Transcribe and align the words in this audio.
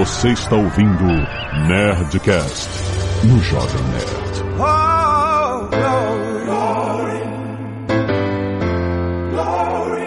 Você 0.00 0.30
está 0.30 0.56
ouvindo 0.56 1.04
Nerdcast 1.68 2.70
no 3.22 3.38
Jovem 3.40 3.82
Nerd. 3.92 4.40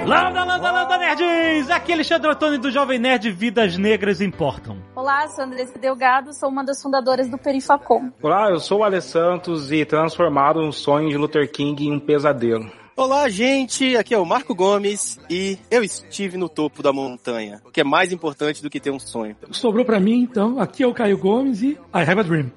Landa, 0.08 0.44
landa, 0.46 0.72
landa, 0.72 0.98
nerds! 0.98 1.70
Aqui 1.70 1.92
é 1.92 1.94
Alexandre 1.94 2.28
Antônio 2.28 2.58
do 2.58 2.72
Jovem 2.72 2.98
Nerd 2.98 3.30
Vidas 3.30 3.78
Negras 3.78 4.20
Importam. 4.20 4.82
Olá, 4.96 5.28
sou 5.28 5.44
Andressa 5.44 5.78
Delgado, 5.78 6.34
sou 6.34 6.50
uma 6.50 6.66
das 6.66 6.82
fundadoras 6.82 7.30
do 7.30 7.38
Perifacom. 7.38 8.12
Olá, 8.20 8.50
eu 8.50 8.60
sou 8.60 8.80
o 8.80 8.84
Ale 8.84 9.00
Santos 9.00 9.72
e 9.72 9.86
transformado 9.86 10.60
um 10.60 10.72
sonho 10.72 11.08
de 11.08 11.18
Luther 11.18 11.52
King 11.52 11.86
em 11.86 11.94
um 11.94 12.00
pesadelo. 12.00 12.83
Olá, 12.96 13.28
gente. 13.28 13.98
Aqui 13.98 14.14
é 14.14 14.18
o 14.20 14.26
Marco 14.26 14.54
Gomes 14.54 15.20
e 15.28 15.58
eu 15.72 15.84
estive 15.84 16.38
no 16.38 16.48
topo 16.48 16.84
da 16.84 16.94
montanha, 16.94 17.60
que 17.74 17.82
é 17.82 17.84
mais 17.84 18.14
importante 18.14 18.62
do 18.62 18.70
que 18.70 18.80
ter 18.80 18.92
um 18.92 19.00
sonho. 19.00 19.36
Sobrou 19.50 19.84
pra 19.84 20.00
mim, 20.00 20.22
então. 20.22 20.60
Aqui 20.60 20.84
é 20.84 20.88
o 20.88 20.94
Caio 20.94 21.18
Gomes 21.18 21.64
e 21.64 21.72
I 21.72 21.78
have 22.08 22.20
a 22.20 22.24
dream. 22.24 22.52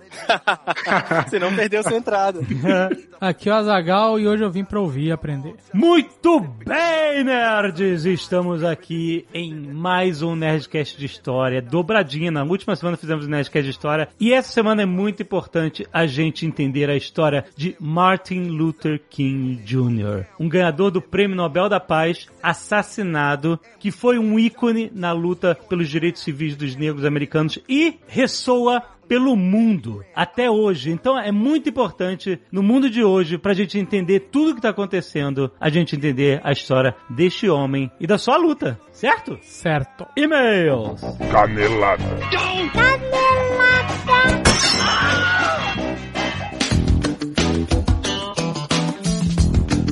Você 1.27 1.39
não 1.39 1.57
perdeu 1.57 1.83
sua 1.83 1.97
entrada. 1.97 2.41
Aqui 3.19 3.49
é 3.49 3.53
o 3.53 3.57
Azagal 3.57 4.21
e 4.21 4.29
hoje 4.29 4.45
eu 4.45 4.51
vim 4.51 4.63
pra 4.63 4.79
ouvir 4.79 5.07
e 5.07 5.13
aprender. 5.13 5.55
Muito 5.73 6.39
bem, 6.39 7.25
nerds! 7.25 8.05
Estamos 8.05 8.63
aqui 8.63 9.27
em 9.33 9.55
mais 9.55 10.21
um 10.21 10.37
Nerdcast 10.37 10.99
de 10.99 11.07
História, 11.07 11.63
dobradinha. 11.63 12.31
Na 12.31 12.45
última 12.45 12.77
semana 12.77 12.99
fizemos 12.99 13.25
o 13.25 13.29
Nerdcast 13.31 13.65
de 13.65 13.71
História 13.71 14.09
e 14.21 14.35
essa 14.35 14.53
semana 14.53 14.83
é 14.83 14.87
muito 14.87 15.23
importante 15.23 15.87
a 15.91 16.07
gente 16.07 16.45
entender 16.45 16.91
a 16.91 16.97
história 16.97 17.47
de 17.57 17.75
Martin 17.81 18.49
Luther 18.49 19.01
King 19.09 19.57
Jr., 19.65 20.26
um 20.39 20.49
ganhador 20.49 20.91
do 20.91 21.01
Prêmio 21.01 21.37
Nobel 21.37 21.69
da 21.69 21.81
Paz, 21.81 22.27
assassinado, 22.43 23.59
que 23.79 23.91
foi 23.91 24.19
um 24.19 24.39
ícone 24.39 24.91
na 24.95 25.13
luta 25.13 25.57
pelos 25.69 25.89
direitos 25.89 26.23
civis 26.23 26.57
dos 26.57 26.77
negros 26.77 27.05
americanos 27.05 27.59
e 27.69 27.99
ressoa 28.07 28.83
pelo 29.09 29.37
mundo 29.37 30.05
até 30.15 30.51
hoje. 30.51 30.91
Então 30.91 31.19
é 31.19 31.33
muito 31.33 31.69
importante 31.69 32.41
no 32.51 32.63
mundo 32.63 32.91
de 32.91 33.03
hoje 33.03 33.39
pra 33.39 33.55
gente 33.55 33.79
entender 33.79 34.29
tudo 34.31 34.55
que 34.55 34.61
tá 34.61 34.71
acontecendo, 34.71 35.51
a 35.61 35.69
gente 35.69 35.97
entender 35.97 36.41
a 36.45 36.53
história 36.53 36.95
deste 37.09 37.49
homem 37.49 37.91
e 38.01 38.07
da 38.07 38.19
sua 38.19 38.37
luta, 38.37 38.79
certo? 38.93 39.39
Certo. 39.43 40.07
E-mails. 40.17 41.01
Canelada. 41.31 42.05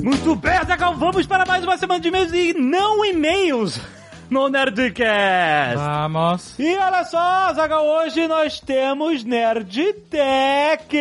Muito 0.05 0.37
bem, 0.37 0.53
Azaghal, 0.53 0.95
vamos 0.97 1.27
para 1.27 1.47
mais 1.47 1.65
uma 1.65 1.79
semana 1.79 1.99
de 1.99 2.09
e-mails 2.09 2.31
e 2.31 2.53
não 2.53 3.03
e-mails 3.07 3.81
no 4.29 4.51
Nerdcast. 4.51 5.77
Vamos. 5.77 6.59
E 6.59 6.77
olha 6.77 7.05
só, 7.05 7.55
Zaga, 7.55 7.81
hoje 7.81 8.29
nós 8.29 8.61
temos 8.61 9.25
Nerd 9.25 9.95
Tech. 10.11 10.95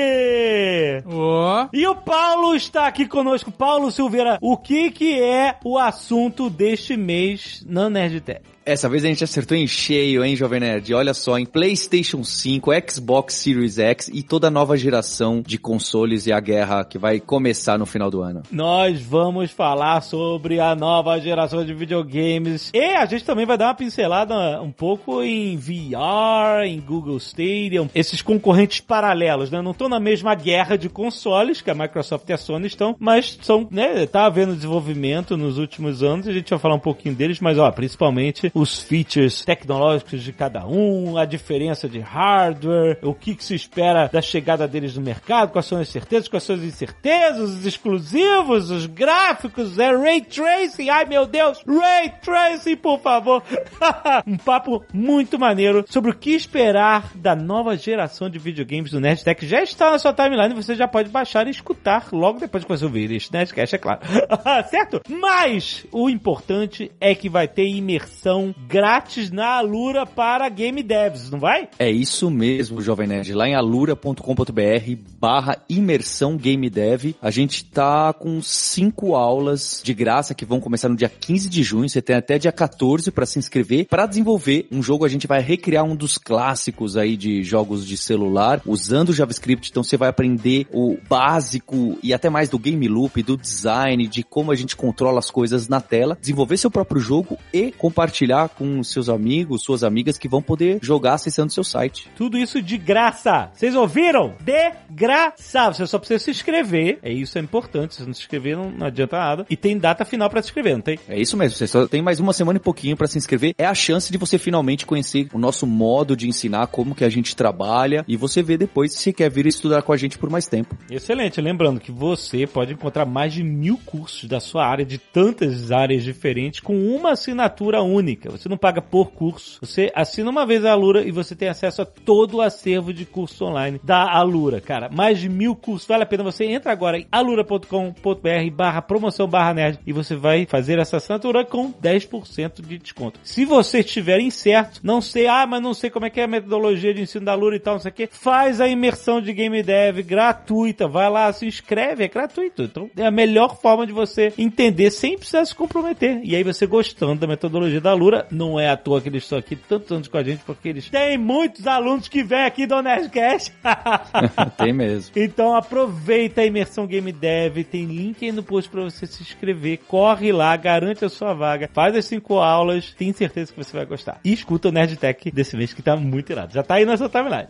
Ô. 1.05 1.67
E 1.73 1.85
o 1.85 1.95
Paulo 1.95 2.55
está 2.55 2.87
aqui 2.87 3.05
conosco. 3.05 3.51
Paulo 3.51 3.91
Silveira, 3.91 4.37
o 4.39 4.55
que 4.55 4.89
que 4.89 5.21
é 5.21 5.57
o 5.65 5.77
assunto 5.77 6.49
deste 6.49 6.95
mês 6.95 7.61
na 7.67 7.89
Nerd 7.89 8.21
Tech? 8.21 8.52
Essa 8.65 8.87
vez 8.87 9.03
a 9.03 9.07
gente 9.09 9.23
acertou 9.25 9.57
em 9.57 9.67
cheio, 9.67 10.23
hein, 10.23 10.37
Jovem 10.37 10.61
Nerd? 10.61 10.93
Olha 10.93 11.13
só, 11.13 11.37
em 11.37 11.45
PlayStation 11.45 12.23
5, 12.23 12.71
Xbox 12.89 13.33
Series 13.33 13.77
X 13.77 14.07
e 14.07 14.23
toda 14.23 14.47
a 14.47 14.51
nova 14.51 14.77
geração 14.77 15.43
de 15.45 15.57
consoles 15.57 16.27
e 16.27 16.31
a 16.31 16.39
guerra 16.39 16.85
que 16.85 16.97
vai 16.97 17.19
começar 17.19 17.77
no 17.77 17.85
final 17.85 18.09
do 18.09 18.21
ano. 18.21 18.41
Nós 18.49 19.01
vamos 19.01 19.51
falar 19.51 19.99
sobre 19.99 20.61
a 20.61 20.73
nova 20.75 21.19
geração 21.19 21.65
de 21.65 21.73
videogames 21.73 22.71
e 22.73 22.95
a 22.95 23.05
gente 23.05 23.25
também 23.25 23.45
vai 23.45 23.57
dar 23.57 23.67
uma 23.67 23.75
pincelada 23.75 24.61
um 24.61 24.71
pouco 24.71 25.21
em 25.21 25.57
VR, 25.57 26.63
em 26.65 26.79
Google 26.79 27.17
Stadium, 27.17 27.89
esses 27.93 28.21
concorrentes 28.21 28.79
paralelos, 28.79 29.51
né? 29.51 29.61
Não 29.61 29.71
estão 29.71 29.89
na 29.89 29.99
mesma 29.99 30.35
guerra 30.35 30.77
de 30.77 30.87
consoles 30.87 31.61
que 31.61 31.69
a 31.69 31.75
Microsoft 31.75 32.29
e 32.29 32.33
a 32.33 32.37
Sony 32.37 32.67
estão, 32.67 32.95
mas 32.97 33.37
são, 33.41 33.67
né? 33.69 34.05
Tá 34.05 34.25
havendo 34.25 34.55
desenvolvimento 34.55 35.35
nos 35.35 35.57
últimos 35.57 36.01
anos, 36.01 36.29
a 36.29 36.31
gente 36.31 36.49
vai 36.49 36.59
falar 36.59 36.75
um 36.75 36.79
pouquinho 36.79 37.13
deles, 37.13 37.41
mas 37.41 37.57
ó, 37.57 37.69
principalmente 37.69 38.52
os 38.53 38.81
features 38.81 39.43
tecnológicos 39.43 40.21
de 40.21 40.31
cada 40.31 40.65
um, 40.67 41.17
a 41.17 41.25
diferença 41.25 41.89
de 41.89 41.99
hardware, 41.99 42.99
o 43.01 43.13
que, 43.13 43.35
que 43.35 43.43
se 43.43 43.55
espera 43.55 44.07
da 44.11 44.21
chegada 44.21 44.67
deles 44.67 44.95
no 44.95 45.01
mercado, 45.01 45.51
quais 45.51 45.65
são 45.65 45.79
as 45.79 45.89
certezas, 45.89 46.27
quais 46.27 46.43
são 46.43 46.55
as 46.55 46.61
incertezas, 46.61 47.49
os 47.49 47.65
exclusivos, 47.65 48.69
os 48.69 48.85
gráficos, 48.85 49.79
é 49.79 49.95
Ray 49.95 50.21
Tracing, 50.21 50.89
ai 50.89 51.05
meu 51.05 51.25
Deus, 51.25 51.63
Ray 51.67 52.11
Tracing, 52.21 52.75
por 52.75 52.99
favor. 52.99 53.43
um 54.27 54.37
papo 54.37 54.83
muito 54.93 55.39
maneiro 55.39 55.83
sobre 55.87 56.11
o 56.11 56.15
que 56.15 56.31
esperar 56.31 57.11
da 57.15 57.35
nova 57.35 57.75
geração 57.75 58.29
de 58.29 58.37
videogames 58.37 58.91
do 58.91 58.99
Nerdtech. 58.99 59.45
Já 59.47 59.61
está 59.63 59.91
na 59.91 59.99
sua 59.99 60.13
timeline, 60.13 60.53
você 60.53 60.75
já 60.75 60.87
pode 60.87 61.09
baixar 61.09 61.47
e 61.47 61.51
escutar 61.51 62.07
logo 62.11 62.39
depois 62.39 62.63
que 62.63 62.69
você 62.69 62.85
ouvir 62.85 63.11
este 63.11 63.33
Nerdcast, 63.33 63.75
é 63.75 63.79
claro. 63.79 64.01
certo? 64.69 65.01
Mas 65.09 65.85
o 65.91 66.09
importante 66.09 66.91
é 66.99 67.15
que 67.15 67.29
vai 67.29 67.47
ter 67.47 67.67
imersão 67.67 68.42
grátis 68.67 69.29
na 69.29 69.57
Alura 69.57 70.05
para 70.05 70.49
game 70.49 70.81
devs, 70.81 71.29
não 71.29 71.39
vai? 71.39 71.69
É 71.77 71.91
isso 71.91 72.31
mesmo, 72.31 72.81
Jovem 72.81 73.07
Nerd. 73.07 73.33
Lá 73.33 73.47
em 73.47 73.55
alura.com.br 73.55 74.95
barra 75.19 75.61
imersão 75.69 76.35
game 76.35 76.69
dev, 76.69 77.15
a 77.21 77.29
gente 77.29 77.63
tá 77.65 78.11
com 78.13 78.41
cinco 78.41 79.15
aulas 79.15 79.81
de 79.83 79.93
graça 79.93 80.33
que 80.33 80.45
vão 80.45 80.59
começar 80.59 80.89
no 80.89 80.95
dia 80.95 81.09
15 81.09 81.49
de 81.49 81.63
junho. 81.63 81.87
Você 81.87 82.01
tem 82.01 82.15
até 82.15 82.37
dia 82.37 82.51
14 82.51 83.11
para 83.11 83.25
se 83.25 83.39
inscrever. 83.39 83.87
Para 83.87 84.05
desenvolver 84.05 84.67
um 84.71 84.81
jogo, 84.81 85.05
a 85.05 85.09
gente 85.09 85.27
vai 85.27 85.41
recriar 85.41 85.83
um 85.83 85.95
dos 85.95 86.17
clássicos 86.17 86.97
aí 86.97 87.15
de 87.15 87.43
jogos 87.43 87.85
de 87.85 87.95
celular 87.97 88.61
usando 88.65 89.13
JavaScript. 89.13 89.69
Então 89.69 89.83
você 89.83 89.97
vai 89.97 90.09
aprender 90.09 90.67
o 90.71 90.97
básico 91.07 91.97
e 92.01 92.13
até 92.13 92.29
mais 92.29 92.49
do 92.49 92.59
game 92.59 92.87
loop, 92.87 93.21
do 93.21 93.37
design, 93.37 94.07
de 94.07 94.23
como 94.23 94.51
a 94.51 94.55
gente 94.55 94.75
controla 94.75 95.19
as 95.19 95.29
coisas 95.29 95.67
na 95.67 95.79
tela, 95.79 96.17
desenvolver 96.19 96.57
seu 96.57 96.71
próprio 96.71 96.99
jogo 96.99 97.37
e 97.53 97.71
compartilhar 97.71 98.32
com 98.49 98.83
seus 98.83 99.09
amigos, 99.09 99.63
suas 99.63 99.83
amigas 99.83 100.17
que 100.17 100.27
vão 100.27 100.41
poder 100.41 100.79
jogar 100.81 101.13
acessando 101.13 101.51
seu 101.51 101.63
site. 101.63 102.09
Tudo 102.15 102.37
isso 102.37 102.61
de 102.61 102.77
graça. 102.77 103.49
Vocês 103.53 103.75
ouviram? 103.75 104.35
De 104.41 104.71
graça. 104.89 105.71
Você 105.71 105.85
só 105.87 105.97
precisa 105.97 106.19
se 106.19 106.31
inscrever. 106.31 106.99
É 107.01 107.11
isso 107.11 107.37
é 107.37 107.41
importante. 107.41 107.95
Se 107.95 108.05
não 108.05 108.13
se 108.13 108.21
inscrever, 108.21 108.57
não, 108.57 108.71
não 108.71 108.87
adianta 108.87 109.17
nada. 109.17 109.45
E 109.49 109.55
tem 109.55 109.77
data 109.77 110.05
final 110.05 110.29
para 110.29 110.41
se 110.41 110.47
inscrever, 110.47 110.73
não 110.73 110.81
tem? 110.81 110.99
É 111.07 111.19
isso 111.19 111.37
mesmo, 111.37 111.57
você 111.57 111.67
só 111.67 111.87
tem 111.87 112.01
mais 112.01 112.19
uma 112.19 112.33
semana 112.33 112.57
e 112.57 112.61
pouquinho 112.61 112.97
para 112.97 113.07
se 113.07 113.17
inscrever. 113.17 113.53
É 113.57 113.65
a 113.65 113.73
chance 113.73 114.11
de 114.11 114.17
você 114.17 114.37
finalmente 114.37 114.85
conhecer 114.85 115.27
o 115.33 115.37
nosso 115.37 115.65
modo 115.65 116.15
de 116.15 116.27
ensinar, 116.27 116.67
como 116.67 116.95
que 116.95 117.03
a 117.03 117.09
gente 117.09 117.35
trabalha 117.35 118.03
e 118.07 118.17
você 118.17 118.41
vê 118.41 118.57
depois 118.57 118.93
se 118.93 119.13
quer 119.13 119.29
vir 119.29 119.45
estudar 119.45 119.81
com 119.81 119.93
a 119.93 119.97
gente 119.97 120.17
por 120.17 120.29
mais 120.29 120.47
tempo. 120.47 120.77
Excelente. 120.89 121.41
Lembrando 121.41 121.79
que 121.79 121.91
você 121.91 122.45
pode 122.47 122.73
encontrar 122.73 123.05
mais 123.05 123.33
de 123.33 123.43
mil 123.43 123.77
cursos 123.85 124.25
da 124.25 124.39
sua 124.39 124.65
área, 124.65 124.85
de 124.85 124.97
tantas 124.97 125.71
áreas 125.71 126.03
diferentes, 126.03 126.59
com 126.59 126.77
uma 126.77 127.11
assinatura 127.11 127.81
única. 127.81 128.22
Você 128.29 128.49
não 128.49 128.57
paga 128.57 128.81
por 128.81 129.11
curso. 129.11 129.59
Você 129.61 129.91
assina 129.95 130.29
uma 130.29 130.45
vez 130.45 130.65
a 130.65 130.71
Alura 130.71 131.01
e 131.01 131.11
você 131.11 131.35
tem 131.35 131.47
acesso 131.47 131.81
a 131.81 131.85
todo 131.85 132.37
o 132.37 132.41
acervo 132.41 132.93
de 132.93 133.05
cursos 133.05 133.41
online 133.41 133.79
da 133.83 134.11
Alura, 134.11 134.61
cara. 134.61 134.89
Mais 134.89 135.19
de 135.19 135.29
mil 135.29 135.55
cursos. 135.55 135.87
Vale 135.87 136.03
a 136.03 136.05
pena 136.05 136.23
você 136.23 136.45
entra 136.45 136.71
agora 136.71 136.97
em 136.97 137.07
alura.com.br 137.11 138.51
barra 138.53 138.81
promoção 138.81 139.27
barra 139.27 139.53
nerd 139.53 139.79
e 139.85 139.93
você 139.93 140.15
vai 140.15 140.45
fazer 140.45 140.79
essa 140.79 140.97
assinatura 140.97 141.45
com 141.45 141.71
10% 141.71 142.65
de 142.65 142.77
desconto. 142.77 143.19
Se 143.23 143.45
você 143.45 143.79
estiver 143.79 144.19
incerto, 144.19 144.79
não 144.83 145.01
sei, 145.01 145.27
ah, 145.27 145.45
mas 145.47 145.61
não 145.61 145.73
sei 145.73 145.89
como 145.89 146.05
é 146.05 146.09
que 146.09 146.19
é 146.19 146.23
a 146.23 146.27
metodologia 146.27 146.93
de 146.93 147.01
ensino 147.01 147.25
da 147.25 147.31
Alura 147.31 147.55
e 147.55 147.59
tal, 147.59 147.75
não 147.75 147.81
sei 147.81 147.91
o 147.91 147.93
que, 147.93 148.07
faz 148.07 148.61
a 148.61 148.67
imersão 148.67 149.21
de 149.21 149.33
Game 149.33 149.61
Dev 149.63 149.99
gratuita. 150.01 150.87
Vai 150.87 151.09
lá, 151.09 151.31
se 151.33 151.45
inscreve, 151.45 152.03
é 152.03 152.07
gratuito. 152.07 152.63
Então 152.63 152.89
é 152.95 153.05
a 153.05 153.11
melhor 153.11 153.57
forma 153.57 153.85
de 153.85 153.93
você 153.93 154.33
entender 154.37 154.91
sem 154.91 155.17
precisar 155.17 155.45
se 155.45 155.55
comprometer. 155.55 156.21
E 156.23 156.35
aí 156.35 156.43
você 156.43 156.65
gostando 156.65 157.21
da 157.21 157.27
metodologia 157.27 157.81
da 157.81 157.91
Alura, 157.91 158.12
não 158.31 158.59
é 158.59 158.69
à 158.69 158.77
toa 158.77 159.01
que 159.01 159.09
eles 159.09 159.23
estão 159.23 159.37
aqui 159.37 159.55
tantos 159.55 159.91
anos 159.91 160.07
com 160.07 160.17
a 160.17 160.23
gente, 160.23 160.43
porque 160.45 160.69
eles 160.69 160.89
têm 160.89 161.17
muitos 161.17 161.67
alunos 161.67 162.07
que 162.07 162.23
vêm 162.23 162.43
aqui 162.43 162.65
do 162.65 162.81
Nerdcast. 162.81 163.53
tem 164.57 164.73
mesmo. 164.73 165.11
Então 165.15 165.55
aproveita 165.55 166.41
a 166.41 166.45
imersão 166.45 166.85
Game 166.85 167.11
Dev, 167.11 167.63
tem 167.63 167.85
link 167.85 168.23
aí 168.23 168.31
no 168.31 168.43
post 168.43 168.69
para 168.69 168.83
você 168.83 169.05
se 169.05 169.21
inscrever. 169.21 169.79
Corre 169.87 170.31
lá, 170.31 170.55
garante 170.55 171.05
a 171.05 171.09
sua 171.09 171.33
vaga, 171.33 171.69
faz 171.71 171.95
as 171.95 172.05
cinco 172.05 172.39
aulas, 172.39 172.93
tenho 172.97 173.13
certeza 173.13 173.51
que 173.51 173.63
você 173.63 173.75
vai 173.75 173.85
gostar. 173.85 174.19
E 174.23 174.33
escuta 174.33 174.69
o 174.69 174.71
Nerdtech 174.71 175.31
desse 175.31 175.55
mês 175.55 175.73
que 175.73 175.81
tá 175.81 175.95
muito 175.95 176.31
irado. 176.31 176.53
Já 176.53 176.63
tá 176.63 176.75
aí 176.75 176.85
na 176.85 176.97
sua 176.97 177.09
timeline. 177.09 177.47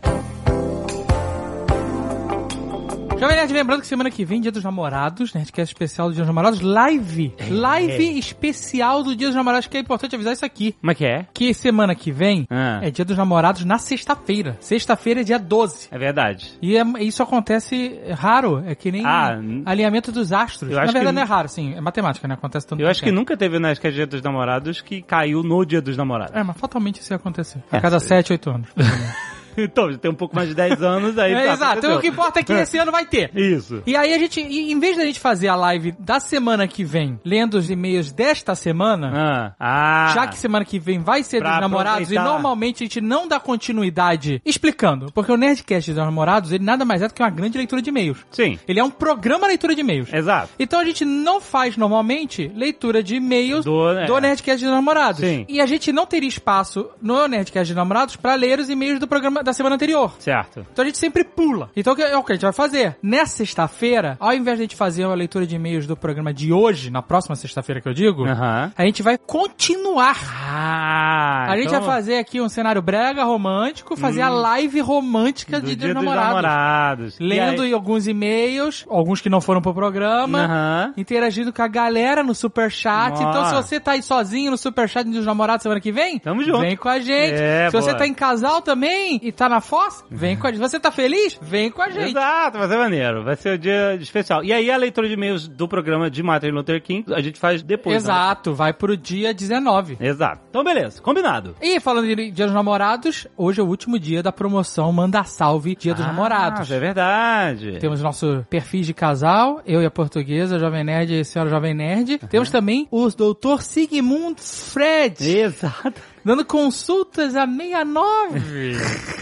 Jovem 3.23 3.37
Nerd, 3.37 3.53
lembrando 3.53 3.79
que 3.79 3.87
semana 3.87 4.11
que 4.11 4.25
vem, 4.25 4.41
Dia 4.41 4.51
dos 4.51 4.65
Namorados, 4.65 5.33
Nerdcast 5.33 5.73
especial 5.73 6.09
do 6.09 6.13
Dia 6.13 6.23
dos 6.23 6.27
Namorados, 6.27 6.59
live. 6.59 7.33
Live 7.49 8.19
especial 8.19 9.01
do 9.01 9.15
Dia 9.15 9.27
dos 9.27 9.35
Namorados, 9.37 9.65
que 9.65 9.77
é 9.77 9.79
importante 9.79 10.13
avisar 10.13 10.33
isso 10.33 10.43
aqui. 10.45 10.73
Como 10.73 10.91
é 10.91 10.93
que 10.95 11.05
é? 11.05 11.25
Que 11.33 11.53
semana 11.53 11.95
que 11.95 12.11
vem 12.11 12.45
Ah. 12.49 12.81
é 12.83 12.91
Dia 12.91 13.05
dos 13.05 13.15
Namorados 13.15 13.63
na 13.63 13.77
sexta-feira. 13.77 14.57
Sexta-feira 14.59 15.21
é 15.21 15.23
dia 15.23 15.39
12. 15.39 15.87
É 15.89 15.97
verdade. 15.97 16.51
E 16.61 16.75
é- 16.75 16.83
isso 16.99 17.23
acontece 17.23 17.97
raro, 18.11 18.61
é 18.65 18.75
que 18.75 18.91
nem 18.91 19.05
Ah, 19.05 19.37
alinhamento 19.65 20.11
dos 20.11 20.33
astros. 20.33 20.69
Na 20.71 20.81
verdade 20.83 21.05
que- 21.05 21.11
não 21.13 21.21
é 21.21 21.25
raro, 21.25 21.47
sim, 21.47 21.73
é 21.75 21.79
matemática, 21.79 22.27
né? 22.27 22.33
Acontece 22.33 22.67
tanto 22.67 22.81
Eu 22.81 22.89
acho 22.89 22.99
que 22.99 23.05
tempo. 23.05 23.15
nunca 23.19 23.37
teve 23.37 23.57
na 23.57 23.71
Dia 23.71 24.05
dos 24.05 24.21
Namorados 24.21 24.81
que 24.81 25.01
caiu 25.01 25.41
no 25.43 25.63
Dia 25.65 25.81
dos 25.81 25.95
Namorados. 25.95 26.35
É, 26.35 26.43
mas 26.43 26.57
fatalmente 26.57 26.99
isso 26.99 27.13
ia 27.13 27.15
acontecer. 27.15 27.63
A 27.71 27.77
É, 27.77 27.79
cada 27.79 27.99
sei. 28.01 28.09
7, 28.17 28.33
8 28.33 28.49
anos. 28.49 28.67
então, 29.57 29.91
já 29.91 29.97
tem 29.97 30.11
um 30.11 30.15
pouco 30.15 30.35
mais 30.35 30.49
de 30.49 30.55
10 30.55 30.81
anos, 30.81 31.17
aí 31.17 31.33
é, 31.33 31.45
tá, 31.47 31.53
exato. 31.53 31.77
Então, 31.79 31.97
o 31.97 32.01
que 32.01 32.07
importa 32.07 32.39
é 32.39 32.43
que 32.43 32.53
esse 32.53 32.77
ano 32.79 32.91
vai 32.91 33.05
ter. 33.05 33.31
Isso. 33.35 33.81
E 33.85 33.95
aí 33.95 34.13
a 34.13 34.17
gente, 34.17 34.39
e 34.41 34.71
em 34.71 34.79
vez 34.79 34.97
da 34.97 35.05
gente 35.05 35.19
fazer 35.19 35.47
a 35.47 35.55
live 35.55 35.93
da 35.99 36.19
semana 36.19 36.67
que 36.67 36.83
vem, 36.83 37.19
lendo 37.25 37.55
os 37.55 37.69
e-mails 37.69 38.11
desta 38.11 38.55
semana, 38.55 39.11
Ah, 39.13 39.53
ah. 39.59 40.11
já 40.13 40.27
que 40.27 40.37
semana 40.37 40.65
que 40.65 40.79
vem 40.79 40.99
vai 40.99 41.23
ser 41.23 41.39
Pra 41.39 41.51
dos 41.53 41.61
namorados 41.61 41.99
e 42.11 42.17
aproveitar. 42.17 42.23
normalmente 42.23 42.83
a 42.83 42.85
gente 42.85 43.01
não 43.01 43.27
dá 43.27 43.39
continuidade 43.39 44.41
explicando, 44.45 45.11
porque 45.13 45.31
o 45.31 45.37
Nerdcast 45.37 45.91
dos 45.91 45.97
namorados, 46.03 46.51
ele 46.51 46.63
nada 46.63 46.85
mais 46.85 47.01
é 47.01 47.07
do 47.07 47.13
que 47.13 47.21
uma 47.21 47.29
grande 47.29 47.57
leitura 47.57 47.81
de 47.81 47.89
e-mails. 47.89 48.17
Sim, 48.31 48.59
Ele 48.67 48.79
é 48.79 48.83
um 48.83 48.89
programa 48.89 49.47
leitura 49.47 49.73
de 49.75 49.81
e-mails. 49.81 50.11
exato. 50.13 50.49
Então 50.59 50.79
a 50.79 50.85
gente 50.85 51.03
não 51.05 51.41
faz 51.41 51.75
normalmente 51.77 52.51
leitura 52.55 53.03
de 53.03 53.15
e-mails 53.15 53.65
Do- 53.65 54.05
do, 54.05 54.17
é. 54.17 54.21
Nerdcast 54.21 54.63
dos 54.63 54.73
Namorados. 54.73 55.19
Sim. 55.21 55.45
E 55.49 55.59
a 55.59 55.65
gente 55.65 55.91
não 55.91 56.05
teria 56.05 56.29
espaço 56.29 56.89
no 57.01 57.27
Nerdcast 57.27 57.73
dos 57.73 57.77
Namorados 57.77 58.15
pra 58.15 58.35
ler 58.35 58.59
os 58.59 58.69
e-mails 58.69 58.99
do 58.99 59.07
programa 59.07 59.42
da 59.43 59.53
semana 59.53 59.75
anterior. 59.75 60.13
Certo. 60.19 60.65
Então 60.71 60.83
a 60.83 60.85
gente 60.85 60.97
sempre 60.97 61.23
pula. 61.23 61.69
Então 61.75 61.93
o 61.93 61.95
que- 61.95 62.01
é 62.01 62.17
o 62.17 62.23
que 62.23 62.31
a 62.31 62.35
gente 62.35 62.43
vai 62.43 62.53
fazer? 62.53 62.97
Nessa 63.01 63.37
sexta-feira, 63.37 64.17
ao 64.19 64.33
invés 64.33 64.57
de 64.57 64.63
a 64.63 64.65
gente 64.65 64.75
fazer 64.75 65.05
uma 65.05 65.15
leitura 65.15 65.45
de 65.45 65.55
e-mails 65.55 65.85
do 65.85 65.95
programa 65.95 66.33
de 66.33 66.51
hoje, 66.53 66.89
na 66.89 67.01
próxima 67.01 67.35
sexta-feira 67.35 67.81
que 67.81 67.87
eu 67.87 67.93
digo, 67.93 68.25
Aham. 68.25 68.71
a 68.77 68.85
gente 68.85 69.01
vai 69.03 69.17
continuar. 69.17 70.17
Ah, 70.65 71.45
a 71.51 71.55
gente 71.57 71.67
então- 71.67 71.81
vai 71.81 71.89
fazer 71.95 72.17
aqui 72.17 72.39
um 72.41 72.47
cenário 72.49 72.81
brega 72.81 73.23
romântico, 73.23 73.95
fazer 73.95 74.21
a 74.21 74.29
live 74.29 74.79
romântica 74.81 75.59
do 75.59 75.67
de 75.67 75.75
Dia 75.75 75.87
Dia 75.87 75.93
dos 75.93 76.03
dos 76.03 76.13
Namorados. 76.13 76.41
Namorados. 76.43 77.15
Lendo 77.19 77.63
E 77.63 77.67
aí- 77.67 77.73
alguns 77.73 78.07
e-mails, 78.07 78.85
alguns 78.89 79.21
que 79.21 79.29
não 79.29 79.41
foram 79.41 79.61
pro 79.61 79.73
programa 79.73 80.39
Aham. 80.45 80.93
interagindo 80.97 81.51
com 81.51 81.61
a 81.61 81.67
galera 81.67 82.23
no 82.23 82.33
Superchat. 82.35 83.11
Nossa. 83.11 83.23
Então, 83.23 83.45
se 83.45 83.53
você 83.55 83.79
tá 83.79 83.91
aí 83.91 84.01
sozinho 84.01 84.51
no 84.51 84.57
Superchat 84.57 85.09
dos 85.09 85.25
namorados 85.25 85.63
semana 85.63 85.81
que 85.81 85.91
vem, 85.91 86.19
Tamo 86.19 86.43
junto. 86.43 86.59
vem 86.61 86.75
com 86.77 86.89
a 86.89 86.99
gente. 86.99 87.41
É, 87.41 87.69
se 87.69 87.75
você 87.75 87.89
boa. 87.89 87.97
tá 87.99 88.07
em 88.07 88.13
casal 88.13 88.61
também 88.61 89.19
e 89.21 89.31
tá 89.33 89.49
na 89.49 89.61
Foz, 89.61 90.03
vem 90.09 90.37
com 90.37 90.47
a 90.47 90.51
gente. 90.51 90.59
Você 90.61 90.79
tá 90.79 90.91
feliz? 90.91 91.37
Vem 91.41 91.69
com 91.71 91.81
a 91.81 91.89
gente. 91.89 92.09
Exato, 92.11 92.57
vai 92.57 92.67
ser 92.67 92.77
maneiro. 92.77 93.23
Vai 93.23 93.35
ser 93.35 93.55
o 93.55 93.57
dia 93.57 93.95
especial. 93.95 94.43
E 94.43 94.51
aí 94.53 94.69
a 94.71 94.77
leitura 94.77 95.07
de 95.07 95.13
e-mails 95.13 95.47
do 95.47 95.67
programa 95.67 96.09
de 96.09 96.21
Martin 96.23 96.47
Luther 96.49 96.81
King 96.81 97.13
a 97.13 97.21
gente 97.21 97.39
faz 97.39 97.61
depois. 97.63 97.93
né? 97.95 97.97
Exato, 97.97 98.53
vai 98.53 98.73
pro 98.73 98.95
dia 98.97 99.33
19. 99.33 99.97
Exato. 99.99 100.41
Então 100.49 100.63
beleza, 100.63 101.01
combinado. 101.01 101.55
E 101.61 101.79
falando 101.79 102.07
de 102.07 102.31
Dia 102.31 102.45
dos 102.45 102.53
Namorados, 102.53 103.27
hoje 103.37 103.59
é 103.59 103.63
o 103.63 103.67
último 103.67 103.97
dia 103.99 104.21
da 104.23 104.31
promoção 104.31 104.91
Manda 104.91 105.23
Salve 105.23 105.75
Dia 105.75 105.93
dos 105.93 106.03
Ah, 106.03 106.07
Namorados. 106.07 106.69
É 106.71 106.79
verdade. 106.79 107.77
Temos 107.79 108.01
nosso 108.01 108.45
perfis 108.49 108.85
de 108.85 108.93
casal, 108.93 109.61
eu 109.65 109.81
e 109.81 109.85
a 109.85 109.91
portuguesa, 109.91 110.59
Jovem 110.59 110.83
Nerd 110.83 111.13
e 111.13 111.19
a 111.19 111.25
senhora 111.25 111.49
Jovem 111.49 111.73
Nerd. 111.73 112.19
Temos 112.29 112.49
também 112.49 112.87
o 112.91 113.07
Dr. 113.09 113.61
Sigmund 113.61 114.41
Fred, 114.41 115.23
Exato. 115.37 116.01
Dando 116.23 116.45
consultas 116.45 117.35
a 117.35 117.45
69. 117.47 118.73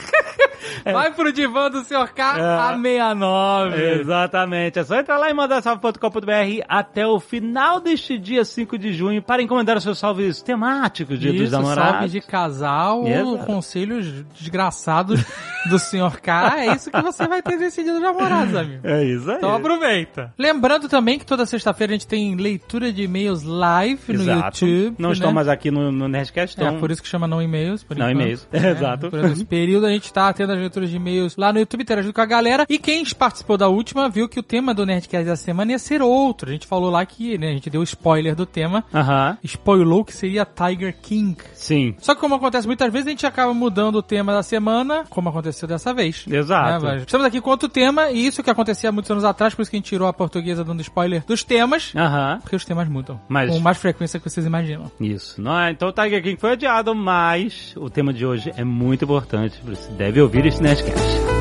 Vai 0.85 1.11
pro 1.13 1.31
divã 1.31 1.69
do 1.69 1.83
Sr. 1.83 2.11
K 2.13 2.37
É. 2.37 2.41
a 2.41 2.75
69. 2.81 3.99
Exatamente. 3.99 4.79
É 4.79 4.83
só 4.83 4.95
entrar 4.99 5.17
lá 5.17 5.29
em 5.29 5.33
mandasalve.com.br 5.33 6.63
até 6.67 7.05
o 7.05 7.19
final 7.19 7.79
deste 7.79 8.17
dia 8.17 8.43
5 8.45 8.77
de 8.77 8.93
junho 8.93 9.21
para 9.21 9.41
encomendar 9.41 9.77
os 9.77 9.83
seus 9.83 9.99
salves 9.99 10.41
temáticos 10.41 11.19
dos 11.19 11.33
Isso, 11.33 11.51
Namorados. 11.51 11.91
salve 11.91 12.09
de 12.09 12.21
casal, 12.21 13.07
Exato. 13.07 13.45
conselhos 13.45 14.07
desgraçados 14.39 15.21
do 15.69 15.77
Sr. 15.77 16.19
K. 16.21 16.53
É 16.59 16.75
isso 16.75 16.89
que 16.89 17.01
você 17.01 17.27
vai 17.27 17.41
ter 17.41 17.57
nesse 17.57 17.83
dia 17.83 17.93
dos 17.93 18.01
namorados, 18.01 18.55
amigo. 18.55 18.81
É 18.87 19.03
isso 19.03 19.29
aí. 19.29 19.37
Então 19.37 19.53
aproveita. 19.53 20.33
Lembrando 20.37 20.87
também 20.89 21.19
que 21.19 21.25
toda 21.25 21.45
sexta-feira 21.45 21.93
a 21.93 21.95
gente 21.95 22.07
tem 22.07 22.35
leitura 22.35 22.91
de 22.91 23.03
e-mails 23.03 23.43
live 23.43 24.13
no 24.13 24.21
Exato. 24.23 24.65
YouTube. 24.65 24.95
Não 24.99 25.09
né? 25.09 25.13
estão 25.13 25.31
mais 25.31 25.47
aqui 25.47 25.69
no, 25.69 25.91
no 25.91 26.07
Nerdcast, 26.07 26.59
É, 26.59 26.63
então... 26.63 26.79
por 26.91 26.93
isso 26.93 27.03
que 27.03 27.07
chama 27.07 27.27
não 27.27 27.41
e-mails. 27.41 27.83
por 27.83 27.95
Não 27.97 28.09
e-mails. 28.09 28.47
É, 28.51 28.67
Exato. 28.71 29.09
Por 29.09 29.23
esse 29.25 29.45
período 29.45 29.85
a 29.85 29.89
gente 29.89 30.11
tá 30.11 30.31
tendo 30.33 30.51
as 30.53 30.59
leituras 30.59 30.89
de 30.89 30.95
e-mails 30.97 31.35
lá 31.37 31.51
no 31.53 31.59
YouTube, 31.59 31.81
interagindo 31.81 32.13
com 32.13 32.21
a 32.21 32.25
galera. 32.25 32.65
E 32.69 32.77
quem 32.77 33.03
participou 33.17 33.57
da 33.57 33.67
última 33.67 34.09
viu 34.09 34.27
que 34.27 34.39
o 34.39 34.43
tema 34.43 34.73
do 34.73 34.85
Nerdcast 34.85 35.25
da 35.27 35.35
semana 35.35 35.71
ia 35.71 35.79
ser 35.79 36.01
outro. 36.01 36.49
A 36.49 36.53
gente 36.53 36.67
falou 36.67 36.89
lá 36.89 37.05
que, 37.05 37.37
né, 37.37 37.49
a 37.49 37.53
gente 37.53 37.69
deu 37.69 37.81
spoiler 37.83 38.35
do 38.35 38.45
tema. 38.45 38.83
Aham. 38.93 39.37
Spoilou 39.43 40.03
que 40.05 40.13
seria 40.13 40.45
Tiger 40.45 40.95
King. 41.01 41.37
Sim. 41.53 41.95
Só 41.99 42.13
que 42.15 42.21
como 42.21 42.35
acontece 42.35 42.67
muitas 42.67 42.91
vezes, 42.91 43.07
a 43.07 43.11
gente 43.11 43.25
acaba 43.25 43.53
mudando 43.53 43.95
o 43.95 44.01
tema 44.01 44.33
da 44.33 44.43
semana, 44.43 45.03
como 45.09 45.29
aconteceu 45.29 45.67
dessa 45.67 45.93
vez. 45.93 46.25
Exato. 46.29 46.85
Né, 46.85 46.97
Estamos 46.97 47.25
aqui 47.25 47.39
com 47.41 47.49
outro 47.49 47.69
tema, 47.69 48.09
e 48.11 48.25
isso 48.25 48.41
que 48.43 48.49
acontecia 48.49 48.89
há 48.89 48.91
muitos 48.91 49.09
anos 49.11 49.23
atrás, 49.23 49.53
por 49.53 49.61
isso 49.61 49.71
que 49.71 49.77
a 49.77 49.79
gente 49.79 49.87
tirou 49.89 50.07
a 50.07 50.13
portuguesa 50.13 50.63
dando 50.63 50.81
spoiler 50.81 51.23
dos 51.25 51.43
temas, 51.43 51.93
Aham. 51.95 52.39
porque 52.41 52.55
os 52.55 52.65
temas 52.65 52.87
mudam. 52.87 53.19
Mas- 53.27 53.49
Com 53.51 53.59
mais 53.59 53.77
frequência 53.77 54.19
que 54.19 54.29
vocês 54.29 54.45
imaginam. 54.45 54.91
Isso. 54.99 55.41
Não 55.41 55.59
é, 55.59 55.71
então 55.71 55.89
o 55.89 55.91
Tiger 55.91 56.21
King 56.23 56.39
foi 56.39 56.51
adiado, 56.51 56.80
mas 56.95 57.73
o 57.77 57.89
tema 57.89 58.11
de 58.11 58.25
hoje 58.25 58.51
é 58.57 58.63
muito 58.63 59.05
importante. 59.05 59.61
Você 59.63 59.91
deve 59.91 60.19
ouvir 60.19 60.45
esse 60.45 60.61
Nerdcast. 60.61 61.40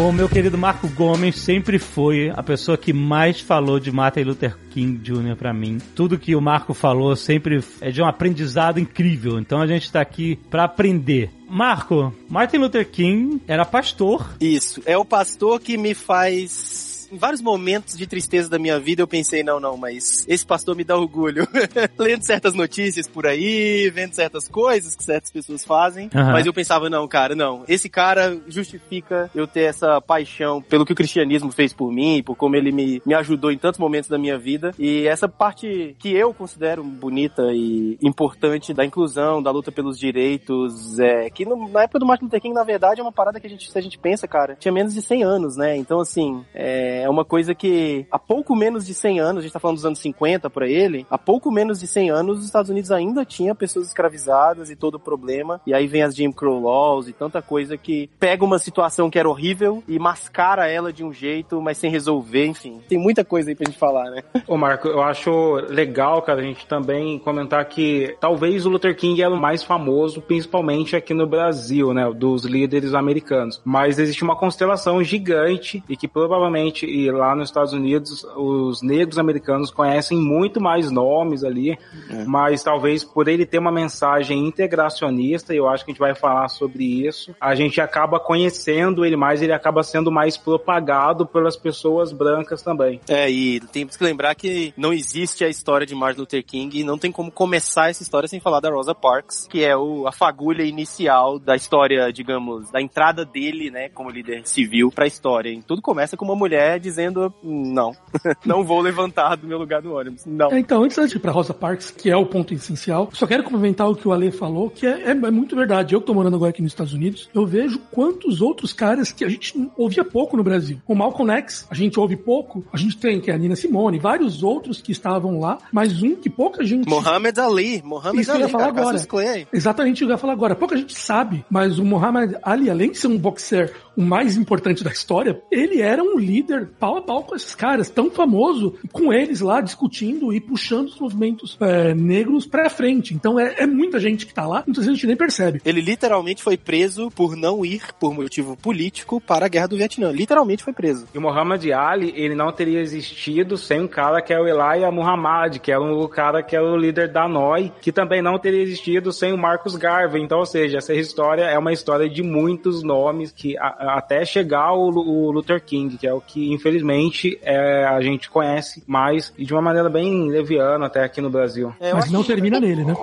O 0.00 0.12
meu 0.12 0.30
querido 0.30 0.56
Marco 0.56 0.88
Gomes 0.88 1.36
sempre 1.36 1.78
foi 1.78 2.32
a 2.34 2.42
pessoa 2.42 2.78
que 2.78 2.90
mais 2.90 3.38
falou 3.38 3.78
de 3.78 3.92
Martin 3.92 4.22
Luther 4.22 4.56
King 4.70 4.96
Jr. 4.96 5.36
pra 5.36 5.52
mim. 5.52 5.76
Tudo 5.94 6.18
que 6.18 6.34
o 6.34 6.40
Marco 6.40 6.72
falou 6.72 7.14
sempre 7.14 7.62
é 7.82 7.90
de 7.90 8.00
um 8.00 8.06
aprendizado 8.06 8.80
incrível. 8.80 9.38
Então 9.38 9.60
a 9.60 9.66
gente 9.66 9.92
tá 9.92 10.00
aqui 10.00 10.36
pra 10.50 10.64
aprender. 10.64 11.30
Marco, 11.46 12.14
Martin 12.30 12.56
Luther 12.56 12.88
King 12.88 13.42
era 13.46 13.66
pastor. 13.66 14.34
Isso. 14.40 14.82
É 14.86 14.96
o 14.96 15.04
pastor 15.04 15.60
que 15.60 15.76
me 15.76 15.92
faz. 15.92 16.89
Em 17.10 17.18
vários 17.18 17.40
momentos 17.40 17.96
de 17.96 18.06
tristeza 18.06 18.48
da 18.48 18.58
minha 18.58 18.78
vida, 18.78 19.02
eu 19.02 19.06
pensei, 19.08 19.42
não, 19.42 19.58
não, 19.58 19.76
mas 19.76 20.24
esse 20.28 20.44
pastor 20.46 20.76
me 20.76 20.84
dá 20.84 20.96
orgulho. 20.96 21.46
Lendo 21.98 22.22
certas 22.22 22.54
notícias 22.54 23.08
por 23.08 23.26
aí, 23.26 23.90
vendo 23.90 24.14
certas 24.14 24.46
coisas 24.48 24.94
que 24.94 25.02
certas 25.02 25.30
pessoas 25.30 25.64
fazem. 25.64 26.08
Aham. 26.14 26.32
Mas 26.32 26.46
eu 26.46 26.52
pensava, 26.52 26.88
não, 26.88 27.06
cara, 27.08 27.34
não. 27.34 27.64
Esse 27.68 27.88
cara 27.88 28.38
justifica 28.48 29.30
eu 29.34 29.46
ter 29.46 29.62
essa 29.62 30.00
paixão 30.00 30.62
pelo 30.62 30.86
que 30.86 30.92
o 30.92 30.96
cristianismo 30.96 31.50
fez 31.50 31.72
por 31.72 31.90
mim, 31.92 32.22
por 32.24 32.36
como 32.36 32.54
ele 32.56 32.70
me, 32.70 33.02
me 33.04 33.14
ajudou 33.14 33.50
em 33.50 33.58
tantos 33.58 33.78
momentos 33.80 34.08
da 34.08 34.18
minha 34.18 34.38
vida. 34.38 34.72
E 34.78 35.06
essa 35.06 35.28
parte 35.28 35.96
que 35.98 36.12
eu 36.14 36.32
considero 36.32 36.82
bonita 36.84 37.42
e 37.52 37.98
importante 38.02 38.72
da 38.72 38.84
inclusão, 38.84 39.42
da 39.42 39.50
luta 39.50 39.72
pelos 39.72 39.98
direitos, 39.98 40.98
é, 40.98 41.28
que 41.30 41.44
no- 41.44 41.68
na 41.68 41.82
época 41.82 41.98
do 41.98 42.06
Martin 42.06 42.24
Luther 42.24 42.40
King, 42.40 42.54
na 42.54 42.64
verdade, 42.64 43.00
é 43.00 43.02
uma 43.02 43.12
parada 43.12 43.40
que 43.40 43.46
a 43.46 43.50
gente, 43.50 43.70
se 43.70 43.76
a 43.78 43.80
gente 43.82 43.98
pensa, 43.98 44.28
cara, 44.28 44.56
tinha 44.58 44.72
menos 44.72 44.94
de 44.94 45.02
100 45.02 45.22
anos, 45.24 45.56
né? 45.56 45.76
Então, 45.76 46.00
assim, 46.00 46.44
é 46.54 46.99
uma 47.08 47.24
coisa 47.24 47.54
que 47.54 48.06
há 48.10 48.18
pouco 48.18 48.54
menos 48.56 48.86
de 48.86 48.94
100 48.94 49.20
anos, 49.20 49.38
a 49.38 49.42
gente 49.42 49.52
tá 49.52 49.60
falando 49.60 49.76
dos 49.76 49.86
anos 49.86 49.98
50 49.98 50.50
pra 50.50 50.68
ele, 50.68 51.06
há 51.10 51.18
pouco 51.18 51.50
menos 51.50 51.80
de 51.80 51.86
100 51.86 52.10
anos 52.10 52.38
os 52.38 52.44
Estados 52.44 52.70
Unidos 52.70 52.90
ainda 52.90 53.24
tinha 53.24 53.54
pessoas 53.54 53.88
escravizadas 53.88 54.70
e 54.70 54.76
todo 54.76 54.94
o 54.94 55.00
problema, 55.00 55.60
e 55.66 55.74
aí 55.74 55.86
vem 55.86 56.02
as 56.02 56.14
Jim 56.14 56.32
Crow 56.32 56.62
Laws 56.62 57.08
e 57.08 57.12
tanta 57.12 57.40
coisa 57.42 57.76
que 57.76 58.10
pega 58.18 58.44
uma 58.44 58.58
situação 58.58 59.10
que 59.10 59.18
era 59.18 59.28
horrível 59.28 59.82
e 59.86 59.98
mascara 59.98 60.68
ela 60.68 60.92
de 60.92 61.04
um 61.04 61.12
jeito, 61.12 61.60
mas 61.60 61.78
sem 61.78 61.90
resolver, 61.90 62.46
enfim. 62.46 62.80
Tem 62.88 62.98
muita 62.98 63.24
coisa 63.24 63.50
aí 63.50 63.54
pra 63.54 63.66
gente 63.66 63.78
falar, 63.78 64.10
né? 64.10 64.22
Ô 64.46 64.56
Marco, 64.56 64.88
eu 64.88 65.02
acho 65.02 65.54
legal, 65.68 66.22
cara, 66.22 66.40
a 66.40 66.44
gente 66.44 66.66
também 66.66 67.18
comentar 67.18 67.64
que 67.66 68.16
talvez 68.20 68.66
o 68.66 68.70
Luther 68.70 68.96
King 68.96 69.22
é 69.22 69.28
o 69.28 69.36
mais 69.36 69.62
famoso, 69.62 70.20
principalmente 70.20 70.96
aqui 70.96 71.14
no 71.14 71.26
Brasil, 71.26 71.92
né, 71.92 72.10
dos 72.12 72.44
líderes 72.44 72.94
americanos. 72.94 73.60
Mas 73.64 73.98
existe 73.98 74.22
uma 74.22 74.36
constelação 74.36 75.02
gigante 75.02 75.82
e 75.88 75.96
que 75.96 76.08
provavelmente 76.08 76.86
e 76.90 77.10
lá 77.10 77.34
nos 77.34 77.48
Estados 77.48 77.72
Unidos 77.72 78.24
os 78.36 78.82
negros 78.82 79.18
americanos 79.18 79.70
conhecem 79.70 80.18
muito 80.18 80.60
mais 80.60 80.90
nomes 80.90 81.44
ali, 81.44 81.78
mas 82.26 82.62
talvez 82.62 83.04
por 83.04 83.28
ele 83.28 83.46
ter 83.46 83.58
uma 83.58 83.72
mensagem 83.72 84.46
integracionista, 84.46 85.54
e 85.54 85.58
eu 85.58 85.68
acho 85.68 85.84
que 85.84 85.90
a 85.90 85.92
gente 85.92 86.00
vai 86.00 86.14
falar 86.14 86.48
sobre 86.48 87.06
isso, 87.06 87.34
a 87.40 87.54
gente 87.54 87.80
acaba 87.80 88.18
conhecendo 88.18 89.04
ele 89.04 89.16
mais, 89.16 89.42
ele 89.42 89.52
acaba 89.52 89.82
sendo 89.82 90.10
mais 90.10 90.36
propagado 90.36 91.26
pelas 91.26 91.56
pessoas 91.56 92.12
brancas 92.12 92.62
também. 92.62 93.00
É, 93.08 93.30
e 93.30 93.60
temos 93.60 93.96
que 93.96 94.04
lembrar 94.04 94.34
que 94.34 94.72
não 94.76 94.92
existe 94.92 95.44
a 95.44 95.48
história 95.48 95.86
de 95.86 95.94
Martin 95.94 96.20
Luther 96.20 96.44
King 96.44 96.80
e 96.80 96.84
não 96.84 96.98
tem 96.98 97.12
como 97.12 97.30
começar 97.30 97.90
essa 97.90 98.02
história 98.02 98.28
sem 98.28 98.40
falar 98.40 98.60
da 98.60 98.70
Rosa 98.70 98.94
Parks, 98.94 99.46
que 99.48 99.64
é 99.64 99.76
o, 99.76 100.06
a 100.06 100.12
fagulha 100.12 100.62
inicial 100.62 101.38
da 101.38 101.54
história, 101.54 102.12
digamos, 102.12 102.70
da 102.70 102.80
entrada 102.80 103.24
dele, 103.24 103.70
né, 103.70 103.88
como 103.88 104.10
líder 104.10 104.46
civil 104.46 104.90
pra 104.90 105.06
história. 105.06 105.50
E 105.50 105.62
tudo 105.62 105.82
começa 105.82 106.16
com 106.16 106.24
uma 106.24 106.34
mulher 106.34 106.79
dizendo 106.80 107.32
não, 107.42 107.94
não 108.44 108.64
vou 108.64 108.80
levantar 108.80 109.36
do 109.36 109.46
meu 109.46 109.58
lugar 109.58 109.82
do 109.82 109.94
ônibus. 109.94 110.24
Não. 110.26 110.50
É, 110.50 110.58
Então, 110.58 110.82
antes 110.82 110.96
de 111.10 111.16
ir 111.16 111.20
pra 111.20 111.32
Rosa 111.32 111.54
Parks, 111.54 111.90
que 111.90 112.10
é 112.10 112.16
o 112.16 112.26
ponto 112.26 112.52
essencial, 112.54 113.08
só 113.12 113.26
quero 113.26 113.44
complementar 113.44 113.88
o 113.88 113.94
que 113.94 114.06
o 114.06 114.12
Ale 114.12 114.30
falou, 114.30 114.70
que 114.70 114.86
é, 114.86 115.02
é- 115.02 115.10
é 115.10 115.30
muito 115.30 115.54
verdade. 115.54 115.94
Eu 115.94 116.00
que 116.00 116.06
tô 116.06 116.14
morando 116.14 116.36
agora 116.36 116.50
aqui 116.50 116.62
nos 116.62 116.72
Estados 116.72 116.92
Unidos, 116.92 117.28
eu 117.34 117.46
vejo 117.46 117.78
quantos 117.90 118.40
outros 118.40 118.72
caras 118.72 119.12
que 119.12 119.24
a 119.24 119.28
gente 119.28 119.70
ouvia 119.76 120.04
pouco 120.04 120.36
no 120.36 120.42
Brasil. 120.42 120.78
O 120.86 120.94
Malcolm 120.94 121.30
X, 121.32 121.66
a 121.70 121.74
gente 121.74 121.98
ouve 122.00 122.16
pouco. 122.16 122.64
A 122.72 122.76
gente 122.76 122.96
tem, 122.96 123.20
que 123.20 123.30
é 123.30 123.34
a 123.34 123.38
Nina 123.38 123.56
Simone, 123.56 123.98
vários 123.98 124.42
outros 124.42 124.80
que 124.80 124.92
estavam 124.92 125.38
lá, 125.40 125.58
mas 125.72 126.02
um 126.02 126.14
que 126.16 126.30
pouca 126.30 126.64
gente... 126.64 126.88
Mohamed 126.88 127.38
Ali, 127.40 127.82
Mohamed 127.84 128.20
Isso 128.20 128.30
que 128.30 128.36
eu 128.36 128.42
Ali, 128.42 128.44
ia 128.44 128.48
falar 128.48 128.72
cara, 128.72 128.98
agora. 129.06 129.46
Exatamente 129.52 130.02
o 130.02 130.06
que 130.06 130.12
eu 130.12 130.14
ia 130.14 130.18
falar 130.18 130.32
agora. 130.32 130.54
Pouca 130.54 130.76
gente 130.76 130.94
sabe, 130.96 131.44
mas 131.50 131.78
o 131.78 131.84
Muhammad 131.84 132.34
Ali, 132.42 132.70
além 132.70 132.90
de 132.90 132.98
ser 132.98 133.08
um 133.08 133.18
boxer 133.18 133.72
o 134.00 134.02
mais 134.02 134.36
importante 134.36 134.82
da 134.82 134.90
história, 134.90 135.40
ele 135.50 135.80
era 135.82 136.02
um 136.02 136.18
líder 136.18 136.70
pau 136.78 136.96
a 136.96 137.02
pau 137.02 137.22
com 137.22 137.34
esses 137.36 137.54
caras, 137.54 137.90
tão 137.90 138.10
famoso, 138.10 138.74
e 138.84 138.88
com 138.88 139.12
eles 139.12 139.40
lá 139.40 139.60
discutindo 139.60 140.32
e 140.32 140.40
puxando 140.40 140.88
os 140.88 140.98
movimentos 140.98 141.56
é, 141.60 141.94
negros 141.94 142.46
pra 142.46 142.70
frente. 142.70 143.12
Então 143.14 143.38
é, 143.38 143.54
é 143.58 143.66
muita 143.66 143.98
gente 144.00 144.26
que 144.26 144.32
tá 144.34 144.46
lá, 144.46 144.62
muitas 144.66 144.84
vezes 144.84 144.90
a 144.90 144.94
gente 144.94 145.06
nem 145.06 145.16
percebe. 145.16 145.60
Ele 145.64 145.80
literalmente 145.80 146.42
foi 146.42 146.56
preso 146.56 147.10
por 147.10 147.36
não 147.36 147.64
ir 147.64 147.82
por 147.98 148.14
motivo 148.14 148.56
político 148.56 149.20
para 149.20 149.46
a 149.46 149.48
guerra 149.48 149.68
do 149.68 149.76
Vietnã. 149.76 150.10
Literalmente 150.10 150.64
foi 150.64 150.72
preso. 150.72 151.06
E 151.14 151.18
o 151.18 151.20
Muhammad 151.20 151.64
Ali, 151.72 152.12
ele 152.16 152.34
não 152.34 152.50
teria 152.52 152.80
existido 152.80 153.56
sem 153.56 153.80
um 153.82 153.88
cara 153.88 154.22
que 154.22 154.32
é 154.32 154.40
o 154.40 154.46
Elijah 154.46 154.90
Muhammad, 154.90 155.58
que 155.58 155.70
é 155.70 155.78
o 155.78 156.08
cara 156.08 156.42
que 156.42 156.56
é 156.56 156.60
o 156.60 156.76
líder 156.76 157.12
da 157.12 157.28
NOI, 157.28 157.72
que 157.80 157.92
também 157.92 158.22
não 158.22 158.38
teria 158.38 158.62
existido 158.62 159.12
sem 159.12 159.32
o 159.32 159.38
Marcus 159.38 159.76
Garvey. 159.76 160.22
Então, 160.22 160.38
ou 160.38 160.46
seja, 160.46 160.78
essa 160.78 160.94
história 160.94 161.42
é 161.44 161.58
uma 161.58 161.72
história 161.72 162.08
de 162.08 162.22
muitos 162.22 162.82
nomes 162.82 163.32
que 163.32 163.56
a- 163.58 163.89
até 163.96 164.24
chegar 164.24 164.72
o, 164.72 164.88
o 164.90 165.30
Luther 165.30 165.62
King, 165.64 165.96
que 165.96 166.06
é 166.06 166.12
o 166.12 166.20
que 166.20 166.52
infelizmente 166.52 167.38
é, 167.42 167.84
a 167.84 168.00
gente 168.00 168.30
conhece 168.30 168.82
mais 168.86 169.32
e 169.36 169.44
de 169.44 169.52
uma 169.52 169.62
maneira 169.62 169.88
bem 169.88 170.28
leviana 170.28 170.86
até 170.86 171.04
aqui 171.04 171.20
no 171.20 171.30
Brasil. 171.30 171.74
É, 171.80 171.92
Mas 171.92 172.10
não 172.10 172.22
que- 172.22 172.28
termina 172.28 172.58
nele, 172.60 172.84
né? 172.84 172.94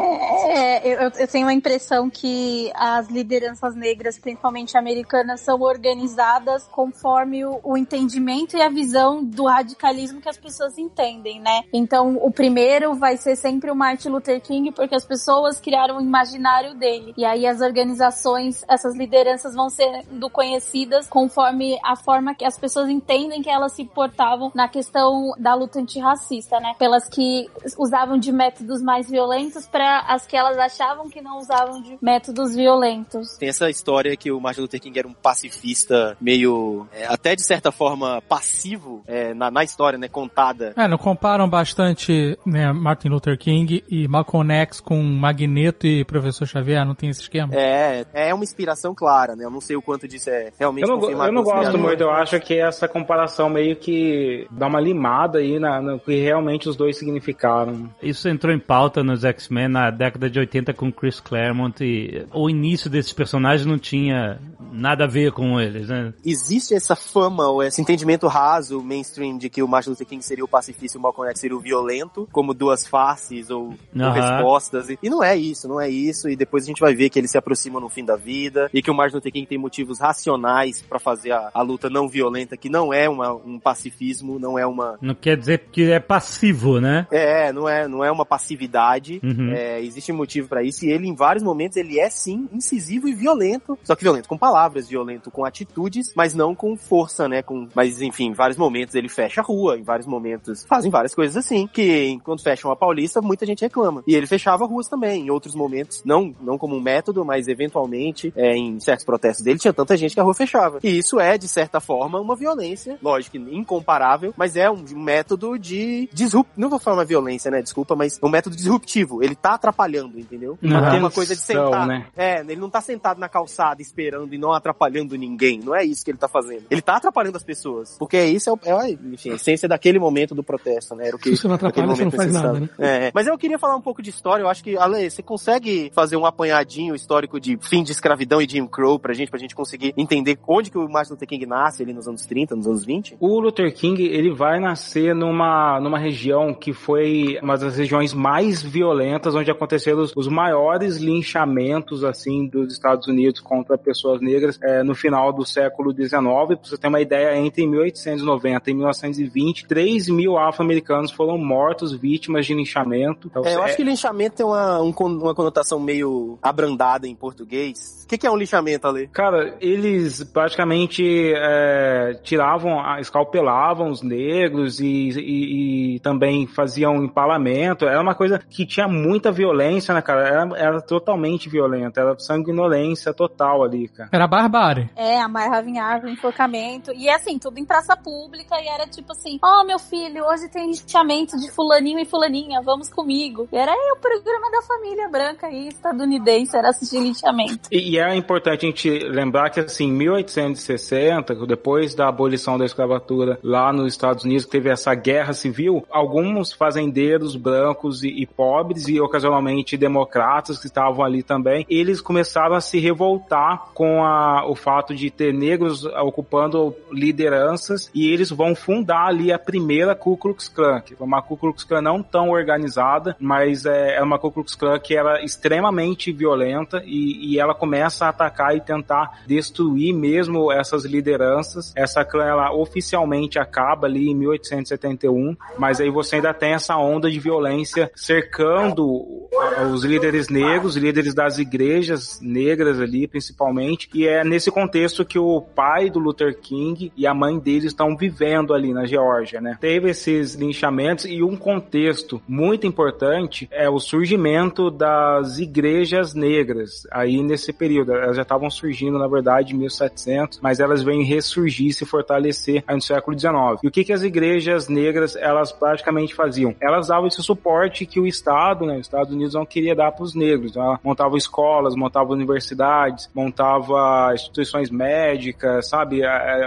É, 0.50 0.88
eu, 0.88 1.12
eu 1.18 1.28
tenho 1.28 1.48
a 1.48 1.54
impressão 1.54 2.10
que 2.10 2.72
as 2.74 3.10
lideranças 3.10 3.76
negras, 3.76 4.18
principalmente 4.18 4.78
americanas, 4.78 5.42
são 5.42 5.60
organizadas 5.62 6.68
conforme 6.72 7.46
o, 7.46 7.60
o 7.64 7.78
entendimento 7.78 8.56
e 8.56 8.62
a 8.62 8.70
visão 8.70 9.24
do 9.24 9.46
radicalismo 9.46 10.22
que 10.22 10.30
as 10.30 10.38
pessoas 10.38 10.78
entendem, 10.78 11.40
né? 11.40 11.62
Então, 11.74 12.18
o 12.22 12.32
primeiro 12.32 12.96
vai 12.96 13.18
ser 13.18 13.36
sempre 13.36 13.70
o 13.72 13.76
Martin 13.76 14.10
Luther 14.10 14.40
King, 14.42 14.72
porque 14.72 14.96
as 14.96 15.06
pessoas 15.06 15.60
criaram 15.60 15.98
o 15.98 16.02
imaginário 16.02 16.74
dele. 16.76 17.14
E 17.18 17.26
aí 17.26 17.46
as 17.46 17.60
organizações, 17.62 18.64
essas 18.68 18.96
lideranças 18.96 19.54
vão 19.54 19.70
sendo 19.70 20.30
conhecidas 20.30 20.67
conforme 21.10 21.78
a 21.84 21.96
forma 21.96 22.36
que 22.36 22.46
as 22.46 22.58
pessoas 22.58 22.90
entendem 22.90 23.42
que 23.42 23.50
elas 23.50 23.74
se 23.74 23.86
portavam 23.86 24.52
na 24.54 24.68
questão 24.68 25.32
da 25.38 25.54
luta 25.54 25.80
antirracista, 25.80 26.60
né? 26.60 26.74
Pelas 26.78 27.08
que 27.08 27.50
usavam 27.78 28.18
de 28.18 28.32
métodos 28.32 28.82
mais 28.82 29.10
violentos 29.10 29.68
para 29.68 30.00
as 30.02 30.26
que 30.26 30.36
elas 30.36 30.58
achavam 30.58 31.10
que 31.10 31.22
não 31.22 31.38
usavam 31.38 31.82
de 31.82 31.98
métodos 32.02 32.56
violentos. 32.56 33.38
Tem 33.38 33.50
essa 33.50 33.70
história 33.70 34.16
que 34.16 34.32
o 34.32 34.40
Martin 34.40 34.62
Luther 34.62 34.82
King 34.82 35.00
era 35.00 35.08
um 35.08 35.14
pacifista 35.14 36.18
meio, 36.20 36.88
é, 36.92 37.06
até 37.06 37.36
de 37.36 37.44
certa 37.44 37.72
forma, 37.72 38.22
passivo 38.28 39.04
é, 39.08 39.34
na, 39.34 39.50
na 39.52 39.64
história, 39.64 39.98
né, 39.98 40.08
contada. 40.08 40.74
É, 40.76 40.88
não 40.88 40.98
comparam 40.98 41.50
bastante 41.50 42.38
né, 42.46 42.72
Martin 42.72 43.10
Luther 43.10 43.38
King 43.38 43.84
e 43.90 44.08
Malcolm 44.08 44.52
X 44.54 44.80
com 44.80 45.02
Magneto 45.02 45.88
e 45.88 46.04
Professor 46.06 46.46
Xavier? 46.46 46.86
Não 46.86 46.96
tem 46.96 47.10
esse 47.10 47.22
esquema? 47.22 47.54
É, 47.54 48.06
é 48.14 48.34
uma 48.34 48.44
inspiração 48.44 48.94
clara, 48.94 49.36
né? 49.36 49.46
Eu 49.46 49.52
não 49.52 49.62
sei 49.62 49.76
o 49.76 49.82
quanto 49.82 50.08
disso 50.08 50.30
é 50.30 50.52
realmente 50.60 50.84
Eu 50.84 50.90
não, 50.90 51.00
confirmado 51.00 51.30
eu 51.30 51.34
não 51.34 51.44
gosto 51.44 51.78
muito, 51.78 52.02
eu 52.02 52.12
acho 52.12 52.40
que 52.40 52.56
essa 52.56 52.88
comparação 52.88 53.50
meio 53.50 53.76
que 53.76 54.48
dá 54.52 54.68
uma 54.68 54.80
limada 54.80 55.40
aí 55.40 55.60
na, 55.60 55.82
no 55.82 56.00
que 56.00 56.16
realmente 56.20 56.68
os 56.68 56.76
dois 56.76 56.98
significaram. 56.98 57.90
Isso 58.02 58.28
entrou 58.28 58.54
em 58.54 58.60
pauta 58.60 59.04
nos 59.04 59.24
X-Men 59.24 59.68
na 59.68 59.92
década 59.92 60.30
de 60.30 60.40
80 60.40 60.74
com 60.74 60.92
Chris 60.92 61.20
Claremont 61.20 61.84
e 61.84 62.26
o 62.34 62.50
início 62.50 62.90
desses 62.90 63.14
personagens 63.14 63.66
não 63.66 63.78
tinha 63.78 64.40
nada 64.72 65.06
a 65.06 65.08
ver 65.08 65.32
com 65.32 65.60
eles, 65.60 65.88
né? 65.88 66.14
Existe 66.26 66.74
essa 66.74 66.96
fama 66.96 67.48
ou 67.48 67.64
esse 67.64 67.82
entendimento 67.82 68.28
raso, 68.28 68.82
mainstream, 68.82 69.38
de 69.38 69.50
que 69.50 69.62
o 69.62 69.68
Martin 69.68 69.92
Luther 69.92 70.08
King 70.08 70.24
seria 70.24 70.44
o 70.44 70.48
pacifista 70.48 70.98
e 70.98 71.00
o 71.00 71.02
Malcolm 71.02 71.30
X 71.30 71.40
seria 71.40 71.56
o 71.56 71.60
violento, 71.60 72.28
como 72.32 72.54
duas 72.54 72.86
faces 72.86 73.50
ou, 73.50 73.70
ou 73.96 74.02
Aham. 74.02 74.14
respostas. 74.14 74.90
E, 74.90 75.00
e 75.02 75.10
não 75.10 75.24
é 75.24 75.36
isso, 75.36 75.68
não 75.68 75.80
é 75.80 75.90
isso. 75.90 76.30
E 76.30 76.36
depois 76.36 76.64
a 76.64 76.68
gente 76.68 76.80
vai 76.80 76.94
ver 76.94 77.10
que 77.10 77.20
eles 77.20 77.32
se 77.32 77.38
aproximam 77.38 77.82
no 77.82 77.90
fim 77.90 78.04
da 78.04 78.16
vida 78.16 78.70
e 78.74 78.82
que 78.82 78.92
o 78.92 78.94
Martin 78.94 79.16
Luther 79.16 79.32
King 79.32 79.48
tem 79.48 79.58
motivos 79.58 80.00
racionais 80.00 80.47
pra 80.88 81.00
fazer 81.00 81.32
a, 81.32 81.50
a 81.54 81.62
luta 81.62 81.90
não 81.90 82.08
violenta, 82.08 82.58
que 82.58 82.70
não 82.70 82.94
é 82.94 83.10
uma, 83.10 83.34
um 83.34 83.60
pacifismo, 83.60 84.40
não 84.40 84.58
é 84.58 84.66
uma 84.66 84.98
Não 85.02 85.16
quer 85.16 85.38
dizer 85.38 85.66
que 85.72 85.92
é 85.92 86.00
passivo, 86.00 86.80
né? 86.80 87.08
É, 87.12 87.52
não 87.52 87.68
é, 87.68 87.88
não 87.88 88.04
é 88.04 88.12
uma 88.12 88.26
passividade. 88.26 89.20
Uhum. 89.24 89.52
É, 89.52 89.82
existe 89.82 90.12
motivo 90.12 90.48
pra 90.48 90.64
isso. 90.64 90.86
E 90.86 90.90
ele, 90.90 91.08
em 91.08 91.16
vários 91.16 91.44
momentos, 91.44 91.78
ele 91.78 92.00
é 92.00 92.10
sim 92.10 92.48
incisivo 92.52 93.08
e 93.08 93.14
violento. 93.14 93.78
Só 93.84 93.96
que 93.96 94.04
violento 94.04 94.28
com 94.28 94.38
palavras, 94.38 94.88
violento 94.88 95.32
com 95.32 95.46
atitudes, 95.46 96.14
mas 96.16 96.34
não 96.34 96.56
com 96.56 96.76
força, 96.76 97.28
né? 97.28 97.42
Com, 97.42 97.68
mas, 97.76 98.02
enfim, 98.02 98.28
em 98.28 98.34
vários 98.34 98.58
momentos 98.58 98.96
ele 98.96 99.10
fecha 99.10 99.42
a 99.42 99.44
rua, 99.44 99.78
em 99.78 99.84
vários 99.84 100.08
momentos 100.08 100.66
fazem 100.68 100.92
várias 100.92 101.14
coisas 101.14 101.38
assim. 101.38 101.68
Que 101.68 102.08
enquanto 102.08 102.44
fecham 102.44 102.72
a 102.72 102.76
Paulista, 102.76 103.22
muita 103.22 103.46
gente 103.46 103.62
reclama. 103.62 104.04
E 104.08 104.16
ele 104.16 104.28
fechava 104.28 104.66
ruas 104.66 104.88
também, 104.88 105.24
em 105.26 105.30
outros 105.30 105.56
momentos. 105.56 106.04
Não, 106.06 106.34
não 106.42 106.58
como 106.58 106.76
um 106.76 106.82
método, 106.82 107.26
mas 107.26 107.48
eventualmente, 107.48 108.34
é, 108.36 108.56
em 108.56 108.80
certos 108.80 109.06
protestos 109.06 109.44
dele, 109.44 109.60
tinha 109.60 109.74
tanta 109.74 109.98
gente 109.98 110.14
que 110.14 110.20
a 110.20 110.24
rua 110.24 110.34
fechava. 110.38 110.80
E 110.84 110.98
isso 110.98 111.20
é, 111.20 111.38
de 111.38 111.48
certa 111.48 111.80
forma, 111.80 112.20
uma 112.20 112.36
violência, 112.36 112.98
lógico, 113.02 113.38
incomparável, 113.38 114.34
mas 114.38 114.56
é 114.56 114.70
um, 114.70 114.84
método 114.96 115.58
de 115.58 116.10
disrupt... 116.14 116.52
Não 116.58 116.70
vou 116.70 116.80
falar 116.80 116.98
uma 116.98 117.06
violência, 117.06 117.50
né? 117.52 117.62
Desculpa, 117.62 117.96
mas 117.96 118.20
é 118.22 118.26
um 118.26 118.30
método 118.30 118.56
disruptivo. 118.56 119.24
Ele 119.24 119.36
tá 119.36 119.54
atrapalhando, 119.56 120.20
entendeu? 120.20 120.58
Uma 120.62 120.82
Não 120.82 120.88
é 120.88 121.00
uma 121.00 121.12
coisa 121.12 121.36
de 121.36 121.42
sentar. 121.42 121.86
né? 121.88 122.06
É, 122.16 122.40
ele 122.42 122.56
não 122.58 122.70
tá 122.70 122.82
sentado 122.82 123.20
na 123.20 123.30
calçada 123.30 123.82
esperando 123.82 124.34
e 124.34 124.38
não 124.38 124.52
atrapalhando 124.54 125.16
ninguém. 125.16 125.60
Não 125.60 125.76
é 125.76 125.84
isso 125.84 126.04
que 126.04 126.12
ele 126.12 126.18
tá 126.18 126.28
fazendo. 126.28 126.64
Ele 126.70 126.82
tá 126.82 126.96
atrapalhando 126.98 127.38
as 127.38 127.44
pessoas. 127.44 127.96
Porque 127.98 128.22
isso 128.26 128.50
é, 128.50 128.54
o- 128.54 128.60
é 128.64 128.72
a, 128.72 128.90
enfim, 128.90 129.32
a 129.32 129.36
essência 129.36 129.68
daquele 129.68 130.00
momento 130.00 130.34
do 130.36 130.44
protesto, 130.44 130.96
né? 130.96 131.08
Era 131.08 131.16
o 131.16 131.20
que, 131.20 131.30
Se 131.32 131.38
você 131.38 131.48
não 131.48 131.56
atrapalha, 131.56 131.88
você 131.88 132.06
não 132.06 132.12
faz 132.12 132.32
nada, 132.34 132.60
necessário. 132.60 132.70
É, 132.80 133.12
mas 133.14 133.28
eu 133.28 133.38
queria 133.38 133.60
falar 133.60 133.76
um 133.76 133.82
pouco 133.82 134.02
de 134.02 134.10
história. 134.10 134.44
Eu 134.44 134.50
acho 134.50 134.64
que, 134.64 134.78
Ale, 134.78 135.10
você 135.10 135.22
consegue 135.24 135.92
fazer 135.94 136.18
um 136.18 136.26
apanhadinho 136.26 136.96
histórico 136.96 137.40
de 137.40 137.58
fim 137.62 137.84
de 137.84 137.92
escravidão 137.92 138.42
e 138.42 138.48
Jim 138.50 138.66
Crow 138.68 139.00
pra 139.00 139.14
gente, 139.14 139.30
pra 139.30 139.40
gente 139.40 139.56
conseguir 139.56 139.94
entender 139.98 140.27
onde 140.48 140.72
que 140.72 140.78
o 140.78 140.90
Martin 140.90 141.12
Luther 141.14 141.28
King 141.28 141.46
nasce 141.46 141.84
ali 141.84 141.94
nos 141.94 142.08
anos 142.08 142.26
30, 142.26 142.56
nos 142.56 142.68
anos 142.68 142.84
20? 142.84 143.18
O 143.20 143.40
Luther 143.40 143.72
King, 143.74 144.04
ele 144.04 144.32
vai 144.34 144.60
nascer 144.60 145.14
numa, 145.14 145.80
numa 145.80 146.00
região 146.00 146.54
que 146.54 146.74
foi 146.74 147.38
uma 147.42 147.58
das 147.58 147.78
regiões 147.78 148.14
mais 148.14 148.62
violentas, 148.64 149.36
onde 149.36 149.52
aconteceram 149.52 150.02
os, 150.02 150.14
os 150.16 150.28
maiores 150.28 150.98
linchamentos, 150.98 152.04
assim, 152.04 152.48
dos 152.48 152.74
Estados 152.74 153.08
Unidos 153.08 153.40
contra 153.40 153.78
pessoas 153.78 154.22
negras 154.22 154.60
é, 154.62 154.84
no 154.84 154.96
final 154.96 155.32
do 155.32 155.46
século 155.46 155.92
XIX. 155.94 156.10
Pra 156.12 156.58
você 156.64 156.78
ter 156.78 156.88
uma 156.88 157.02
ideia, 157.02 157.38
entre 157.38 157.66
1890 157.68 158.70
e 158.70 158.74
1920, 158.74 159.68
3 159.68 160.10
mil 160.10 160.38
afro-americanos 160.38 161.12
foram 161.12 161.38
mortos 161.38 161.94
vítimas 161.94 162.46
de 162.46 162.54
linchamento. 162.54 163.28
Então, 163.28 163.46
É, 163.46 163.56
eu 163.56 163.62
é- 163.62 163.66
acho 163.66 163.78
que 163.78 163.84
linchamento 163.84 164.38
tem 164.38 164.46
uma, 164.46 164.82
um 164.82 164.94
uma 164.98 165.36
conotação 165.36 165.80
meio 165.80 166.38
abrandada 166.42 167.08
em 167.08 167.16
português. 167.16 168.04
O 168.04 168.08
que, 168.08 168.18
que 168.18 168.26
é 168.26 168.32
um 168.32 168.38
linchamento, 168.38 168.88
Ale? 168.88 169.08
Cara, 169.10 169.56
eles 169.60 170.17
praticamente 170.26 171.34
é, 171.36 172.20
tiravam, 172.24 172.80
escalpelavam 173.00 173.90
os 173.90 174.02
negros 174.02 174.80
e, 174.80 175.10
e- 175.20 175.96
e 175.96 176.00
também 176.00 176.48
faziam 176.48 177.04
empalamento. 177.04 177.86
Era 177.86 178.02
uma 178.02 178.16
coisa 178.16 178.40
que 178.40 178.66
tinha 178.66 178.88
muita 178.88 179.32
violência, 179.32 179.94
né, 179.94 180.02
cara? 180.02 180.28
Era, 180.28 180.58
era 180.58 180.82
totalmente 180.82 181.50
violenta, 181.50 182.02
era 182.02 182.18
sanguinolência 182.20 183.14
total 183.14 183.64
ali, 183.64 183.88
cara. 183.88 184.10
Era 184.12 184.28
barbárie. 184.28 184.90
É, 184.96 185.20
amarrava 185.22 185.70
em 185.70 185.80
árvore, 185.80 186.14
enforcamento. 186.14 186.92
E 186.94 187.10
assim, 187.10 187.38
tudo 187.40 187.60
em 187.60 187.66
praça 187.66 187.96
pública. 187.96 188.56
E 188.62 188.68
era 188.68 188.88
tipo 188.88 189.12
assim: 189.12 189.40
Ó, 189.44 189.64
meu 189.66 189.80
filho, 189.80 190.24
hoje 190.26 190.50
tem 190.50 190.68
linchamento 190.68 191.38
de 191.40 191.52
Fulaninho 191.52 192.00
e 192.00 192.06
Fulaninha, 192.06 192.62
vamos 192.62 192.90
comigo. 192.90 193.48
E 193.52 193.58
era 193.58 193.72
aí 193.72 193.92
o 193.96 194.00
programa 194.00 194.52
da 194.52 194.62
família 194.62 195.10
branca 195.10 195.48
aí, 195.48 195.68
estadunidense, 195.68 196.56
era 196.58 196.70
assistir 196.70 197.00
linchamento. 197.00 197.68
E, 197.72 197.92
e 197.94 198.00
é 198.00 198.16
importante 198.16 198.66
a 198.66 198.70
gente 198.70 198.90
lembrar 199.00 199.50
que, 199.50 199.60
assim, 199.60 199.92
1860, 200.10 201.36
depois 201.46 201.94
da 201.96 202.08
abolição 202.08 202.58
da 202.58 202.66
escravatura 202.66 203.40
lá 203.44 203.72
nos 203.72 203.94
Estados 203.94 204.24
Unidos, 204.24 204.46
que 204.46 204.52
teve 204.52 204.70
essa 204.70 204.94
guerra 204.94 205.34
civil, 205.34 205.86
alguns 205.90 206.54
fazendeiros 206.54 207.36
brancos 207.36 208.04
e, 208.04 208.10
e 208.10 208.26
pobres, 208.26 208.88
e 208.88 209.00
ocasionalmente 209.00 209.78
democratas 209.78 210.60
que 210.60 210.68
estavam 210.68 211.04
ali 211.04 211.24
também, 211.24 211.66
eles 211.70 212.02
começaram 212.02 212.56
a 212.56 212.62
se 212.62 212.80
revoltar 212.80 213.72
com 213.74 214.04
a, 214.04 214.46
o 214.48 214.56
fato 214.56 214.96
de 214.96 215.10
ter 215.10 215.34
negros 215.34 215.86
ocupando 215.86 216.76
lideranças 216.92 217.90
e 217.94 218.12
eles 218.12 218.30
vão 218.30 218.56
fundar 218.56 219.08
ali 219.08 219.32
a 219.32 219.40
primeira 219.40 219.96
Ku 219.96 220.18
Klux 220.18 220.48
Klan, 220.48 220.82
que 220.82 220.96
foi 220.96 221.06
uma 221.06 221.22
Ku 221.22 221.38
Klux 221.38 221.64
Klan 221.64 221.82
não 221.82 222.02
tão 222.02 222.30
organizada, 222.30 223.16
mas 223.20 223.66
é, 223.66 223.96
é 223.96 224.04
uma 224.04 224.20
Ku 224.20 224.32
Klux 224.32 224.56
Klan 224.56 224.80
que 224.80 224.96
era 224.96 225.24
extremamente 225.24 226.12
violenta 226.12 226.82
e, 226.86 227.34
e 227.34 227.40
ela 227.40 227.54
começa 227.54 228.06
a 228.06 228.10
atacar 228.10 228.56
e 228.56 228.62
tentar 228.62 229.22
destruir 229.26 229.94
mesmo 229.98 230.52
essas 230.52 230.86
lideranças. 230.86 231.74
Essa 231.76 232.06
clã 232.06 232.26
ela 232.26 232.54
oficialmente 232.54 233.40
acaba 233.40 233.88
ali 233.88 234.10
em 234.10 234.16
1871, 234.16 235.36
mas 235.58 235.82
aí 235.82 235.90
você 235.90 236.18
ainda 236.18 236.34
tem 236.34 236.54
essa 236.54 236.78
onda 236.78 237.10
de 237.10 237.20
violência 237.20 237.92
cercando 237.96 239.28
os 239.72 239.84
líderes 239.84 240.30
negros, 240.30 240.76
líderes 240.76 241.14
das 241.14 241.38
igrejas 241.38 242.20
negras 242.22 242.80
ali, 242.80 243.08
principalmente, 243.08 243.90
e 243.94 244.08
é 244.08 244.24
nesse 244.24 244.52
contexto 244.52 245.06
que 245.06 245.20
o 245.20 245.42
pai 245.42 245.90
do 245.90 246.00
Luther 246.00 246.40
King 246.40 246.92
e 246.96 247.06
a 247.08 247.14
mãe 247.14 247.40
dele 247.40 247.68
estão 247.68 247.96
vivendo 247.96 248.54
ali 248.54 248.74
na 248.74 248.86
Geórgia, 248.86 249.42
né? 249.42 249.58
Teve 249.60 249.90
esses 249.90 250.36
linchamentos 250.36 251.06
e 251.06 251.24
um 251.24 251.36
contexto 251.36 252.22
muito 252.28 252.68
importante 252.68 253.48
é 253.52 253.70
o 253.70 253.80
surgimento 253.80 254.70
das 254.70 255.40
igrejas 255.40 256.14
negras 256.14 256.88
aí 256.92 257.22
nesse 257.24 257.52
período. 257.54 257.94
Elas 257.94 258.16
já 258.16 258.22
estavam 258.22 258.50
surgindo, 258.50 258.98
na 258.98 259.08
verdade, 259.08 259.56
em 259.56 259.58
1700, 259.80 260.40
mas 260.42 260.60
elas 260.60 260.84
vêm 260.84 261.04
ressurgir, 261.04 261.74
se 261.74 261.86
fortalecer 261.86 262.64
aí 262.68 262.76
no 262.76 262.82
século 262.82 263.18
XIX. 263.18 263.34
E 263.64 263.68
o 263.68 263.72
que 263.72 263.84
que 263.84 263.94
as 263.94 264.04
igrejas 264.04 264.68
negras, 264.68 265.16
elas 265.16 265.52
praticamente 265.52 266.16
faziam? 266.16 266.56
Elas 266.60 266.88
davam 266.88 267.08
esse 267.08 267.22
suporte 267.22 267.86
que 267.86 268.00
o 268.00 268.08
Estado, 268.08 268.66
né, 268.66 268.76
os 268.76 268.82
Estados 268.82 269.14
Unidos 269.14 269.34
não 269.34 269.46
queria 269.46 269.76
dar 269.76 269.92
para 269.92 270.04
os 270.04 270.16
negros. 270.16 270.56
Ela 270.56 270.80
montava 270.84 271.18
escolas, 271.18 271.76
montava 271.76 272.12
universidades, 272.14 273.10
montava 273.14 274.12
instituições 274.14 274.70
médicas, 274.70 275.70
sabe, 275.70 276.02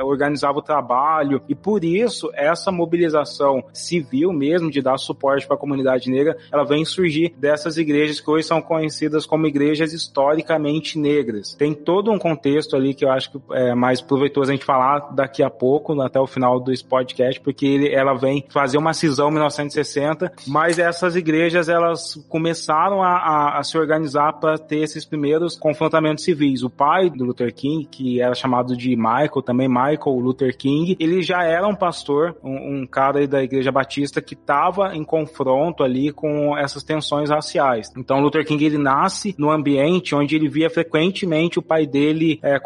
organizava 0.05 0.59
o 0.59 0.63
trabalho 0.63 1.43
e 1.49 1.55
por 1.55 1.85
isso 1.85 2.31
essa 2.35 2.71
mobilização 2.73 3.63
civil 3.73 4.33
mesmo 4.33 4.71
de 4.71 4.81
dar 4.81 4.99
suporte 4.99 5.47
para 5.47 5.57
a 5.57 5.59
comunidade 5.59 6.11
negra, 6.11 6.37
ela 6.53 6.65
vem 6.65 6.85
surgir 6.85 7.35
dessas 7.37 7.77
igrejas 7.77 8.21
que 8.21 8.31
hoje 8.31 8.47
são 8.47 8.61
conhecidas 8.63 9.27
como 9.27 9.47
igrejas 9.47 9.93
historicamente 9.93 10.99
negras. 10.99 11.55
Tem 11.55 11.75
todo 11.75 12.11
um 12.11 12.19
contexto 12.19 12.77
ali 12.77 12.95
que 12.95 13.05
eu 13.05 13.11
acho 13.11 13.20
que 13.29 13.39
é 13.53 13.75
mais 13.75 14.01
proveitoso 14.01 14.51
a 14.51 14.55
gente 14.55 14.65
falar 14.65 15.13
daqui 15.13 15.43
a 15.43 15.51
pouco, 15.51 16.01
até 16.01 16.19
o 16.19 16.27
final 16.27 16.61
do 16.61 16.71
podcast, 16.89 17.41
porque 17.41 17.67
ele, 17.67 17.93
ela 17.93 18.15
vem 18.15 18.45
fazer 18.49 18.79
uma 18.79 18.95
cisão 18.95 19.29
em 19.29 19.33
1960, 19.33 20.33
mas 20.47 20.79
essas 20.79 21.17
igrejas 21.17 21.69
elas 21.69 22.15
começaram 22.29 23.03
a, 23.03 23.17
a, 23.17 23.59
a 23.59 23.63
se 23.63 23.77
organizar 23.77 24.35
para 24.35 24.57
ter 24.57 24.79
esses 24.79 25.05
primeiros 25.05 25.57
confrontamentos 25.57 26.25
civis. 26.25 26.63
O 26.63 26.71
pai 26.71 27.11
do 27.11 27.25
Luther 27.25 27.53
King, 27.53 27.87
que 27.87 28.21
era 28.21 28.35
chamado 28.35 28.77
de 28.77 28.95
Michael, 28.97 29.43
também 29.43 29.69
Michael 29.69 30.19
Luther 30.21 30.57
King, 30.57 30.97
ele 31.01 31.23
já 31.23 31.43
era 31.43 31.67
um 31.67 31.75
pastor, 31.75 32.37
um, 32.43 32.83
um 32.83 32.87
cara 32.87 33.27
da 33.27 33.43
igreja 33.43 33.73
batista 33.73 34.23
que 34.23 34.35
estava 34.35 34.95
em 34.95 35.05
confronto 35.05 35.83
ali 35.83 36.13
com 36.13 36.57
essas 36.57 36.83
tensões 36.83 37.31
raciais. 37.31 37.91
Então 37.97 38.21
Luther 38.21 38.47
King 38.47 38.65
ele 38.65 38.79
nasce 38.79 39.35
no 39.39 39.51
ambiente 39.51 40.15
onde 40.15 40.37
ele 40.37 40.49
via 40.49 40.71
frequentemente 40.71 41.59
o 41.59 41.63
pai 41.63 41.87
dele 41.87 42.39
é, 42.43 42.59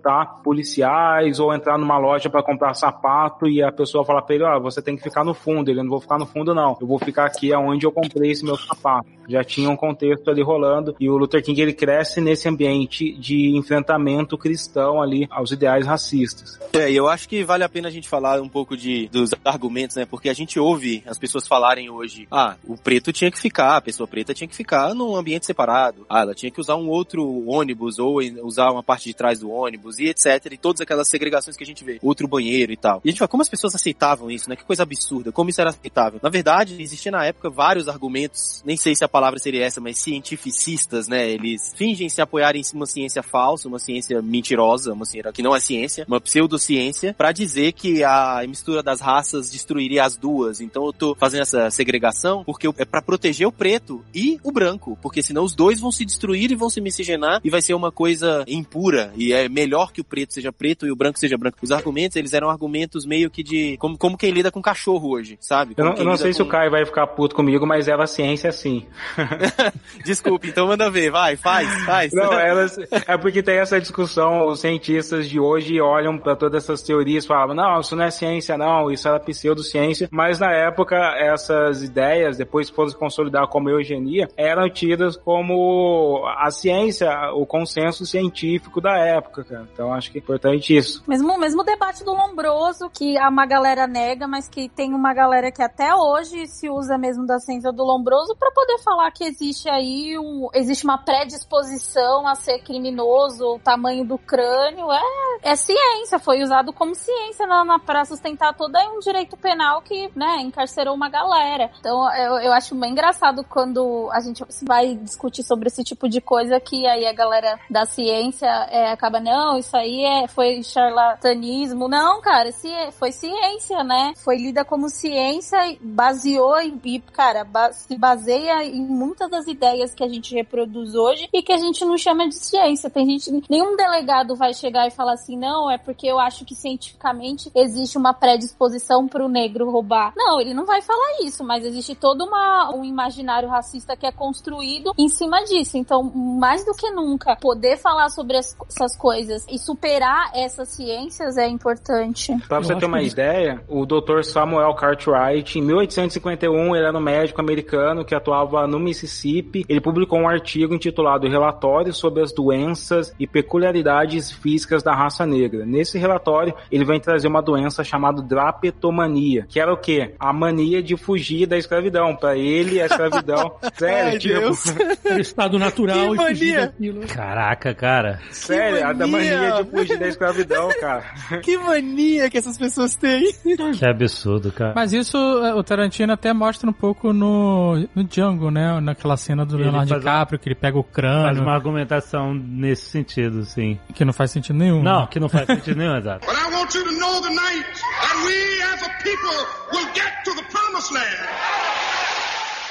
confrontar 0.00 0.40
policiais 0.42 1.38
ou 1.38 1.54
entrar 1.54 1.78
numa 1.78 1.98
loja 1.98 2.30
para 2.30 2.42
comprar 2.42 2.74
sapato 2.74 3.46
e 3.46 3.62
a 3.62 3.70
pessoa 3.70 4.04
falar 4.04 4.22
para 4.22 4.34
ele, 4.34 4.44
ó, 4.44 4.58
você 4.58 4.80
tem 4.80 4.96
que 4.96 5.02
ficar 5.02 5.24
no 5.24 5.34
fundo. 5.34 5.70
Ele 5.70 5.82
não 5.82 5.90
vou 5.90 6.00
ficar 6.00 6.18
no 6.18 6.26
fundo 6.26 6.54
não, 6.54 6.76
eu 6.80 6.86
vou 6.86 6.98
ficar 6.98 7.26
aqui 7.26 7.52
aonde 7.52 7.84
eu 7.86 7.92
comprei 7.92 8.30
esse 8.30 8.44
meu 8.44 8.56
sapato. 8.56 9.08
Já 9.28 9.44
tinha 9.44 9.70
um 9.70 9.76
contexto 9.76 10.28
ali 10.28 10.42
rolando 10.42 10.96
e 10.98 11.08
o 11.08 11.16
Luther 11.16 11.42
King 11.42 11.60
ele 11.60 11.72
cresce 11.72 12.20
nesse 12.20 12.48
ambiente 12.48 13.12
de 13.12 13.56
enfrentamento 13.56 14.36
cristão 14.36 15.00
ali 15.00 15.28
aos 15.30 15.52
ideais 15.52 15.86
racistas. 15.86 16.58
É, 16.72 16.90
eu 16.90 17.06
acho 17.06 17.28
que 17.28 17.44
vale 17.44 17.62
a 17.62 17.68
pena 17.68 17.88
a 17.88 17.90
gente 17.90 18.08
falar 18.08 18.40
um 18.40 18.48
pouco 18.48 18.76
de 18.76 19.08
dos 19.08 19.30
argumentos, 19.44 19.96
né? 19.96 20.04
Porque 20.04 20.28
a 20.28 20.34
gente 20.34 20.58
ouve 20.58 21.02
as 21.06 21.18
pessoas 21.18 21.46
falarem 21.46 21.90
hoje, 21.90 22.26
ah, 22.30 22.56
o 22.66 22.76
preto 22.76 23.12
tinha 23.12 23.30
que 23.30 23.38
ficar, 23.38 23.76
a 23.76 23.80
pessoa 23.80 24.06
preta 24.06 24.34
tinha 24.34 24.48
que 24.48 24.54
ficar 24.54 24.94
num 24.94 25.14
ambiente 25.14 25.46
separado. 25.46 26.04
Ah, 26.08 26.22
ela 26.22 26.34
tinha 26.34 26.50
que 26.50 26.60
usar 26.60 26.76
um 26.76 26.88
outro 26.88 27.48
ônibus 27.48 27.98
ou 27.98 28.20
usar 28.42 28.70
uma 28.70 28.82
parte 28.82 29.04
de 29.04 29.14
trás 29.14 29.40
do 29.40 29.50
ônibus 29.50 29.89
e 29.98 30.08
etc. 30.08 30.52
E 30.52 30.56
todas 30.56 30.80
aquelas 30.80 31.08
segregações 31.08 31.56
que 31.56 31.64
a 31.64 31.66
gente 31.66 31.84
vê, 31.84 31.98
outro 32.02 32.28
banheiro 32.28 32.72
e 32.72 32.76
tal. 32.76 33.00
E 33.04 33.08
a 33.08 33.10
gente 33.10 33.18
fala, 33.18 33.28
como 33.28 33.42
as 33.42 33.48
pessoas 33.48 33.74
aceitavam 33.74 34.30
isso, 34.30 34.48
né? 34.48 34.56
Que 34.56 34.64
coisa 34.64 34.82
absurda, 34.82 35.32
como 35.32 35.50
isso 35.50 35.60
era 35.60 35.70
aceitável. 35.70 36.20
Na 36.22 36.30
verdade, 36.30 36.80
existia 36.80 37.12
na 37.12 37.24
época 37.24 37.50
vários 37.50 37.88
argumentos, 37.88 38.62
nem 38.64 38.76
sei 38.76 38.94
se 38.94 39.04
a 39.04 39.08
palavra 39.08 39.38
seria 39.38 39.64
essa, 39.64 39.80
mas 39.80 39.98
cientificistas, 39.98 41.08
né? 41.08 41.28
Eles 41.30 41.72
fingem 41.76 42.08
se 42.08 42.20
apoiar 42.20 42.56
em 42.56 42.62
uma 42.74 42.86
ciência 42.86 43.22
falsa, 43.22 43.68
uma 43.68 43.78
ciência 43.78 44.20
mentirosa, 44.22 44.92
uma 44.92 45.04
ciência 45.04 45.32
que 45.32 45.42
não 45.42 45.54
é 45.54 45.60
ciência, 45.60 46.04
uma 46.06 46.20
pseudociência, 46.20 47.14
para 47.14 47.32
dizer 47.32 47.72
que 47.72 48.04
a 48.04 48.42
mistura 48.46 48.82
das 48.82 49.00
raças 49.00 49.50
destruiria 49.50 50.04
as 50.04 50.16
duas. 50.16 50.60
Então 50.60 50.86
eu 50.86 50.92
tô 50.92 51.14
fazendo 51.14 51.42
essa 51.42 51.70
segregação 51.70 52.44
porque 52.44 52.68
é 52.78 52.84
para 52.84 53.02
proteger 53.02 53.46
o 53.46 53.52
preto 53.52 54.04
e 54.14 54.38
o 54.42 54.52
branco, 54.52 54.98
porque 55.02 55.22
senão 55.22 55.44
os 55.44 55.54
dois 55.54 55.80
vão 55.80 55.90
se 55.90 56.04
destruir 56.04 56.50
e 56.50 56.54
vão 56.54 56.70
se 56.70 56.80
miscigenar 56.80 57.40
e 57.42 57.50
vai 57.50 57.62
ser 57.62 57.74
uma 57.74 57.90
coisa 57.90 58.44
impura 58.46 59.12
e 59.16 59.32
é 59.32 59.48
melhor 59.48 59.79
que 59.88 60.00
o 60.00 60.04
preto 60.04 60.34
seja 60.34 60.52
preto 60.52 60.86
e 60.86 60.90
o 60.90 60.96
branco 60.96 61.18
seja 61.18 61.36
branco. 61.36 61.58
Os 61.62 61.72
argumentos, 61.72 62.16
eles 62.16 62.32
eram 62.32 62.50
argumentos 62.50 63.04
meio 63.06 63.30
que 63.30 63.42
de 63.42 63.76
como, 63.78 63.96
como 63.96 64.16
quem 64.16 64.30
lida 64.30 64.50
com 64.50 64.62
cachorro 64.62 65.10
hoje, 65.10 65.38
sabe? 65.40 65.74
Como 65.74 65.88
eu 65.88 65.92
não, 65.92 65.98
eu 65.98 66.04
não 66.04 66.16
sei 66.16 66.30
com... 66.30 66.36
se 66.36 66.42
o 66.42 66.46
Caio 66.46 66.70
vai 66.70 66.84
ficar 66.84 67.06
puto 67.08 67.34
comigo, 67.34 67.66
mas 67.66 67.88
ela 67.88 68.06
ciência 68.06 68.52
sim. 68.52 68.86
Desculpe, 70.04 70.48
então 70.48 70.66
manda 70.66 70.90
ver, 70.90 71.10
vai, 71.10 71.36
faz, 71.36 71.68
faz. 71.84 72.12
Não, 72.12 72.32
elas 72.38 72.78
é 73.06 73.16
porque 73.16 73.42
tem 73.42 73.58
essa 73.58 73.80
discussão, 73.80 74.46
os 74.46 74.60
cientistas 74.60 75.28
de 75.28 75.38
hoje 75.38 75.80
olham 75.80 76.18
para 76.18 76.36
todas 76.36 76.64
essas 76.64 76.82
teorias 76.82 77.24
e 77.24 77.28
falam, 77.28 77.54
não, 77.54 77.80
isso 77.80 77.96
não 77.96 78.04
é 78.04 78.10
ciência 78.10 78.56
não, 78.56 78.90
isso 78.90 79.08
era 79.08 79.20
pseudociência, 79.20 80.08
mas 80.10 80.38
na 80.38 80.52
época 80.52 80.96
essas 81.18 81.82
ideias, 81.82 82.36
depois 82.36 82.70
que 82.70 82.76
foram 82.76 82.90
se 82.90 82.96
consolidar 82.96 83.46
como 83.48 83.70
eugenia, 83.70 84.28
eram 84.36 84.68
tidas 84.68 85.16
como 85.16 86.24
a 86.36 86.50
ciência, 86.50 87.10
o 87.34 87.46
consenso 87.46 88.04
científico 88.06 88.80
da 88.80 88.96
época, 88.98 89.44
cara. 89.44 89.68
Então 89.72 89.92
acho 89.92 90.10
que 90.10 90.18
é 90.18 90.20
importante 90.20 90.76
isso. 90.76 91.02
Mesmo, 91.06 91.38
mesmo 91.38 91.64
debate 91.64 92.04
do 92.04 92.12
Lombroso, 92.12 92.90
que 92.90 93.16
uma 93.18 93.46
galera 93.46 93.86
nega, 93.86 94.26
mas 94.26 94.48
que 94.48 94.68
tem 94.68 94.94
uma 94.94 95.14
galera 95.14 95.50
que 95.50 95.62
até 95.62 95.94
hoje 95.94 96.46
se 96.46 96.68
usa 96.68 96.98
mesmo 96.98 97.26
da 97.26 97.38
ciência 97.38 97.72
do 97.72 97.84
Lombroso 97.84 98.36
para 98.36 98.50
poder 98.52 98.78
falar 98.78 99.10
que 99.10 99.24
existe 99.24 99.68
aí 99.68 100.18
um, 100.18 100.48
existe 100.54 100.84
uma 100.84 100.98
predisposição 100.98 102.26
a 102.26 102.34
ser 102.34 102.60
criminoso, 102.60 103.54
o 103.54 103.58
tamanho 103.58 104.04
do 104.04 104.18
crânio, 104.18 104.90
é, 104.90 105.50
é 105.50 105.56
ciência, 105.56 106.18
foi 106.18 106.42
usado 106.42 106.72
como 106.72 106.94
ciência 106.94 107.46
na, 107.46 107.64
na 107.64 107.78
para 107.78 108.04
sustentar 108.04 108.54
todo 108.54 108.76
um 108.94 109.00
direito 109.00 109.36
penal 109.36 109.82
que, 109.82 110.10
né, 110.14 110.38
encarcerou 110.40 110.94
uma 110.94 111.08
galera. 111.08 111.70
Então 111.78 112.12
eu, 112.14 112.38
eu 112.38 112.52
acho 112.52 112.74
bem 112.74 112.92
engraçado 112.92 113.44
quando 113.44 114.08
a 114.12 114.20
gente 114.20 114.44
vai 114.62 114.94
discutir 114.94 115.42
sobre 115.42 115.68
esse 115.68 115.82
tipo 115.82 116.08
de 116.08 116.20
coisa 116.20 116.60
que 116.60 116.86
aí 116.86 117.06
a 117.06 117.12
galera 117.12 117.58
da 117.68 117.84
ciência 117.84 118.46
é, 118.70 118.90
acaba, 118.92 119.20
não, 119.20 119.58
isso 119.60 119.76
aí 119.76 120.04
é, 120.04 120.26
foi 120.26 120.62
charlatanismo. 120.62 121.88
Não, 121.88 122.20
cara, 122.20 122.50
foi 122.92 123.12
ciência, 123.12 123.82
né? 123.84 124.12
Foi 124.16 124.36
lida 124.36 124.64
como 124.64 124.88
ciência, 124.88 125.58
baseou 125.80 126.60
e, 126.60 127.00
cara, 127.12 127.46
se 127.72 127.96
baseia 127.96 128.64
em 128.64 128.84
muitas 128.84 129.30
das 129.30 129.46
ideias 129.46 129.94
que 129.94 130.04
a 130.04 130.08
gente 130.08 130.34
reproduz 130.34 130.94
hoje 130.94 131.28
e 131.32 131.42
que 131.42 131.52
a 131.52 131.58
gente 131.58 131.84
não 131.84 131.96
chama 131.96 132.28
de 132.28 132.36
ciência. 132.36 132.90
Tem 132.90 133.06
gente, 133.06 133.44
nenhum 133.48 133.76
delegado 133.76 134.36
vai 134.36 134.52
chegar 134.52 134.86
e 134.86 134.90
falar 134.90 135.14
assim, 135.14 135.36
não, 135.36 135.70
é 135.70 135.78
porque 135.78 136.06
eu 136.06 136.18
acho 136.18 136.44
que 136.44 136.54
cientificamente 136.54 137.50
existe 137.54 137.96
uma 137.96 138.12
predisposição 138.12 139.06
para 139.06 139.24
o 139.24 139.28
negro 139.28 139.70
roubar. 139.70 140.12
Não, 140.16 140.40
ele 140.40 140.54
não 140.54 140.66
vai 140.66 140.82
falar 140.82 141.22
isso, 141.22 141.44
mas 141.44 141.64
existe 141.64 141.94
todo 141.94 142.24
uma, 142.24 142.74
um 142.74 142.84
imaginário 142.84 143.48
racista 143.48 143.96
que 143.96 144.06
é 144.06 144.12
construído 144.12 144.92
em 144.98 145.08
cima 145.08 145.42
disso. 145.44 145.76
Então, 145.76 146.02
mais 146.02 146.64
do 146.64 146.72
que 146.72 146.90
nunca, 146.90 147.36
poder 147.36 147.76
falar 147.76 148.08
sobre 148.10 148.36
as, 148.36 148.56
essas 148.68 148.96
coisas 148.96 149.44
e 149.50 149.58
superar 149.58 150.30
essas 150.34 150.68
ciências 150.68 151.36
é 151.36 151.46
importante. 151.48 152.36
Pra 152.48 152.58
você 152.58 152.74
ter 152.76 152.86
uma 152.86 153.02
ideia, 153.02 153.60
o 153.68 153.84
Dr. 153.86 154.22
Samuel 154.22 154.74
Cartwright, 154.74 155.58
em 155.58 155.62
1851, 155.62 156.76
ele 156.76 156.86
era 156.86 156.96
um 156.96 157.00
médico 157.00 157.40
americano 157.40 158.04
que 158.04 158.14
atuava 158.14 158.66
no 158.66 158.78
Mississippi. 158.78 159.64
Ele 159.68 159.80
publicou 159.80 160.18
um 160.18 160.28
artigo 160.28 160.74
intitulado 160.74 161.28
Relatório 161.28 161.92
sobre 161.92 162.22
as 162.22 162.32
doenças 162.32 163.14
e 163.18 163.26
peculiaridades 163.26 164.30
físicas 164.30 164.82
da 164.82 164.94
raça 164.94 165.26
negra. 165.26 165.64
Nesse 165.64 165.98
relatório, 165.98 166.54
ele 166.70 166.84
vem 166.84 167.00
trazer 167.00 167.28
uma 167.28 167.42
doença 167.42 167.82
chamada 167.84 168.22
drapetomania, 168.22 169.46
que 169.48 169.60
era 169.60 169.72
o 169.72 169.76
quê? 169.76 170.14
A 170.18 170.32
mania 170.32 170.82
de 170.82 170.96
fugir 170.96 171.46
da 171.46 171.56
escravidão. 171.58 172.14
Para 172.16 172.36
ele, 172.36 172.80
a 172.80 172.86
escravidão, 172.86 173.54
sério, 173.76 174.12
Ai, 174.12 174.18
tipo, 174.18 174.40
Deus. 174.40 174.64
Era 175.04 175.20
estado 175.20 175.58
natural 175.58 175.96
Que 175.96 176.14
e 176.14 176.16
fugir 176.28 176.52
mania. 176.52 176.60
daquilo. 176.66 177.06
Caraca, 177.06 177.74
cara. 177.74 178.20
sério, 178.30 178.86
a 178.86 178.92
da 178.92 179.06
mania. 179.06 179.39
Mania 179.40 179.64
de 179.64 179.70
fugir 179.70 179.98
da 179.98 180.08
escravidão, 180.08 180.68
cara. 180.80 181.04
Que 181.42 181.56
mania 181.56 182.30
que 182.30 182.38
essas 182.38 182.58
pessoas 182.58 182.94
têm. 182.94 183.32
Que 183.76 183.84
absurdo, 183.86 184.52
cara. 184.52 184.72
Mas 184.74 184.92
isso 184.92 185.16
é, 185.16 185.54
o 185.54 185.62
Tarantino 185.62 186.12
até 186.12 186.32
mostra 186.32 186.68
um 186.68 186.72
pouco 186.72 187.12
no, 187.12 187.76
no 187.94 188.04
Django, 188.04 188.50
né? 188.50 188.80
Naquela 188.80 189.16
cena 189.16 189.44
do 189.44 189.56
Ele 189.56 189.64
Leonardo 189.64 189.88
faz 189.88 190.00
DiCaprio, 190.00 190.38
que 190.38 190.48
ele 190.48 190.54
pega 190.54 190.78
o 190.78 190.82
Faz 190.82 190.94
crânio, 190.94 191.42
uma 191.42 191.54
argumentação 191.54 192.34
nesse 192.34 192.86
sentido, 192.86 193.44
sim. 193.44 193.78
que 193.94 194.04
não 194.04 194.12
faz 194.12 194.30
sentido 194.30 194.58
nenhum. 194.58 194.82
Não, 194.82 195.06
que 195.06 195.20
não 195.20 195.28
faz 195.28 195.46
sentido 195.46 195.78
nenhum, 195.78 195.96
exato. 195.96 196.26
But 196.26 196.36
I 196.36 196.54
want 196.54 196.74
you 196.74 196.84
to 196.84 196.92
know 196.92 197.20
tonight 197.22 197.66
that 197.66 198.16
we 198.26 198.62
as 198.62 198.82
a 198.82 198.90
people 199.02 199.46
will 199.72 199.88
get 199.94 200.24
to 200.24 200.34
the 200.34 200.42
promised 200.50 200.92
land. 200.92 201.79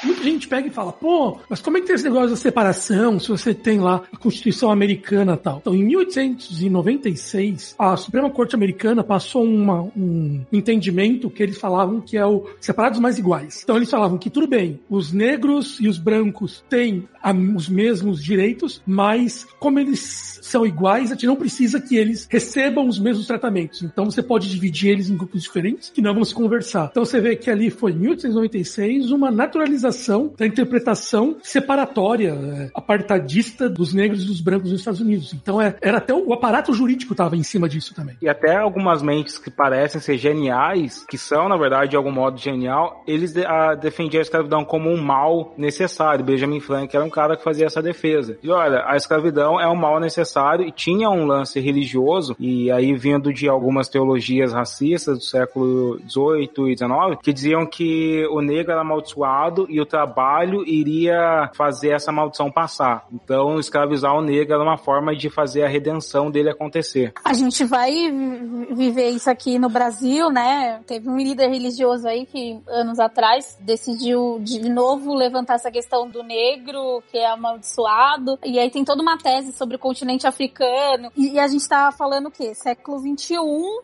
Muita 0.04 0.22
gente 0.22 0.48
pega 0.48 0.68
e 0.68 0.70
fala, 0.70 0.92
pô, 0.92 1.38
mas 1.48 1.60
como 1.60 1.76
é 1.76 1.80
que 1.80 1.86
tem 1.86 1.94
esse 1.96 2.04
negócio 2.04 2.30
da 2.30 2.36
separação 2.36 3.18
se 3.20 3.28
você 3.28 3.52
tem 3.54 3.78
lá 3.80 4.02
a 4.12 4.16
Constituição 4.16 4.70
Americana 4.70 5.34
e 5.34 5.36
tal? 5.36 5.58
Então, 5.60 5.74
em 5.74 5.84
1896, 5.84 7.74
a 7.78 7.96
Suprema 7.96 8.30
Corte 8.30 8.54
Americana 8.54 9.02
passou 9.04 9.44
uma- 9.44 9.82
um 9.96 10.40
entendimento 10.52 11.28
que 11.30 11.42
eles 11.42 11.58
falavam 11.58 12.00
que 12.00 12.16
é 12.16 12.24
o 12.24 12.46
separados 12.60 12.98
mais 13.00 13.18
iguais. 13.18 13.60
Então, 13.62 13.76
eles 13.76 13.90
falavam 13.90 14.16
que 14.18 14.30
tudo 14.30 14.46
bem, 14.46 14.80
os 14.88 15.12
negros 15.12 15.78
e 15.80 15.88
os 15.88 15.98
brancos 15.98 16.64
têm 16.68 17.08
a- 17.22 17.32
os 17.32 17.68
mesmos 17.68 18.22
direitos, 18.22 18.80
mas 18.86 19.46
como 19.58 19.78
eles 19.78 20.38
são 20.42 20.66
iguais, 20.66 21.10
a 21.10 21.14
gente 21.14 21.26
não 21.26 21.36
precisa 21.36 21.80
que 21.80 21.96
eles 21.96 22.26
recebam 22.30 22.88
os 22.88 22.98
mesmos 22.98 23.26
tratamentos. 23.26 23.82
Então, 23.82 24.06
você 24.06 24.22
pode 24.22 24.48
dividir 24.48 24.90
eles 24.90 25.10
em 25.10 25.16
grupos 25.16 25.42
diferentes 25.42 25.90
que 25.90 26.00
não 26.00 26.14
vão 26.14 26.24
se 26.24 26.34
conversar. 26.34 26.88
Então, 26.90 27.04
você 27.04 27.20
vê 27.20 27.36
que 27.36 27.50
ali 27.50 27.70
foi, 27.70 27.92
em 27.92 27.96
1896, 27.96 29.10
uma 29.10 29.30
naturalização 29.30 29.89
da 30.38 30.46
interpretação 30.46 31.36
separatória, 31.42 32.30
é, 32.30 32.70
apartadista 32.74 33.68
dos 33.68 33.92
negros 33.92 34.24
e 34.24 34.26
dos 34.26 34.40
brancos 34.40 34.70
nos 34.70 34.80
Estados 34.80 35.00
Unidos. 35.00 35.32
Então, 35.34 35.60
é, 35.60 35.74
era 35.80 35.98
até 35.98 36.14
o, 36.14 36.28
o 36.28 36.32
aparato 36.32 36.72
jurídico 36.72 37.12
estava 37.12 37.36
em 37.36 37.42
cima 37.42 37.68
disso 37.68 37.94
também. 37.94 38.16
E 38.20 38.28
até 38.28 38.56
algumas 38.56 39.02
mentes 39.02 39.38
que 39.38 39.50
parecem 39.50 40.00
ser 40.00 40.16
geniais, 40.16 41.04
que 41.08 41.18
são, 41.18 41.48
na 41.48 41.56
verdade, 41.56 41.90
de 41.90 41.96
algum 41.96 42.12
modo 42.12 42.38
genial, 42.38 43.02
eles 43.06 43.32
de- 43.32 43.44
a, 43.44 43.74
defendiam 43.74 44.20
a 44.20 44.22
escravidão 44.22 44.64
como 44.64 44.90
um 44.90 45.00
mal 45.00 45.54
necessário. 45.56 46.24
Benjamin 46.24 46.60
Franklin 46.60 46.96
era 46.96 47.04
um 47.04 47.10
cara 47.10 47.36
que 47.36 47.44
fazia 47.44 47.66
essa 47.66 47.82
defesa. 47.82 48.38
E 48.42 48.50
olha, 48.50 48.84
a 48.86 48.96
escravidão 48.96 49.60
é 49.60 49.68
um 49.68 49.76
mal 49.76 49.98
necessário 50.00 50.66
e 50.66 50.72
tinha 50.72 51.08
um 51.10 51.24
lance 51.26 51.58
religioso, 51.60 52.36
e 52.38 52.70
aí 52.70 52.94
vindo 52.94 53.32
de 53.32 53.48
algumas 53.48 53.88
teologias 53.88 54.52
racistas 54.52 55.18
do 55.18 55.24
século 55.24 56.00
XVIII 56.08 56.72
e 56.72 56.76
XIX, 56.76 57.20
que 57.22 57.32
diziam 57.32 57.66
que 57.66 58.26
o 58.30 58.40
negro 58.40 58.72
era 58.72 58.80
amaldiçoado 58.80 59.66
e 59.68 59.79
o 59.80 59.86
trabalho 59.86 60.66
iria 60.66 61.50
fazer 61.54 61.90
essa 61.90 62.12
maldição 62.12 62.50
passar. 62.50 63.06
Então, 63.12 63.58
escravizar 63.58 64.14
o 64.14 64.20
negro 64.22 64.54
era 64.54 64.62
uma 64.62 64.76
forma 64.76 65.14
de 65.14 65.30
fazer 65.30 65.62
a 65.62 65.68
redenção 65.68 66.30
dele 66.30 66.50
acontecer. 66.50 67.12
A 67.24 67.32
gente 67.32 67.64
vai 67.64 67.90
vi- 68.10 68.74
viver 68.74 69.10
isso 69.10 69.30
aqui 69.30 69.58
no 69.58 69.68
Brasil, 69.68 70.30
né? 70.30 70.80
Teve 70.86 71.08
um 71.08 71.16
líder 71.16 71.48
religioso 71.48 72.06
aí 72.06 72.26
que 72.26 72.60
anos 72.68 72.98
atrás 72.98 73.56
decidiu 73.60 74.38
de 74.40 74.68
novo 74.68 75.14
levantar 75.14 75.54
essa 75.54 75.70
questão 75.70 76.08
do 76.08 76.22
negro 76.22 77.02
que 77.10 77.18
é 77.18 77.26
amaldiçoado. 77.30 78.38
E 78.44 78.58
aí 78.58 78.70
tem 78.70 78.84
toda 78.84 79.02
uma 79.02 79.16
tese 79.18 79.52
sobre 79.52 79.76
o 79.76 79.78
continente 79.78 80.26
africano. 80.26 81.10
E, 81.16 81.38
a 81.38 81.46
gente 81.48 81.68
tá 81.68 81.90
falando 81.92 82.26
o 82.26 82.30
quê? 82.30 82.54
Século 82.54 82.98
XXI, 82.98 83.36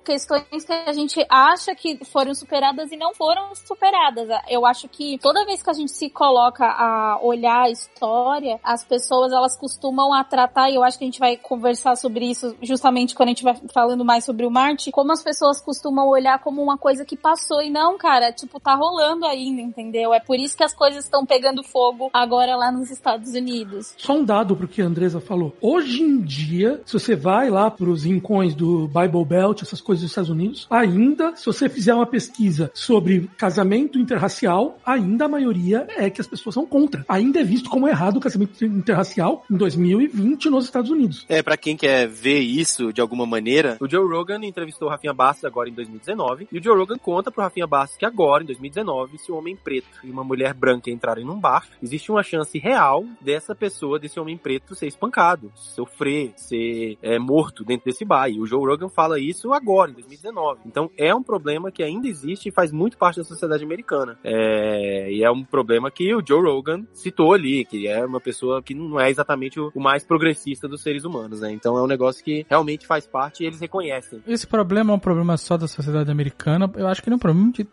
questões 0.05 0.65
que 0.65 0.73
a 0.73 0.93
gente 0.93 1.25
acha 1.29 1.75
que 1.75 2.05
foram 2.05 2.35
superadas 2.35 2.91
e 2.93 2.97
não 2.97 3.15
foram 3.15 3.55
superadas. 3.55 4.29
Eu 4.49 4.67
acho 4.67 4.89
que 4.89 5.19
toda 5.19 5.45
vez 5.45 5.63
que 5.63 5.71
a 5.71 5.73
gente 5.73 5.86
se 5.87 6.09
coloca 6.11 6.65
a 6.67 7.19
olhar 7.23 7.63
a 7.63 7.71
história, 7.71 8.59
as 8.63 8.85
pessoas 8.85 9.33
elas 9.33 9.57
costumam 9.57 10.13
a 10.13 10.25
tratar, 10.25 10.71
e 10.71 10.77
eu 10.77 10.83
acho 10.83 10.99
que 10.99 11.05
a 11.05 11.07
gente 11.07 11.19
vai 11.19 11.37
conversar 11.37 11.97
sobre 11.97 12.27
isso 12.31 12.57
justamente 12.63 13.15
quando 13.15 13.29
a 13.29 13.33
gente 13.33 13.45
vai 13.45 13.57
falando 13.73 14.05
mais 14.05 14.25
sobre 14.25 14.47
o 14.47 14.51
Marte, 14.51 14.91
como 14.91 15.13
as 15.13 15.23
pessoas 15.23 15.61
costumam 15.61 16.09
olhar 16.09 16.39
como 16.41 16.63
uma 16.63 16.79
coisa 16.79 17.05
que 17.05 17.17
passou 17.17 17.63
e 17.63 17.71
não, 17.71 17.99
cara, 17.99 18.33
tipo, 18.33 18.59
tá 18.61 18.75
rolando 18.75 19.27
ainda, 19.27 19.61
entendeu? 19.61 20.13
É 20.13 20.21
por 20.21 20.39
isso 20.39 20.57
que 20.57 20.65
as 20.65 20.75
coisas 20.75 21.05
estão 21.05 21.25
pegando 21.27 21.63
fogo 21.63 22.11
agora 22.13 22.57
lá 22.57 22.71
nos 22.71 22.91
Estados 22.91 23.35
Unidos. 23.35 23.95
Só 23.97 24.15
um 24.15 24.25
dado 24.25 24.57
pro 24.57 24.69
que 24.69 24.83
a 24.83 24.87
Andresa 24.87 25.21
falou. 25.21 25.55
Hoje 25.61 26.03
em 26.03 26.21
dia, 26.21 26.81
se 26.85 26.93
você 26.93 27.15
vai 27.15 27.51
lá 27.51 27.71
pros 27.71 28.05
rincões 28.05 28.55
do 28.55 28.89
Bible 28.89 29.25
Belt, 29.25 29.63
essas 29.63 29.81
coisas 29.81 30.03
dos 30.03 30.11
Estados 30.11 30.31
Unidos, 30.31 30.67
ainda, 30.71 31.35
se 31.37 31.47
você 31.47 31.69
fizer 31.69 31.95
uma 31.95 32.07
pesquisa 32.07 32.71
sobre 32.75 33.29
casamento 33.37 33.99
interracial, 33.99 34.79
ainda 34.85 35.25
a 35.25 35.29
maioria 35.29 35.76
é 35.97 36.11
que 36.11 36.21
as 36.21 36.27
pessoas 36.27 36.55
são 36.55 36.67
contra. 36.67 37.05
Ainda 37.09 37.41
é 37.41 37.45
visto 37.45 37.69
como 37.69 37.89
errado 37.89 38.17
o 38.17 38.21
casamento 38.21 38.65
interracial 38.65 39.45
em 39.51 39.57
2020 39.57 40.51
nos 40.51 40.65
Estados 40.65 40.91
Unidos. 40.91 41.25
É, 41.29 41.43
pra 41.43 41.57
quem 41.57 41.77
quer 41.77 42.07
ver 42.09 42.41
isso 42.41 42.93
de 42.93 43.01
alguma 43.01 43.27
maneira, 43.27 43.77
o 43.81 43.89
Joe 43.89 44.07
Rogan 44.09 44.45
entrevistou 44.45 44.89
o 44.89 44.91
Rafinha 44.91 45.13
Bastos 45.13 45.45
agora 45.45 45.69
em 45.69 45.73
2019, 45.73 46.49
e 46.51 46.59
o 46.59 46.63
Joe 46.63 46.77
Rogan 46.77 46.99
conta 46.99 47.31
pro 47.31 47.43
Rafinha 47.43 47.67
Bastos 47.67 47.99
que 47.99 48.07
agora, 48.07 48.43
em 48.43 48.47
2019, 48.47 49.19
se 49.19 49.33
um 49.33 49.37
homem 49.37 49.57
preto 49.57 50.01
e 50.05 50.11
uma 50.11 50.25
mulher 50.25 50.55
branca 50.55 50.91
entrarem 50.91 51.25
num 51.25 51.39
bar, 51.39 51.67
existe 51.83 52.11
uma 52.11 52.23
chance 52.23 52.59
real 52.59 53.05
dessa 53.21 53.55
pessoa, 53.55 53.99
desse 53.99 54.19
homem 54.19 54.37
preto, 54.37 54.75
ser 54.75 54.87
espancado, 54.87 55.51
sofrer, 55.55 56.33
ser 56.37 56.99
é, 57.03 57.19
morto 57.19 57.65
dentro 57.65 57.87
desse 57.87 58.05
bar. 58.05 58.29
E 58.29 58.41
o 58.41 58.47
Joe 58.47 58.65
Rogan 58.65 58.89
fala 58.89 59.19
isso 59.19 59.53
agora, 59.53 59.91
em 59.91 59.95
2019. 59.95 60.61
Então 60.67 60.91
é 60.97 61.15
um 61.15 61.23
problema 61.23 61.71
que 61.71 61.83
ainda 61.83 62.09
existe 62.09 62.49
e 62.49 62.53
faz 62.53 62.73
muito 62.73 62.97
parte 62.97 63.17
da 63.17 63.25
sociedade 63.25 63.65
americana. 63.65 64.19
É, 64.23 65.11
e 65.11 65.23
é 65.23 65.31
um 65.31 65.45
problema 65.45 65.66
que 65.95 66.15
o 66.15 66.23
Joe 66.27 66.43
Rogan 66.43 66.85
citou 66.93 67.33
ali, 67.33 67.65
que 67.65 67.87
é 67.87 68.05
uma 68.05 68.21
pessoa 68.21 68.63
que 68.63 68.75
não 68.75 68.99
é 69.01 69.11
exatamente 69.11 69.59
o, 69.61 69.71
mais 69.77 70.05
progressista 70.05 70.67
dos 70.69 70.83
seres 70.83 71.05
humanos, 71.05 71.41
né? 71.41 71.53
Então 71.53 71.77
é 71.77 71.83
um 71.83 71.87
negócio 71.87 72.25
que 72.25 72.45
realmente 72.49 72.87
faz 72.87 73.07
parte 73.07 73.43
e 73.43 73.47
eles 73.47 73.61
reconhecem. 73.61 74.23
Esse 74.27 74.47
problema 74.47 74.93
é 74.93 74.95
um 74.95 74.99
problema 74.99 75.37
só 75.37 75.57
da 75.57 75.69
sociedade 75.69 76.11
americana. 76.11 76.71
Eu 76.77 76.87
acho 76.87 77.03
que 77.03 77.09
ele 77.09 77.15
é 77.15 77.17
um 77.17 77.21
problema 77.21 77.53
de- 77.53 77.67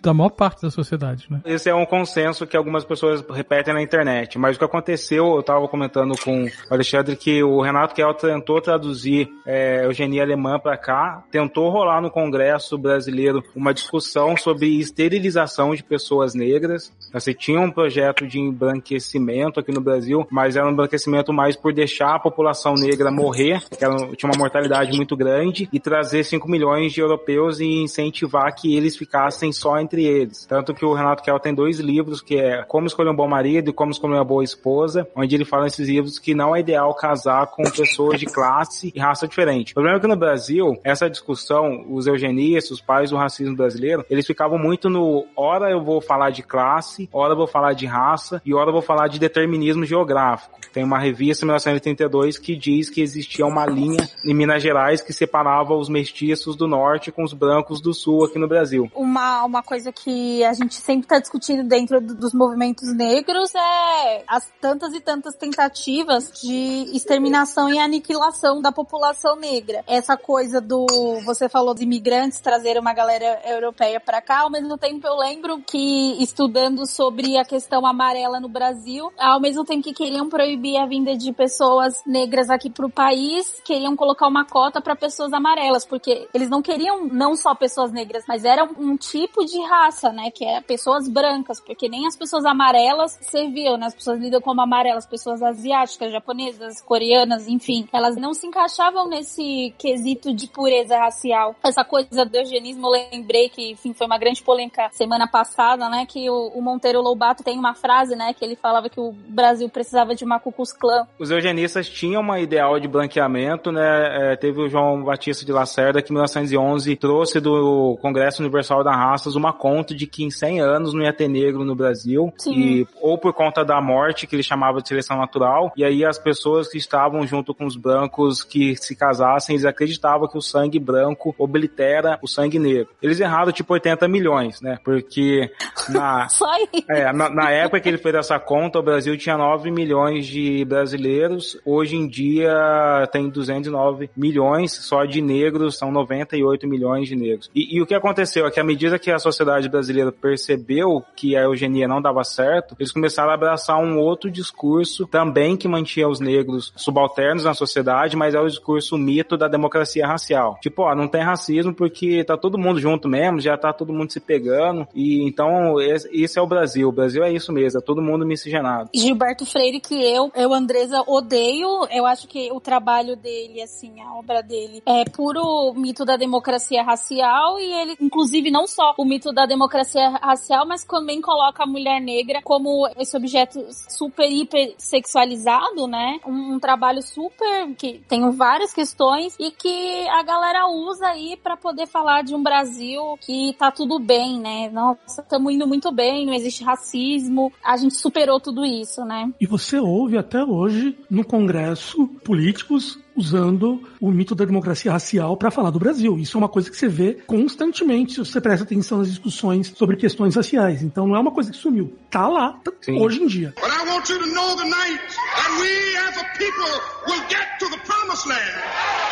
da 0.00 0.12
maior 0.14 0.30
parte 0.30 0.62
da 0.62 0.70
sociedade, 0.70 1.26
né? 1.30 1.40
Esse 1.44 1.68
é 1.68 1.74
um 1.74 1.86
consenso 1.86 2.46
que 2.46 2.56
algumas 2.56 2.84
pessoas 2.84 3.24
repetem 3.30 3.74
na 3.74 3.82
internet. 3.82 4.38
Mas 4.38 4.56
o 4.56 4.58
que 4.58 4.64
aconteceu, 4.64 5.26
eu 5.34 5.40
estava 5.40 5.66
comentando 5.68 6.14
com 6.22 6.44
o 6.44 6.48
Alexandre 6.70 7.16
que 7.16 7.42
o 7.42 7.60
Renato 7.60 7.94
Kell 7.94 8.14
tentou 8.14 8.60
traduzir 8.60 9.28
é, 9.46 9.84
eugenia 9.84 10.22
alemã 10.22 10.58
para 10.58 10.76
cá, 10.76 11.24
tentou 11.30 11.70
rolar 11.70 12.00
no 12.00 12.10
Congresso 12.10 12.76
brasileiro 12.78 13.42
uma 13.54 13.72
discussão 13.74 14.36
sobre 14.36 14.78
esterilização 14.78 15.74
de 15.74 15.82
pessoas 15.82 16.34
negras. 16.34 16.92
Você 17.30 17.34
tinha 17.34 17.60
um 17.60 17.70
projeto 17.70 18.26
de 18.26 18.40
embranquecimento 18.40 19.60
aqui 19.60 19.70
no 19.70 19.80
Brasil, 19.80 20.26
mas 20.30 20.56
era 20.56 20.66
um 20.66 20.72
embranquecimento 20.72 21.32
mais 21.32 21.54
por 21.54 21.72
deixar 21.72 22.16
a 22.16 22.18
população 22.18 22.74
negra 22.74 23.08
morrer, 23.08 23.62
que 23.70 23.76
tinha 24.16 24.30
uma 24.32 24.38
mortalidade 24.38 24.96
muito 24.96 25.16
grande, 25.16 25.68
e 25.72 25.78
trazer 25.78 26.24
5 26.24 26.50
milhões 26.50 26.92
de 26.92 27.00
europeus 27.00 27.60
e 27.60 27.82
incentivar 27.84 28.52
que 28.52 28.76
eles 28.76 28.96
ficassem 28.96 29.52
só 29.52 29.78
entre 29.78 30.04
eles. 30.04 30.44
Tanto 30.44 30.74
que 30.74 30.84
o 30.84 30.92
Renato 30.92 31.22
Kell 31.22 31.38
tem 31.38 31.54
dois 31.54 31.78
livros, 31.78 32.20
que 32.20 32.36
é 32.36 32.64
Como 32.64 32.88
Escolher 32.88 33.10
um 33.10 33.14
Bom 33.14 33.28
Marido 33.28 33.70
e 33.70 33.72
Como 33.72 33.92
Escolher 33.92 34.14
uma 34.14 34.24
Boa 34.24 34.42
Esposa, 34.42 35.06
onde 35.14 35.32
ele 35.32 35.44
fala 35.44 35.64
nesses 35.64 35.88
livros 35.88 36.18
que 36.18 36.34
não 36.34 36.56
é 36.56 36.58
ideal 36.58 36.92
casar 36.94 37.46
com 37.46 37.62
pessoas 37.62 38.18
de 38.18 38.26
classe 38.26 38.92
e 38.92 38.98
raça 38.98 39.28
diferente. 39.28 39.70
O 39.70 39.74
problema 39.74 39.98
é 39.98 40.00
que 40.00 40.08
no 40.08 40.16
Brasil, 40.16 40.80
essa 40.82 41.08
discussão, 41.08 41.84
os 41.88 42.08
eugenistas, 42.08 42.72
os 42.72 42.80
pais 42.80 43.10
do 43.10 43.16
racismo 43.16 43.54
brasileiro, 43.54 44.04
eles 44.10 44.26
ficavam 44.26 44.58
muito 44.58 44.90
no 44.90 45.26
hora 45.36 45.70
eu 45.70 45.80
vou 45.80 46.00
falar 46.00 46.30
de 46.30 46.42
classe, 46.42 47.08
hora 47.20 47.34
vou 47.34 47.46
falar 47.46 47.72
de 47.74 47.86
raça 47.86 48.40
e 48.44 48.54
hora 48.54 48.72
vou 48.72 48.82
falar 48.82 49.08
de 49.08 49.18
determinismo 49.18 49.84
geográfico. 49.84 50.58
Tem 50.72 50.84
uma 50.84 50.98
revista, 50.98 51.44
1932, 51.44 52.38
que 52.38 52.56
diz 52.56 52.88
que 52.88 53.00
existia 53.00 53.44
uma 53.44 53.66
linha 53.66 54.08
em 54.24 54.32
Minas 54.32 54.62
Gerais 54.62 55.00
que 55.00 55.12
separava 55.12 55.74
os 55.74 55.88
mestiços 55.88 56.54
do 56.56 56.66
norte 56.68 57.10
com 57.10 57.24
os 57.24 57.32
brancos 57.32 57.80
do 57.80 57.92
sul 57.92 58.24
aqui 58.24 58.38
no 58.38 58.46
Brasil. 58.48 58.90
Uma, 58.94 59.44
uma 59.44 59.62
coisa 59.62 59.92
que 59.92 60.44
a 60.44 60.52
gente 60.52 60.74
sempre 60.76 61.04
está 61.06 61.18
discutindo 61.18 61.64
dentro 61.64 62.00
do- 62.00 62.14
dos 62.14 62.32
movimentos 62.32 62.94
negros 62.94 63.52
é 63.54 64.22
as 64.28 64.48
tantas 64.60 64.94
e 64.94 65.00
tantas 65.00 65.34
tentativas 65.34 66.30
de 66.40 66.90
exterminação 66.94 67.68
e 67.72 67.78
aniquilação 67.78 68.62
da 68.62 68.70
população 68.70 69.36
negra. 69.36 69.82
Essa 69.86 70.16
coisa 70.16 70.60
do, 70.60 70.86
você 71.24 71.48
falou 71.48 71.74
dos 71.74 71.82
imigrantes 71.82 72.40
trazerem 72.40 72.80
uma 72.80 72.92
galera 72.94 73.40
europeia 73.44 73.98
para 73.98 74.22
cá, 74.22 74.40
ao 74.40 74.50
mesmo 74.50 74.78
tempo 74.78 75.04
eu 75.06 75.16
lembro 75.16 75.60
que 75.66 76.22
estudando 76.22 76.86
sobre 76.86 77.09
sobre 77.10 77.36
a 77.36 77.44
questão 77.44 77.84
amarela 77.84 78.38
no 78.38 78.48
Brasil, 78.48 79.12
ao 79.18 79.40
mesmo 79.40 79.64
tempo 79.64 79.82
que 79.82 79.92
queriam 79.92 80.28
proibir 80.28 80.76
a 80.76 80.86
vinda 80.86 81.16
de 81.16 81.32
pessoas 81.32 82.00
negras 82.06 82.48
aqui 82.48 82.70
pro 82.70 82.88
país, 82.88 83.60
queriam 83.64 83.96
colocar 83.96 84.28
uma 84.28 84.44
cota 84.44 84.80
para 84.80 84.94
pessoas 84.94 85.32
amarelas, 85.32 85.84
porque 85.84 86.28
eles 86.32 86.48
não 86.48 86.62
queriam 86.62 87.08
não 87.08 87.34
só 87.34 87.52
pessoas 87.52 87.90
negras, 87.90 88.22
mas 88.28 88.44
era 88.44 88.62
um, 88.78 88.96
tipo 88.96 89.44
de 89.44 89.60
raça, 89.62 90.12
né, 90.12 90.30
que 90.30 90.44
é 90.44 90.60
pessoas 90.60 91.08
brancas, 91.08 91.60
porque 91.60 91.88
nem 91.88 92.06
as 92.06 92.14
pessoas 92.14 92.44
amarelas 92.44 93.18
serviam, 93.22 93.76
né, 93.76 93.86
as 93.86 93.94
pessoas 93.94 94.20
lidam 94.20 94.40
como 94.40 94.60
amarelas, 94.60 95.04
pessoas 95.04 95.42
asiáticas, 95.42 96.12
japonesas, 96.12 96.80
coreanas, 96.80 97.48
enfim, 97.48 97.88
elas 97.92 98.14
não 98.14 98.32
se 98.32 98.46
encaixavam 98.46 99.08
nesse 99.08 99.74
quesito 99.78 100.32
de 100.32 100.46
pureza 100.46 100.96
racial. 100.96 101.56
Essa 101.64 101.82
coisa 101.82 102.24
do 102.24 102.36
eugenismo, 102.36 102.86
eu 102.86 102.90
lembrei 103.10 103.48
que, 103.48 103.72
enfim, 103.72 103.92
foi 103.92 104.06
uma 104.06 104.18
grande 104.18 104.44
polêmica 104.44 104.88
semana 104.92 105.26
passada, 105.26 105.88
né, 105.88 106.06
que 106.06 106.30
o, 106.30 106.52
o 106.54 106.62
Monteiro 106.62 106.99
Lobato 107.00 107.42
tem 107.42 107.58
uma 107.58 107.74
frase, 107.74 108.14
né, 108.14 108.34
que 108.34 108.44
ele 108.44 108.56
falava 108.56 108.88
que 108.88 109.00
o 109.00 109.12
Brasil 109.28 109.68
precisava 109.68 110.14
de 110.14 110.24
uma 110.24 110.38
Klux 110.38 110.72
Klan. 110.72 111.06
Os 111.18 111.30
eugenistas 111.30 111.88
tinham 111.88 112.20
uma 112.20 112.40
ideal 112.40 112.78
de 112.78 112.88
branqueamento, 112.88 113.70
né? 113.72 114.32
É, 114.32 114.36
teve 114.36 114.60
o 114.60 114.68
João 114.68 115.02
Batista 115.02 115.44
de 115.44 115.52
Lacerda 115.52 116.02
que 116.02 116.10
em 116.10 116.14
1911 116.14 116.96
trouxe 116.96 117.40
do 117.40 117.98
Congresso 118.00 118.42
Universal 118.42 118.82
das 118.84 118.94
Raças 118.94 119.36
uma 119.36 119.52
conta 119.52 119.94
de 119.94 120.06
que 120.06 120.24
em 120.24 120.30
100 120.30 120.60
anos 120.60 120.94
não 120.94 121.02
ia 121.02 121.12
ter 121.12 121.28
negro 121.28 121.64
no 121.64 121.74
Brasil 121.74 122.32
Sim. 122.38 122.52
e 122.52 122.88
ou 123.00 123.18
por 123.18 123.32
conta 123.32 123.64
da 123.64 123.80
morte 123.80 124.26
que 124.26 124.34
ele 124.34 124.42
chamava 124.42 124.80
de 124.80 124.88
seleção 124.88 125.18
natural 125.18 125.72
e 125.76 125.84
aí 125.84 126.04
as 126.04 126.18
pessoas 126.18 126.68
que 126.68 126.78
estavam 126.78 127.26
junto 127.26 127.54
com 127.54 127.64
os 127.64 127.76
brancos 127.76 128.42
que 128.42 128.76
se 128.76 128.94
casassem 128.94 129.54
eles 129.54 129.64
acreditavam 129.64 130.28
que 130.28 130.38
o 130.38 130.42
sangue 130.42 130.78
branco 130.78 131.34
oblitera 131.38 132.18
o 132.22 132.28
sangue 132.28 132.58
negro. 132.58 132.88
Eles 133.02 133.20
erraram 133.20 133.52
tipo 133.52 133.72
80 133.72 134.06
milhões, 134.08 134.60
né? 134.60 134.78
Porque 134.84 135.50
na 135.88 136.28
Só 136.28 136.50
aí. 136.50 136.68
É, 136.90 137.12
na, 137.12 137.30
na 137.30 137.50
época 137.50 137.80
que 137.80 137.88
ele 137.88 137.98
fez 137.98 138.14
essa 138.14 138.38
conta, 138.38 138.78
o 138.78 138.82
Brasil 138.82 139.16
tinha 139.16 139.36
9 139.36 139.70
milhões 139.70 140.26
de 140.26 140.64
brasileiros. 140.64 141.58
Hoje 141.64 141.96
em 141.96 142.08
dia 142.08 143.08
tem 143.12 143.28
209 143.28 144.10
milhões 144.16 144.72
só 144.72 145.04
de 145.04 145.20
negros, 145.22 145.78
são 145.78 145.92
98 145.92 146.66
milhões 146.66 147.08
de 147.08 147.14
negros. 147.14 147.50
E, 147.54 147.76
e 147.76 147.80
o 147.80 147.86
que 147.86 147.94
aconteceu 147.94 148.46
é 148.46 148.50
que 148.50 148.58
à 148.58 148.64
medida 148.64 148.98
que 148.98 149.10
a 149.10 149.18
sociedade 149.18 149.68
brasileira 149.68 150.10
percebeu 150.10 151.04
que 151.14 151.36
a 151.36 151.42
eugenia 151.42 151.86
não 151.86 152.02
dava 152.02 152.24
certo, 152.24 152.74
eles 152.78 152.90
começaram 152.90 153.30
a 153.30 153.34
abraçar 153.34 153.78
um 153.78 153.98
outro 153.98 154.30
discurso 154.30 155.06
também 155.06 155.56
que 155.56 155.68
mantinha 155.68 156.08
os 156.08 156.18
negros 156.18 156.72
subalternos 156.76 157.44
na 157.44 157.54
sociedade, 157.54 158.16
mas 158.16 158.34
é 158.34 158.40
o 158.40 158.48
discurso 158.48 158.98
mito 158.98 159.36
da 159.36 159.46
democracia 159.46 160.06
racial. 160.06 160.58
Tipo, 160.60 160.82
ó, 160.82 160.94
não 160.94 161.06
tem 161.06 161.22
racismo 161.22 161.72
porque 161.72 162.24
tá 162.24 162.36
todo 162.36 162.58
mundo 162.58 162.80
junto 162.80 163.08
mesmo, 163.08 163.40
já 163.40 163.56
tá 163.56 163.72
todo 163.72 163.92
mundo 163.92 164.12
se 164.12 164.18
pegando. 164.18 164.88
E 164.94 165.22
então, 165.22 165.80
esse 165.80 166.38
é 166.38 166.42
o 166.42 166.46
Brasil. 166.46 166.79
O 166.84 166.92
Brasil 166.92 167.22
é 167.22 167.32
isso 167.32 167.52
mesmo, 167.52 167.78
é 167.78 167.82
todo 167.82 168.02
mundo 168.02 168.26
miscigenado. 168.26 168.90
Gilberto 168.94 169.46
Freire, 169.46 169.80
que 169.80 169.94
eu, 169.94 170.30
eu, 170.34 170.52
Andresa, 170.52 171.02
odeio. 171.06 171.86
Eu 171.90 172.06
acho 172.06 172.28
que 172.28 172.50
o 172.52 172.60
trabalho 172.60 173.16
dele, 173.16 173.62
assim, 173.62 174.00
a 174.00 174.14
obra 174.14 174.42
dele, 174.42 174.82
é 174.86 175.04
puro 175.04 175.72
mito 175.74 176.04
da 176.04 176.16
democracia 176.16 176.82
racial 176.82 177.58
e 177.58 177.72
ele, 177.72 177.96
inclusive, 178.00 178.50
não 178.50 178.66
só 178.66 178.94
o 178.98 179.04
mito 179.04 179.32
da 179.32 179.46
democracia 179.46 180.10
racial, 180.22 180.66
mas 180.66 180.84
também 180.84 181.20
coloca 181.20 181.62
a 181.62 181.66
mulher 181.66 182.00
negra 182.00 182.40
como 182.42 182.88
esse 182.98 183.16
objeto 183.16 183.66
super, 183.88 184.30
hiper 184.30 184.74
sexualizado, 184.78 185.86
né? 185.86 186.20
Um, 186.26 186.54
um 186.54 186.60
trabalho 186.60 187.02
super, 187.02 187.74
que 187.76 188.00
tem 188.08 188.28
várias 188.30 188.72
questões 188.72 189.36
e 189.38 189.50
que 189.50 190.08
a 190.08 190.22
galera 190.22 190.66
usa 190.68 191.06
aí 191.06 191.36
pra 191.42 191.56
poder 191.56 191.86
falar 191.86 192.22
de 192.22 192.34
um 192.34 192.42
Brasil 192.42 193.16
que 193.20 193.54
tá 193.58 193.70
tudo 193.70 193.98
bem, 193.98 194.38
né? 194.38 194.70
Nossa, 194.70 195.22
estamos 195.22 195.52
indo 195.52 195.66
muito 195.66 195.92
bem, 195.92 196.26
não 196.26 196.34
existe 196.34 196.64
racismo, 196.70 197.52
a 197.64 197.76
gente 197.76 197.96
superou 197.96 198.40
tudo 198.40 198.64
isso, 198.64 199.04
né? 199.04 199.30
E 199.40 199.46
você 199.46 199.78
ouve 199.78 200.16
até 200.16 200.42
hoje 200.42 200.96
no 201.10 201.24
Congresso 201.24 202.06
políticos 202.24 202.98
usando 203.14 203.82
o 204.00 204.10
mito 204.10 204.34
da 204.34 204.44
democracia 204.44 204.92
racial 204.92 205.36
para 205.36 205.50
falar 205.50 205.70
do 205.70 205.78
Brasil. 205.78 206.18
Isso 206.18 206.36
é 206.36 206.38
uma 206.38 206.48
coisa 206.48 206.70
que 206.70 206.76
você 206.76 206.88
vê 206.88 207.14
constantemente 207.26 208.14
se 208.14 208.18
você 208.18 208.40
presta 208.40 208.64
atenção 208.64 208.98
nas 208.98 209.08
discussões 209.08 209.72
sobre 209.76 209.96
questões 209.96 210.34
raciais. 210.34 210.82
Então 210.82 211.06
não 211.06 211.16
é 211.16 211.18
uma 211.20 211.32
coisa 211.32 211.50
que 211.50 211.56
sumiu. 211.56 211.92
Tá 212.10 212.26
lá, 212.26 212.58
tá 212.64 212.72
hoje 212.88 213.22
em 213.22 213.26
dia. 213.26 213.52
But 213.56 213.70
I 213.70 213.90
want 213.90 214.08
you 214.08 214.18
to 214.18 214.26
know 214.26 214.56
tonight 214.56 215.00
that 215.36 215.60
we 215.60 215.96
as 216.08 216.16
a 216.16 216.24
people 216.38 216.70
will 217.06 217.24
get 217.28 217.58
to 217.58 217.68
the 217.68 217.78
promised 217.84 218.26
land. 218.26 219.09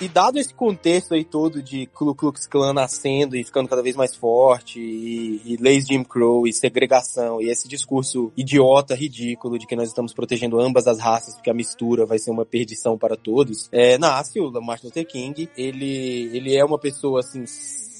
E 0.00 0.06
dado 0.06 0.38
esse 0.38 0.54
contexto 0.54 1.12
aí 1.12 1.24
todo 1.24 1.60
de 1.60 1.86
Ku 1.86 2.14
Klux 2.14 2.46
Klan 2.46 2.72
nascendo 2.72 3.34
e 3.34 3.42
ficando 3.42 3.68
cada 3.68 3.82
vez 3.82 3.96
mais 3.96 4.14
forte, 4.14 4.78
e, 4.78 5.42
e 5.44 5.56
leis 5.56 5.88
Jim 5.88 6.04
Crow, 6.04 6.46
e 6.46 6.52
segregação, 6.52 7.42
e 7.42 7.50
esse 7.50 7.66
discurso 7.66 8.32
idiota, 8.36 8.94
ridículo 8.94 9.58
de 9.58 9.66
que 9.66 9.74
nós 9.74 9.88
estamos 9.88 10.14
protegendo 10.14 10.60
ambas 10.60 10.86
as 10.86 11.00
raças 11.00 11.34
porque 11.34 11.50
a 11.50 11.54
mistura 11.54 12.06
vai 12.06 12.18
ser 12.18 12.30
uma 12.30 12.46
perdição 12.46 12.96
para 12.96 13.16
todos, 13.16 13.68
é, 13.72 13.98
nasce 13.98 14.38
o 14.38 14.50
Martin 14.62 14.86
Luther 14.86 15.04
King, 15.04 15.48
ele, 15.56 16.30
ele 16.32 16.54
é 16.54 16.64
uma 16.64 16.78
pessoa 16.78 17.18
assim 17.18 17.44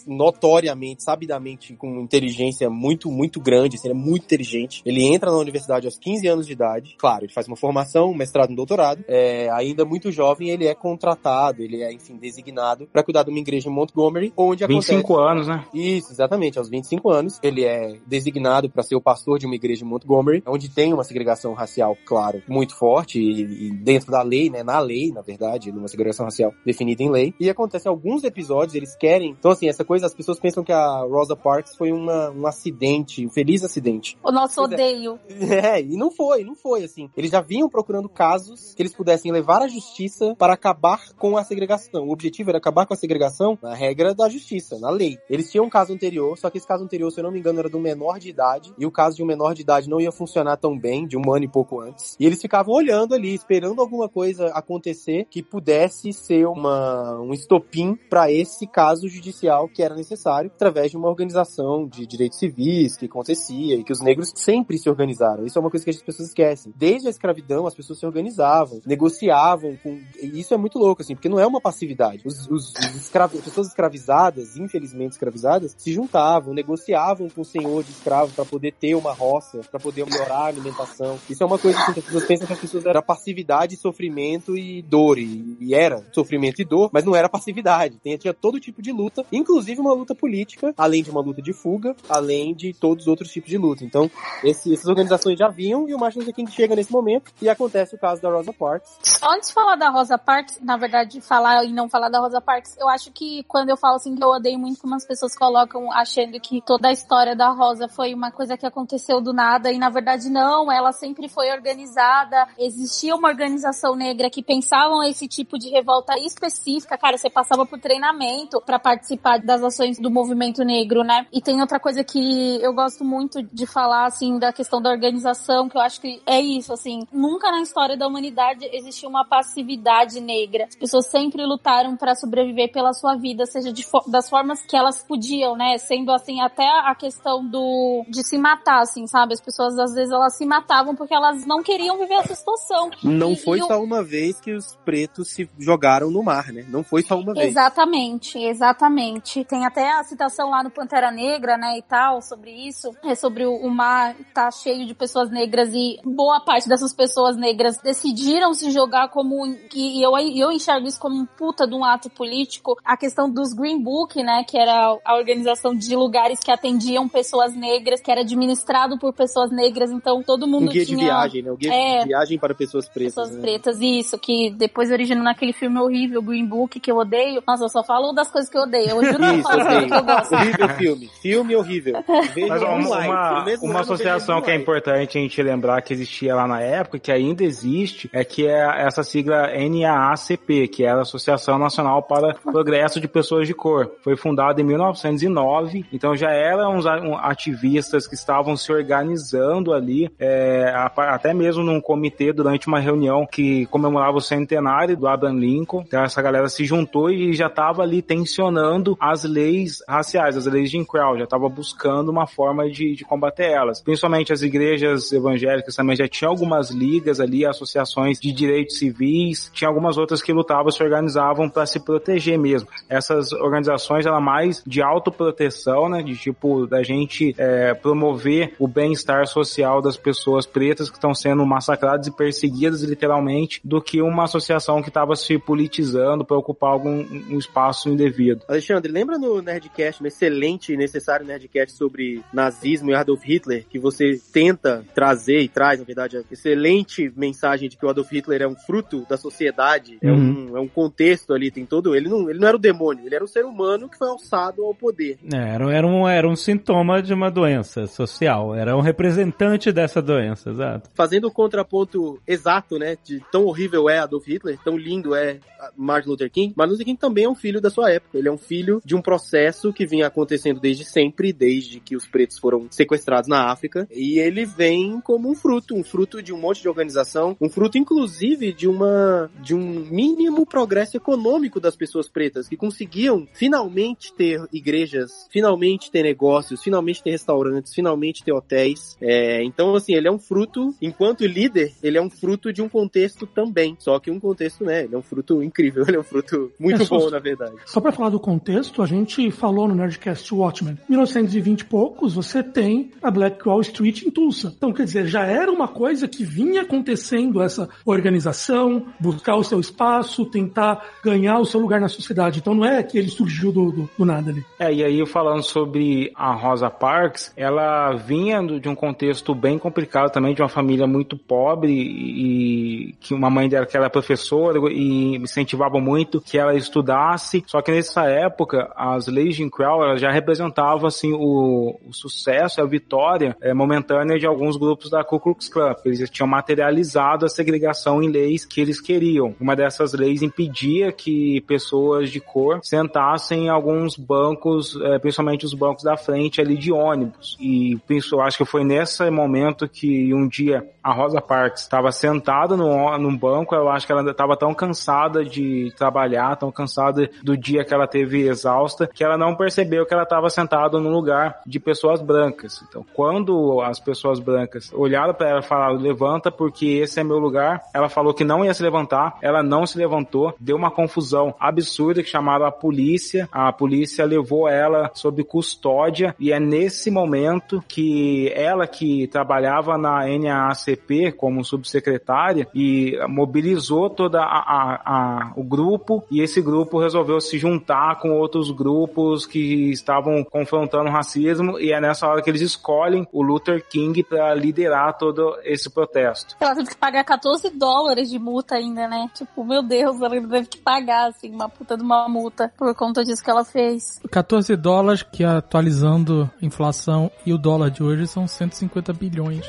notoriamente, 0.08 1.02
sabidamente, 1.02 1.74
com 1.74 2.00
inteligência 2.00 2.68
muito, 2.70 3.10
muito 3.10 3.40
grande, 3.40 3.76
assim, 3.76 3.88
ele 3.88 3.98
é 3.98 4.02
muito 4.02 4.24
inteligente. 4.24 4.82
Ele 4.84 5.04
entra 5.04 5.30
na 5.30 5.36
universidade 5.36 5.86
aos 5.86 5.98
15 5.98 6.26
anos 6.26 6.46
de 6.46 6.52
idade. 6.52 6.96
Claro, 6.98 7.24
ele 7.24 7.32
faz 7.32 7.46
uma 7.46 7.56
formação, 7.56 8.10
um 8.10 8.16
mestrado, 8.16 8.50
um 8.50 8.54
doutorado. 8.54 9.04
É, 9.06 9.48
ainda 9.50 9.84
muito 9.84 10.10
jovem, 10.10 10.50
ele 10.50 10.66
é 10.66 10.74
contratado, 10.74 11.62
ele 11.62 11.82
é, 11.82 11.92
enfim, 11.92 12.16
designado 12.16 12.88
para 12.92 13.02
cuidar 13.02 13.22
de 13.22 13.30
uma 13.30 13.38
igreja 13.38 13.68
em 13.68 13.72
Montgomery, 13.72 14.32
onde 14.36 14.66
25 14.66 15.12
acontece... 15.12 15.30
anos, 15.30 15.48
né? 15.48 15.64
Isso, 15.74 16.12
exatamente, 16.12 16.58
aos 16.58 16.68
25 16.68 17.10
anos. 17.10 17.38
Ele 17.42 17.64
é 17.64 17.98
designado 18.06 18.70
para 18.70 18.82
ser 18.82 18.96
o 18.96 19.00
pastor 19.00 19.38
de 19.38 19.46
uma 19.46 19.54
igreja 19.54 19.84
em 19.84 19.88
Montgomery, 19.88 20.42
onde 20.46 20.68
tem 20.68 20.92
uma 20.92 21.04
segregação 21.04 21.52
racial, 21.54 21.96
claro, 22.06 22.42
muito 22.48 22.74
forte, 22.74 23.20
e, 23.20 23.68
e 23.68 23.72
dentro 23.72 24.10
da 24.10 24.22
lei, 24.22 24.48
né, 24.50 24.62
na 24.62 24.78
lei, 24.78 25.10
na 25.12 25.20
verdade, 25.20 25.70
uma 25.70 25.88
segregação 25.88 26.24
racial 26.24 26.52
definida 26.64 27.02
em 27.02 27.10
lei. 27.10 27.34
E 27.38 27.50
acontece 27.50 27.88
alguns 27.88 28.24
episódios, 28.24 28.74
eles 28.74 28.96
querem... 28.96 29.34
Então, 29.38 29.50
assim, 29.50 29.68
essa 29.68 29.84
coisa, 29.84 29.97
as 30.02 30.14
pessoas 30.14 30.38
pensam 30.38 30.64
que 30.64 30.72
a 30.72 31.00
Rosa 31.00 31.36
Parks 31.36 31.76
foi 31.76 31.92
uma, 31.92 32.30
um 32.30 32.46
acidente, 32.46 33.26
um 33.26 33.30
feliz 33.30 33.64
acidente. 33.64 34.16
O 34.22 34.30
nosso 34.30 34.60
é. 34.60 34.64
odeio. 34.64 35.18
É, 35.58 35.80
e 35.80 35.96
não 35.96 36.10
foi, 36.10 36.44
não 36.44 36.54
foi 36.54 36.84
assim. 36.84 37.10
Eles 37.16 37.30
já 37.30 37.40
vinham 37.40 37.68
procurando 37.68 38.08
casos 38.08 38.74
que 38.74 38.82
eles 38.82 38.94
pudessem 38.94 39.32
levar 39.32 39.62
à 39.62 39.68
justiça 39.68 40.34
para 40.38 40.52
acabar 40.52 41.12
com 41.16 41.36
a 41.36 41.42
segregação. 41.42 42.06
O 42.06 42.12
objetivo 42.12 42.50
era 42.50 42.58
acabar 42.58 42.86
com 42.86 42.94
a 42.94 42.96
segregação 42.96 43.58
na 43.62 43.74
regra 43.74 44.14
da 44.14 44.28
justiça, 44.28 44.78
na 44.78 44.90
lei. 44.90 45.18
Eles 45.28 45.50
tinham 45.50 45.64
um 45.64 45.70
caso 45.70 45.92
anterior, 45.92 46.36
só 46.38 46.50
que 46.50 46.58
esse 46.58 46.66
caso 46.66 46.84
anterior, 46.84 47.10
se 47.10 47.20
eu 47.20 47.24
não 47.24 47.30
me 47.30 47.38
engano, 47.38 47.58
era 47.58 47.70
de 47.70 47.76
um 47.76 47.80
menor 47.80 48.18
de 48.18 48.28
idade, 48.28 48.72
e 48.78 48.86
o 48.86 48.90
caso 48.90 49.16
de 49.16 49.22
um 49.22 49.26
menor 49.26 49.54
de 49.54 49.62
idade 49.62 49.88
não 49.88 50.00
ia 50.00 50.12
funcionar 50.12 50.56
tão 50.56 50.78
bem, 50.78 51.06
de 51.06 51.16
um 51.16 51.32
ano 51.32 51.44
e 51.44 51.48
pouco 51.48 51.80
antes. 51.80 52.16
E 52.20 52.26
eles 52.26 52.40
ficavam 52.40 52.74
olhando 52.74 53.14
ali, 53.14 53.34
esperando 53.34 53.80
alguma 53.80 54.08
coisa 54.08 54.48
acontecer 54.48 55.26
que 55.30 55.42
pudesse 55.42 56.12
ser 56.12 56.46
uma, 56.46 57.20
um 57.20 57.32
estopim 57.32 57.96
para 58.08 58.30
esse 58.30 58.66
caso 58.66 59.08
judicial 59.08 59.68
que 59.78 59.82
era 59.84 59.94
necessário, 59.94 60.50
através 60.52 60.90
de 60.90 60.96
uma 60.96 61.08
organização 61.08 61.86
de 61.86 62.04
direitos 62.04 62.36
civis 62.36 62.96
que 62.96 63.06
acontecia 63.06 63.76
e 63.76 63.84
que 63.84 63.92
os 63.92 64.00
negros 64.00 64.32
sempre 64.34 64.76
se 64.76 64.90
organizaram. 64.90 65.46
Isso 65.46 65.56
é 65.56 65.60
uma 65.60 65.70
coisa 65.70 65.84
que 65.84 65.90
as 65.90 66.02
pessoas 66.02 66.30
esquecem. 66.30 66.72
Desde 66.74 67.06
a 67.06 67.10
escravidão, 67.10 67.64
as 67.64 67.76
pessoas 67.76 68.00
se 68.00 68.04
organizavam, 68.04 68.80
negociavam 68.84 69.78
com. 69.80 70.00
E 70.20 70.40
isso 70.40 70.52
é 70.52 70.56
muito 70.56 70.80
louco, 70.80 71.02
assim, 71.02 71.14
porque 71.14 71.28
não 71.28 71.38
é 71.38 71.46
uma 71.46 71.60
passividade. 71.60 72.26
Os, 72.26 72.50
os, 72.50 72.72
os 72.72 73.16
as 73.16 73.40
pessoas 73.44 73.68
escravizadas, 73.68 74.56
infelizmente 74.56 75.12
escravizadas, 75.12 75.76
se 75.78 75.92
juntavam, 75.92 76.52
negociavam 76.52 77.28
com 77.28 77.42
o 77.42 77.44
senhor 77.44 77.84
de 77.84 77.92
escravo 77.92 78.32
para 78.34 78.44
poder 78.44 78.72
ter 78.72 78.96
uma 78.96 79.12
roça, 79.12 79.60
para 79.70 79.78
poder 79.78 80.04
melhorar 80.06 80.38
a 80.38 80.46
alimentação. 80.46 81.20
Isso 81.30 81.40
é 81.40 81.46
uma 81.46 81.58
coisa 81.58 81.78
assim, 81.78 81.92
que 81.92 82.00
as 82.00 82.04
pessoas 82.04 82.24
pensam 82.24 82.46
que 82.48 82.52
as 82.52 82.58
pessoas 82.58 82.84
era 82.84 83.00
passividade, 83.00 83.76
sofrimento 83.76 84.58
e 84.58 84.82
dor. 84.82 85.20
E, 85.20 85.56
e 85.60 85.72
era 85.72 86.04
sofrimento 86.12 86.60
e 86.60 86.64
dor, 86.64 86.90
mas 86.92 87.04
não 87.04 87.14
era 87.14 87.28
passividade. 87.28 88.00
Tinha, 88.02 88.18
tinha 88.18 88.34
todo 88.34 88.58
tipo 88.58 88.82
de 88.82 88.90
luta, 88.90 89.24
inclusive 89.30 89.67
uma 89.76 89.92
luta 89.92 90.14
política, 90.14 90.72
além 90.76 91.02
de 91.02 91.10
uma 91.10 91.20
luta 91.20 91.42
de 91.42 91.52
fuga, 91.52 91.94
além 92.08 92.54
de 92.54 92.72
todos 92.72 93.04
os 93.04 93.08
outros 93.08 93.30
tipos 93.30 93.50
de 93.50 93.58
luta. 93.58 93.84
Então, 93.84 94.10
esse- 94.42 94.72
essas 94.72 94.86
organizações 94.86 95.38
já 95.38 95.48
vinham 95.48 95.88
e 95.88 95.94
o 95.94 95.98
Martin 95.98 96.20
Luther 96.20 96.34
King 96.34 96.50
chega 96.50 96.74
nesse 96.76 96.92
momento 96.92 97.32
e 97.42 97.48
acontece 97.48 97.94
o 97.94 97.98
caso 97.98 98.22
da 98.22 98.30
Rosa 98.30 98.52
Parks. 98.52 98.98
Antes 99.22 99.48
de 99.48 99.54
falar 99.54 99.76
da 99.76 99.90
Rosa 99.90 100.16
Parks, 100.16 100.58
na 100.62 100.76
verdade, 100.76 101.20
falar 101.20 101.64
e 101.64 101.72
não 101.72 101.88
falar 101.88 102.08
da 102.08 102.20
Rosa 102.20 102.40
Parks, 102.40 102.76
eu 102.78 102.88
acho 102.88 103.10
que 103.12 103.42
quando 103.44 103.70
eu 103.70 103.76
falo 103.76 103.96
assim 103.96 104.14
que 104.14 104.22
eu 104.22 104.28
odeio 104.28 104.58
muito 104.58 104.80
como 104.80 104.94
as 104.94 105.06
pessoas 105.06 105.36
colocam 105.36 105.90
achando 105.92 106.38
que 106.40 106.60
toda 106.62 106.88
a 106.88 106.92
história 106.92 107.34
da 107.34 107.50
Rosa 107.50 107.88
foi 107.88 108.14
uma 108.14 108.30
coisa 108.30 108.56
que 108.56 108.66
aconteceu 108.66 109.20
do 109.20 109.32
nada 109.32 109.72
e 109.72 109.78
na 109.78 109.90
verdade 109.90 110.28
não, 110.30 110.70
ela 110.70 110.92
sempre 110.92 111.28
foi 111.28 111.50
organizada, 111.50 112.46
existia 112.58 113.14
uma 113.14 113.28
organização 113.28 113.94
negra 113.96 114.30
que 114.30 114.42
pensavam 114.42 115.02
esse 115.02 115.26
tipo 115.26 115.58
de 115.58 115.68
revolta 115.70 116.14
específica, 116.18 116.96
cara, 116.98 117.16
você 117.18 117.30
passava 117.30 117.66
por 117.66 117.78
treinamento 117.78 118.60
pra 118.60 118.78
participar 118.78 119.38
das 119.38 119.57
das 119.58 119.74
ações 119.74 119.98
do 119.98 120.10
movimento 120.10 120.62
negro, 120.64 121.02
né? 121.02 121.26
E 121.32 121.40
tem 121.40 121.60
outra 121.60 121.78
coisa 121.78 122.02
que 122.04 122.62
eu 122.62 122.72
gosto 122.72 123.04
muito 123.04 123.42
de 123.42 123.66
falar, 123.66 124.06
assim, 124.06 124.38
da 124.38 124.52
questão 124.52 124.80
da 124.80 124.90
organização, 124.90 125.68
que 125.68 125.76
eu 125.76 125.80
acho 125.80 126.00
que 126.00 126.20
é 126.26 126.40
isso, 126.40 126.72
assim, 126.72 127.06
nunca 127.12 127.50
na 127.50 127.60
história 127.62 127.96
da 127.96 128.06
humanidade 128.06 128.68
existiu 128.72 129.08
uma 129.08 129.24
passividade 129.24 130.20
negra. 130.20 130.64
As 130.64 130.76
pessoas 130.76 131.06
sempre 131.06 131.44
lutaram 131.44 131.96
para 131.96 132.14
sobreviver 132.14 132.70
pela 132.72 132.92
sua 132.92 133.16
vida, 133.16 133.44
seja 133.46 133.72
fo 133.84 133.98
das 134.10 134.28
formas 134.28 134.62
que 134.62 134.76
elas 134.76 135.02
podiam, 135.02 135.56
né? 135.56 135.78
Sendo 135.78 136.12
assim, 136.12 136.40
até 136.40 136.66
a 136.66 136.94
questão 136.94 137.44
do 137.44 138.04
de 138.08 138.22
se 138.26 138.38
matar, 138.38 138.80
assim, 138.80 139.06
sabe? 139.06 139.34
As 139.34 139.40
pessoas 139.40 139.78
às 139.78 139.94
vezes 139.94 140.12
elas 140.12 140.36
se 140.36 140.46
matavam 140.46 140.94
porque 140.94 141.14
elas 141.14 141.46
não 141.46 141.62
queriam 141.62 141.98
viver 141.98 142.14
essa 142.14 142.34
situação. 142.34 142.90
Não 143.02 143.32
E- 143.32 143.36
foi 143.36 143.58
e 143.58 143.62
só 143.62 143.82
uma 143.82 144.02
vez 144.02 144.40
que 144.40 144.52
os 144.52 144.76
pretos 144.84 145.28
se 145.28 145.48
jogaram 145.58 146.10
no 146.10 146.22
mar, 146.22 146.52
né? 146.52 146.64
Não 146.68 146.82
foi 146.82 147.02
só 147.02 147.18
uma 147.18 147.34
vez. 147.34 147.48
Exatamente, 147.50 148.38
exatamente. 148.38 149.44
Tem 149.48 149.64
até 149.64 149.90
a 149.92 150.04
citação 150.04 150.50
lá 150.50 150.62
no 150.62 150.70
Pantera 150.70 151.10
Negra, 151.10 151.56
né, 151.56 151.78
e 151.78 151.82
tal, 151.82 152.20
sobre 152.20 152.50
isso. 152.50 152.90
É 153.04 153.14
sobre 153.14 153.44
o, 153.46 153.54
o 153.56 153.70
mar 153.70 154.14
tá 154.34 154.50
cheio 154.50 154.86
de 154.86 154.94
pessoas 154.94 155.30
negras 155.30 155.70
e 155.72 155.98
boa 156.04 156.40
parte 156.40 156.68
dessas 156.68 156.94
pessoas 156.94 157.36
negras 157.36 157.78
decidiram 157.78 158.52
se 158.54 158.70
jogar 158.70 159.08
como 159.08 159.44
um- 159.44 159.56
e 159.74 160.02
eu 160.04 160.12
eu 160.18 160.52
enxergo 160.52 160.86
isso 160.86 161.00
como 161.00 161.16
um 161.16 161.24
puta 161.26 161.66
de 161.66 161.74
um 161.74 161.84
ato 161.84 162.10
político. 162.10 162.76
A 162.84 162.96
questão 162.96 163.30
dos 163.30 163.52
Green 163.54 163.82
Book, 163.82 164.22
né, 164.22 164.44
que 164.46 164.58
era 164.58 164.98
a 165.04 165.14
organização 165.16 165.74
de 165.74 165.94
lugares 165.96 166.40
que 166.40 166.50
atendiam 166.50 167.08
pessoas 167.08 167.54
negras, 167.54 168.00
que 168.00 168.10
era 168.10 168.20
administrado 168.20 168.98
por 168.98 169.12
pessoas 169.14 169.50
negras, 169.50 169.90
então 169.90 170.22
todo 170.22 170.44
Um 170.44 170.50
mundo 170.50 170.70
guia 170.70 170.84
de 170.84 170.94
tinha 170.94 171.04
viagem, 171.04 171.42
né? 171.42 171.50
O 171.50 171.56
guia 171.56 171.72
É. 171.72 171.98
de 172.00 172.08
viagem 172.08 172.38
para 172.38 172.54
pessoas 172.54 172.88
pretas. 172.88 173.14
pessoas 173.14 173.34
né? 173.36 173.40
pretas, 173.40 173.80
isso, 173.80 174.18
que 174.18 174.50
depois 174.50 174.90
originou 174.90 175.24
naquele 175.24 175.52
filme 175.52 175.78
horrível, 175.80 176.20
Green 176.22 176.46
Book, 176.46 176.78
que 176.80 176.90
eu 176.90 176.96
odeio. 176.98 177.42
Nossa, 177.46 177.64
eu 177.64 177.68
só 177.68 177.82
falo 177.82 178.12
das 178.12 178.30
coisas 178.30 178.50
que 178.50 178.58
eu 178.58 178.62
odeio. 178.62 178.90
Eu 178.90 179.04
juro 179.04 179.18
Isso, 179.38 179.52
odeio. 179.52 179.88
Horrível 180.32 180.68
filme. 180.70 181.10
Filme 181.20 181.56
horrível. 181.56 182.04
Mas 182.48 182.62
uma, 182.62 182.98
uma, 182.98 183.44
uma 183.62 183.80
associação 183.80 184.40
que 184.40 184.50
é 184.50 184.54
importante 184.54 185.18
a 185.18 185.20
gente 185.20 185.42
lembrar 185.42 185.82
que 185.82 185.92
existia 185.92 186.34
lá 186.34 186.46
na 186.46 186.60
época, 186.60 186.98
que 186.98 187.12
ainda 187.12 187.44
existe, 187.44 188.08
é 188.12 188.24
que 188.24 188.46
é 188.46 188.86
essa 188.86 189.02
sigla 189.02 189.48
NAACP, 189.48 190.68
que 190.68 190.84
era 190.84 190.98
a 190.98 191.02
Associação 191.02 191.58
Nacional 191.58 192.02
para 192.02 192.36
o 192.44 192.52
Progresso 192.52 193.00
de 193.00 193.08
Pessoas 193.08 193.46
de 193.46 193.54
Cor. 193.54 193.90
Foi 194.02 194.16
fundada 194.16 194.60
em 194.60 194.64
1909, 194.64 195.86
então 195.92 196.16
já 196.16 196.30
eram 196.30 196.76
uns 196.76 196.86
ativistas 196.86 198.06
que 198.06 198.14
estavam 198.14 198.56
se 198.56 198.72
organizando 198.72 199.72
ali, 199.72 200.10
é, 200.18 200.72
até 200.96 201.34
mesmo 201.34 201.62
num 201.62 201.80
comitê 201.80 202.32
durante 202.32 202.66
uma 202.66 202.78
reunião 202.78 203.26
que 203.26 203.66
comemorava 203.66 204.16
o 204.16 204.20
centenário 204.20 204.96
do 204.96 205.06
Abraham 205.06 205.38
Lincoln. 205.38 205.84
Então 205.86 206.02
essa 206.02 206.20
galera 206.22 206.48
se 206.48 206.64
juntou 206.64 207.10
e 207.10 207.32
já 207.32 207.46
estava 207.46 207.82
ali 207.82 208.02
tensionando 208.02 208.96
as 209.00 209.24
leis 209.28 209.82
raciais, 209.88 210.36
as 210.36 210.46
leis 210.46 210.70
de 210.70 210.84
Crow, 210.84 211.18
já 211.18 211.24
estava 211.24 211.48
buscando 211.48 212.10
uma 212.10 212.26
forma 212.26 212.68
de, 212.70 212.94
de 212.94 213.04
combater 213.04 213.50
elas. 213.50 213.80
Principalmente 213.80 214.32
as 214.32 214.42
igrejas 214.42 215.12
evangélicas 215.12 215.74
também 215.74 215.96
já 215.96 216.08
tinham 216.08 216.30
algumas 216.30 216.70
ligas 216.70 217.20
ali, 217.20 217.44
associações 217.44 218.18
de 218.18 218.32
direitos 218.32 218.78
civis, 218.78 219.50
tinha 219.52 219.68
algumas 219.68 219.98
outras 219.98 220.22
que 220.22 220.32
lutavam, 220.32 220.70
se 220.70 220.82
organizavam 220.82 221.48
para 221.48 221.66
se 221.66 221.80
proteger 221.80 222.38
mesmo. 222.38 222.68
Essas 222.88 223.32
organizações 223.32 224.06
eram 224.06 224.20
mais 224.20 224.62
de 224.66 224.82
autoproteção, 224.82 225.88
né, 225.88 226.02
de 226.02 226.16
tipo 226.16 226.66
da 226.66 226.82
gente 226.82 227.34
é, 227.36 227.74
promover 227.74 228.54
o 228.58 228.66
bem-estar 228.66 229.26
social 229.26 229.82
das 229.82 229.96
pessoas 229.96 230.46
pretas 230.46 230.88
que 230.88 230.96
estão 230.96 231.14
sendo 231.14 231.44
massacradas 231.44 232.06
e 232.06 232.10
perseguidas 232.10 232.82
literalmente, 232.82 233.60
do 233.64 233.80
que 233.80 234.00
uma 234.00 234.24
associação 234.24 234.82
que 234.82 234.88
estava 234.88 235.14
se 235.16 235.38
politizando 235.38 236.24
para 236.24 236.36
ocupar 236.36 236.72
algum 236.72 237.04
um 237.30 237.38
espaço 237.38 237.88
indevido. 237.88 238.42
Alexandre, 238.48 238.90
lembra 238.90 239.17
no 239.18 239.42
Nerdcast, 239.42 240.00
no 240.02 240.08
excelente 240.08 240.72
e 240.72 240.76
necessário 240.76 241.26
Nerdcast 241.26 241.76
sobre 241.76 242.22
nazismo 242.32 242.90
e 242.90 242.94
Adolf 242.94 243.22
Hitler, 243.24 243.64
que 243.68 243.78
você 243.78 244.20
tenta 244.32 244.84
trazer 244.94 245.40
e 245.40 245.48
traz, 245.48 245.78
na 245.78 245.84
verdade, 245.84 246.16
a 246.16 246.22
excelente 246.30 247.12
mensagem 247.16 247.68
de 247.68 247.76
que 247.76 247.84
o 247.84 247.88
Adolf 247.88 248.10
Hitler 248.10 248.42
é 248.42 248.48
um 248.48 248.54
fruto 248.54 249.06
da 249.08 249.16
sociedade, 249.16 249.98
é, 250.02 250.10
um, 250.10 250.56
é 250.56 250.60
um 250.60 250.68
contexto 250.68 251.34
ali, 251.34 251.50
tem 251.50 251.66
todo. 251.66 251.94
Ele 251.94 252.08
não, 252.08 252.28
ele 252.30 252.38
não 252.38 252.48
era 252.48 252.56
o 252.56 252.60
demônio, 252.60 253.06
ele 253.06 253.14
era 253.14 253.24
um 253.24 253.28
ser 253.28 253.44
humano 253.44 253.88
que 253.88 253.98
foi 253.98 254.08
alçado 254.08 254.64
ao 254.64 254.74
poder. 254.74 255.18
É, 255.32 255.54
era, 255.54 255.72
era, 255.72 255.86
um, 255.86 256.06
era 256.06 256.28
um 256.28 256.36
sintoma 256.36 257.02
de 257.02 257.12
uma 257.12 257.30
doença 257.30 257.86
social. 257.86 258.54
Era 258.54 258.76
um 258.76 258.80
representante 258.80 259.72
dessa 259.72 260.00
doença, 260.00 260.50
exato. 260.50 260.90
Fazendo 260.94 261.28
o 261.28 261.32
contraponto 261.32 262.20
exato, 262.26 262.78
né, 262.78 262.96
de 263.04 263.20
tão 263.30 263.44
horrível 263.44 263.88
é 263.88 263.98
Adolf 263.98 264.26
Hitler, 264.26 264.58
tão 264.64 264.76
lindo 264.76 265.14
é 265.14 265.38
Martin 265.76 266.08
Luther 266.08 266.30
King, 266.30 266.54
Martin 266.56 266.72
Luther 266.72 266.86
King 266.86 266.98
também 266.98 267.24
é 267.24 267.28
um 267.28 267.34
filho 267.34 267.60
da 267.60 267.70
sua 267.70 267.90
época. 267.90 268.18
Ele 268.18 268.28
é 268.28 268.32
um 268.32 268.38
filho 268.38 268.80
de 268.84 268.94
um 268.94 269.02
processo 269.08 269.72
que 269.72 269.86
vinha 269.86 270.06
acontecendo 270.06 270.60
desde 270.60 270.84
sempre, 270.84 271.32
desde 271.32 271.80
que 271.80 271.96
os 271.96 272.06
pretos 272.06 272.38
foram 272.38 272.66
sequestrados 272.70 273.26
na 273.26 273.50
África, 273.50 273.88
e 273.90 274.18
ele 274.18 274.44
vem 274.44 275.00
como 275.00 275.30
um 275.30 275.34
fruto, 275.34 275.74
um 275.74 275.82
fruto 275.82 276.22
de 276.22 276.30
um 276.30 276.36
monte 276.38 276.60
de 276.60 276.68
organização, 276.68 277.34
um 277.40 277.48
fruto 277.48 277.78
inclusive 277.78 278.52
de 278.52 278.68
uma 278.68 279.30
de 279.42 279.54
um 279.54 279.60
mínimo 279.90 280.44
progresso 280.44 280.94
econômico 280.98 281.58
das 281.58 281.74
pessoas 281.74 282.06
pretas 282.06 282.46
que 282.48 282.56
conseguiam 282.56 283.26
finalmente 283.32 284.12
ter 284.12 284.46
igrejas, 284.52 285.26
finalmente 285.30 285.90
ter 285.90 286.02
negócios, 286.02 286.62
finalmente 286.62 287.02
ter 287.02 287.10
restaurantes, 287.12 287.72
finalmente 287.74 288.22
ter 288.22 288.32
hotéis. 288.32 288.94
É, 289.00 289.42
então 289.42 289.74
assim, 289.74 289.94
ele 289.94 290.06
é 290.06 290.12
um 290.12 290.18
fruto, 290.18 290.74
enquanto 290.82 291.24
líder, 291.24 291.72
ele 291.82 291.96
é 291.96 292.02
um 292.02 292.10
fruto 292.10 292.52
de 292.52 292.60
um 292.60 292.68
contexto 292.68 293.26
também, 293.26 293.74
só 293.78 293.98
que 293.98 294.10
um 294.10 294.20
contexto, 294.20 294.64
né, 294.64 294.84
ele 294.84 294.94
é 294.94 294.98
um 294.98 295.02
fruto 295.02 295.42
incrível, 295.42 295.82
ele 295.88 295.96
é 295.96 296.00
um 296.00 296.04
fruto 296.04 296.52
muito 296.60 296.82
É, 296.82 296.84
só- 296.84 296.98
bom, 296.98 297.08
na 297.10 297.18
verdade. 297.18 297.56
Só 297.64 297.80
pra 297.80 297.90
falar 297.90 298.10
do 298.10 298.20
contexto, 298.20 298.82
a 298.82 298.86
gente 298.88 299.30
falou 299.30 299.68
no 299.68 299.74
Nerdcast 299.74 300.34
Watchmen. 300.34 300.78
1920 300.88 301.60
e 301.60 301.64
poucos, 301.64 302.14
você 302.14 302.42
tem 302.42 302.90
a 303.02 303.10
Black 303.10 303.46
Wall 303.46 303.60
Street 303.60 304.02
em 304.02 304.10
Tulsa. 304.10 304.52
Então, 304.56 304.72
quer 304.72 304.84
dizer, 304.84 305.06
já 305.06 305.24
era 305.24 305.50
uma 305.50 305.68
coisa 305.68 306.08
que 306.08 306.24
vinha 306.24 306.62
acontecendo 306.62 307.42
essa 307.42 307.68
organização, 307.84 308.86
buscar 308.98 309.36
o 309.36 309.44
seu 309.44 309.60
espaço, 309.60 310.24
tentar 310.26 310.84
ganhar 311.02 311.38
o 311.38 311.44
seu 311.44 311.60
lugar 311.60 311.80
na 311.80 311.88
sociedade. 311.88 312.38
Então 312.38 312.54
não 312.54 312.64
é 312.64 312.82
que 312.82 312.98
ele 312.98 313.08
surgiu 313.08 313.52
do, 313.52 313.70
do, 313.70 313.90
do 313.96 314.04
nada 314.04 314.30
ali. 314.30 314.44
É, 314.58 314.72
e 314.72 314.84
aí 314.84 315.06
falando 315.06 315.42
sobre 315.42 316.10
a 316.14 316.32
Rosa 316.32 316.70
Parks, 316.70 317.32
ela 317.36 317.94
vinha 317.94 318.42
de 318.42 318.68
um 318.68 318.74
contexto 318.74 319.34
bem 319.34 319.58
complicado 319.58 320.10
também, 320.10 320.34
de 320.34 320.42
uma 320.42 320.48
família 320.48 320.86
muito 320.86 321.16
pobre 321.16 321.72
e 321.72 322.94
que 323.00 323.14
uma 323.14 323.30
mãe 323.30 323.48
dela 323.48 323.66
que 323.66 323.76
era 323.76 323.90
professora 323.90 324.58
e 324.70 325.16
incentivava 325.16 325.80
muito 325.80 326.20
que 326.20 326.38
ela 326.38 326.54
estudasse, 326.54 327.44
só 327.46 327.60
que 327.60 327.70
nessa 327.70 328.04
época 328.04 328.70
as 328.78 329.08
leis 329.08 329.30
de 329.30 329.42
Jim 329.42 329.50
elas 329.60 330.00
já 330.00 330.10
representavam 330.10 330.86
assim 330.86 331.12
o, 331.12 331.78
o 331.84 331.92
sucesso, 331.92 332.60
a 332.60 332.64
vitória 332.64 333.36
é, 333.42 333.52
momentânea 333.52 334.18
de 334.18 334.26
alguns 334.26 334.56
grupos 334.56 334.88
da 334.88 335.02
Ku 335.02 335.18
Klux 335.18 335.48
Klan, 335.48 335.74
eles 335.84 336.08
tinham 336.10 336.28
materializado 336.28 337.26
a 337.26 337.28
segregação 337.28 338.02
em 338.02 338.08
leis 338.08 338.44
que 338.44 338.60
eles 338.60 338.80
queriam. 338.80 339.34
Uma 339.40 339.56
dessas 339.56 339.92
leis 339.92 340.22
impedia 340.22 340.92
que 340.92 341.40
pessoas 341.42 342.10
de 342.10 342.20
cor 342.20 342.60
sentassem 342.62 343.46
em 343.46 343.48
alguns 343.48 343.96
bancos, 343.96 344.78
eh, 344.80 344.98
principalmente 344.98 345.44
os 345.44 345.54
bancos 345.54 345.82
da 345.82 345.96
frente 345.96 346.40
ali 346.40 346.56
de 346.56 346.72
ônibus. 346.72 347.36
E 347.40 347.76
penso, 347.86 348.20
acho 348.20 348.38
que 348.38 348.44
foi 348.44 348.64
nesse 348.64 349.10
momento 349.10 349.68
que 349.68 350.14
um 350.14 350.28
dia 350.28 350.64
a 350.88 350.92
Rosa 350.92 351.20
Parks 351.20 351.62
estava 351.62 351.92
sentada 351.92 352.56
no, 352.56 352.96
num 352.96 353.14
banco, 353.14 353.54
eu 353.54 353.68
acho 353.68 353.86
que 353.86 353.92
ela 353.92 354.10
estava 354.10 354.36
tão 354.36 354.54
cansada 354.54 355.22
de 355.22 355.70
trabalhar, 355.76 356.36
tão 356.36 356.50
cansada 356.50 357.10
do 357.22 357.36
dia 357.36 357.62
que 357.62 357.74
ela 357.74 357.86
teve 357.86 358.26
exausta, 358.26 358.86
que 358.86 359.04
ela 359.04 359.18
não 359.18 359.34
percebeu 359.34 359.84
que 359.84 359.92
ela 359.92 360.04
estava 360.04 360.30
sentada 360.30 360.80
num 360.80 360.90
lugar 360.90 361.40
de 361.46 361.60
pessoas 361.60 362.00
brancas. 362.00 362.64
Então, 362.66 362.86
quando 362.94 363.60
as 363.60 363.78
pessoas 363.78 364.18
brancas 364.18 364.72
olharam 364.72 365.12
para 365.12 365.28
ela 365.28 365.40
e 365.40 365.46
falaram, 365.46 365.76
levanta 365.76 366.30
porque 366.30 366.66
esse 366.66 366.98
é 366.98 367.04
meu 367.04 367.18
lugar, 367.18 367.60
ela 367.74 367.90
falou 367.90 368.14
que 368.14 368.24
não 368.24 368.42
ia 368.42 368.54
se 368.54 368.62
levantar, 368.62 369.18
ela 369.20 369.42
não 369.42 369.66
se 369.66 369.76
levantou, 369.76 370.34
deu 370.40 370.56
uma 370.56 370.70
confusão 370.70 371.34
absurda 371.38 372.02
que 372.02 372.08
chamaram 372.08 372.46
a 372.46 372.52
polícia, 372.52 373.28
a 373.30 373.52
polícia 373.52 374.06
levou 374.06 374.48
ela 374.48 374.90
sob 374.94 375.22
custódia 375.22 376.14
e 376.18 376.32
é 376.32 376.40
nesse 376.40 376.90
momento 376.90 377.62
que 377.68 378.32
ela 378.34 378.66
que 378.66 379.06
trabalhava 379.08 379.76
na 379.76 380.06
NAACP 380.06 380.77
como 381.16 381.44
subsecretária 381.44 382.46
e 382.54 382.98
mobilizou 383.08 383.90
toda 383.90 384.20
a, 384.20 384.24
a- 384.24 384.80
a- 384.84 385.32
o 385.36 385.42
grupo 385.42 386.04
e 386.10 386.20
esse 386.20 386.40
grupo 386.40 386.78
resolveu 386.80 387.20
se 387.20 387.38
juntar 387.38 387.98
com 388.00 388.10
outros 388.12 388.50
grupos 388.50 389.26
que 389.26 389.70
estavam 389.70 390.24
confrontando 390.24 390.88
o 390.88 390.92
racismo 390.92 391.58
e 391.58 391.72
é 391.72 391.80
nessa 391.80 392.06
hora 392.06 392.22
que 392.22 392.30
eles 392.30 392.40
escolhem 392.42 393.06
o 393.12 393.22
Luther 393.22 393.64
King 393.68 394.02
para 394.02 394.34
liderar 394.34 394.96
todo 394.98 395.36
esse 395.44 395.68
protesto. 395.70 396.36
Ela 396.40 396.54
teve 396.54 396.68
que 396.70 396.76
pagar 396.76 397.04
14 397.04 397.50
dólares 397.50 398.10
de 398.10 398.18
multa 398.18 398.54
ainda, 398.56 398.86
né? 398.88 399.08
Tipo, 399.14 399.44
meu 399.44 399.62
Deus, 399.62 400.00
ela 400.00 400.14
ainda 400.14 400.28
teve 400.28 400.46
que 400.48 400.58
pagar, 400.58 401.08
assim, 401.08 401.30
uma 401.32 401.48
puta 401.48 401.76
de 401.76 401.82
uma 401.82 402.08
multa 402.08 402.52
por 402.56 402.74
conta 402.74 403.04
disso 403.04 403.22
que 403.22 403.30
ela 403.30 403.44
fez. 403.44 404.00
14 404.10 404.56
dólares, 404.56 405.02
que 405.02 405.24
atualizando 405.24 406.30
inflação 406.40 407.10
e 407.26 407.32
o 407.32 407.38
dólar 407.38 407.70
de 407.70 407.82
hoje 407.82 408.06
são 408.06 408.26
150 408.26 408.92
bilhões. 408.92 409.44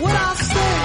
what 0.00 0.14
I 0.14 0.34
say? 0.36 0.83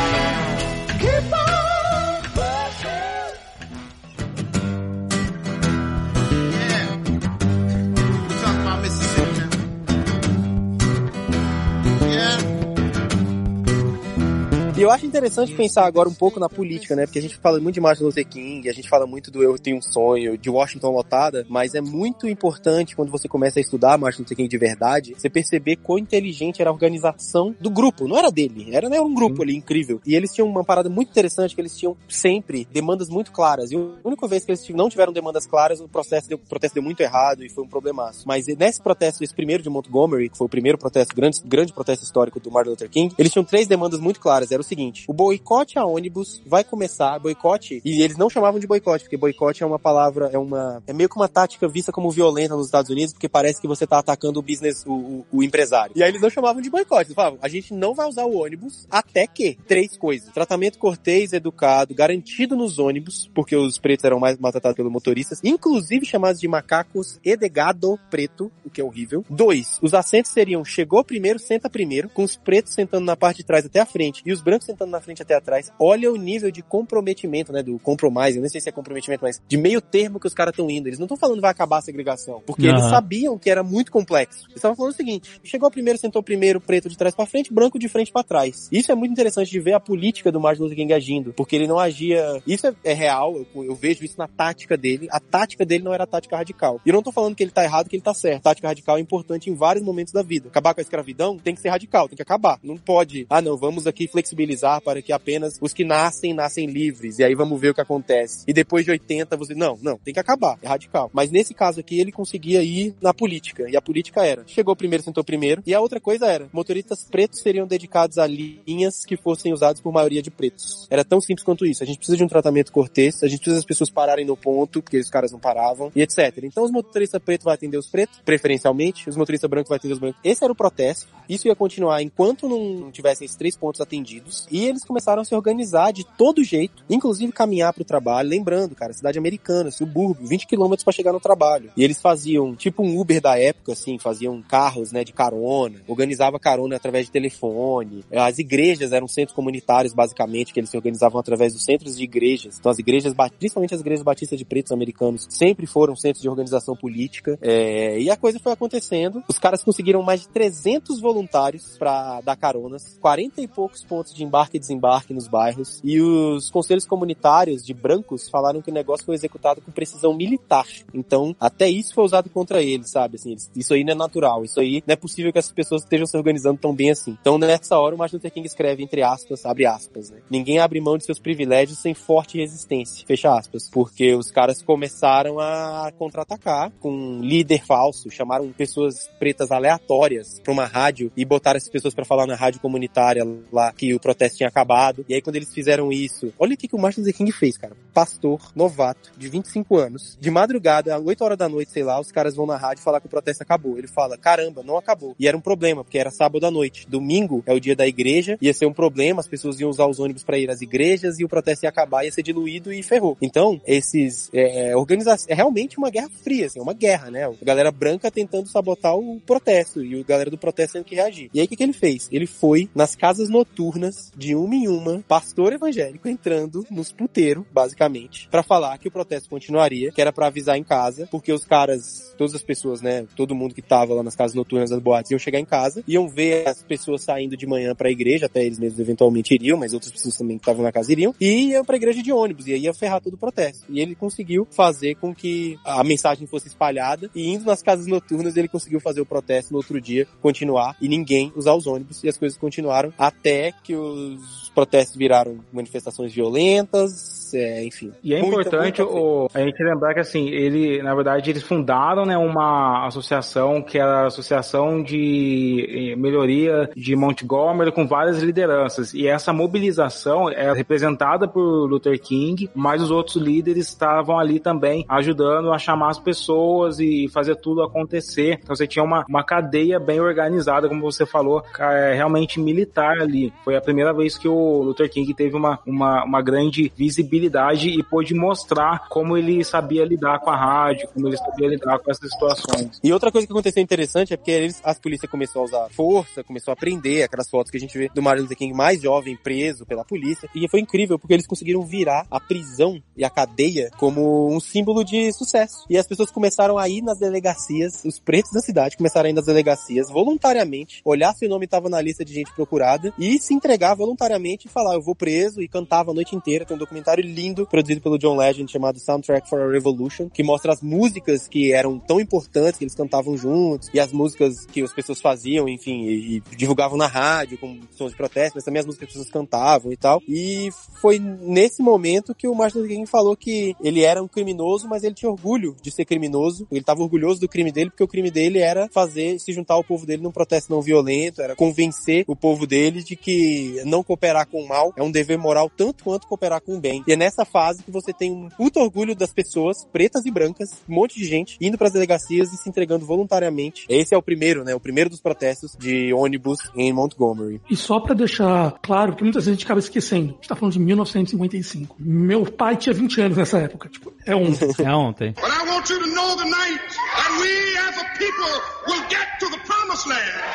E 14.80 14.82
eu 14.82 14.90
acho 14.90 15.06
interessante 15.06 15.54
pensar 15.54 15.86
agora 15.86 16.08
um 16.08 16.14
pouco 16.14 16.40
na 16.40 16.48
política, 16.48 16.96
né? 16.96 17.06
Porque 17.06 17.20
a 17.20 17.22
gente 17.22 17.36
fala 17.36 17.60
muito 17.60 17.74
de 17.74 17.82
Martin 17.82 18.04
Luther 18.04 18.26
King, 18.26 18.70
a 18.70 18.72
gente 18.72 18.88
fala 18.88 19.06
muito 19.06 19.30
do 19.30 19.44
Eu 19.44 19.60
Tenho 19.60 19.76
um 19.76 19.82
Sonho, 19.82 20.38
de 20.38 20.50
Washington 20.50 20.92
lotada, 20.92 21.46
mas 21.50 21.76
é 21.76 21.82
muito 21.82 22.30
importante 22.30 22.96
quando 22.96 23.12
você 23.12 23.28
começa 23.28 23.60
a 23.60 23.62
estudar 23.62 23.98
Martin 23.98 24.22
Luther 24.22 24.38
King 24.38 24.48
de 24.48 24.58
verdade, 24.58 25.16
você 25.18 25.30
perceber 25.30 25.76
quão 25.76 26.00
inteligente 26.00 26.62
era 26.62 26.70
a 26.70 26.74
organização 26.74 27.54
do 27.60 27.70
grupo. 27.70 28.08
Não 28.08 28.18
era 28.18 28.32
dele, 28.32 28.70
era 28.72 28.88
né, 28.88 29.02
um 29.02 29.14
grupo 29.14 29.44
ali 29.44 29.54
incrível. 29.54 30.00
E 30.06 30.16
eles 30.16 30.32
tinham 30.32 30.48
uma 30.48 30.64
parada 30.64 30.88
muito 30.88 31.10
interessante 31.10 31.56
que 31.56 31.60
eles 31.60 31.78
tinham 31.78 31.98
sempre 32.08 32.66
demandas 32.72 33.10
muito 33.10 33.34
claras. 33.34 33.74
E 33.74 33.76
a 33.76 34.08
única 34.08 34.30
vez 34.30 34.46
que 34.46 34.52
eles 34.52 34.66
não 34.70 34.88
tiveram 34.88 35.12
demandas 35.12 35.46
claras, 35.46 35.82
o 35.82 35.90
processo 35.90 36.30
deu, 36.30 36.38
o 36.38 36.48
protesto 36.48 36.76
deu 36.76 36.84
muito 36.84 37.02
errado 37.02 37.44
e 37.44 37.50
foi 37.50 37.66
um 37.66 37.68
problemaço. 37.68 38.26
Mas 38.26 38.48
nesse 38.48 38.82
protesto, 38.82 39.26
esse 39.26 39.36
primeiro 39.36 39.62
de 39.62 39.70
Montgomery, 39.70 40.30
que 40.30 40.38
foi 40.38 40.48
o 40.48 40.50
primeiro 40.50 40.78
protesto, 40.78 41.14
grande, 41.14 41.42
grande 41.44 41.74
protesto 41.74 42.06
histórico 42.06 42.40
do 42.40 42.50
Martin 42.50 42.70
Luther 42.70 42.90
King, 42.90 43.14
eles 43.18 43.30
tinham 43.30 43.44
três 43.44 43.68
demandas 43.68 44.00
muito 44.00 44.22
claras. 44.22 44.54
Era 44.54 44.62
o 44.62 44.69
seguinte: 44.70 45.06
o 45.08 45.14
boicote 45.14 45.78
a 45.78 45.86
ônibus 45.86 46.42
vai 46.46 46.64
começar, 46.64 47.20
boicote, 47.20 47.82
e 47.84 48.02
eles 48.02 48.18
não 48.18 48.30
chamavam 48.30 48.60
de 48.60 48.68
boicote, 48.68 49.04
porque 49.04 49.18
boicote 49.18 49.64
é 49.64 49.66
uma 49.66 49.80
palavra, 49.80 50.30
é 50.32 50.38
uma, 50.38 50.82
é 50.88 50.94
meio 50.94 51.10
que 51.10 51.16
uma 51.16 51.28
tática 51.28 51.68
vista 51.68 51.92
como 51.92 52.10
violenta 52.12 52.56
nos 52.56 52.68
Estados 52.68 52.90
Unidos, 52.90 53.14
porque 53.14 53.28
parece 53.28 53.60
que 53.60 53.68
você 53.68 53.86
tá 53.86 54.00
atacando 54.00 54.40
o 54.40 54.44
business, 54.44 54.86
o, 54.86 54.94
o, 54.94 55.26
o 55.32 55.44
empresário. 55.44 55.94
E 55.96 56.04
aí 56.04 56.10
eles 56.10 56.22
não 56.22 56.30
chamavam 56.30 56.62
de 56.62 56.70
boicote, 56.70 57.08
eles 57.08 57.16
falavam, 57.16 57.40
a 57.42 57.48
gente 57.50 57.74
não 57.74 57.94
vai 57.94 58.08
usar 58.08 58.26
o 58.26 58.38
ônibus 58.38 58.88
até 58.90 59.28
que 59.28 59.58
três 59.68 59.98
coisas: 59.98 60.32
tratamento 60.34 60.78
cortês, 60.78 61.34
educado, 61.34 61.94
garantido 61.94 62.56
nos 62.56 62.80
ônibus, 62.80 63.30
porque 63.34 63.56
os 63.56 63.78
pretos 63.78 64.06
eram 64.06 64.20
mais 64.20 64.38
maltratados 64.38 64.76
pelos 64.76 64.92
motoristas, 64.92 65.40
inclusive 65.44 66.06
chamados 66.06 66.40
de 66.40 66.48
macacos 66.48 67.20
edegado 67.24 68.00
preto, 68.10 68.52
o 68.64 68.70
que 68.70 68.82
é 68.82 68.84
horrível. 68.84 69.26
Dois, 69.30 69.80
os 69.82 69.94
assentos 69.94 70.32
seriam 70.32 70.64
chegou 70.64 71.04
primeiro, 71.04 71.40
senta 71.40 71.70
primeiro, 71.70 72.10
com 72.10 72.24
os 72.24 72.38
pretos 72.38 72.74
sentando 72.74 73.06
na 73.06 73.16
parte 73.16 73.38
de 73.38 73.46
trás 73.46 73.66
até 73.66 73.80
a 73.80 73.86
frente 73.86 74.22
e 74.26 74.32
os 74.32 74.42
brancos 74.42 74.59
sentando 74.64 74.92
na 74.92 75.02
frente 75.02 75.22
até 75.22 75.36
atrás. 75.36 75.72
Olha 75.80 76.12
o 76.12 76.16
nível 76.16 76.52
de 76.52 76.62
comprometimento, 76.62 77.52
né, 77.52 77.64
do 77.64 77.80
compromise, 77.80 78.38
eu 78.38 78.42
não 78.42 78.50
sei 78.50 78.62
se 78.62 78.70
é 78.70 78.72
comprometimento, 78.72 79.24
mas 79.24 79.42
de 79.48 79.58
meio 79.58 79.82
termo 79.82 80.20
que 80.20 80.28
os 80.28 80.34
caras 80.34 80.54
estão 80.54 80.70
indo. 80.70 80.88
Eles 80.88 81.00
não 81.00 81.06
estão 81.06 81.18
falando 81.18 81.42
vai 81.42 81.52
acabar 81.52 81.78
a 81.78 81.82
segregação, 81.82 82.42
porque 82.46 82.68
Aham. 82.68 82.78
eles 82.78 82.90
sabiam 82.90 83.38
que 83.38 83.50
era 83.50 83.64
muito 83.64 83.92
complexo. 83.92 84.46
Eles 84.46 84.58
estavam 84.58 84.76
falando 84.76 84.94
o 84.94 84.96
seguinte: 84.96 85.40
chegou 85.44 85.70
primeiro, 85.72 86.00
sentou 86.00 86.22
primeiro, 86.22 86.60
preto 86.60 86.90
de 86.90 86.98
trás 86.98 87.16
para 87.16 87.26
frente, 87.26 87.54
branco 87.54 87.80
de 87.80 87.88
frente 87.88 88.12
para 88.12 88.24
trás. 88.24 88.68
Isso 88.72 88.92
é 88.92 88.96
muito 88.96 89.12
interessante 89.12 89.50
de 89.50 89.60
ver 89.60 89.74
a 89.74 89.80
política 89.80 90.32
do 90.32 90.40
Martin 90.40 90.64
Luther 90.64 90.78
King 90.78 90.94
agindo, 90.94 91.34
porque 91.34 91.56
ele 91.56 91.68
não 91.68 91.80
agia. 91.80 92.42
Isso 92.46 92.68
é, 92.68 92.74
é 92.84 92.94
real, 92.94 93.36
eu, 93.36 93.64
eu 93.64 93.76
vejo 93.76 94.04
isso 94.04 94.18
na 94.18 94.28
tática 94.28 94.78
dele. 94.78 95.08
A 95.12 95.20
tática 95.20 95.66
dele 95.66 95.84
não 95.84 95.94
era 95.94 96.04
a 96.04 96.08
tática 96.08 96.36
radical. 96.36 96.80
E 96.86 96.90
eu 96.90 96.94
não 96.94 97.04
tô 97.04 97.12
falando 97.12 97.36
que 97.36 97.44
ele 97.44 97.52
tá 97.52 97.64
errado, 97.64 97.90
que 97.90 97.96
ele 97.96 98.04
tá 98.04 98.14
certo. 98.14 98.44
tática 98.44 98.68
radical 98.68 98.98
é 98.98 99.02
importante 99.02 99.50
em 99.50 99.56
vários 99.56 99.84
momentos 99.84 100.14
da 100.14 100.22
vida. 100.22 100.50
Acabar 100.50 100.74
com 100.74 100.82
a 100.82 100.84
escravidão 100.84 101.38
tem 101.38 101.56
que 101.56 101.62
ser 101.62 101.70
radical, 101.70 102.08
tem 102.08 102.16
que 102.16 102.22
acabar. 102.22 102.60
Não 102.64 102.78
pode, 102.78 103.26
ah 103.30 103.42
não, 103.42 103.58
vamos 103.58 103.88
aqui 103.88 104.08
flexibilizar 104.08 104.49
para 104.84 105.02
que 105.02 105.12
apenas 105.12 105.58
os 105.62 105.74
que 105.74 105.84
nascem, 105.84 106.34
nascem 106.34 106.66
livres. 106.66 107.20
E 107.20 107.24
aí 107.24 107.36
vamos 107.36 107.60
ver 107.60 107.70
o 107.70 107.74
que 107.74 107.82
acontece. 107.82 108.44
E 108.48 108.54
depois 108.54 108.86
de 108.86 108.92
80 108.92 109.36
você, 109.38 109.54
não, 109.54 109.78
não, 109.82 109.98
tem 109.98 110.14
que 110.14 110.20
acabar. 110.20 110.58
É 110.62 110.68
radical. 110.68 111.10
Mas 111.14 111.32
nesse 111.32 111.54
caso 111.54 111.80
aqui 111.80 112.00
ele 112.00 112.12
conseguia 112.12 112.64
ir 112.64 112.96
na 113.02 113.14
política. 113.14 113.70
E 113.70 113.76
a 113.76 113.82
política 113.82 114.26
era, 114.26 114.44
chegou 114.48 114.76
primeiro, 114.76 115.04
sentou 115.04 115.24
primeiro. 115.24 115.62
E 115.66 115.74
a 115.74 115.82
outra 115.82 116.00
coisa 116.00 116.28
era, 116.28 116.50
motoristas 116.52 117.04
pretos 117.04 117.40
seriam 117.40 117.68
dedicados 117.68 118.18
a 118.18 118.28
linhas 118.28 119.06
que 119.06 119.18
fossem 119.18 119.54
usadas 119.54 119.82
por 119.82 119.92
maioria 119.92 120.22
de 120.22 120.32
pretos. 120.32 120.88
Era 120.90 121.04
tão 121.04 121.22
simples 121.22 121.44
quanto 121.44 121.66
isso. 121.66 121.84
A 121.84 121.86
gente 121.86 121.98
precisa 121.98 122.18
de 122.18 122.24
um 122.24 122.28
tratamento 122.28 122.72
cortês, 122.72 123.24
a 123.24 123.28
gente 123.28 123.40
precisa 123.40 123.58
das 123.58 123.66
pessoas 123.66 123.90
pararem 123.90 124.26
no 124.26 124.38
ponto, 124.38 124.82
porque 124.82 124.98
os 124.98 125.10
caras 125.10 125.32
não 125.32 125.40
paravam, 125.40 125.92
e 125.96 126.02
etc. 126.02 126.44
Então 126.44 126.64
os 126.64 126.72
motoristas 126.72 127.22
pretos 127.22 127.46
vão 127.46 127.54
atender 127.54 127.78
os 127.78 127.88
pretos, 127.88 128.20
preferencialmente, 128.24 129.10
os 129.10 129.16
motoristas 129.16 129.50
brancos 129.50 129.70
vão 129.70 129.76
atender 129.76 129.94
os 129.94 130.00
brancos. 130.00 130.20
Esse 130.24 130.44
era 130.44 130.54
o 130.54 130.56
protesto. 130.56 131.08
Isso 131.28 131.48
ia 131.48 131.56
continuar 131.56 132.02
enquanto 132.02 132.48
não 132.48 132.92
tivessem 132.92 133.26
esses 133.26 133.38
três 133.38 133.56
pontos 133.56 133.82
atendidos. 133.82 134.39
E 134.52 134.66
eles 134.66 134.84
começaram 134.84 135.22
a 135.22 135.26
se 135.26 135.36
organizar 135.36 135.92
de 135.92 136.06
todo 136.18 136.44
jeito, 136.44 136.84
inclusive 136.90 137.32
caminhar 137.32 137.74
pro 137.74 137.84
trabalho. 137.84 138.30
Lembrando, 138.30 138.76
cara, 138.76 138.94
cidade 138.94 139.18
americana, 139.18 139.72
subúrbio, 139.72 140.28
20 140.28 140.48
quilômetros 140.48 140.84
para 140.84 140.94
chegar 140.94 141.14
no 141.14 141.20
trabalho. 141.20 141.72
E 141.76 141.84
eles 141.84 142.02
faziam 142.02 142.56
tipo 142.56 142.84
um 142.84 143.00
Uber 143.00 143.22
da 143.22 143.38
época, 143.40 143.74
assim, 143.74 143.98
faziam 143.98 144.42
carros, 144.42 144.92
né, 144.92 145.04
de 145.04 145.14
carona, 145.14 145.82
organizava 145.88 146.40
carona 146.40 146.76
através 146.76 147.06
de 147.06 147.12
telefone. 147.12 148.04
As 148.12 148.40
igrejas 148.40 148.92
eram 148.92 149.08
centros 149.08 149.36
comunitários, 149.36 149.94
basicamente, 149.94 150.54
que 150.54 150.60
eles 150.60 150.70
se 150.70 150.78
organizavam 150.78 151.20
através 151.20 151.54
dos 151.54 151.64
centros 151.64 151.98
de 151.98 152.04
igrejas. 152.04 152.58
Então 152.60 152.72
as 152.72 152.80
igrejas, 152.80 153.14
principalmente 153.38 153.74
as 153.74 153.82
igrejas 153.82 154.04
batistas 154.04 154.38
de 154.38 154.46
pretos 154.46 154.72
americanos, 154.72 155.28
sempre 155.30 155.66
foram 155.66 155.96
centros 155.96 156.22
de 156.22 156.30
organização 156.30 156.76
política. 156.76 157.38
É, 157.42 158.00
e 158.00 158.10
a 158.10 158.18
coisa 158.18 158.40
foi 158.40 158.52
acontecendo. 158.52 159.24
Os 159.28 159.40
caras 159.40 159.64
conseguiram 159.64 160.02
mais 160.02 160.22
de 160.22 160.30
300 160.30 161.00
voluntários 161.00 161.78
para 161.78 162.22
dar 162.22 162.36
caronas, 162.36 162.98
40 163.00 163.42
e 163.42 163.48
poucos 163.48 163.84
pontos 163.84 164.14
de 164.14 164.24
embarque 164.30 164.58
e 164.58 164.60
desembarque 164.60 165.14
nos 165.14 165.28
bairros. 165.28 165.80
E 165.84 166.00
os 166.02 166.50
conselhos 166.50 166.86
comunitários 166.86 167.66
de 167.66 167.74
brancos 167.74 168.30
falaram 168.30 168.62
que 168.62 168.70
o 168.72 168.74
negócio 168.74 169.06
foi 169.06 169.16
executado 169.16 169.62
com 169.62 169.72
precisão 169.72 170.14
militar. 170.14 170.66
Então, 170.94 171.36
até 171.40 171.68
isso 171.70 171.94
foi 171.94 172.04
usado 172.04 172.30
contra 172.30 172.62
eles, 172.62 172.90
sabe? 172.92 173.16
Assim, 173.16 173.32
eles- 173.32 173.50
isso 173.56 173.74
aí 173.74 173.84
não 173.84 173.94
é 173.94 173.96
natural. 173.96 174.46
Isso 174.46 174.60
aí 174.60 174.84
não 174.86 174.94
é 174.94 174.96
possível 174.96 175.32
que 175.34 175.40
essas 175.40 175.52
pessoas 175.52 175.82
estejam 175.84 176.06
se 176.06 176.16
organizando 176.16 176.60
tão 176.60 176.74
bem 176.74 176.92
assim. 176.92 177.18
Então, 177.20 177.38
nessa 177.38 177.78
hora, 177.78 177.96
o 177.96 177.98
Martin 177.98 178.18
Luther 178.18 178.32
King 178.32 178.46
escreve, 178.48 178.84
entre 178.84 179.02
aspas, 179.02 179.46
abre 179.46 179.66
aspas, 179.66 180.10
né? 180.10 180.20
Ninguém 180.30 180.60
abre 180.60 180.80
mão 180.80 180.98
de 180.98 181.06
seus 181.06 181.20
privilégios 181.20 181.80
sem 181.80 181.94
forte 181.94 182.38
resistência. 182.38 183.06
Fecha 183.08 183.36
aspas. 183.36 183.70
Porque 183.70 184.14
os 184.14 184.30
caras 184.32 184.62
começaram 184.62 185.40
a 185.40 185.92
contra-atacar 185.98 186.72
com 186.80 186.92
um 186.92 187.22
líder 187.22 187.64
falso, 187.66 188.10
chamaram 188.12 188.52
pessoas 188.52 189.10
pretas 189.18 189.52
aleatórias 189.52 190.40
pra 190.44 190.52
uma 190.54 190.66
rádio 190.66 191.12
e 191.16 191.26
botaram 191.26 191.58
essas 191.58 191.70
pessoas 191.70 191.94
pra 191.94 192.06
falar 192.06 192.26
na 192.28 192.36
rádio 192.36 192.60
comunitária 192.60 193.24
lá 193.52 193.72
que 193.72 193.94
o 193.94 194.00
protesto 194.00 194.19
tinha 194.28 194.50
acabado. 194.50 195.06
E 195.08 195.14
aí, 195.14 195.22
quando 195.22 195.36
eles 195.36 195.54
fizeram 195.54 195.92
isso, 195.92 196.34
olha 196.38 196.54
o 196.54 196.58
que, 196.58 196.68
que 196.68 196.76
o 196.76 196.80
Martin 196.80 197.02
Luther 197.02 197.16
King 197.16 197.32
fez, 197.32 197.58
cara. 197.58 197.76
Pastor, 197.94 198.52
novato, 198.56 199.12
de 199.18 199.30
25 199.30 199.78
anos, 199.78 200.18
de 200.20 200.32
madrugada, 200.32 200.96
às 200.96 201.06
8 201.06 201.24
horas 201.24 201.38
da 201.38 201.48
noite, 201.48 201.72
sei 201.72 201.84
lá, 201.84 202.00
os 202.00 202.12
caras 202.12 202.36
vão 202.36 202.46
na 202.46 202.58
rádio 202.58 202.84
falar 202.84 203.00
que 203.00 203.08
o 203.08 203.10
protesto 203.10 203.44
acabou. 203.44 203.78
Ele 203.78 203.88
fala, 203.88 204.18
caramba, 204.18 204.64
não 204.64 204.78
acabou. 204.78 205.16
E 205.20 205.28
era 205.28 205.38
um 205.38 205.42
problema, 205.42 205.84
porque 205.84 205.98
era 205.98 206.12
sábado 206.12 206.46
à 206.46 206.52
noite. 206.52 206.88
Domingo 206.88 207.44
é 207.46 207.54
o 207.54 207.60
dia 207.60 207.76
da 207.76 207.88
igreja, 207.88 208.38
ia 208.42 208.54
ser 208.54 208.66
um 208.66 208.74
problema, 208.74 209.20
as 209.20 209.28
pessoas 209.28 209.60
iam 209.60 209.70
usar 209.70 209.86
os 209.86 210.00
ônibus 210.00 210.24
pra 210.24 210.38
ir 210.38 210.50
às 210.50 210.62
igrejas 210.62 211.20
e 211.20 211.24
o 211.24 211.30
protesto 211.30 211.66
ia 211.66 211.70
acabar, 211.70 212.04
ia 212.04 212.12
ser 212.12 212.24
diluído 212.24 212.74
e 212.74 212.82
ferrou. 212.82 213.18
Então, 213.22 213.62
esses, 213.66 214.30
é, 214.34 214.76
organização, 214.76 215.28
é 215.30 215.36
realmente 215.36 215.78
uma 215.78 215.90
guerra 215.90 216.10
fria, 216.24 216.48
assim, 216.48 216.60
é 216.60 216.62
uma 216.62 216.74
guerra, 216.74 217.12
né? 217.12 217.26
A 217.26 217.46
galera 217.46 217.72
branca 217.72 218.10
tentando 218.10 218.50
sabotar 218.50 218.96
o 218.96 219.20
protesto 219.26 219.84
e 219.84 220.00
a 220.00 220.04
galera 220.04 220.30
do 220.30 220.38
protesto 220.38 220.74
tendo 220.74 220.86
que 220.86 220.96
reagir. 220.96 221.30
E 221.34 221.40
aí, 221.40 221.46
o 221.46 221.50
que, 221.50 221.56
que 221.56 221.64
ele 221.64 221.74
fez? 221.74 222.08
Ele 222.12 222.26
foi 222.26 222.70
nas 222.74 222.96
casas 222.96 223.30
noturnas, 223.30 224.09
de 224.16 224.36
uma 224.36 224.56
em 224.56 224.68
uma, 224.68 225.04
pastor 225.08 225.54
evangélico 225.54 226.08
entrando 226.08 226.66
nos 226.70 226.92
puteiros, 226.92 227.44
basicamente, 227.52 228.28
pra 228.30 228.44
falar 228.44 228.78
que 228.78 228.88
o 228.88 228.92
protesto 228.92 229.30
continuaria, 229.30 229.92
que 229.92 230.02
era 230.02 230.12
pra 230.12 230.28
avisar 230.28 230.58
em 230.58 230.64
casa, 230.64 231.08
porque 231.12 231.32
os 231.32 231.46
caras, 231.46 232.14
todas 232.18 232.36
as 232.36 232.44
pessoas, 232.44 232.82
né, 232.82 233.06
todo 233.16 233.36
mundo 233.36 233.54
que 233.54 233.62
tava 233.62 233.94
lá 233.94 234.04
nas 234.04 234.16
casas 234.16 234.36
noturnas 234.36 234.70
das 234.70 234.80
boates 234.80 235.12
iam 235.12 235.20
chegar 235.20 235.40
em 235.40 235.46
casa, 235.46 235.84
iam 235.88 236.08
ver 236.08 236.48
as 236.48 236.64
pessoas 236.64 237.04
saindo 237.04 237.38
de 237.38 237.48
manhã 237.48 237.74
pra 237.76 237.92
igreja, 237.92 238.26
até 238.26 238.44
eles 238.44 238.60
mesmos 238.60 238.80
eventualmente 238.80 239.34
iriam, 239.34 239.58
mas 239.58 239.74
outras 239.74 239.92
pessoas 239.92 240.18
também 240.18 240.38
que 240.38 240.44
estavam 240.44 240.64
na 240.64 240.72
casa 240.72 240.92
iriam, 240.92 241.14
e 241.20 241.52
iam 241.52 241.66
pra 241.66 241.78
igreja 241.78 242.02
de 242.02 242.12
ônibus, 242.12 242.48
e 242.48 242.54
aí 242.54 242.62
ia 242.62 242.74
ferrar 242.74 243.02
todo 243.02 243.14
o 243.14 243.18
protesto. 243.18 243.66
E 243.70 243.80
ele 243.80 243.96
conseguiu 243.96 244.48
fazer 244.52 244.96
com 244.96 245.14
que 245.14 245.58
a 245.64 245.84
mensagem 245.84 246.28
fosse 246.28 246.48
espalhada, 246.48 247.10
e 247.16 247.30
indo 247.30 247.46
nas 247.46 247.62
casas 247.62 247.88
noturnas 247.88 248.36
ele 248.38 248.48
conseguiu 248.48 248.80
fazer 248.80 249.02
o 249.02 249.06
protesto 249.06 249.52
no 249.52 249.58
outro 249.58 249.80
dia 249.80 250.08
continuar, 250.22 250.76
e 250.82 250.88
ninguém 250.88 251.32
usar 251.36 251.54
os 251.54 251.68
ônibus, 251.68 252.04
e 252.04 252.10
as 252.10 252.18
coisas 252.18 252.38
continuaram 252.38 252.94
até 252.98 253.52
que 253.64 253.76
those 253.96 254.49
os 254.50 254.54
protestos 254.54 254.98
viraram 254.98 255.38
manifestações 255.54 256.14
violentas, 256.14 257.34
é, 257.34 257.64
enfim. 257.64 257.92
E 258.04 258.14
é 258.14 258.22
Muita, 258.22 258.42
importante 258.42 258.82
muita 258.82 258.98
o, 258.98 259.30
a 259.34 259.40
gente 259.40 259.64
lembrar 259.64 259.94
que 259.94 260.00
assim, 260.00 260.28
ele, 260.30 260.82
na 260.82 260.96
verdade, 260.96 261.30
eles 261.30 261.44
fundaram 261.44 262.06
né, 262.06 262.18
uma 262.18 262.88
associação 262.88 263.62
que 263.62 263.78
era 263.78 264.04
a 264.04 264.08
Associação 264.08 264.82
de 264.82 265.92
eh, 265.92 265.96
Melhoria 265.96 266.70
de 266.76 266.96
Montgomery 266.96 267.72
com 267.72 267.88
várias 267.88 268.22
lideranças. 268.22 268.94
E 268.94 269.08
essa 269.08 269.32
mobilização 269.32 270.30
é 270.30 270.52
representada 270.52 271.28
por 271.28 271.68
Luther 271.68 272.00
King, 272.02 272.50
mas 272.56 272.82
os 272.82 272.90
outros 272.90 273.18
líderes 273.18 273.68
estavam 273.68 274.18
ali 274.18 274.40
também 274.40 274.86
ajudando 274.90 275.54
a 275.54 275.60
chamar 275.60 275.90
as 275.90 276.00
pessoas 276.00 276.80
e 276.80 277.08
fazer 277.10 277.36
tudo 277.36 277.62
acontecer. 277.62 278.40
Então 278.42 278.56
você 278.56 278.66
tinha 278.66 278.84
uma, 278.84 279.06
uma 279.08 279.24
cadeia 279.24 279.80
bem 279.80 280.00
organizada, 280.00 280.68
como 280.68 280.82
você 280.82 281.06
falou, 281.06 281.44
é, 281.60 281.94
realmente 281.94 282.40
militar 282.40 283.00
ali. 283.00 283.32
Foi 283.44 283.56
a 283.56 283.62
primeira 283.62 283.94
vez 283.94 284.18
que 284.18 284.28
o 284.28 284.39
Luther 284.64 284.90
King 284.90 285.14
teve 285.14 285.36
uma, 285.36 285.60
uma, 285.66 286.04
uma 286.04 286.22
grande 286.22 286.72
visibilidade 286.76 287.70
e 287.70 287.84
pôde 287.84 288.14
mostrar 288.14 288.88
como 288.90 289.18
ele 289.18 289.44
sabia 289.44 289.86
lidar 289.86 290.20
com 290.20 290.30
a 290.30 290.38
rádio, 290.38 290.88
como 290.94 291.08
ele 291.08 291.18
sabia 291.18 291.48
lidar 291.48 291.80
com 291.80 291.92
essas 291.92 292.12
situações. 292.12 292.80
E 292.84 292.92
outra 292.94 293.12
coisa 293.12 293.28
que 293.28 293.34
aconteceu 293.34 293.62
interessante 293.62 294.14
é 294.14 294.18
porque 294.18 294.32
eles, 294.32 294.62
as 294.64 294.80
polícias 294.80 295.10
começou 295.10 295.42
a 295.42 295.46
usar 295.46 295.70
força, 295.70 296.24
começou 296.24 296.52
a 296.52 296.56
prender 296.56 297.04
aquelas 297.04 297.30
fotos 297.30 297.52
que 297.52 297.58
a 297.58 297.60
gente 297.60 297.78
vê 297.78 297.90
do 297.94 298.02
Martin 298.02 298.24
Luther 298.24 298.38
King 298.38 298.54
mais 298.54 298.82
jovem 298.82 299.16
preso 299.16 299.66
pela 299.66 299.84
polícia. 299.84 300.30
E 300.36 300.48
foi 300.50 300.60
incrível 300.60 300.98
porque 300.98 301.14
eles 301.14 301.28
conseguiram 301.28 301.62
virar 301.62 302.06
a 302.10 302.20
prisão 302.20 302.82
e 302.96 303.04
a 303.04 303.10
cadeia 303.10 303.70
como 303.78 304.34
um 304.34 304.40
símbolo 304.40 304.84
de 304.84 305.12
sucesso. 305.14 305.66
E 305.70 305.78
as 305.78 305.88
pessoas 305.88 306.12
começaram 306.12 306.58
a 306.58 306.68
ir 306.68 306.82
nas 306.82 307.00
delegacias, 307.00 307.84
os 307.86 308.00
pretos 308.00 308.32
da 308.32 308.40
cidade 308.40 308.78
começaram 308.78 309.08
a 309.08 309.10
ir 309.10 309.14
nas 309.14 309.26
delegacias 309.26 309.90
voluntariamente, 309.90 310.82
olhar 310.86 311.14
se 311.14 311.26
o 311.26 311.30
nome 311.30 311.46
estava 311.46 311.70
na 311.70 311.82
lista 311.82 312.06
de 312.06 312.14
gente 312.14 312.34
procurada 312.34 312.94
e 312.98 313.20
se 313.20 313.34
entregar 313.34 313.76
voluntariamente 313.76 314.29
e 314.46 314.50
falar, 314.50 314.76
eu 314.76 314.82
vou 314.82 314.96
preso 314.96 315.42
e 315.42 315.48
cantava 315.48 315.92
a 315.92 315.94
noite 315.94 316.16
inteira. 316.16 316.46
Tem 316.46 316.56
um 316.56 316.60
documentário 316.60 317.04
lindo 317.04 317.46
produzido 317.46 317.82
pelo 317.82 317.98
John 317.98 318.18
Legend 318.18 318.52
chamado 318.52 318.80
Soundtrack 318.80 319.30
for 319.30 319.42
a 319.42 319.52
Revolution, 319.52 320.10
que 320.10 320.24
mostra 320.24 320.54
as 320.54 320.62
músicas 320.62 321.28
que 321.28 321.54
eram 321.54 321.80
tão 321.80 322.00
importantes 322.00 322.58
que 322.58 322.64
eles 322.64 322.76
cantavam 322.76 323.18
juntos 323.18 323.70
e 323.74 323.80
as 323.80 323.92
músicas 323.92 324.46
que 324.46 324.62
as 324.62 324.74
pessoas 324.74 325.02
faziam, 325.02 325.48
enfim, 325.48 325.84
e, 325.86 326.18
e 326.18 326.36
divulgavam 326.36 326.78
na 326.78 326.88
rádio 326.88 327.38
com 327.38 327.60
sons 327.72 327.92
de 327.92 327.98
protesto, 327.98 328.34
mas 328.36 328.44
também 328.44 328.60
as 328.60 328.66
músicas 328.66 328.88
que 328.88 328.92
as 328.92 328.98
pessoas 328.98 329.12
cantavam 329.12 329.72
e 329.72 329.78
tal. 329.78 330.02
E 330.08 330.50
foi 330.82 331.00
nesse 331.00 331.62
momento 331.62 332.16
que 332.16 332.28
o 332.28 332.36
Martin 332.36 332.60
Luther 332.60 332.76
King 332.76 332.86
falou 332.88 333.16
que 333.16 333.56
ele 333.62 333.84
era 333.84 334.02
um 334.02 334.08
criminoso, 334.08 334.68
mas 334.68 334.84
ele 334.84 334.96
tinha 334.96 335.12
orgulho 335.12 335.56
de 335.62 335.72
ser 335.72 335.86
criminoso. 335.86 336.48
Ele 336.52 336.62
estava 336.62 336.82
orgulhoso 336.82 337.20
do 337.20 337.28
crime 337.28 337.52
dele, 337.52 337.70
porque 337.70 337.84
o 337.84 337.88
crime 337.88 338.12
dele 338.12 338.40
era 338.40 338.68
fazer, 338.70 339.20
se 339.20 339.32
juntar 339.34 339.56
ao 339.56 339.64
povo 339.64 339.86
dele 339.86 340.04
num 340.04 340.12
protesto 340.12 340.52
não 340.52 340.62
violento, 340.62 341.22
era 341.22 341.36
convencer 341.36 342.04
o 342.08 342.16
povo 342.16 342.46
dele 342.46 342.84
de 342.84 342.96
que 342.96 343.62
não 343.66 343.84
cooperar 343.84 344.19
com 344.26 344.42
o 344.42 344.48
mal 344.48 344.74
é 344.76 344.84
um 344.84 344.92
dever 344.92 345.18
moral 345.18 345.50
tanto 345.56 345.84
quanto 345.84 346.08
cooperar 346.08 346.42
com 346.42 346.58
o 346.58 346.60
bem. 346.60 346.84
E 346.88 346.94
é 346.94 346.96
nessa 346.96 347.26
fase 347.26 347.64
que 347.64 347.72
você 347.72 347.94
tem 347.94 348.12
um 348.12 348.30
puto 348.30 348.60
orgulho 348.60 348.96
das 348.96 349.14
pessoas, 349.14 349.66
pretas 349.72 350.06
e 350.06 350.12
brancas, 350.12 350.50
um 350.68 350.76
monte 350.76 351.00
de 351.00 351.06
gente, 351.06 351.38
indo 351.42 351.58
para 351.58 351.68
as 351.68 351.74
delegacias 351.74 352.34
e 352.34 352.38
se 352.38 352.50
entregando 352.50 352.86
voluntariamente. 352.86 353.66
Esse 353.70 353.94
é 353.94 353.98
o 353.98 354.02
primeiro, 354.02 354.44
né? 354.44 354.56
O 354.56 354.60
primeiro 354.60 354.90
dos 354.90 355.02
protestos 355.02 355.56
de 355.58 355.94
ônibus 355.94 356.40
em 356.56 356.72
Montgomery. 356.74 357.42
E 357.50 357.56
só 357.56 357.80
pra 357.80 357.94
deixar 357.94 358.58
claro, 358.62 358.96
que 358.96 359.04
muitas 359.04 359.26
vezes 359.26 359.36
a 359.36 359.36
gente 359.38 359.46
acaba 359.46 359.60
esquecendo, 359.60 360.12
a 360.12 360.14
gente 360.14 360.28
tá 360.28 360.36
falando 360.36 360.54
de 360.54 360.60
1955. 360.60 361.76
Meu 361.80 362.26
pai 362.26 362.56
tinha 362.58 362.74
20 362.74 363.02
anos 363.02 363.18
nessa 363.18 363.40
época, 363.40 363.70
tipo, 363.70 363.94
é 364.06 364.16
ontem. 364.16 364.50
É 364.60 364.76
ontem. 364.76 365.14
But 365.14 365.24
I 365.24 365.50
want 365.50 365.70
you 365.70 365.80
to 365.80 365.88
know 365.88 366.16
tonight 366.18 366.62
that 366.96 367.12
we 367.22 367.58
as 367.58 367.78
a 367.78 367.86
people 367.98 368.32
will 368.68 368.84
get 368.90 369.08
to 369.20 369.30
the 369.30 369.40
promised 369.46 369.88
land. 369.88 370.29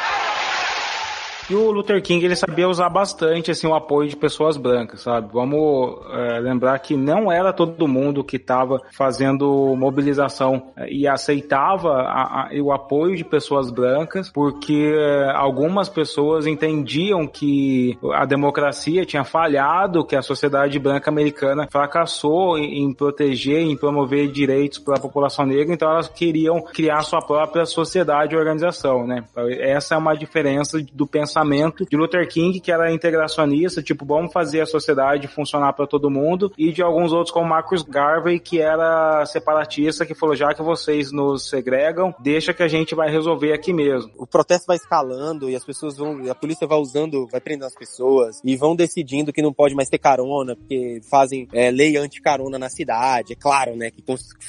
E 1.49 1.55
o 1.55 1.71
Luther 1.71 2.03
King, 2.03 2.25
ele 2.25 2.37
sabia 2.37 2.67
usar 2.67 2.89
bastante, 2.89 3.51
assim, 3.51 3.67
o 3.67 3.75
apoio 3.75 4.09
de 4.09 4.17
pessoas 4.17 4.57
brancas, 4.57 5.03
sabe? 5.03 5.29
Vamos 5.31 5.99
é, 6.11 6.41
lembrar 6.41 6.79
que 6.79 6.97
não 6.97 7.31
era 7.31 7.53
todo 7.53 7.87
mundo 7.87 8.25
que 8.25 8.37
estava 8.37 8.81
fazendo 8.97 9.75
mobilização 9.77 10.73
é, 10.75 10.91
e 10.91 11.07
aceitava 11.07 12.01
a, 12.01 12.47
a, 12.47 12.51
o 12.63 12.73
apoio 12.73 13.15
de 13.15 13.25
pessoas 13.25 13.71
brancas, 13.71 14.31
porque 14.31 14.95
é, 14.97 15.33
algumas 15.35 15.87
pessoas 15.89 16.47
entendiam 16.47 17.27
que 17.27 17.99
a 18.15 18.25
democracia 18.25 19.05
tinha 19.05 19.25
falhado, 19.25 20.05
que 20.05 20.17
a 20.17 20.23
sociedade 20.23 20.79
branca 20.79 21.11
americana 21.11 21.69
fracassou 21.71 22.57
em, 22.57 22.85
em 22.85 22.93
proteger, 22.95 23.61
em 23.61 23.77
promover 23.77 24.29
direitos 24.29 24.79
para 24.79 24.97
a 24.97 25.01
população 25.01 25.45
negra, 25.45 25.75
então 25.75 25.91
elas 25.91 26.09
queriam 26.09 26.63
criar 26.63 27.03
sua 27.03 27.21
própria 27.21 27.67
sociedade 27.67 28.35
e 28.35 28.39
organização, 28.39 29.07
né? 29.07 29.25
Essa 29.61 29.95
é 29.95 29.99
uma 29.99 30.15
diferença 30.15 30.79
do 30.91 31.07
pensamento 31.07 31.34
pensamento 31.35 31.85
de 31.85 31.97
Luther 31.97 32.29
King, 32.29 32.61
que 32.61 32.71
era 32.71 32.93
integracionista, 32.93 33.83
tipo, 33.83 34.05
vamos 34.07 34.33
fazer 34.33 34.61
a 34.61 34.67
sociedade 34.67 35.27
funcionar 35.27 35.73
para 35.73 35.87
todo 35.87 36.11
mundo, 36.11 36.53
e 36.57 36.73
de 36.73 36.81
alguns 36.81 37.13
outros 37.13 37.33
como 37.33 37.49
Marcus 37.49 37.83
Garvey, 37.83 38.39
que 38.39 38.61
era 38.61 39.27
separatista, 39.27 40.07
que 40.07 40.15
falou, 40.15 40.37
já 40.37 40.55
que 40.55 40.63
vocês 40.63 41.11
nos 41.11 41.49
segregam, 41.49 42.15
deixa 42.21 42.55
que 42.55 42.63
a 42.63 42.69
gente 42.69 42.95
vai 42.95 43.11
resolver 43.11 43.53
aqui 43.53 43.73
mesmo. 43.73 44.13
O 44.17 44.27
protesto 44.27 44.67
vai 44.67 44.77
escalando 44.77 45.51
e 45.51 45.57
as 45.57 45.65
pessoas 45.65 45.97
vão, 45.97 46.31
a 46.31 46.35
polícia 46.35 46.67
vai 46.67 46.79
usando, 46.79 47.27
vai 47.27 47.41
prendendo 47.41 47.67
as 47.67 47.75
pessoas 47.75 48.41
e 48.45 48.57
vão 48.57 48.77
decidindo 48.77 49.33
que 49.33 49.43
não 49.43 49.53
pode 49.53 49.75
mais 49.75 49.89
ter 49.89 49.99
carona, 49.99 50.55
porque 50.55 51.01
fazem 51.11 51.49
é, 51.53 51.71
lei 51.71 51.97
anti-carona 51.97 52.59
na 52.59 52.69
cidade, 52.69 53.33
é 53.33 53.37
claro, 53.37 53.75
né, 53.75 53.91
que, 53.91 54.03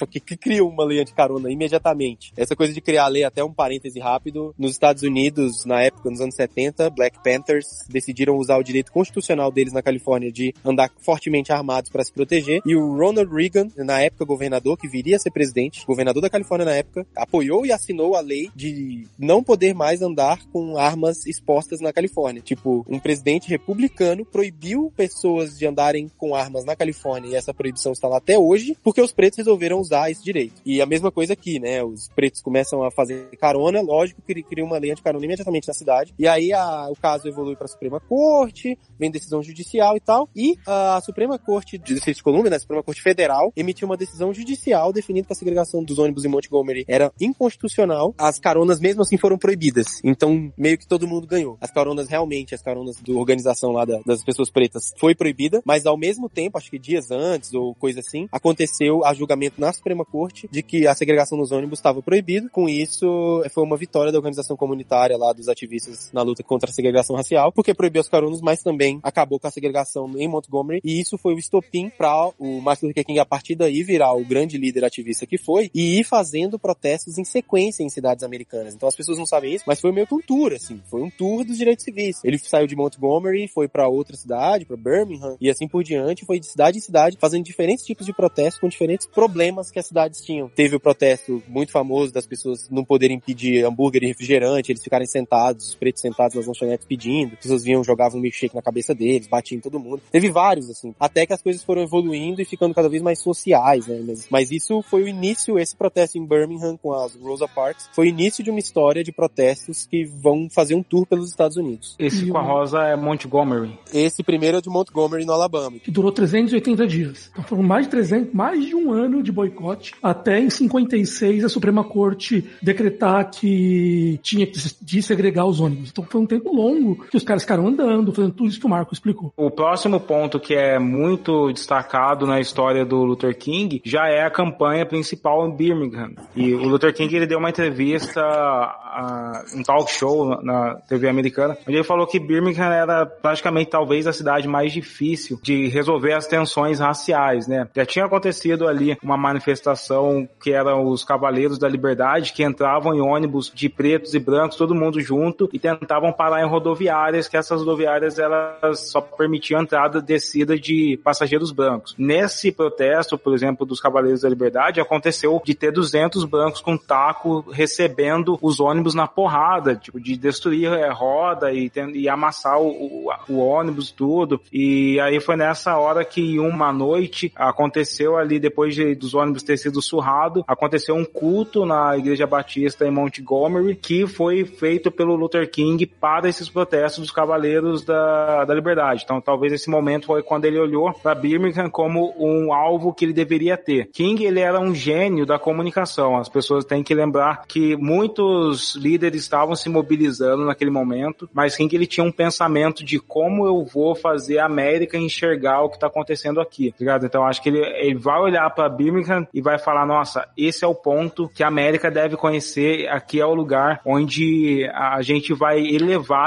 que, 0.08 0.20
que 0.20 0.38
criam 0.38 0.68
uma 0.68 0.86
lei 0.86 1.02
anti-carona 1.02 1.52
imediatamente. 1.52 2.32
Essa 2.38 2.56
coisa 2.56 2.74
de 2.74 2.82
criar 2.82 3.08
lei, 3.08 3.24
até 3.24 3.44
um 3.44 3.54
parêntese 3.54 4.00
rápido, 4.00 4.54
nos 4.58 4.72
Estados 4.72 5.02
Unidos, 5.02 5.66
na 5.66 5.82
época, 5.82 6.10
nos 6.10 6.22
anos 6.22 6.36
70, 6.36 6.75
Black 6.90 7.18
Panthers, 7.24 7.86
decidiram 7.90 8.38
usar 8.38 8.58
o 8.58 8.64
direito 8.64 8.92
constitucional 8.92 9.52
deles 9.52 9.74
na 9.74 9.82
Califórnia 9.82 10.32
de 10.32 10.54
andar 10.64 10.92
fortemente 11.00 11.52
armados 11.52 11.90
para 11.90 12.04
se 12.04 12.12
proteger. 12.12 12.62
E 12.66 12.76
o 12.76 12.96
Ronald 12.96 13.32
Reagan, 13.32 13.70
na 13.78 14.02
época 14.02 14.26
governador, 14.26 14.78
que 14.78 14.88
viria 14.88 15.16
a 15.16 15.20
ser 15.20 15.32
presidente, 15.32 15.86
governador 15.86 16.22
da 16.22 16.30
Califórnia 16.30 16.66
na 16.66 16.76
época, 16.76 17.06
apoiou 17.16 17.66
e 17.66 17.72
assinou 17.72 18.16
a 18.16 18.22
lei 18.22 18.50
de 18.56 19.08
não 19.18 19.44
poder 19.44 19.74
mais 19.74 20.02
andar 20.02 20.40
com 20.52 20.78
armas 20.78 21.26
expostas 21.26 21.80
na 21.80 21.94
Califórnia. 21.94 22.42
Tipo, 22.42 22.86
um 22.88 23.00
presidente 23.00 23.50
republicano 23.50 24.26
proibiu 24.26 24.92
pessoas 24.96 25.58
de 25.58 25.66
andarem 25.66 26.10
com 26.18 26.36
armas 26.36 26.66
na 26.66 26.76
Califórnia 26.76 27.32
e 27.32 27.36
essa 27.36 27.54
proibição 27.54 27.92
está 27.92 28.08
lá 28.08 28.18
até 28.18 28.38
hoje, 28.38 28.78
porque 28.84 29.02
os 29.02 29.12
pretos 29.12 29.38
resolveram 29.38 29.80
usar 29.80 30.10
esse 30.10 30.24
direito. 30.24 30.62
E 30.66 30.82
a 30.82 30.86
mesma 30.86 31.12
coisa 31.12 31.34
aqui, 31.34 31.60
né? 31.60 31.84
Os 31.84 32.08
pretos 32.10 32.42
começam 32.42 32.84
a 32.84 32.92
fazer 32.92 33.30
carona, 33.40 33.82
lógico 33.82 34.22
que 34.22 34.44
criam 34.44 34.68
uma 34.68 34.78
lei 34.78 34.92
anti-carona 34.92 35.26
imediatamente 35.26 35.68
na 35.68 35.74
cidade. 35.74 36.14
E 36.18 36.28
aí 36.28 36.52
a 36.52 36.65
o 36.90 36.96
caso 36.96 37.28
evolui 37.28 37.56
para 37.56 37.66
a 37.66 37.70
Suprema 37.70 38.00
Corte, 38.00 38.78
vem 39.00 39.12
decisão 39.12 39.42
judicial 39.42 39.96
e 39.96 40.00
tal, 40.00 40.30
e 40.36 40.58
a 40.66 41.02
Suprema 41.02 41.38
Corte 41.38 41.78
de 41.78 41.94
Distrito 41.96 42.18
de 42.18 42.24
Colômbia, 42.24 42.50
né, 42.50 42.58
a 42.58 42.60
Suprema 42.60 42.84
Corte 42.84 43.02
Federal, 43.02 43.52
emitiu 43.56 43.88
uma 43.88 43.98
decisão 43.98 44.34
judicial 44.34 44.92
definindo 44.92 45.28
que 45.28 45.34
a 45.34 45.36
segregação 45.36 45.84
dos 45.84 46.00
ônibus 46.00 46.26
em 46.26 46.28
Montgomery 46.28 46.86
era 46.88 47.12
inconstitucional. 47.20 48.14
As 48.18 48.40
caronas 48.40 48.80
mesmo 48.80 49.02
assim 49.02 49.18
foram 49.18 49.38
proibidas. 49.38 50.00
Então, 50.04 50.52
meio 50.58 50.78
que 50.78 50.88
todo 50.88 51.08
mundo 51.08 51.28
ganhou. 51.28 51.58
As 51.62 51.72
caronas 51.72 52.08
realmente, 52.08 52.56
as 52.56 52.62
caronas 52.62 52.96
da 53.02 53.14
organização 53.14 53.72
lá 53.72 53.86
da, 53.86 54.00
das 54.06 54.24
pessoas 54.24 54.50
pretas 54.50 54.94
foi 54.98 55.16
proibida, 55.16 55.62
mas 55.66 55.86
ao 55.86 55.98
mesmo 55.98 56.30
tempo, 56.30 56.58
acho 56.58 56.70
que 56.70 56.80
dias 56.80 57.12
antes 57.12 57.54
ou 57.54 57.76
coisa 57.76 58.00
assim, 58.00 58.28
aconteceu 58.32 59.04
a 59.06 59.14
julgamento 59.14 59.60
na 59.60 59.72
Suprema 59.72 60.06
Corte 60.06 60.48
de 60.52 60.62
que 60.64 60.88
a 60.88 60.96
segregação 60.96 61.38
nos 61.38 61.52
ônibus 61.52 61.80
estava 61.80 62.02
proibida. 62.02 62.50
Com 62.50 62.70
isso, 62.70 63.44
foi 63.52 63.64
uma 63.64 63.78
vitória 63.78 64.12
da 64.12 64.18
organização 64.18 64.56
comunitária 64.56 65.18
lá 65.18 65.34
dos 65.34 65.50
ativistas 65.50 66.10
na 66.14 66.22
luta 66.22 66.44
contra 66.44 66.55
a 66.64 66.74
segregação 66.74 67.16
racial, 67.16 67.52
porque 67.52 67.74
proibiu 67.74 68.02
os 68.02 68.10
caronos, 68.10 68.42
mas 68.42 68.62
também 68.62 69.00
acabou 69.04 69.40
com 69.40 69.48
a 69.48 69.52
segregação 69.52 70.12
em 70.18 70.28
Montgomery, 70.28 70.82
e 70.84 71.00
isso 71.00 71.18
foi 71.18 71.34
o 71.34 71.40
estopim 71.40 71.90
para 71.90 72.32
o 72.40 72.62
Martin 72.62 72.88
Luther 72.88 73.06
King, 73.06 73.20
a 73.20 73.26
partir 73.26 73.56
daí, 73.56 73.84
virar 73.84 74.14
o 74.14 74.26
grande 74.26 74.58
líder 74.58 74.86
ativista 74.86 75.26
que 75.26 75.38
foi, 75.38 75.70
e 75.74 76.00
ir 76.00 76.04
fazendo 76.04 76.58
protestos 76.58 77.18
em 77.18 77.24
sequência 77.24 77.84
em 77.84 77.90
cidades 77.90 78.24
americanas. 78.24 78.74
Então 78.74 78.88
as 78.88 78.96
pessoas 78.96 79.18
não 79.18 79.26
sabem 79.26 79.54
isso, 79.54 79.66
mas 79.68 79.80
foi 79.80 79.92
meio 79.92 80.08
que 80.08 80.16
um 80.16 80.22
tour, 80.22 80.54
assim, 80.54 80.82
foi 80.90 81.02
um 81.02 81.10
tour 81.10 81.44
dos 81.44 81.58
direitos 81.58 81.84
civis. 81.84 82.20
Ele 82.24 82.38
saiu 82.38 82.68
de 82.68 82.76
Montgomery, 82.76 83.48
foi 83.48 83.68
para 83.68 83.88
outra 83.88 84.16
cidade, 84.16 84.66
para 84.66 84.78
Birmingham, 84.78 85.38
e 85.40 85.50
assim 85.50 85.68
por 85.68 85.84
diante, 85.84 86.26
foi 86.26 86.40
de 86.40 86.46
cidade 86.46 86.78
em 86.78 86.82
cidade, 86.82 87.18
fazendo 87.20 87.44
diferentes 87.44 87.86
tipos 87.86 88.06
de 88.06 88.14
protestos 88.14 88.60
com 88.60 88.68
diferentes 88.68 89.08
problemas 89.08 89.72
que 89.72 89.80
as 89.80 89.86
cidades 89.86 90.22
tinham. 90.22 90.50
Teve 90.50 90.76
o 90.76 90.80
protesto 90.80 91.44
muito 91.48 91.72
famoso 91.72 92.12
das 92.12 92.26
pessoas 92.26 92.70
não 92.70 92.84
poderem 92.84 93.20
pedir 93.20 93.66
hambúrguer 93.66 94.04
e 94.04 94.08
refrigerante, 94.08 94.72
eles 94.72 94.84
ficarem 94.84 95.08
sentados, 95.08 95.70
os 95.70 95.76
pretos 95.76 96.02
sentados 96.02 96.36
nas 96.36 96.45
lanchonetes 96.48 96.86
pedindo, 96.88 97.34
as 97.34 97.40
pessoas 97.40 97.64
vinham, 97.64 97.84
jogavam 97.84 98.20
um 98.20 98.22
milkshake 98.22 98.56
na 98.56 98.62
cabeça 98.62 98.94
deles, 98.94 99.28
batiam 99.28 99.58
em 99.58 99.62
todo 99.62 99.80
mundo. 99.80 100.02
Teve 100.12 100.30
vários, 100.30 100.70
assim, 100.70 100.94
até 101.00 101.26
que 101.26 101.34
as 101.34 101.42
coisas 101.42 101.64
foram 101.64 101.84
evoluindo 101.84 102.42
e 102.42 102.46
ficando 102.46 102.74
cada 102.74 102.90
vez 102.90 103.02
mais 103.02 103.20
sociais, 103.20 103.88
né? 103.88 104.04
Mas, 104.06 104.28
mas 104.30 104.52
isso 104.52 104.82
foi 104.82 105.04
o 105.04 105.08
início, 105.08 105.60
esse 105.60 105.76
protesto 105.76 106.18
em 106.18 106.26
Birmingham 106.26 106.78
com 106.78 106.94
as 106.94 107.16
Rosa 107.16 107.48
Parks, 107.48 107.90
foi 107.94 108.08
o 108.08 108.10
início 108.10 108.44
de 108.44 108.50
uma 108.50 108.60
história 108.60 109.04
de 109.04 109.12
protestos 109.12 109.86
que 109.86 110.06
vão 110.06 110.48
fazer 110.50 110.76
um 110.76 110.84
tour 110.84 111.06
pelos 111.06 111.30
Estados 111.30 111.58
Unidos. 111.58 111.96
Esse 112.00 112.28
com 112.28 112.38
a 112.38 112.42
Rosa 112.42 112.84
é 112.84 112.96
Montgomery. 112.96 113.78
Esse 113.94 114.24
primeiro 114.24 114.58
é 114.58 114.62
de 114.62 114.70
Montgomery, 114.70 115.26
no 115.26 115.34
Alabama. 115.34 115.78
Que 115.80 115.92
durou 115.92 116.12
380 116.12 116.88
dias. 116.88 117.30
Então 117.32 117.44
foram 117.44 117.64
mais 117.64 117.86
de 117.86 117.92
300, 117.92 118.34
mais 118.34 118.66
de 118.66 118.76
um 118.76 118.92
ano 118.92 119.22
de 119.22 119.32
boicote, 119.32 119.94
até 120.02 120.40
em 120.40 120.50
56 120.50 121.44
a 121.44 121.50
Suprema 121.50 121.84
Corte 121.84 122.46
decretar 122.62 123.30
que 123.30 124.20
tinha 124.22 124.46
que 124.46 124.60
desegregar 124.82 125.46
os 125.46 125.60
ônibus. 125.60 125.90
Então 125.90 126.06
foi 126.10 126.22
um 126.22 126.26
tempo 126.40 126.54
longo 126.54 127.06
que 127.10 127.18
os 127.18 127.24
caras 127.24 127.44
ficaram 127.44 127.68
andando, 127.68 128.14
fazendo 128.14 128.34
tudo 128.34 128.50
isso 128.50 128.60
que 128.60 128.66
o 128.66 128.70
Marco 128.70 128.94
explicou. 128.94 129.34
O 129.38 129.50
próximo 129.52 130.00
ponto 130.00 130.40
que 130.40 130.54
é 130.54 130.78
muito 130.80 131.52
destacado 131.52 132.26
na 132.26 132.40
história 132.40 132.86
do 132.86 133.04
Luther 133.04 133.38
King 133.38 133.82
já 133.86 134.08
é 134.08 134.24
a 134.24 134.30
campanha 134.30 134.86
principal 134.86 135.48
em 135.48 135.56
Birmingham. 135.56 136.12
E 136.36 136.54
o 136.54 136.68
Luther 136.68 136.94
King 136.94 137.16
ele 137.16 137.26
deu 137.28 137.40
uma 137.40 137.50
entrevista 137.50 138.22
a- 138.22 139.44
um 139.56 139.64
talk 139.64 139.92
show 139.92 140.26
na- 140.30 140.42
na 140.42 140.76
TV 140.88 141.08
americana, 141.10 141.58
onde 141.68 141.78
ele 141.78 141.84
falou 141.84 142.08
que 142.08 142.20
Birmingham 142.20 142.72
era 142.72 143.06
praticamente 143.06 143.70
talvez 143.70 144.08
a 144.08 144.14
cidade 144.14 144.48
mais 144.48 144.72
difícil 144.72 145.40
de 145.44 145.68
resolver 145.68 146.14
as 146.14 146.28
tensões 146.28 146.80
raciais, 146.80 147.48
né? 147.48 147.68
Já 147.76 147.86
tinha 147.86 148.06
acontecido 148.06 148.68
ali 148.68 148.98
uma 149.04 149.18
manifestação 149.18 150.28
que 150.42 150.52
eram 150.52 150.88
os 150.88 151.04
Cavaleiros 151.04 151.58
da 151.60 151.68
Liberdade 151.68 152.34
que 152.34 152.44
entravam 152.44 152.94
em 152.94 153.02
ônibus 153.02 153.52
de 153.54 153.70
pretos 153.70 154.14
e 154.14 154.20
brancos, 154.20 154.58
todo 154.58 154.76
mundo 154.76 155.00
junto, 155.02 155.50
e 155.54 155.60
tentavam 155.60 156.12
parar 156.26 156.42
em 156.42 156.50
rodoviárias, 156.50 157.28
que 157.28 157.38
essas 157.38 157.60
rodoviárias 157.60 158.18
elas 158.18 158.90
só 158.90 159.00
permitiam 159.00 159.62
entrada 159.62 160.00
e 160.00 160.02
descida 160.02 160.58
de 160.58 161.00
passageiros 161.04 161.52
brancos. 161.52 161.94
Nesse 162.00 162.52
protesto, 162.52 163.16
por 163.16 163.36
exemplo, 163.36 163.64
dos 163.64 163.80
Cavaleiros 163.80 164.22
da 164.22 164.30
Liberdade, 164.30 164.82
aconteceu 164.82 165.40
de 165.46 165.54
ter 165.54 165.72
200 165.72 166.26
brancos 166.26 166.62
com 166.62 166.76
taco 166.76 167.46
recebendo 167.52 168.40
os 168.42 168.60
ônibus 168.60 168.96
na 168.96 169.08
porrada, 169.08 169.76
tipo, 169.76 170.00
de 170.00 170.18
destruir 170.18 170.72
é, 170.72 170.90
roda 170.92 171.52
e, 171.52 171.72
e 171.94 172.10
amassar 172.10 172.60
o, 172.60 172.70
o, 172.70 173.12
o 173.30 173.38
ônibus 173.38 173.92
tudo. 173.92 174.42
E 174.52 175.00
aí 175.02 175.20
foi 175.20 175.36
nessa 175.36 175.78
hora 175.78 176.04
que 176.04 176.40
uma 176.40 176.74
noite 176.74 177.32
aconteceu 177.36 178.18
ali, 178.18 178.40
depois 178.40 178.74
de, 178.74 178.96
dos 178.96 179.14
ônibus 179.14 179.44
ter 179.44 179.58
sido 179.58 179.80
surrado, 179.80 180.44
aconteceu 180.48 180.96
um 180.96 181.06
culto 181.06 181.66
na 181.68 181.96
Igreja 181.96 182.26
Batista 182.26 182.84
em 182.84 182.92
Montgomery, 182.92 183.76
que 183.76 184.08
foi 184.08 184.44
feito 184.44 184.90
pelo 184.90 185.16
Luther 185.16 185.50
King 185.52 185.86
para 186.06 186.30
esses 186.30 186.48
protestos 186.48 187.02
dos 187.02 187.12
Cavaleiros 187.12 187.84
da, 187.84 188.46
da 188.46 188.54
Liberdade. 188.54 189.02
Então 189.04 189.20
talvez 189.20 189.52
esse 189.52 189.72
momento 189.72 190.06
foi 190.06 190.22
quando 190.22 190.46
ele 190.46 190.60
olhou 190.60 190.94
para 190.94 191.16
Birmingham 191.16 191.68
como 191.68 192.14
um 192.20 192.54
alvo 192.54 192.94
que 192.94 193.06
ele 193.06 193.12
deveria 193.12 193.58
ter. 193.58 193.90
King, 193.92 194.24
ele 194.24 194.40
era 194.40 194.60
um 194.60 194.76
gênio 194.76 195.26
da 195.26 195.40
comunicação. 195.40 196.16
As 196.16 196.30
pessoas 196.30 196.64
têm 196.64 196.84
que 196.84 196.94
lembrar 196.94 197.48
que 197.48 197.76
muitos 197.76 198.76
líderes 198.76 199.24
estavam 199.24 199.56
se 199.56 199.68
mobilizando 199.68 200.46
naquele 200.46 200.70
momento, 200.70 201.28
mas 201.34 201.56
King, 201.56 201.76
ele 201.76 201.88
tinha 201.88 202.04
um 202.04 202.12
pensamento 202.12 202.86
de 202.86 203.00
como 203.00 203.48
eu 203.48 203.66
vou 203.66 203.96
fazer 203.96 204.38
a 204.38 204.46
América 204.46 205.00
enxergar 205.00 205.64
o 205.64 205.70
que 205.70 205.78
está 205.78 205.88
acontecendo 205.88 206.40
aqui, 206.40 206.70
tá 206.70 206.78
ligado? 206.82 207.08
Então 207.08 207.26
acho 207.26 207.42
que 207.42 207.50
ele, 207.50 207.66
ele 207.80 207.98
vai 207.98 208.20
olhar 208.20 208.48
para 208.52 208.70
Birmingham 208.70 209.28
e 209.34 209.42
vai 209.42 209.58
falar, 209.58 209.88
nossa, 209.88 210.30
esse 210.38 210.64
é 210.64 210.68
o 210.68 210.76
ponto 210.76 211.28
que 211.30 211.44
a 211.44 211.48
América 211.48 211.90
deve 211.90 212.16
conhecer, 212.16 212.88
aqui 212.90 213.20
é 213.20 213.26
o 213.26 213.34
lugar 213.34 213.82
onde 213.84 214.70
a 214.72 215.02
gente 215.02 215.34
vai 215.34 215.62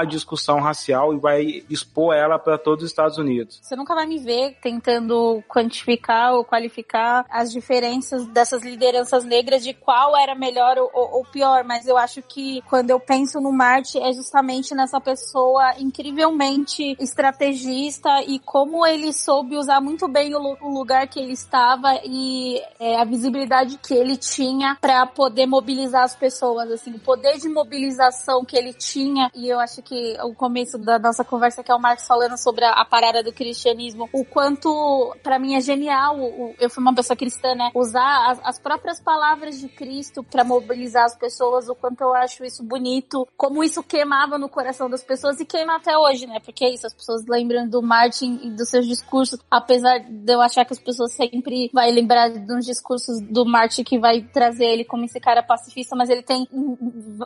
a 0.03 0.05
discussão 0.05 0.61
racial 0.61 1.15
e 1.15 1.19
vai 1.19 1.65
expor 1.69 2.15
ela 2.15 2.39
para 2.39 2.59
todos 2.59 2.85
os 2.85 2.91
Estados 2.91 3.19
Unidos. 3.19 3.61
Você 3.63 3.77
nunca 3.77 3.95
vai 3.95 4.07
me 4.07 4.19
ver 4.19 4.57
tentando 4.63 5.43
quantificar 5.49 6.35
ou 6.35 6.45
qualificar 6.45 7.25
as 7.31 7.53
diferenças 7.53 8.27
dessas 8.29 8.63
lideranças 8.63 9.25
negras 9.25 9.63
de 9.63 9.75
qual 9.75 10.17
era 10.17 10.35
melhor 10.35 10.77
ou, 10.79 10.91
ou 10.95 11.25
pior, 11.25 11.65
mas 11.65 11.87
eu 11.87 11.97
acho 11.97 12.23
que 12.23 12.63
quando 12.69 12.91
eu 12.91 13.01
penso 13.01 13.41
no 13.41 13.53
Marte 13.53 13.99
é 13.99 14.13
justamente 14.13 14.75
nessa 14.75 15.01
pessoa 15.01 15.75
incrivelmente 15.79 16.97
estrategista 17.01 18.23
e 18.27 18.39
como 18.39 18.87
ele 18.87 19.13
soube 19.13 19.57
usar 19.57 19.81
muito 19.81 20.09
bem 20.09 20.35
o, 20.35 20.57
o 20.61 20.69
lugar 20.69 21.07
que 21.09 21.19
ele 21.19 21.33
estava 21.33 22.01
e 22.05 22.61
é, 22.79 23.01
a 23.01 23.05
visibilidade 23.05 23.79
que 23.79 23.95
ele 23.95 24.17
tinha 24.17 24.77
para 24.81 25.07
poder 25.07 25.47
mobilizar 25.47 26.03
as 26.03 26.15
pessoas, 26.15 26.71
assim, 26.71 26.93
o 26.95 27.01
poder 27.01 27.39
de 27.39 27.49
mobilização 27.49 28.45
que 28.45 28.57
ele 28.57 28.73
tinha 28.73 29.31
e 29.35 29.49
eu 29.49 29.58
acho 29.59 29.83
que 29.83 30.17
o 30.23 30.35
começo 30.35 30.79
da 30.79 30.99
nossa 30.99 31.25
conversa 31.25 31.63
que 31.63 31.71
é 31.71 31.75
o 31.75 31.79
Marcos 31.81 32.07
falando 32.07 32.37
sobre 32.37 32.65
a, 32.65 32.73
a 32.73 32.85
parada 32.85 33.23
do 33.23 33.33
cristianismo, 33.33 34.09
o 34.13 34.25
quanto 34.25 35.15
para 35.23 35.39
mim 35.39 35.55
é 35.55 35.61
genial, 35.61 36.19
o- 36.19 36.55
eu 36.59 36.71
fui 36.71 36.83
uma 36.83 36.95
pessoa 36.95 37.17
cristã, 37.17 37.55
né, 37.55 37.71
usar 37.75 38.31
as, 38.31 38.41
as 38.45 38.59
próprias 38.59 39.01
palavras 39.01 39.59
de 39.59 39.69
Cristo 39.69 40.23
para 40.23 40.45
mobilizar 40.45 41.05
as 41.05 41.17
pessoas, 41.17 41.69
o 41.69 41.75
quanto 41.75 42.01
eu 42.03 42.15
acho 42.15 42.45
isso 42.45 42.63
bonito, 42.63 43.27
como 43.37 43.63
isso 43.65 43.83
queimava 43.83 44.39
no 44.39 44.49
coração 44.49 44.89
das 44.89 45.03
pessoas 45.03 45.41
e 45.41 45.45
queima 45.45 45.77
até 45.77 45.97
hoje, 45.97 46.27
né, 46.27 46.41
porque 46.41 46.65
é 46.65 46.73
isso, 46.75 46.87
as 46.87 46.95
pessoas 46.95 47.25
lembram 47.27 47.69
do 47.69 47.83
Martin 47.83 48.41
e 48.43 48.51
dos 48.51 48.69
seus 48.69 48.87
discursos, 48.87 49.39
apesar 49.51 49.99
de 49.99 50.33
eu 50.33 50.41
achar 50.41 50.65
que 50.65 50.73
as 50.73 50.79
pessoas 50.79 51.13
sempre 51.13 51.71
vai 51.73 51.91
lembrar 51.91 52.31
uns 52.31 52.65
discursos 52.67 53.21
do 53.21 53.45
Martin 53.45 53.85
que 53.85 53.99
vai 53.99 54.23
trazer 54.23 54.65
ele 54.67 54.85
como 54.85 55.05
esse 55.05 55.19
cara 55.21 55.43
pacifista, 55.43 55.95
mas 55.97 56.09
ele 56.11 56.23
tem 56.23 56.47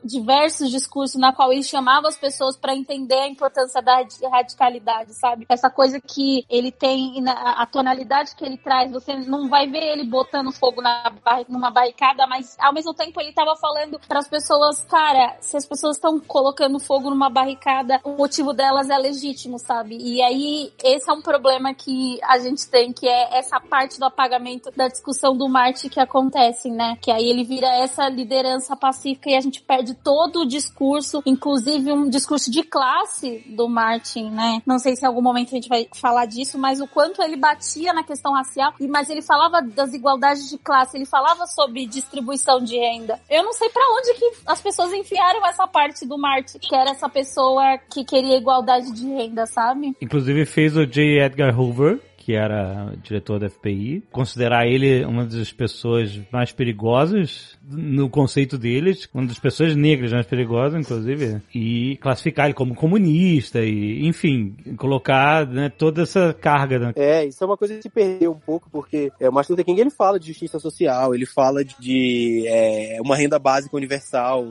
diversos 0.05 0.71
discursos 0.71 1.21
na 1.21 1.33
qual 1.33 1.53
ele 1.53 1.63
chamava 1.63 2.09
as 2.09 2.17
pessoas 2.23 2.57
para 2.57 2.73
entender 2.73 3.19
a 3.19 3.29
importância 3.29 3.83
da 3.83 3.97
radi- 3.97 4.25
radicalidade, 4.31 5.13
sabe? 5.15 5.45
Essa 5.49 5.69
coisa 5.69 6.01
que 6.01 6.47
ele 6.49 6.71
tem, 6.71 7.25
a 7.29 7.67
tonalidade 7.67 8.37
que 8.37 8.45
ele 8.45 8.57
traz, 8.57 8.93
você 8.93 9.17
não 9.17 9.49
vai 9.49 9.67
ver 9.67 9.83
ele 9.83 10.05
botando 10.05 10.53
fogo 10.53 10.81
na 10.81 11.13
numa 11.49 11.71
barricada, 11.71 12.27
mas 12.29 12.57
ao 12.61 12.73
mesmo 12.73 12.95
tempo 12.95 13.21
ele 13.21 13.33
tava 13.33 13.57
falando 13.57 13.99
para 14.07 14.21
as 14.21 14.29
pessoas, 14.29 14.83
cara, 14.83 15.37
se 15.41 15.57
as 15.57 15.67
pessoas 15.67 15.97
estão 15.97 16.21
colocando 16.21 16.79
fogo 16.79 17.11
numa 17.11 17.29
barricada, 17.29 18.01
o 18.05 18.11
motivo 18.11 18.53
delas 18.53 18.89
é 18.89 18.97
legítimo, 18.97 19.59
sabe? 19.59 19.97
E 19.99 20.23
aí 20.23 20.73
esse 20.85 21.11
é 21.11 21.13
um 21.13 21.23
problema 21.23 21.75
que 21.75 22.21
a 22.23 22.39
gente 22.39 22.69
tem, 22.69 22.93
que 22.93 23.09
é 23.09 23.39
essa 23.39 23.59
parte 23.59 23.99
do 23.99 24.05
apagamento 24.05 24.71
da 24.77 24.87
discussão 24.87 25.37
do 25.37 25.49
Marte 25.49 25.89
que 25.89 25.99
acontece, 25.99 26.71
né? 26.71 26.97
Que 27.01 27.11
aí 27.11 27.29
ele 27.29 27.43
vira 27.43 27.67
essa 27.67 28.09
liderança 28.09 28.77
pacífica 28.77 29.31
e 29.31 29.35
a 29.35 29.41
gente 29.41 29.61
perde 29.63 29.95
todo 29.95 30.41
o 30.41 30.47
discurso, 30.47 31.23
inclusive 31.27 31.93
um 31.93 32.09
discurso 32.13 32.51
de 32.51 32.63
classe 32.63 33.43
do 33.49 33.69
Martin, 33.69 34.31
né? 34.31 34.63
Não 34.65 34.79
sei 34.79 34.95
se 34.95 35.03
em 35.03 35.09
algum 35.09 35.23
momento 35.23 35.49
a 35.49 35.55
gente 35.55 35.69
vai 35.69 35.89
falar 35.95 36.27
disso, 36.27 36.59
mas 36.59 36.81
o 36.81 36.87
quanto 36.87 37.23
ele 37.23 37.37
batia 37.37 37.93
na 37.93 38.05
questão 38.05 38.33
racial, 38.33 38.75
mas 38.89 39.11
ele 39.11 39.23
falava 39.23 39.61
das 39.61 39.93
igualdades 39.93 40.49
de 40.49 40.59
classe, 40.59 40.97
ele 40.97 41.07
falava 41.07 41.47
sobre 41.47 41.87
distribuição 41.87 42.63
de 42.63 42.77
renda. 42.77 43.19
Eu 43.29 43.43
não 43.43 43.53
sei 43.53 43.69
pra 43.71 43.83
onde 43.99 44.15
que 44.15 44.33
as 44.47 44.61
pessoas 44.61 44.93
enfiaram 44.93 45.45
essa 45.47 45.67
parte 45.67 46.07
do 46.07 46.19
Martin, 46.19 46.59
que 46.59 46.75
era 46.75 46.91
essa 46.91 47.09
pessoa 47.09 47.79
que 47.91 48.05
queria 48.05 48.37
igualdade 48.37 48.93
de 48.93 49.07
renda, 49.07 49.47
sabe? 49.47 49.97
Inclusive 50.01 50.45
fez 50.47 50.77
o 50.77 50.87
J. 50.87 51.21
Edgar 51.25 51.59
Hoover, 51.59 51.99
que 52.25 52.35
era 52.35 52.95
diretor 53.03 53.41
da 53.41 53.51
FBI, 53.51 54.03
considerar 54.13 54.67
ele 54.67 55.05
uma 55.05 55.27
das 55.27 55.53
pessoas 55.53 56.21
mais 56.31 56.53
perigosas 56.53 57.59
no 57.69 58.09
conceito 58.09 58.57
deles, 58.57 59.09
uma 59.13 59.27
das 59.27 59.39
pessoas 59.39 59.75
negras 59.75 60.13
mais 60.13 60.27
perigosas, 60.27 60.81
inclusive, 60.81 61.43
e 61.53 61.97
classificar 62.01 62.47
ele 62.47 62.55
como 62.55 62.77
comunista 62.77 63.61
e, 63.61 64.07
enfim, 64.07 64.55
colocar 64.77 65.47
né, 65.47 65.69
toda 65.69 66.03
essa 66.03 66.33
carga. 66.33 66.79
Né? 66.79 66.93
É, 66.95 67.25
isso 67.25 67.43
é 67.43 67.47
uma 67.47 67.57
coisa 67.57 67.75
que 67.75 67.83
se 67.83 67.91
perdeu 67.91 68.33
um 68.33 68.39
pouco, 68.39 68.69
porque 68.71 69.11
é, 69.19 69.29
o 69.29 69.33
Martin 69.33 69.53
Luther 69.53 69.65
King 69.65 69.81
ele 69.81 69.91
fala 69.91 70.21
de 70.21 70.29
justiça 70.29 70.61
social, 70.61 71.15
ele 71.15 71.27
fala 71.27 71.65
de, 71.65 72.45
é, 72.47 72.99
uma 73.01 73.17
renda 73.17 73.39
básica 73.39 73.77
universal. 73.77 74.47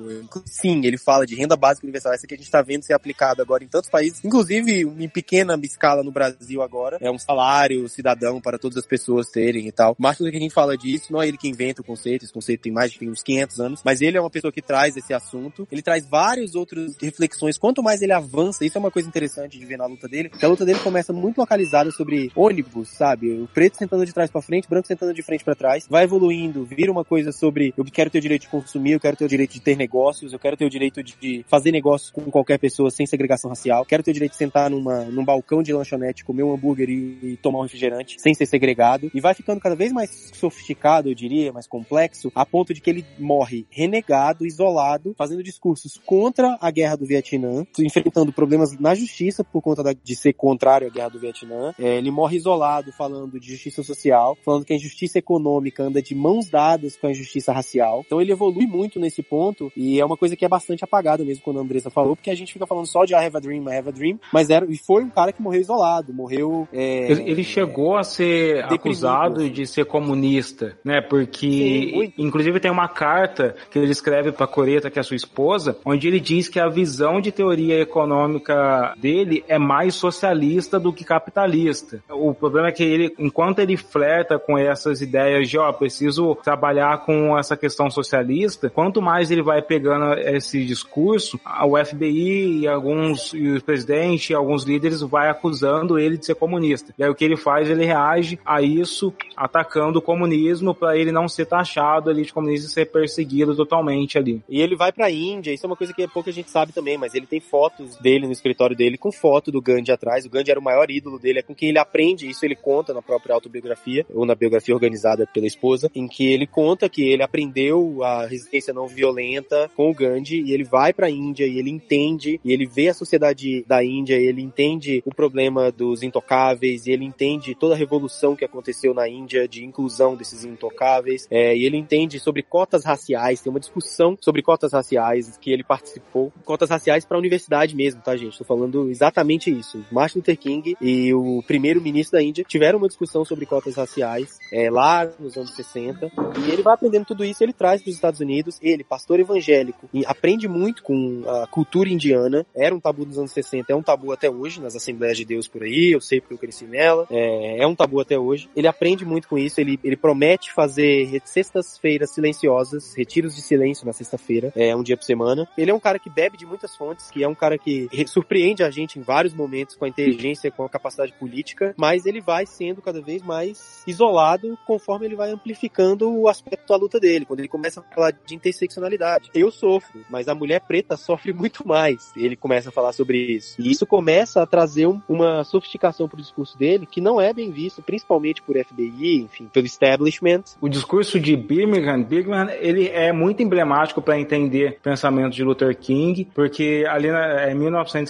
Sim, 0.45 0.85
ele 0.85 0.97
fala 0.97 1.25
de 1.25 1.35
renda 1.35 1.55
básica 1.55 1.85
universal, 1.85 2.13
essa 2.13 2.27
que 2.27 2.33
a 2.33 2.37
gente 2.37 2.45
está 2.45 2.61
vendo 2.61 2.83
ser 2.83 2.93
aplicada 2.93 3.41
agora 3.41 3.63
em 3.63 3.67
tantos 3.67 3.89
países, 3.89 4.23
inclusive 4.25 4.81
em 4.81 5.07
pequena 5.07 5.57
escala 5.63 6.03
no 6.03 6.11
Brasil 6.11 6.61
agora. 6.61 6.97
É 6.99 7.09
um 7.09 7.17
salário 7.17 7.60
cidadão 7.87 8.39
para 8.41 8.57
todas 8.57 8.77
as 8.77 8.85
pessoas 8.85 9.27
terem 9.27 9.67
e 9.67 9.71
tal. 9.71 9.95
Martin 9.99 10.23
Luther 10.23 10.39
King 10.39 10.53
fala 10.53 10.77
disso, 10.77 11.11
não 11.11 11.21
é 11.21 11.27
ele 11.27 11.37
que 11.37 11.47
inventa 11.47 11.81
o 11.81 11.85
conceito, 11.85 12.23
esse 12.23 12.33
conceito 12.33 12.61
tem 12.61 12.71
mais 12.71 12.91
de 12.91 13.09
uns 13.09 13.21
500 13.21 13.59
anos, 13.59 13.81
mas 13.83 14.01
ele 14.01 14.17
é 14.17 14.21
uma 14.21 14.29
pessoa 14.29 14.51
que 14.51 14.61
traz 14.61 14.95
esse 14.97 15.13
assunto. 15.13 15.67
Ele 15.71 15.81
traz 15.81 16.05
várias 16.05 16.55
outras 16.55 16.95
reflexões. 16.99 17.57
Quanto 17.57 17.83
mais 17.83 18.01
ele 18.01 18.13
avança, 18.13 18.65
isso 18.65 18.77
é 18.77 18.79
uma 18.79 18.91
coisa 18.91 19.07
interessante 19.07 19.59
de 19.59 19.65
ver 19.65 19.77
na 19.77 19.85
luta 19.85 20.07
dele, 20.07 20.29
que 20.29 20.45
a 20.45 20.47
luta 20.47 20.65
dele 20.65 20.79
começa 20.79 21.13
muito 21.13 21.37
localizada 21.37 21.91
sobre 21.91 22.31
ônibus, 22.35 22.89
sabe? 22.89 23.31
O 23.31 23.47
preto 23.47 23.77
sentando 23.77 24.05
de 24.05 24.13
trás 24.13 24.29
para 24.29 24.41
frente, 24.41 24.65
o 24.65 24.69
branco 24.69 24.87
sentando 24.87 25.13
de 25.13 25.23
frente 25.23 25.43
para 25.43 25.55
trás, 25.55 25.85
vai 25.89 26.03
evoluindo, 26.03 26.65
vira 26.65 26.91
uma 26.91 27.03
coisa 27.05 27.31
sobre 27.31 27.73
eu 27.77 27.85
quero 27.85 28.09
ter 28.09 28.19
o 28.19 28.21
direito 28.21 28.43
de 28.43 28.47
consumir, 28.49 28.93
eu 28.93 28.99
quero 28.99 29.17
ter 29.17 29.25
o 29.25 29.27
direito 29.27 29.51
de 29.51 29.61
ter 29.61 29.75
negócios, 29.75 30.33
eu 30.33 30.39
quero 30.39 30.57
ter 30.57 30.65
o 30.65 30.69
direito 30.69 31.03
de 31.03 31.45
fazer 31.47 31.71
negócios 31.71 32.11
com 32.11 32.23
qualquer 32.31 32.57
pessoa 32.57 32.89
sem 32.89 33.05
segregação 33.05 33.49
racial, 33.49 33.85
quero 33.85 34.03
ter 34.03 34.11
o 34.11 34.13
direito 34.13 34.31
de 34.31 34.37
sentar 34.37 34.69
numa, 34.69 35.05
num 35.05 35.25
balcão 35.25 35.61
de 35.61 35.73
lanchonete, 35.73 36.23
comer 36.23 36.43
um 36.43 36.53
hambúrguer 36.53 36.89
e, 36.89 37.19
e 37.23 37.37
tomar 37.37 37.50
um 37.59 37.63
refrigerante 37.63 38.19
sem 38.19 38.33
ser 38.33 38.45
segregado, 38.45 39.11
e 39.13 39.19
vai 39.21 39.33
ficando 39.33 39.59
cada 39.59 39.75
vez 39.75 39.91
mais 39.91 40.31
sofisticado, 40.33 41.09
eu 41.09 41.15
diria, 41.15 41.51
mais 41.51 41.67
complexo, 41.67 42.31
a 42.35 42.45
ponto 42.45 42.73
de 42.73 42.81
que 42.81 42.89
ele 42.89 43.05
morre 43.19 43.65
renegado, 43.69 44.45
isolado, 44.45 45.13
fazendo 45.17 45.43
discursos 45.43 45.99
contra 46.05 46.57
a 46.61 46.71
guerra 46.71 46.95
do 46.95 47.05
Vietnã, 47.05 47.65
enfrentando 47.79 48.31
problemas 48.33 48.77
na 48.79 48.95
justiça 48.95 49.43
por 49.43 49.61
conta 49.61 49.83
da- 49.83 49.93
de 49.93 50.15
ser 50.15 50.33
contrário 50.33 50.87
à 50.87 50.89
guerra 50.89 51.09
do 51.09 51.19
Vietnã. 51.19 51.73
É, 51.79 51.97
ele 51.97 52.11
morre 52.11 52.37
isolado, 52.37 52.91
falando 52.91 53.39
de 53.39 53.51
justiça 53.51 53.83
social, 53.83 54.37
falando 54.43 54.65
que 54.65 54.73
a 54.73 54.75
injustiça 54.75 55.19
econômica 55.19 55.83
anda 55.83 56.01
de 56.01 56.15
mãos 56.15 56.49
dadas 56.49 56.97
com 56.97 57.07
a 57.07 57.11
injustiça 57.11 57.51
racial. 57.51 58.03
Então 58.05 58.21
ele 58.21 58.31
evolui 58.31 58.65
muito 58.65 58.99
nesse 58.99 59.21
ponto, 59.21 59.71
e 59.75 59.99
é 59.99 60.05
uma 60.05 60.17
coisa 60.17 60.35
que 60.35 60.45
é 60.45 60.49
bastante 60.49 60.83
apagada 60.83 61.23
mesmo 61.23 61.43
quando 61.43 61.59
a 61.59 61.61
Andressa 61.61 61.89
falou, 61.89 62.15
porque 62.15 62.29
a 62.29 62.35
gente 62.35 62.53
fica 62.53 62.65
falando 62.67 62.87
só 62.87 63.05
de 63.05 63.13
I 63.13 63.17
have 63.17 63.37
a 63.37 63.39
dream, 63.39 63.63
I 63.69 63.77
have 63.77 63.89
a 63.89 63.91
dream, 63.91 64.19
mas 64.33 64.49
era, 64.49 64.65
e 64.69 64.77
foi 64.77 65.03
um 65.03 65.09
cara 65.09 65.31
que 65.31 65.41
morreu 65.41 65.61
isolado, 65.61 66.13
morreu... 66.13 66.67
é, 66.71 67.11
Ele, 67.11 67.29
ele 67.29 67.40
ele 67.41 67.43
chegou 67.43 67.97
a 67.97 68.03
ser 68.03 68.55
Deprimido. 68.55 68.75
acusado 68.75 69.49
de 69.49 69.65
ser 69.65 69.85
comunista, 69.85 70.77
né? 70.83 71.01
Porque, 71.01 71.47
Sim, 71.47 72.13
inclusive, 72.17 72.59
tem 72.59 72.71
uma 72.71 72.87
carta 72.87 73.55
que 73.69 73.79
ele 73.79 73.91
escreve 73.91 74.31
pra 74.31 74.47
Coreta, 74.47 74.89
que 74.89 74.99
é 74.99 75.03
sua 75.03 75.15
esposa, 75.15 75.77
onde 75.83 76.07
ele 76.07 76.19
diz 76.19 76.47
que 76.47 76.59
a 76.59 76.69
visão 76.69 77.19
de 77.19 77.31
teoria 77.31 77.81
econômica 77.81 78.93
dele 78.97 79.43
é 79.47 79.57
mais 79.57 79.95
socialista 79.95 80.79
do 80.79 80.93
que 80.93 81.03
capitalista. 81.03 82.01
O 82.09 82.33
problema 82.33 82.67
é 82.67 82.71
que 82.71 82.83
ele, 82.83 83.13
enquanto 83.17 83.59
ele 83.59 83.75
flerta 83.75 84.37
com 84.37 84.57
essas 84.57 85.01
ideias 85.01 85.49
de, 85.49 85.57
ó, 85.57 85.71
preciso 85.73 86.35
trabalhar 86.35 87.05
com 87.05 87.37
essa 87.37 87.57
questão 87.57 87.89
socialista, 87.89 88.69
quanto 88.69 89.01
mais 89.01 89.31
ele 89.31 89.41
vai 89.41 89.61
pegando 89.61 90.13
esse 90.19 90.63
discurso, 90.63 91.39
o 91.65 91.77
FBI 91.83 92.61
e 92.61 92.67
alguns, 92.67 93.33
e 93.33 93.53
o 93.53 93.63
presidente 93.63 94.31
e 94.31 94.35
alguns 94.35 94.63
líderes 94.63 95.01
vai 95.01 95.29
acusando 95.29 95.97
ele 95.97 96.17
de 96.17 96.25
ser 96.25 96.35
comunista. 96.35 96.93
E 96.97 97.03
aí 97.03 97.09
o 97.09 97.15
que 97.15 97.30
ele 97.31 97.37
faz, 97.37 97.69
ele 97.69 97.85
reage 97.85 98.37
a 98.45 98.61
isso 98.61 99.13
atacando 99.35 99.99
o 99.99 100.01
comunismo 100.01 100.75
para 100.75 100.97
ele 100.97 101.11
não 101.11 101.27
ser 101.27 101.45
taxado 101.45 102.09
ali 102.09 102.23
de 102.23 102.33
comunista 102.33 102.67
e 102.67 102.69
ser 102.69 102.85
perseguido 102.91 103.55
totalmente 103.55 104.17
ali. 104.17 104.41
E 104.49 104.61
ele 104.61 104.75
vai 104.75 104.91
pra 104.91 105.09
Índia, 105.09 105.53
isso 105.53 105.65
é 105.65 105.69
uma 105.69 105.75
coisa 105.75 105.93
que 105.93 106.07
pouca 106.07 106.31
gente 106.31 106.49
sabe 106.49 106.73
também, 106.73 106.97
mas 106.97 107.15
ele 107.15 107.25
tem 107.25 107.39
fotos 107.39 107.95
dele 107.97 108.25
no 108.25 108.31
escritório 108.31 108.75
dele 108.75 108.97
com 108.97 109.11
foto 109.11 109.51
do 109.51 109.61
Gandhi 109.61 109.91
atrás. 109.91 110.25
O 110.25 110.29
Gandhi 110.29 110.51
era 110.51 110.59
o 110.59 110.63
maior 110.63 110.89
ídolo 110.89 111.17
dele, 111.17 111.39
é 111.39 111.41
com 111.41 111.55
quem 111.55 111.69
ele 111.69 111.79
aprende, 111.79 112.29
isso 112.29 112.45
ele 112.45 112.55
conta 112.55 112.93
na 112.93 113.01
própria 113.01 113.33
autobiografia, 113.33 114.05
ou 114.13 114.25
na 114.25 114.35
biografia 114.35 114.73
organizada 114.73 115.25
pela 115.25 115.47
esposa, 115.47 115.89
em 115.95 116.07
que 116.07 116.31
ele 116.31 116.45
conta 116.45 116.89
que 116.89 117.03
ele 117.03 117.23
aprendeu 117.23 118.03
a 118.03 118.25
resistência 118.25 118.73
não 118.73 118.87
violenta 118.87 119.69
com 119.75 119.89
o 119.89 119.93
Gandhi 119.93 120.41
e 120.41 120.53
ele 120.53 120.63
vai 120.63 120.93
pra 120.93 121.09
Índia 121.09 121.45
e 121.45 121.57
ele 121.57 121.69
entende, 121.69 122.39
e 122.43 122.51
ele 122.51 122.65
vê 122.65 122.89
a 122.89 122.93
sociedade 122.93 123.63
da 123.67 123.83
Índia, 123.83 124.19
e 124.19 124.25
ele 124.25 124.41
entende 124.41 125.01
o 125.05 125.13
problema 125.13 125.71
dos 125.71 126.03
intocáveis, 126.03 126.85
e 126.85 126.91
ele 126.91 127.05
entende 127.05 127.20
toda 127.59 127.75
a 127.75 127.77
revolução 127.77 128.35
que 128.35 128.45
aconteceu 128.45 128.93
na 128.93 129.07
Índia 129.07 129.47
de 129.47 129.63
inclusão 129.63 130.15
desses 130.15 130.43
intocáveis, 130.43 131.27
é, 131.29 131.55
e 131.55 131.65
ele 131.65 131.77
entende 131.77 132.19
sobre 132.19 132.41
cotas 132.41 132.83
raciais, 132.83 133.41
tem 133.41 133.49
uma 133.49 133.59
discussão 133.59 134.17
sobre 134.19 134.41
cotas 134.41 134.73
raciais 134.73 135.37
que 135.37 135.51
ele 135.51 135.63
participou, 135.63 136.31
cotas 136.43 136.69
raciais 136.69 137.05
para 137.05 137.17
a 137.17 137.19
universidade 137.19 137.75
mesmo, 137.75 138.01
tá 138.01 138.15
gente? 138.15 138.37
Tô 138.37 138.43
falando 138.43 138.89
exatamente 138.89 139.51
isso. 139.51 139.83
Martin 139.91 140.19
Luther 140.19 140.37
King 140.37 140.75
e 140.81 141.13
o 141.13 141.43
primeiro-ministro 141.45 142.17
da 142.17 142.23
Índia 142.23 142.43
tiveram 142.43 142.79
uma 142.79 142.87
discussão 142.87 143.23
sobre 143.23 143.45
cotas 143.45 143.75
raciais 143.75 144.39
é, 144.51 144.69
lá 144.69 145.09
nos 145.19 145.37
anos 145.37 145.51
60, 145.55 146.11
e 146.45 146.51
ele 146.51 146.61
vai 146.61 146.73
aprendendo 146.73 147.05
tudo 147.05 147.23
isso, 147.23 147.43
ele 147.43 147.53
traz 147.53 147.81
para 147.81 147.89
os 147.89 147.95
Estados 147.95 148.19
Unidos, 148.19 148.57
ele, 148.61 148.83
pastor 148.83 149.19
evangélico, 149.19 149.89
e 149.93 150.05
aprende 150.05 150.47
muito 150.47 150.83
com 150.83 151.23
a 151.27 151.47
cultura 151.47 151.89
indiana, 151.89 152.45
era 152.55 152.73
um 152.73 152.79
tabu 152.79 153.05
nos 153.05 153.17
anos 153.17 153.31
60, 153.31 153.71
é 153.71 153.75
um 153.75 153.83
tabu 153.83 154.11
até 154.11 154.29
hoje 154.29 154.61
nas 154.61 154.75
Assembleias 154.75 155.17
de 155.17 155.25
Deus 155.25 155.47
por 155.47 155.63
aí, 155.63 155.91
eu 155.91 156.01
sei 156.01 156.19
porque 156.19 156.33
eu 156.33 156.37
cresci 156.37 156.65
nela, 156.65 157.07
é, 157.11 157.63
é 157.63 157.67
um 157.67 157.75
tabu 157.75 157.99
até 157.99 158.17
hoje. 158.17 158.49
Ele 158.55 158.67
aprende 158.67 159.05
muito 159.05 159.27
com 159.27 159.37
isso, 159.37 159.59
ele, 159.59 159.79
ele 159.83 159.95
promete 159.97 160.51
fazer 160.51 161.21
sextas-feiras 161.25 162.11
silenciosas, 162.11 162.93
retiros 162.95 163.35
de 163.35 163.41
silêncio 163.41 163.85
na 163.85 163.93
sexta-feira, 163.93 164.51
é 164.55 164.75
um 164.75 164.83
dia 164.83 164.97
por 164.97 165.03
semana. 165.03 165.47
Ele 165.57 165.71
é 165.71 165.73
um 165.73 165.79
cara 165.79 165.99
que 165.99 166.09
bebe 166.09 166.37
de 166.37 166.45
muitas 166.45 166.75
fontes, 166.75 167.09
que 167.11 167.23
é 167.23 167.27
um 167.27 167.35
cara 167.35 167.57
que 167.57 167.87
re- 167.91 168.07
surpreende 168.07 168.63
a 168.63 168.69
gente 168.69 168.97
em 168.97 169.01
vários 169.01 169.33
momentos 169.33 169.75
com 169.75 169.85
a 169.85 169.89
inteligência, 169.89 170.51
com 170.51 170.63
a 170.63 170.69
capacidade 170.69 171.13
política, 171.13 171.73
mas 171.77 172.05
ele 172.05 172.21
vai 172.21 172.45
sendo 172.45 172.81
cada 172.81 173.01
vez 173.01 173.21
mais 173.21 173.83
isolado 173.85 174.57
conforme 174.65 175.05
ele 175.05 175.15
vai 175.15 175.31
amplificando 175.31 176.09
o 176.11 176.27
aspecto 176.27 176.67
da 176.67 176.75
luta 176.75 176.99
dele, 176.99 177.25
quando 177.25 177.39
ele 177.39 177.47
começa 177.47 177.79
a 177.81 177.95
falar 177.95 178.11
de 178.11 178.35
interseccionalidade. 178.35 179.29
Eu 179.33 179.51
sofro, 179.51 180.05
mas 180.09 180.27
a 180.27 180.35
mulher 180.35 180.61
preta 180.61 180.95
sofre 180.95 181.33
muito 181.33 181.67
mais. 181.67 182.11
Ele 182.15 182.35
começa 182.35 182.69
a 182.69 182.71
falar 182.71 182.93
sobre 182.93 183.17
isso. 183.17 183.59
E 183.61 183.69
isso 183.71 183.85
começa 183.85 184.41
a 184.41 184.45
trazer 184.45 184.87
um- 184.87 185.01
uma 185.09 185.43
sofisticação 185.43 186.07
pro 186.07 186.21
discurso 186.21 186.57
dele 186.57 186.85
que 186.85 187.00
não 187.01 187.19
é 187.19 187.33
bem 187.33 187.51
visto, 187.51 187.81
principalmente 187.81 188.41
por 188.41 188.55
FBI, 188.57 189.21
enfim, 189.23 189.49
pelo 189.51 189.65
establishment. 189.65 190.43
O 190.61 190.69
discurso 190.69 191.19
de 191.19 191.35
Birmingham, 191.35 192.01
Birmingham, 192.03 192.49
ele 192.59 192.87
é 192.87 193.11
muito 193.11 193.41
emblemático 193.43 194.01
para 194.01 194.19
entender 194.19 194.77
o 194.79 194.83
pensamento 194.83 195.33
de 195.33 195.43
Luther 195.43 195.75
King, 195.77 196.27
porque 196.33 196.85
ali 196.87 197.09
na, 197.11 197.41
é 197.41 197.53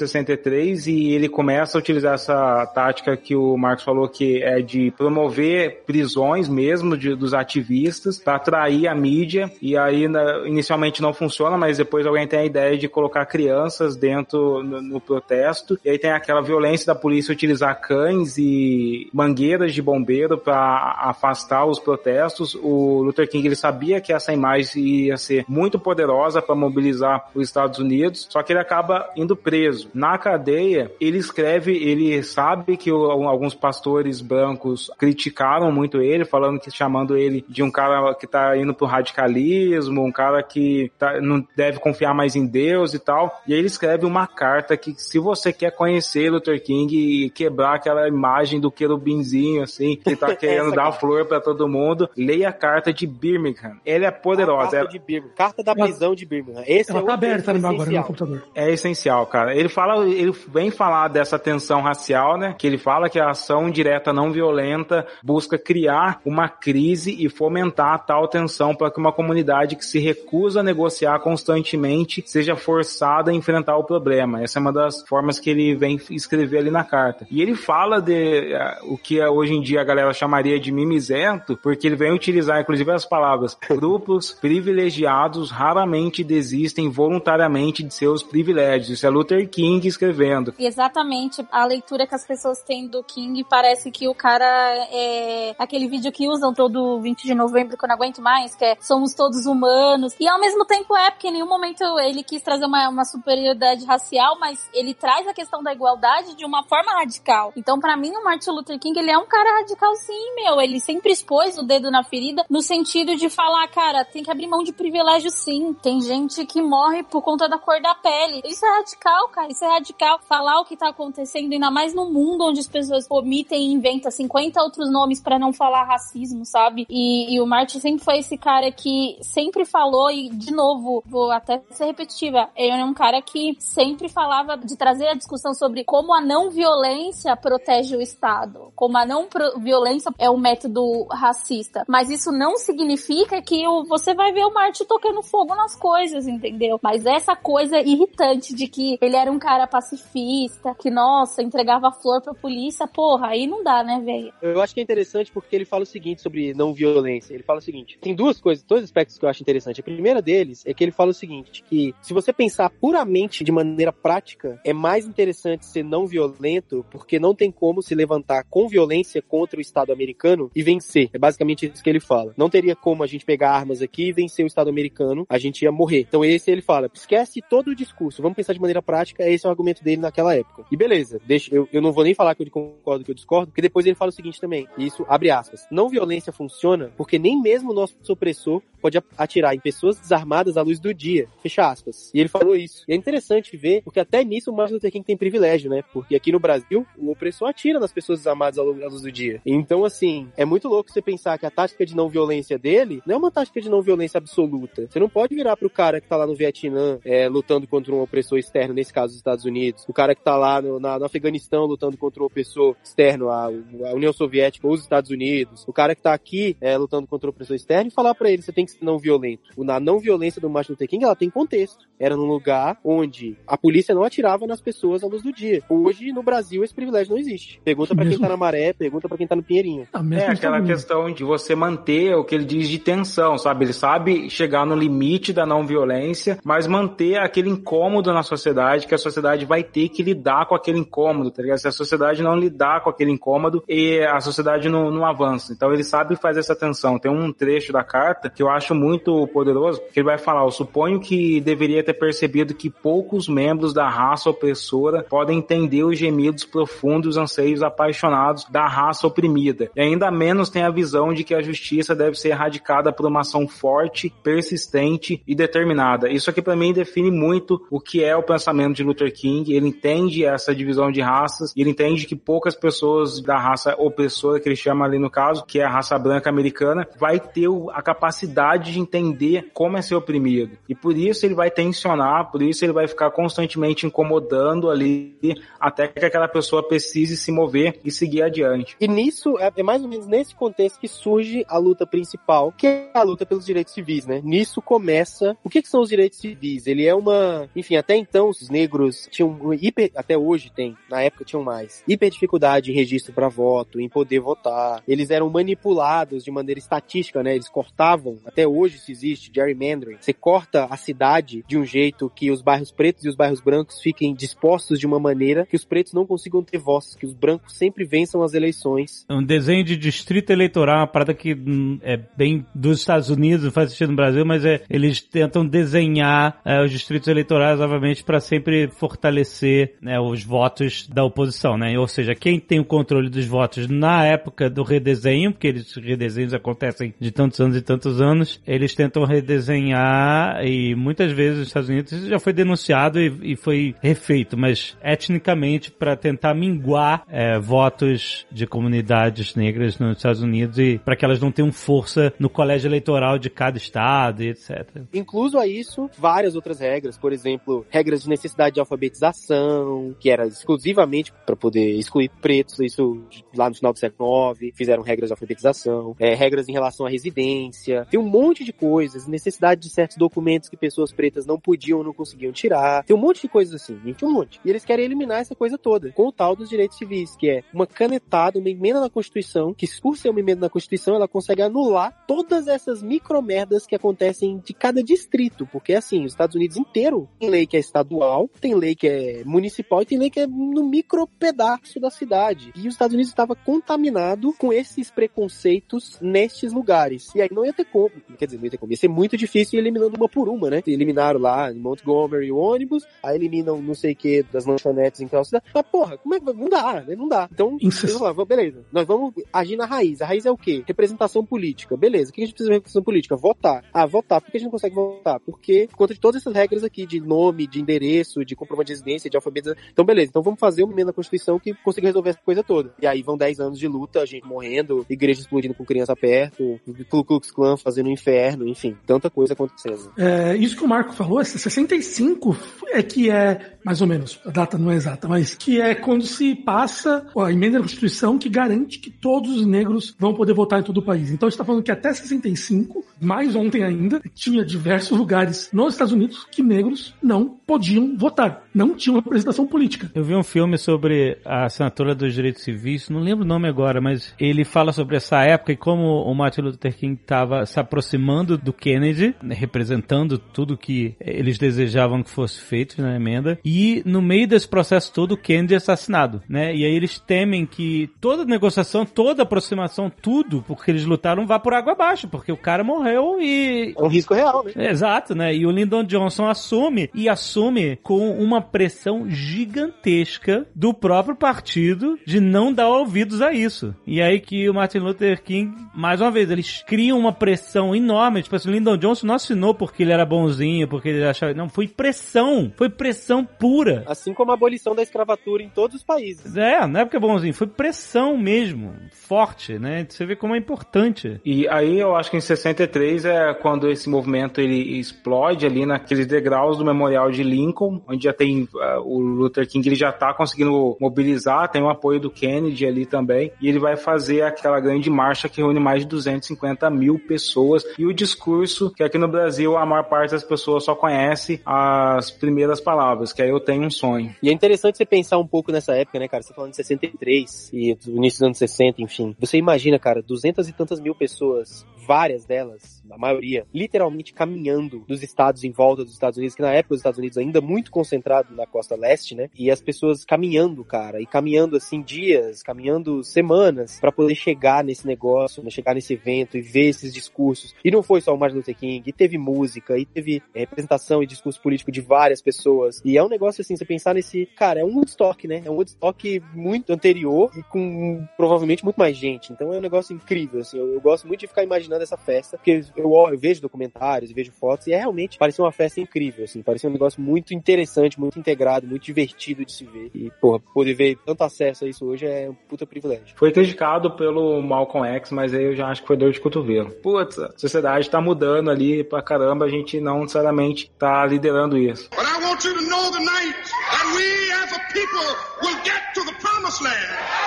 1963 0.05 0.87
e 0.87 1.11
ele 1.11 1.29
começa 1.29 1.77
a 1.77 1.79
utilizar 1.79 2.13
essa 2.15 2.65
tática 2.67 3.15
que 3.17 3.35
o 3.35 3.57
Marcos 3.57 3.83
falou 3.83 4.07
que 4.07 4.41
é 4.41 4.61
de 4.61 4.91
promover 4.97 5.83
prisões 5.85 6.47
mesmo 6.47 6.97
de- 6.97 7.15
dos 7.15 7.33
ativistas 7.33 8.19
para 8.19 8.35
atrair 8.35 8.87
a 8.87 8.95
mídia 8.95 9.51
e 9.61 9.77
aí 9.77 10.07
na- 10.07 10.47
inicialmente 10.47 11.01
não 11.01 11.13
funciona, 11.13 11.57
mas 11.57 11.77
depois 11.77 12.05
alguém 12.05 12.27
tem 12.27 12.39
a 12.39 12.45
ideia 12.45 12.77
de 12.77 12.87
colocar 12.87 13.25
crianças 13.25 13.95
dentro 13.95 14.63
no, 14.63 14.81
no 14.81 14.99
protesto 14.99 15.79
e 15.85 15.89
aí 15.89 15.97
tem 15.99 16.11
aquela 16.11 16.41
violência 16.41 16.87
da 16.87 16.95
polícia 16.95 17.31
utilizar 17.31 17.79
cães 17.81 18.37
e 18.37 18.80
mangueiras 19.13 19.73
de 19.73 19.81
bombeiro 19.81 20.37
para 20.37 20.97
afastar 20.99 21.65
os 21.65 21.79
protestos. 21.79 22.55
O 22.55 23.03
Luther 23.03 23.29
King 23.29 23.47
ele 23.47 23.55
sabia 23.55 24.01
que 24.01 24.13
essa 24.13 24.33
imagem 24.33 24.83
ia 24.83 25.17
ser 25.17 25.45
muito 25.47 25.79
poderosa 25.79 26.41
para 26.41 26.55
mobilizar 26.55 27.29
os 27.33 27.47
Estados 27.47 27.79
Unidos, 27.79 28.27
só 28.29 28.41
que 28.43 28.53
ele 28.53 28.59
acaba 28.59 29.09
indo 29.15 29.35
preso. 29.35 29.89
Na 29.93 30.17
cadeia, 30.17 30.91
ele 30.99 31.17
escreve, 31.17 31.75
ele 31.75 32.21
sabe 32.23 32.77
que 32.77 32.89
alguns 32.89 33.53
pastores 33.53 34.21
brancos 34.21 34.89
criticaram 34.97 35.71
muito 35.71 36.01
ele, 36.01 36.25
falando 36.25 36.59
que 36.59 36.71
chamando 36.71 37.17
ele 37.17 37.43
de 37.47 37.61
um 37.63 37.71
cara 37.71 38.13
que 38.15 38.27
tá 38.27 38.57
indo 38.57 38.73
pro 38.73 38.87
radicalismo, 38.87 40.03
um 40.05 40.11
cara 40.11 40.41
que 40.43 40.91
tá- 40.97 41.19
não 41.21 41.45
deve 41.55 41.79
confiar 41.79 42.13
mais 42.13 42.35
em 42.35 42.45
Deus 42.45 42.93
e 42.93 42.99
tal. 42.99 43.41
E 43.47 43.53
aí 43.53 43.59
ele 43.59 43.67
escreve 43.67 44.05
uma 44.05 44.27
carta 44.27 44.77
que 44.77 44.93
se 44.97 45.19
você 45.19 45.51
quer 45.51 45.71
conhecer 45.71 46.29
Luther 46.29 46.61
King 46.63 46.95
e 46.95 47.29
quebrar 47.29 47.75
aquela 47.75 48.07
imagem 48.07 48.59
do 48.61 48.71
querubinzinho 48.71 49.63
assim, 49.63 49.95
que 49.95 50.15
tá 50.15 50.33
querendo 50.35 50.71
dar 50.71 50.91
flor 50.93 51.25
pra 51.25 51.41
todo 51.41 51.67
mundo, 51.67 52.09
leia 52.15 52.49
a 52.49 52.53
carta 52.53 52.93
de 52.93 53.05
Birmingham. 53.07 53.77
Ela 53.85 54.05
é 54.07 54.11
poderosa, 54.11 54.71
Carta 54.71 54.87
é, 54.87 54.91
de 54.91 54.99
Birmingham. 54.99 55.35
Carta 55.35 55.63
da 55.63 55.71
Ela- 55.73 55.83
prisão 55.85 56.15
de 56.15 56.25
Birmingham. 56.25 56.63
Esse 56.67 56.91
Ela 56.91 56.99
é 56.99 57.03
tá 57.03 57.09
o 57.09 57.13
aberta 57.13 57.53
no 57.53 57.59
meu 57.59 57.69
agora 57.71 57.91
no 57.91 58.03
computador. 58.03 58.43
é 58.55 58.71
essencial, 58.71 59.25
cara. 59.25 59.55
Ele 59.55 59.69
fala, 59.69 60.05
ele 60.07 60.31
vem 60.47 60.71
falar 60.71 61.07
dessa 61.07 61.37
tensão 61.39 61.81
racial, 61.81 62.37
né? 62.37 62.55
Que 62.57 62.67
ele 62.67 62.77
fala 62.77 63.09
que 63.09 63.19
a 63.19 63.29
ação 63.31 63.69
direta 63.69 64.13
não 64.13 64.31
violenta 64.31 65.05
busca 65.23 65.57
criar 65.57 66.21
uma 66.25 66.47
crise 66.47 67.15
e 67.19 67.27
fomentar 67.29 68.05
tal 68.05 68.27
tensão 68.27 68.75
para 68.75 68.91
que 68.91 68.99
uma 68.99 69.11
comunidade 69.11 69.75
que 69.75 69.85
se 69.85 69.99
recusa 69.99 70.59
a 70.59 70.63
negociar 70.63 71.19
constantemente 71.19 72.23
seja 72.25 72.55
forçada 72.55 73.31
a 73.31 73.33
enfrentar 73.33 73.77
o 73.77 73.83
problema. 73.83 74.43
Essa 74.43 74.59
é 74.59 74.61
uma 74.61 74.71
das 74.73 75.01
formas 75.07 75.39
que 75.39 75.49
ele 75.49 75.75
vem 75.75 75.99
escrever 76.11 76.59
ali 76.59 76.71
na 76.71 76.83
carta. 76.83 77.25
E 77.31 77.41
ele 77.41 77.55
fala 77.55 77.99
de 78.01 78.50
o 78.83 78.97
que 78.97 79.21
hoje 79.21 79.53
em 79.53 79.61
dia 79.61 79.81
a 79.81 79.83
galera 79.83 80.13
chamaria 80.13 80.59
de 80.59 80.71
mimizento, 80.71 81.57
porque 81.57 81.87
ele 81.87 81.95
vem 81.95 82.13
utilizar 82.13 82.61
inclusive 82.61 82.91
as 82.91 83.05
palavras 83.05 83.57
grupos 83.69 84.31
privilegiados 84.33 85.51
raramente 85.51 86.23
desistem 86.23 86.89
voluntariamente 86.89 87.83
de 87.83 87.93
seus 87.93 88.23
privilégios. 88.23 88.89
Isso 88.89 89.05
é 89.05 89.09
Luther 89.09 89.49
King 89.49 89.87
escrevendo. 89.87 90.53
Exatamente. 90.57 91.45
A 91.51 91.65
leitura 91.65 92.07
que 92.07 92.15
as 92.15 92.25
pessoas 92.25 92.61
têm 92.63 92.87
do 92.87 93.03
King 93.03 93.43
parece 93.43 93.91
que 93.91 94.07
o 94.07 94.15
cara 94.15 94.45
é 94.91 95.55
aquele 95.57 95.87
vídeo 95.87 96.11
que 96.11 96.27
usam 96.27 96.53
todo 96.53 96.99
20 97.01 97.23
de 97.23 97.33
novembro 97.33 97.77
que 97.77 97.85
eu 97.85 97.87
não 97.87 97.95
aguento 97.95 98.21
mais, 98.21 98.55
que 98.55 98.65
é 98.65 98.77
somos 98.79 99.13
todos 99.13 99.45
humanos. 99.45 100.15
E 100.19 100.27
ao 100.27 100.39
mesmo 100.39 100.65
tempo 100.65 100.95
é, 100.95 101.11
porque 101.11 101.27
em 101.27 101.33
nenhum 101.33 101.47
momento 101.47 101.83
ele 101.99 102.23
quis 102.23 102.41
trazer 102.41 102.65
uma, 102.65 102.89
uma 102.89 103.05
superioridade 103.05 103.85
racial, 103.85 104.37
mas 104.39 104.69
ele 104.73 104.93
traz 104.93 105.27
a 105.27 105.33
questão 105.33 105.61
da 105.63 105.73
igualdade 105.73 106.35
de 106.35 106.45
uma 106.45 106.63
forma 106.63 106.91
radical. 106.93 107.53
Então, 107.55 107.79
pra 107.79 107.95
mim, 107.95 108.11
o 108.11 108.23
Martin 108.23 108.40
Luther 108.49 108.79
King, 108.79 108.97
ele 108.97 109.11
é 109.11 109.17
um 109.17 109.25
cara 109.25 109.59
radical 109.59 109.93
sim, 109.95 110.35
meu. 110.35 110.61
Ele 110.61 110.79
sempre 110.79 111.11
expôs 111.11 111.57
o 111.57 111.63
dedo 111.63 111.91
na 111.91 112.03
ferida 112.03 112.45
no 112.49 112.61
sentido 112.61 113.15
de 113.15 113.29
falar, 113.29 113.67
cara, 113.67 114.05
tem 114.05 114.23
que 114.23 114.31
abrir 114.31 114.47
mão 114.47 114.63
de 114.63 114.71
privilégio 114.71 115.29
sim. 115.29 115.73
Tem 115.73 116.01
gente 116.01 116.45
que 116.45 116.61
morre 116.61 117.03
por 117.03 117.21
conta 117.21 117.47
da 117.47 117.57
cor 117.57 117.81
da 117.81 117.93
pele. 117.93 118.41
Isso 118.45 118.65
é 118.65 118.69
radical, 118.77 119.29
cara. 119.29 119.51
Isso 119.51 119.63
é 119.63 119.67
radical. 119.67 120.19
Falar 120.27 120.61
o 120.61 120.65
que 120.65 120.77
tá 120.77 120.89
acontecendo, 120.89 121.51
ainda 121.51 121.69
mais 121.69 121.93
no 121.93 122.09
mundo 122.09 122.45
onde 122.45 122.59
as 122.59 122.67
pessoas 122.67 123.05
omitem 123.09 123.69
e 123.69 123.73
inventam 123.73 124.09
50 124.09 124.61
outros 124.61 124.91
nomes 124.91 125.21
pra 125.21 125.37
não 125.37 125.51
falar 125.51 125.83
racismo, 125.83 126.45
sabe? 126.45 126.85
E, 126.89 127.35
e 127.35 127.41
o 127.41 127.45
Martin 127.45 127.79
sempre 127.79 128.03
foi 128.03 128.19
esse 128.19 128.37
cara 128.37 128.71
que 128.71 129.17
sempre 129.21 129.65
falou, 129.65 130.09
e 130.09 130.29
de 130.29 130.51
novo, 130.51 131.03
vou 131.05 131.31
até 131.31 131.61
ser 131.71 131.85
repetitiva, 131.85 132.49
ele 132.55 132.71
é 132.71 132.85
um 132.85 132.93
cara 132.93 133.21
que 133.21 133.55
sempre 133.59 134.07
falava 134.07 134.57
de 134.57 134.77
trazer 134.77 135.07
a 135.07 135.13
discussão 135.13 135.53
sobre 135.53 135.83
como 135.83 136.13
a 136.13 136.21
não 136.21 136.49
violência 136.49 137.35
protege 137.35 137.95
o 137.95 138.01
Estado, 138.01 138.30
como 138.75 138.97
a 138.97 139.05
não 139.05 139.27
violência 139.57 140.11
é 140.17 140.29
um 140.29 140.37
método 140.37 141.05
racista. 141.11 141.83
Mas 141.87 142.09
isso 142.09 142.31
não 142.31 142.57
significa 142.57 143.41
que 143.41 143.63
você 143.87 144.13
vai 144.13 144.31
ver 144.31 144.45
o 144.45 144.53
Martin 144.53 144.85
tocando 144.85 145.21
fogo 145.21 145.55
nas 145.55 145.75
coisas, 145.75 146.27
entendeu? 146.27 146.79
Mas 146.81 147.05
essa 147.05 147.35
coisa 147.35 147.79
irritante 147.79 148.53
de 148.53 148.67
que 148.67 148.97
ele 149.01 149.15
era 149.15 149.31
um 149.31 149.39
cara 149.39 149.67
pacifista, 149.67 150.75
que, 150.75 150.89
nossa, 150.89 151.41
entregava 151.41 151.91
flor 151.91 152.21
pra 152.21 152.33
polícia, 152.33 152.87
porra, 152.87 153.27
aí 153.27 153.47
não 153.47 153.63
dá, 153.63 153.83
né, 153.83 154.01
velho? 154.03 154.33
Eu 154.41 154.61
acho 154.61 154.73
que 154.73 154.79
é 154.79 154.83
interessante 154.83 155.31
porque 155.31 155.55
ele 155.55 155.65
fala 155.65 155.83
o 155.83 155.85
seguinte 155.85 156.21
sobre 156.21 156.53
não 156.53 156.73
violência. 156.73 157.33
Ele 157.33 157.43
fala 157.43 157.59
o 157.59 157.61
seguinte: 157.61 157.97
tem 158.01 158.15
duas 158.15 158.39
coisas, 158.39 158.63
dois 158.63 158.83
aspectos 158.83 159.17
que 159.17 159.25
eu 159.25 159.29
acho 159.29 159.41
interessante. 159.41 159.81
A 159.81 159.83
primeira 159.83 160.21
deles 160.21 160.63
é 160.65 160.73
que 160.73 160.83
ele 160.83 160.91
fala 160.91 161.11
o 161.11 161.13
seguinte: 161.13 161.63
que 161.63 161.93
se 162.01 162.13
você 162.13 162.33
pensar 162.33 162.69
puramente 162.69 163.43
de 163.43 163.51
maneira 163.51 163.91
prática, 163.91 164.59
é 164.63 164.73
mais 164.73 165.05
interessante 165.05 165.65
ser 165.65 165.83
não 165.83 166.05
violento 166.05 166.85
porque 166.89 167.19
não 167.19 167.35
tem 167.35 167.51
como 167.51 167.81
se 167.81 167.95
levantar 167.95 168.20
levantar 168.21 168.43
com 168.49 168.67
violência 168.67 169.21
contra 169.21 169.57
o 169.57 169.61
Estado 169.61 169.91
americano 169.91 170.51
e 170.55 170.61
vencer. 170.61 171.09
É 171.11 171.17
basicamente 171.17 171.65
isso 171.65 171.83
que 171.83 171.89
ele 171.89 171.99
fala. 171.99 172.33
Não 172.37 172.49
teria 172.49 172.75
como 172.75 173.03
a 173.03 173.07
gente 173.07 173.25
pegar 173.25 173.51
armas 173.51 173.81
aqui 173.81 174.09
e 174.09 174.13
vencer 174.13 174.45
o 174.45 174.47
Estado 174.47 174.69
americano, 174.69 175.25
a 175.27 175.37
gente 175.37 175.63
ia 175.63 175.71
morrer. 175.71 176.05
Então 176.07 176.23
esse 176.23 176.51
ele 176.51 176.61
fala, 176.61 176.89
esquece 176.93 177.41
todo 177.41 177.69
o 177.69 177.75
discurso, 177.75 178.21
vamos 178.21 178.35
pensar 178.35 178.53
de 178.53 178.59
maneira 178.59 178.81
prática, 178.81 179.27
esse 179.27 179.45
é 179.45 179.49
o 179.49 179.51
argumento 179.51 179.83
dele 179.83 180.01
naquela 180.01 180.35
época. 180.35 180.65
E 180.71 180.77
beleza, 180.77 181.19
deixa, 181.25 181.53
eu, 181.53 181.67
eu 181.73 181.81
não 181.81 181.91
vou 181.91 182.03
nem 182.03 182.13
falar 182.13 182.35
que 182.35 182.43
eu 182.43 182.51
concordo 182.51 183.03
que 183.03 183.11
eu 183.11 183.15
discordo, 183.15 183.47
porque 183.47 183.61
depois 183.61 183.85
ele 183.85 183.95
fala 183.95 184.09
o 184.09 184.13
seguinte 184.13 184.39
também, 184.39 184.67
isso 184.77 185.05
abre 185.09 185.31
aspas, 185.31 185.65
não 185.71 185.89
violência 185.89 186.31
funciona 186.31 186.91
porque 186.97 187.17
nem 187.17 187.41
mesmo 187.41 187.71
o 187.71 187.73
nosso 187.73 187.95
opressor 188.09 188.61
pode 188.81 188.97
atirar 189.17 189.55
em 189.55 189.59
pessoas 189.59 189.99
desarmadas 189.99 190.57
à 190.57 190.61
luz 190.61 190.79
do 190.79 190.93
dia, 190.93 191.27
fecha 191.41 191.69
aspas. 191.69 192.11
E 192.13 192.19
ele 192.19 192.27
falou 192.27 192.55
isso. 192.55 192.83
E 192.87 192.93
é 192.93 192.95
interessante 192.95 193.55
ver, 193.55 193.83
porque 193.83 193.99
até 193.99 194.23
nisso 194.23 194.51
o 194.51 194.55
Martin 194.55 194.73
Luther 194.73 194.91
King 194.91 195.05
tem 195.05 195.15
privilégio, 195.15 195.69
né? 195.69 195.83
Porque 195.93 196.15
aqui 196.15 196.31
no 196.31 196.39
Brasil, 196.39 196.85
o 196.97 197.11
opressor 197.11 197.47
atira 197.47 197.79
nas 197.79 197.93
pessoas 197.93 198.10
desarmadas 198.19 198.57
à 198.57 198.63
luz 198.63 199.01
do 199.01 199.11
dia. 199.11 199.41
Então, 199.45 199.83
assim, 199.83 200.29
é 200.37 200.45
muito 200.45 200.67
louco 200.67 200.91
você 200.91 201.01
pensar 201.01 201.37
que 201.37 201.45
a 201.45 201.51
tática 201.51 201.85
de 201.85 201.95
não 201.95 202.09
violência 202.09 202.57
dele 202.57 203.01
não 203.05 203.15
é 203.15 203.17
uma 203.17 203.31
tática 203.31 203.61
de 203.61 203.69
não 203.69 203.81
violência 203.81 204.17
absoluta. 204.17 204.87
Você 204.89 204.99
não 204.99 205.09
pode 205.09 205.35
virar 205.35 205.57
pro 205.57 205.69
cara 205.69 205.99
que 205.99 206.07
tá 206.07 206.17
lá 206.17 206.27
no 206.27 206.35
Vietnã 206.35 206.99
é, 207.03 207.27
lutando 207.27 207.67
contra 207.67 207.93
um 207.93 208.01
opressor 208.01 208.37
externo, 208.37 208.73
nesse 208.73 208.93
caso 208.93 209.11
os 209.11 209.17
Estados 209.17 209.45
Unidos, 209.45 209.85
o 209.87 209.93
cara 209.93 210.15
que 210.15 210.23
tá 210.23 210.35
lá 210.35 210.61
no, 210.61 210.79
na, 210.79 210.97
no 210.99 211.05
Afeganistão 211.05 211.65
lutando 211.65 211.97
contra 211.97 212.21
um 212.21 212.25
opressor 212.25 212.75
externo, 212.83 213.29
a, 213.29 213.45
a, 213.45 213.93
União 213.93 214.13
Soviética 214.13 214.67
ou 214.67 214.73
os 214.73 214.81
Estados 214.81 215.09
Unidos, 215.09 215.63
o 215.67 215.73
cara 215.73 215.95
que 215.95 216.01
tá 216.01 216.13
aqui 216.13 216.55
é, 216.61 216.77
lutando 216.77 217.07
contra 217.07 217.27
um 217.27 217.31
opressor 217.31 217.55
externo 217.55 217.89
e 217.89 217.93
falar 217.93 218.15
para 218.15 218.31
ele, 218.31 218.41
você 218.41 218.51
tem 218.51 218.65
que 218.65 218.71
ser 218.71 218.83
não 218.83 218.97
violento. 218.97 219.51
A 219.69 219.79
não 219.79 219.99
violência 219.99 220.41
do 220.41 220.49
Martin 220.49 220.73
Luther 220.73 220.87
King, 220.87 221.05
ela 221.05 221.15
tem 221.15 221.29
contexto. 221.29 221.87
Era 222.01 222.17
num 222.17 222.25
lugar 222.25 222.79
onde 222.83 223.37
a 223.45 223.55
polícia 223.55 223.93
não 223.93 224.03
atirava 224.03 224.47
nas 224.47 224.59
pessoas 224.59 225.03
à 225.03 225.07
luz 225.07 225.21
do 225.21 225.31
dia. 225.31 225.61
Hoje, 225.69 226.11
no 226.11 226.23
Brasil, 226.23 226.63
esse 226.63 226.73
privilégio 226.73 227.11
não 227.13 227.19
existe. 227.19 227.61
Pergunta 227.63 227.93
para 227.93 228.05
quem 228.05 228.17
tá 228.17 228.27
na 228.27 228.35
maré, 228.35 228.73
pergunta 228.73 229.07
para 229.07 229.17
quem 229.17 229.27
tá 229.27 229.35
no 229.35 229.43
Pinheirinho. 229.43 229.87
Ah, 229.93 230.01
é 230.13 230.25
aquela 230.25 230.59
questão 230.63 231.11
de 231.11 231.23
você 231.23 231.53
manter 231.53 232.15
o 232.15 232.23
que 232.23 232.33
ele 232.33 232.43
diz 232.43 232.67
de 232.67 232.79
tensão, 232.79 233.37
sabe? 233.37 233.65
Ele 233.65 233.73
sabe 233.73 234.29
chegar 234.31 234.65
no 234.65 234.75
limite 234.75 235.31
da 235.31 235.45
não 235.45 235.63
violência, 235.63 236.39
mas 236.43 236.65
manter 236.65 237.17
aquele 237.17 237.49
incômodo 237.49 238.11
na 238.11 238.23
sociedade, 238.23 238.87
que 238.87 238.95
a 238.95 238.97
sociedade 238.97 239.45
vai 239.45 239.63
ter 239.63 239.89
que 239.89 240.01
lidar 240.01 240.47
com 240.47 240.55
aquele 240.55 240.79
incômodo, 240.79 241.29
tá 241.29 241.43
ligado? 241.43 241.59
Se 241.59 241.67
a 241.67 241.71
sociedade 241.71 242.23
não 242.23 242.35
lidar 242.35 242.81
com 242.81 242.89
aquele 242.89 243.11
incômodo, 243.11 243.63
e 243.69 243.99
a 244.01 244.19
sociedade 244.19 244.69
não, 244.69 244.89
não 244.89 245.05
avança. 245.05 245.53
Então 245.53 245.71
ele 245.71 245.83
sabe 245.83 246.15
fazer 246.15 246.39
essa 246.39 246.55
tensão. 246.55 246.97
Tem 246.97 247.11
um 247.11 247.31
trecho 247.31 247.71
da 247.71 247.83
carta 247.83 248.29
que 248.29 248.41
eu 248.41 248.49
acho 248.49 248.73
muito 248.73 249.27
poderoso, 249.27 249.81
que 249.93 249.99
ele 249.99 250.07
vai 250.07 250.17
falar, 250.17 250.43
eu 250.43 250.51
suponho 250.51 250.99
que 250.99 251.39
deveria 251.41 251.83
ter 251.83 251.90
percebido 251.93 252.53
que 252.53 252.69
poucos 252.69 253.27
membros 253.27 253.73
da 253.73 253.89
raça 253.89 254.29
opressora 254.29 255.03
podem 255.03 255.37
entender 255.37 255.83
os 255.83 255.97
gemidos 255.97 256.45
profundos, 256.45 257.17
anseios 257.17 257.63
apaixonados 257.63 258.45
da 258.49 258.67
raça 258.67 259.07
oprimida. 259.07 259.69
E 259.75 259.81
ainda 259.81 260.11
menos 260.11 260.49
tem 260.49 260.63
a 260.63 260.69
visão 260.69 261.13
de 261.13 261.23
que 261.23 261.33
a 261.33 261.41
justiça 261.41 261.95
deve 261.95 262.17
ser 262.17 262.29
erradicada 262.29 262.91
por 262.91 263.05
uma 263.05 263.21
ação 263.21 263.47
forte, 263.47 264.13
persistente 264.23 265.21
e 265.27 265.35
determinada. 265.35 266.09
Isso 266.09 266.29
aqui 266.29 266.41
para 266.41 266.55
mim 266.55 266.73
define 266.73 267.11
muito 267.11 267.65
o 267.69 267.79
que 267.79 268.03
é 268.03 268.15
o 268.15 268.23
pensamento 268.23 268.75
de 268.75 268.83
Luther 268.83 269.13
King. 269.13 269.53
Ele 269.53 269.67
entende 269.67 270.25
essa 270.25 270.53
divisão 270.53 270.91
de 270.91 271.01
raças, 271.01 271.53
ele 271.55 271.69
entende 271.69 272.05
que 272.05 272.15
poucas 272.15 272.55
pessoas 272.55 273.21
da 273.21 273.37
raça 273.37 273.75
opressora, 273.77 274.39
que 274.39 274.47
ele 274.47 274.55
chama 274.55 274.85
ali 274.85 274.99
no 274.99 275.09
caso, 275.09 275.45
que 275.45 275.59
é 275.59 275.63
a 275.63 275.69
raça 275.69 275.97
branca 275.97 276.29
americana, 276.29 276.87
vai 276.99 277.19
ter 277.19 277.47
a 277.73 277.81
capacidade 277.81 278.71
de 278.73 278.79
entender 278.79 279.49
como 279.53 279.77
é 279.77 279.81
ser 279.81 279.95
oprimido. 279.95 280.57
E 280.67 280.75
por 280.75 280.95
isso 280.95 281.25
ele 281.25 281.35
vai 281.35 281.49
tensionar, 281.81 282.31
por 282.31 282.41
isso 282.41 282.63
ele 282.63 282.73
vai 282.73 282.87
ficar 282.87 283.09
constantemente 283.11 283.85
incomodando 283.85 284.69
ali 284.69 285.15
até 285.59 285.87
que 285.87 286.05
aquela 286.05 286.27
pessoa 286.27 286.67
precise 286.67 287.17
se 287.17 287.31
mover 287.31 287.79
e 287.83 287.91
seguir 287.91 288.21
adiante. 288.21 288.75
E 288.79 288.87
nisso, 288.87 289.37
é, 289.39 289.51
é 289.55 289.63
mais 289.63 289.81
ou 289.81 289.87
menos 289.87 290.07
nesse 290.07 290.35
contexto 290.35 290.79
que 290.79 290.87
surge 290.87 291.43
a 291.47 291.57
luta 291.57 291.85
principal, 291.85 292.51
que 292.51 292.67
é 292.67 292.91
a 292.93 293.01
luta 293.01 293.25
pelos 293.25 293.45
direitos 293.45 293.73
civis, 293.73 294.05
né? 294.05 294.21
Nisso 294.23 294.61
começa. 294.61 295.35
O 295.43 295.49
que, 295.49 295.61
que 295.61 295.67
são 295.67 295.81
os 295.81 295.89
direitos 295.89 296.19
civis? 296.19 296.67
Ele 296.67 296.85
é 296.85 296.93
uma. 296.93 297.49
Enfim, 297.55 297.75
até 297.75 297.95
então 297.95 298.29
os 298.29 298.49
negros 298.49 299.07
tinham 299.11 299.53
hiper. 299.53 299.91
Até 299.95 300.17
hoje 300.17 300.51
tem, 300.51 300.77
na 300.89 301.01
época 301.01 301.25
tinham 301.25 301.43
mais. 301.43 301.83
Hiper 301.87 302.09
dificuldade 302.09 302.71
em 302.71 302.75
registro 302.75 303.13
para 303.13 303.27
voto, 303.27 303.79
em 303.79 303.89
poder 303.89 304.19
votar. 304.19 304.83
Eles 304.87 305.09
eram 305.09 305.29
manipulados 305.29 306.23
de 306.23 306.31
maneira 306.31 306.59
estatística, 306.59 307.23
né? 307.23 307.35
Eles 307.35 307.49
cortavam, 307.49 308.17
até 308.25 308.47
hoje 308.47 308.77
isso 308.77 308.91
existe, 308.91 309.31
gerrymandering. 309.33 309.97
Você 309.99 310.13
corta 310.13 310.65
a 310.69 310.77
cidade 310.77 311.43
de 311.47 311.57
um 311.57 311.65
jeito 311.71 312.11
que 312.13 312.31
os 312.31 312.41
bairros 312.41 312.71
pretos 312.71 313.05
e 313.05 313.09
os 313.09 313.15
bairros 313.15 313.41
brancos 313.41 313.79
fiquem 313.81 314.13
dispostos 314.13 314.79
de 314.79 314.85
uma 314.85 314.99
maneira 314.99 315.45
que 315.45 315.55
os 315.55 315.65
pretos 315.65 315.93
não 315.93 316.05
consigam 316.05 316.43
ter 316.43 316.57
voz, 316.57 316.95
que 316.95 317.05
os 317.05 317.13
brancos 317.13 317.57
sempre 317.57 317.85
vençam 317.85 318.23
as 318.23 318.33
eleições. 318.33 319.05
Um 319.09 319.23
desenho 319.23 319.63
de 319.63 319.77
distrito 319.77 320.31
eleitoral, 320.31 320.79
uma 320.79 320.87
parada 320.87 321.13
que 321.13 321.33
hum, 321.33 321.79
é 321.81 321.97
bem 322.17 322.45
dos 322.53 322.79
Estados 322.79 323.09
Unidos, 323.09 323.45
não 323.45 323.51
faz 323.51 323.71
sentido 323.71 323.89
no 323.89 323.95
Brasil, 323.95 324.25
mas 324.25 324.45
é, 324.45 324.61
eles 324.69 325.01
tentam 325.01 325.45
desenhar 325.45 326.39
é, 326.43 326.63
os 326.63 326.71
distritos 326.71 327.07
eleitorais, 327.07 327.59
obviamente, 327.59 328.03
para 328.03 328.19
sempre 328.19 328.69
fortalecer 328.69 329.75
né, 329.81 329.99
os 329.99 330.23
votos 330.23 330.87
da 330.87 331.03
oposição, 331.03 331.57
né? 331.57 331.77
Ou 331.77 331.87
seja, 331.87 332.15
quem 332.15 332.39
tem 332.39 332.59
o 332.59 332.65
controle 332.65 333.09
dos 333.09 333.25
votos 333.25 333.67
na 333.67 334.05
época 334.05 334.49
do 334.49 334.63
redesenho, 334.63 335.31
porque 335.31 335.47
eles 335.47 335.73
redesenhos 335.75 336.33
acontecem 336.33 336.93
de 336.99 337.11
tantos 337.11 337.39
anos 337.39 337.57
e 337.57 337.61
tantos 337.61 338.01
anos, 338.01 338.41
eles 338.45 338.73
tentam 338.75 339.03
redesenhar 339.03 340.43
e 340.45 340.75
muitas 340.75 341.11
vezes 341.11 341.50
Estados 341.51 341.69
Unidos 341.69 341.91
já 342.07 342.19
foi 342.19 342.33
denunciado 342.33 342.99
e, 342.99 343.33
e 343.33 343.35
foi 343.35 343.75
refeito, 343.81 344.37
mas 344.37 344.77
etnicamente 344.83 345.71
para 345.71 345.95
tentar 345.95 346.33
minguar 346.33 347.03
é, 347.09 347.37
votos 347.39 348.25
de 348.31 348.47
comunidades 348.47 349.35
negras 349.35 349.77
nos 349.77 349.97
Estados 349.97 350.21
Unidos 350.21 350.57
e 350.57 350.79
para 350.79 350.95
que 350.95 351.05
elas 351.05 351.19
não 351.19 351.31
tenham 351.31 351.51
força 351.51 352.13
no 352.17 352.29
colégio 352.29 352.67
eleitoral 352.67 353.17
de 353.17 353.29
cada 353.29 353.57
estado 353.57 354.23
e 354.23 354.29
etc. 354.29 354.67
Incluso 354.93 355.37
a 355.37 355.47
isso, 355.47 355.89
várias 355.97 356.35
outras 356.35 356.59
regras, 356.59 356.97
por 356.97 357.13
exemplo, 357.13 357.65
regras 357.69 358.03
de 358.03 358.09
necessidade 358.09 358.55
de 358.55 358.59
alfabetização, 358.59 359.95
que 359.99 360.09
era 360.09 360.25
exclusivamente 360.27 361.13
para 361.25 361.35
poder 361.35 361.77
excluir 361.77 362.09
pretos, 362.21 362.59
isso 362.59 363.01
lá 363.35 363.49
no 363.49 363.55
final 363.55 363.73
do 363.73 363.79
século 363.79 364.33
IX, 364.39 364.55
fizeram 364.55 364.83
regras 364.83 365.09
de 365.09 365.13
alfabetização, 365.13 365.95
é, 365.99 366.13
regras 366.13 366.47
em 366.47 366.53
relação 366.53 366.85
à 366.85 366.89
residência, 366.89 367.85
tem 367.89 367.99
um 367.99 368.07
monte 368.07 368.43
de 368.43 368.53
coisas, 368.53 369.07
necessidade 369.07 369.61
de 369.61 369.69
certos 369.69 369.97
documentos 369.97 370.49
que 370.49 370.57
pessoas 370.57 370.91
pretas 370.91 371.25
não 371.25 371.39
podiam 371.41 371.83
não 371.83 371.93
conseguiam 371.93 372.31
tirar, 372.31 372.83
tem 372.83 372.95
um 372.95 372.99
monte 372.99 373.21
de 373.21 373.27
coisas 373.27 373.61
assim, 373.61 373.79
gente, 373.83 374.05
um 374.05 374.11
monte. 374.11 374.39
E 374.45 374.49
eles 374.49 374.65
querem 374.65 374.85
eliminar 374.85 375.21
essa 375.21 375.35
coisa 375.35 375.57
toda, 375.57 375.91
com 375.91 376.07
o 376.07 376.11
tal 376.11 376.35
dos 376.35 376.49
direitos 376.49 376.77
civis, 376.77 377.15
que 377.15 377.29
é 377.29 377.43
uma 377.53 377.67
canetada, 377.67 378.39
uma 378.39 378.49
emenda 378.49 378.79
na 378.79 378.89
Constituição, 378.89 379.53
que 379.53 379.67
por 379.81 379.97
ser 379.97 380.09
uma 380.09 380.19
emenda 380.19 380.41
na 380.41 380.49
Constituição, 380.49 380.95
ela 380.95 381.07
consegue 381.07 381.41
anular 381.41 382.05
todas 382.07 382.47
essas 382.47 382.81
micromerdas 382.81 383.65
que 383.65 383.75
acontecem 383.75 384.41
de 384.43 384.53
cada 384.53 384.83
distrito, 384.83 385.47
porque 385.51 385.73
assim, 385.73 386.05
os 386.05 386.13
Estados 386.13 386.35
Unidos 386.35 386.57
inteiro 386.57 387.09
tem 387.19 387.29
lei 387.29 387.47
que 387.47 387.57
é 387.57 387.59
estadual, 387.59 388.29
tem 388.39 388.53
lei 388.53 388.75
que 388.75 388.87
é 388.87 389.23
municipal 389.25 389.81
e 389.81 389.85
tem 389.85 389.97
lei 389.97 390.09
que 390.09 390.19
é 390.19 390.27
no 390.27 390.63
micro 390.63 391.07
pedaço 391.07 391.79
da 391.79 391.89
cidade. 391.89 392.51
E 392.55 392.67
os 392.67 392.73
Estados 392.73 392.93
Unidos 392.93 393.11
estava 393.11 393.35
contaminado 393.35 394.33
com 394.37 394.51
esses 394.53 394.91
preconceitos 394.91 395.97
nestes 396.01 396.53
lugares. 396.53 397.13
E 397.15 397.21
aí 397.21 397.29
não 397.31 397.45
ia 397.45 397.53
ter 397.53 397.65
como, 397.65 397.91
quer 398.17 398.25
dizer, 398.25 398.37
não 398.37 398.45
ia 398.45 398.51
ter 398.51 398.57
como, 398.57 398.71
ia 398.71 398.77
ser 398.77 398.87
muito 398.87 399.17
difícil 399.17 399.57
ir 399.57 399.61
eliminando 399.61 399.95
uma 399.97 400.09
por 400.09 400.29
uma, 400.29 400.49
né? 400.49 400.61
Eliminaram 400.67 401.19
lá 401.19 401.30
em 401.51 401.59
Montgomery 401.59 402.31
o 402.31 402.37
ônibus, 402.37 402.85
aí 403.03 403.15
eliminam 403.15 403.61
não 403.61 403.73
sei 403.73 403.93
o 403.93 403.95
que 403.95 404.23
das 404.31 404.45
lanchonetes 404.45 405.01
em 405.01 405.07
tal 405.07 405.23
cidade. 405.23 405.45
Mas 405.53 405.65
porra, 405.71 405.97
como 405.97 406.15
é 406.15 406.19
que? 406.19 406.25
Não 406.25 406.49
dá, 406.49 406.81
né? 406.81 406.95
Não 406.95 407.07
dá. 407.07 407.29
Então, 407.31 407.57
falaram, 407.97 408.25
beleza, 408.25 408.65
nós 408.71 408.85
vamos 408.85 409.13
agir 409.31 409.55
na 409.55 409.65
raiz. 409.65 410.01
A 410.01 410.05
raiz 410.05 410.25
é 410.25 410.31
o 410.31 410.37
quê? 410.37 410.63
Representação 410.67 411.25
política. 411.25 411.77
Beleza, 411.77 412.11
o 412.11 412.13
que 412.13 412.21
a 412.21 412.25
gente 412.25 412.33
precisa 412.33 412.49
de 412.49 412.55
representação 412.55 412.83
política? 412.83 413.15
Votar. 413.15 413.63
Ah, 413.73 413.85
votar. 413.85 414.21
Por 414.21 414.31
que 414.31 414.37
a 414.37 414.39
gente 414.39 414.47
não 414.47 414.51
consegue 414.51 414.75
votar? 414.75 415.19
Porque, 415.19 415.67
por 415.69 415.77
conta 415.77 415.93
de 415.93 415.99
todas 415.99 416.21
essas 416.21 416.33
regras 416.33 416.63
aqui, 416.63 416.85
de 416.85 416.99
nome, 416.99 417.47
de 417.47 417.59
endereço, 417.59 418.25
de 418.25 418.35
comprovante 418.35 418.67
de 418.67 418.73
residência, 418.73 419.09
de 419.09 419.17
alfabetização. 419.17 419.61
Então, 419.71 419.85
beleza, 419.85 420.09
então 420.09 420.21
vamos 420.21 420.39
fazer 420.39 420.63
uma 420.63 420.73
emenda 420.73 420.87
na 420.87 420.93
Constituição 420.93 421.39
que 421.39 421.53
consiga 421.53 421.87
resolver 421.87 422.11
essa 422.11 422.19
coisa 422.23 422.43
toda. 422.43 422.73
E 422.81 422.87
aí 422.87 423.01
vão 423.01 423.17
10 423.17 423.39
anos 423.39 423.59
de 423.59 423.67
luta, 423.67 424.01
a 424.01 424.05
gente 424.05 424.25
morrendo, 424.25 424.85
igreja 424.89 425.21
explodindo 425.21 425.53
com 425.53 425.65
criança 425.65 425.95
perto, 425.95 426.59
Ku 426.89 427.03
Klux 427.03 427.31
Klan 427.31 427.57
fazendo 427.57 427.87
um 427.87 427.91
inferno, 427.91 428.47
enfim, 428.47 428.77
tanta 428.85 429.09
coisa 429.09 429.33
acontecendo. 429.33 429.91
É, 429.97 430.35
isso 430.35 430.55
que 430.55 430.63
o 430.63 430.67
Marco 430.67 430.93
falou, 430.93 431.19
65 431.23 432.37
é 432.69 432.81
que 432.81 433.09
é, 433.09 433.57
mais 433.63 433.81
ou 433.81 433.87
menos, 433.87 434.19
a 434.25 434.29
data 434.29 434.57
não 434.57 434.71
é 434.71 434.75
exata, 434.75 435.07
mas 435.07 435.33
que 435.35 435.59
é 435.61 435.75
quando 435.75 436.05
se 436.05 436.35
passa 436.35 437.05
a 437.17 437.31
emenda 437.31 437.57
da 437.57 437.63
Constituição 437.63 438.17
que 438.17 438.29
garante 438.29 438.79
que 438.79 438.89
todos 438.89 439.37
os 439.37 439.45
negros 439.45 439.95
vão 439.99 440.13
poder 440.13 440.33
votar 440.33 440.59
em 440.59 440.63
todo 440.63 440.77
o 440.77 440.81
país. 440.81 441.11
Então 441.11 441.29
está 441.29 441.43
falando 441.43 441.63
que 441.63 441.71
até 441.71 441.93
65, 441.93 442.83
mais 442.99 443.35
ontem 443.35 443.63
ainda, 443.63 444.01
tinha 444.13 444.43
diversos 444.43 444.97
lugares 444.97 445.49
nos 445.53 445.73
Estados 445.73 445.93
Unidos 445.93 446.25
que 446.31 446.41
negros 446.41 446.93
não 447.01 447.29
podiam 447.45 447.97
votar. 447.97 448.43
não 448.53 448.75
tinha 448.75 448.93
uma 448.93 448.99
apresentação 448.99 449.47
política. 449.47 449.91
Eu 449.93 450.03
vi 450.03 450.15
um 450.15 450.23
filme 450.23 450.57
sobre 450.57 451.17
a 451.25 451.45
assinatura 451.45 451.95
dos 451.95 452.13
direitos 452.13 452.43
civis, 452.43 452.89
não 452.89 452.99
lembro 452.99 453.23
o 453.23 453.27
nome 453.27 453.47
agora, 453.47 453.81
mas 453.81 454.13
ele 454.19 454.43
fala 454.43 454.71
sobre 454.71 454.97
essa 454.97 455.21
época 455.23 455.51
e 455.51 455.57
como 455.57 456.03
o 456.03 456.13
Martin 456.13 456.41
Luther 456.41 456.75
King 456.75 456.99
estava 457.01 457.45
se 457.45 457.59
aproximando 457.59 458.37
do 458.37 458.53
Kennedy, 458.53 459.15
representando 459.29 460.17
tudo 460.17 460.57
que 460.57 460.95
eles 460.99 461.37
desejavam 461.37 462.03
que 462.03 462.09
fosse 462.09 462.39
feito 462.41 462.81
na 462.81 462.95
emenda, 462.95 463.39
e 463.43 463.50
no 463.85 464.01
meio 464.01 464.27
desse 464.27 464.47
processo 464.47 464.93
todo 464.93 465.13
o 465.13 465.17
Kennedy 465.17 465.53
é 465.53 465.57
assassinado, 465.57 466.21
né? 466.27 466.55
E 466.55 466.65
aí 466.65 466.73
eles 466.73 466.99
temem 466.99 467.45
que 467.45 467.89
toda 467.99 468.25
negociação, 468.25 468.85
toda 468.85 469.23
aproximação, 469.23 469.89
tudo, 469.89 470.43
porque 470.47 470.71
eles 470.71 470.85
lutaram, 470.85 471.25
vá 471.25 471.39
por 471.39 471.53
água 471.53 471.73
abaixo, 471.73 472.07
porque 472.07 472.31
o 472.31 472.37
cara 472.37 472.63
morreu 472.63 473.17
e 473.19 473.73
É 473.77 473.81
um 473.81 473.87
risco 473.87 474.13
real, 474.13 474.43
né? 474.43 474.69
Exato, 474.69 475.15
né? 475.15 475.35
E 475.35 475.45
o 475.45 475.51
Lyndon 475.51 475.83
Johnson 475.83 476.27
assume 476.27 476.89
e 476.93 477.07
assume 477.07 477.77
com 477.77 478.11
uma 478.11 478.41
pressão 478.41 479.09
gigantesca 479.09 480.45
do 480.55 480.73
próprio 480.73 481.15
partido 481.15 481.97
de 482.05 482.19
não 482.19 482.53
dar 482.53 482.69
ouvidos 482.69 483.21
a 483.21 483.31
isso. 483.31 483.75
E 483.85 484.01
aí 484.01 484.19
que 484.19 484.49
o 484.49 484.53
Martin 484.53 484.79
Luther 484.79 485.21
King, 485.23 485.53
mais 485.73 486.01
uma 486.01 486.11
vez, 486.11 486.29
eles 486.29 486.63
criam 486.65 486.97
uma 486.97 487.11
pressão 487.11 487.75
enorme. 487.75 488.23
Tipo 488.23 488.35
assim, 488.35 488.49
o 488.49 488.51
Lyndon 488.53 488.77
Johnson 488.77 489.07
não 489.07 489.15
assinou 489.15 489.53
porque 489.53 489.83
ele 489.83 489.91
era 489.91 490.05
bonzinho, 490.05 490.67
porque 490.67 490.89
ele 490.89 491.03
achava. 491.03 491.33
Não, 491.33 491.49
foi 491.49 491.67
pressão. 491.67 492.51
Foi 492.55 492.69
pressão 492.69 493.25
pura. 493.41 493.83
Assim 493.87 494.13
como 494.13 494.29
a 494.29 494.35
abolição 494.35 494.75
da 494.75 494.83
escravatura 494.83 495.41
em 495.41 495.49
todos 495.49 495.77
os 495.77 495.83
países. 495.83 496.37
É, 496.37 496.67
não 496.67 496.81
é 496.81 496.85
porque 496.85 496.97
é 496.97 496.99
bonzinho, 496.99 497.33
foi 497.33 497.47
pressão 497.47 498.15
mesmo. 498.15 498.75
Forte, 498.91 499.57
né? 499.57 499.85
Você 499.89 500.05
vê 500.05 500.15
como 500.15 500.35
é 500.35 500.37
importante. 500.37 501.19
E 501.25 501.47
aí 501.49 501.79
eu 501.79 501.95
acho 501.95 502.11
que 502.11 502.17
em 502.17 502.21
63 502.21 503.05
é 503.05 503.33
quando 503.33 503.69
esse 503.69 503.89
movimento 503.89 504.39
ele 504.39 504.79
explode 504.79 505.45
ali 505.47 505.65
naqueles 505.65 506.05
degraus 506.05 506.57
do 506.57 506.63
Memorial 506.63 507.09
de 507.09 507.23
Lincoln, 507.23 507.81
onde 507.87 508.03
já 508.03 508.13
tem 508.13 508.43
uh, 508.43 508.81
o 508.83 508.99
Luther 508.99 509.47
King, 509.47 509.67
ele 509.67 509.75
já 509.75 509.91
tá 509.91 510.13
conseguindo 510.13 510.77
mobilizar, 510.79 511.49
tem 511.49 511.63
o 511.63 511.69
apoio 511.69 511.99
do 511.99 512.11
Kennedy 512.11 512.67
ali 512.67 512.85
também, 512.85 513.31
e 513.41 513.49
ele 513.49 513.57
vai 513.57 513.75
fazer 513.75 514.21
aquela 514.21 514.59
grande 514.59 514.89
marcha 514.89 515.27
que 515.27 515.41
reúne 515.41 515.59
mais 515.59 515.81
de 515.81 515.87
250 515.87 516.69
mil 516.69 516.99
pessoas, 516.99 517.63
e 517.79 517.85
o 517.87 517.93
discurso, 517.93 518.71
que 518.71 518.83
aqui 518.83 518.99
no 518.99 519.07
Brasil 519.07 519.57
a 519.57 519.65
maior 519.65 519.83
parte 519.83 520.11
das 520.11 520.23
pessoas 520.23 520.63
só 520.63 520.75
conhece 520.75 521.41
as 521.45 522.11
primeiras 522.11 522.61
palavras, 522.61 523.11
que 523.11 523.21
é 523.21 523.30
eu 523.31 523.39
tenho 523.39 523.63
um 523.63 523.69
sonho. 523.69 524.15
E 524.21 524.29
é 524.29 524.33
interessante 524.33 524.77
você 524.77 524.85
pensar 524.85 525.17
um 525.17 525.27
pouco 525.27 525.51
nessa 525.51 525.73
época, 525.73 525.99
né, 525.99 526.07
cara? 526.07 526.21
Você 526.23 526.29
tá 526.29 526.35
falando 526.35 526.51
de 526.51 526.57
63 526.57 527.49
e 527.53 527.75
do 527.75 527.97
início 527.97 528.19
dos 528.19 528.25
anos 528.27 528.37
60, 528.37 528.81
enfim. 528.81 529.15
Você 529.19 529.37
imagina, 529.37 529.79
cara, 529.79 530.01
duzentas 530.01 530.47
e 530.49 530.53
tantas 530.53 530.79
mil 530.79 530.95
pessoas, 530.95 531.65
várias 531.87 532.25
delas, 532.25 532.80
a 532.91 532.97
maioria, 532.97 533.45
literalmente 533.53 534.13
caminhando 534.13 534.83
dos 534.87 535.03
estados 535.03 535.43
em 535.43 535.51
volta 535.51 535.83
dos 535.83 535.93
Estados 535.93 536.17
Unidos, 536.17 536.35
que 536.35 536.41
na 536.41 536.53
época 536.53 536.75
os 536.75 536.79
Estados 536.79 536.99
Unidos 536.99 537.17
ainda 537.17 537.41
muito 537.41 537.71
concentrado 537.71 538.35
na 538.35 538.45
costa 538.45 538.75
leste, 538.75 539.15
né? 539.15 539.29
E 539.37 539.49
as 539.49 539.61
pessoas 539.61 540.05
caminhando, 540.05 540.63
cara, 540.63 541.01
e 541.01 541.05
caminhando 541.05 541.55
assim 541.55 541.81
dias, 541.81 542.43
caminhando 542.43 543.03
semanas 543.03 543.79
para 543.79 543.91
poder 543.91 544.15
chegar 544.15 544.63
nesse 544.63 544.85
negócio, 544.85 545.43
né? 545.43 545.49
chegar 545.49 545.75
nesse 545.75 545.93
evento 545.93 546.37
e 546.37 546.41
ver 546.41 546.69
esses 546.69 546.93
discursos. 546.93 547.53
E 547.63 547.71
não 547.71 547.83
foi 547.83 548.01
só 548.01 548.13
o 548.13 548.17
Martin 548.17 548.37
Luther 548.37 548.55
King, 548.55 548.83
e 548.85 548.93
teve 548.93 549.17
música, 549.17 549.77
e 549.77 549.85
teve 549.85 550.21
é, 550.33 550.41
representação 550.41 551.03
e 551.03 551.07
discurso 551.07 551.41
político 551.41 551.71
de 551.71 551.81
várias 551.81 552.21
pessoas. 552.21 552.81
E 552.83 552.97
é 552.97 553.03
um 553.03 553.09
negócio 553.09 553.41
assim, 553.41 553.55
você 553.55 553.65
pensar 553.65 553.93
nesse, 553.93 554.25
cara, 554.37 554.59
é 554.59 554.63
um 554.63 554.75
Woodstock, 554.75 555.27
né? 555.27 555.41
É 555.45 555.49
um 555.49 555.55
Woodstock 555.55 556.21
muito 556.33 556.71
anterior 556.73 557.31
e 557.37 557.43
com 557.43 558.05
provavelmente 558.17 558.63
muito 558.63 558.77
mais 558.77 558.97
gente. 558.97 559.31
Então 559.31 559.53
é 559.53 559.57
um 559.57 559.61
negócio 559.61 559.95
incrível, 559.95 560.41
assim. 560.41 560.57
Eu, 560.57 560.73
eu 560.73 560.81
gosto 560.81 561.07
muito 561.07 561.21
de 561.21 561.27
ficar 561.27 561.43
imaginando 561.43 561.83
essa 561.83 561.97
festa, 561.97 562.37
porque 562.37 562.63
eu 562.81 563.17
vejo 563.17 563.41
documentários, 563.41 564.11
vejo 564.11 564.31
fotos 564.31 564.67
e 564.67 564.73
é 564.73 564.77
realmente 564.77 565.17
parecia 565.17 565.43
uma 565.43 565.51
festa 565.51 565.79
incrível, 565.79 566.25
assim. 566.25 566.41
Parecia 566.41 566.69
um 566.69 566.73
negócio 566.73 567.01
muito 567.01 567.33
interessante, 567.33 567.99
muito 567.99 568.19
integrado, 568.19 568.67
muito 568.67 568.83
divertido 568.83 569.45
de 569.45 569.51
se 569.51 569.65
ver. 569.65 569.91
E, 569.93 570.11
porra, 570.21 570.39
poder 570.53 570.73
ver 570.73 570.97
tanto 571.05 571.23
acesso 571.23 571.65
a 571.65 571.67
isso 571.67 571.85
hoje 571.85 572.05
é 572.05 572.29
um 572.29 572.33
puta 572.33 572.65
privilégio. 572.65 573.15
Foi 573.15 573.31
criticado 573.31 573.91
pelo 573.91 574.41
Malcolm 574.41 574.87
X, 574.95 575.11
mas 575.11 575.33
aí 575.33 575.43
eu 575.43 575.55
já 575.55 575.67
acho 575.67 575.81
que 575.81 575.87
foi 575.87 575.97
dor 575.97 576.11
de 576.11 576.19
cotovelo. 576.19 576.71
Putz, 576.71 577.19
a 577.19 577.31
sociedade 577.37 577.89
tá 577.89 578.01
mudando 578.01 578.49
ali 578.49 578.83
pra 578.83 579.01
caramba, 579.01 579.45
a 579.45 579.49
gente 579.49 579.79
não 579.79 580.01
necessariamente 580.01 580.71
tá 580.77 581.05
liderando 581.05 581.57
isso. 581.57 581.89
But 581.91 582.05
I 582.05 582.23
want 582.23 582.43
you 582.43 582.53
to 582.53 582.61
know 582.61 582.91
tonight 582.91 583.35
that 583.71 583.85
we 583.95 584.31
as 584.31 584.51
a 584.53 584.59
people 584.73 585.15
will 585.41 585.63
get 585.63 585.93
to 585.95 586.03
the 586.05 586.13
promised 586.19 586.61
land. 586.63 587.20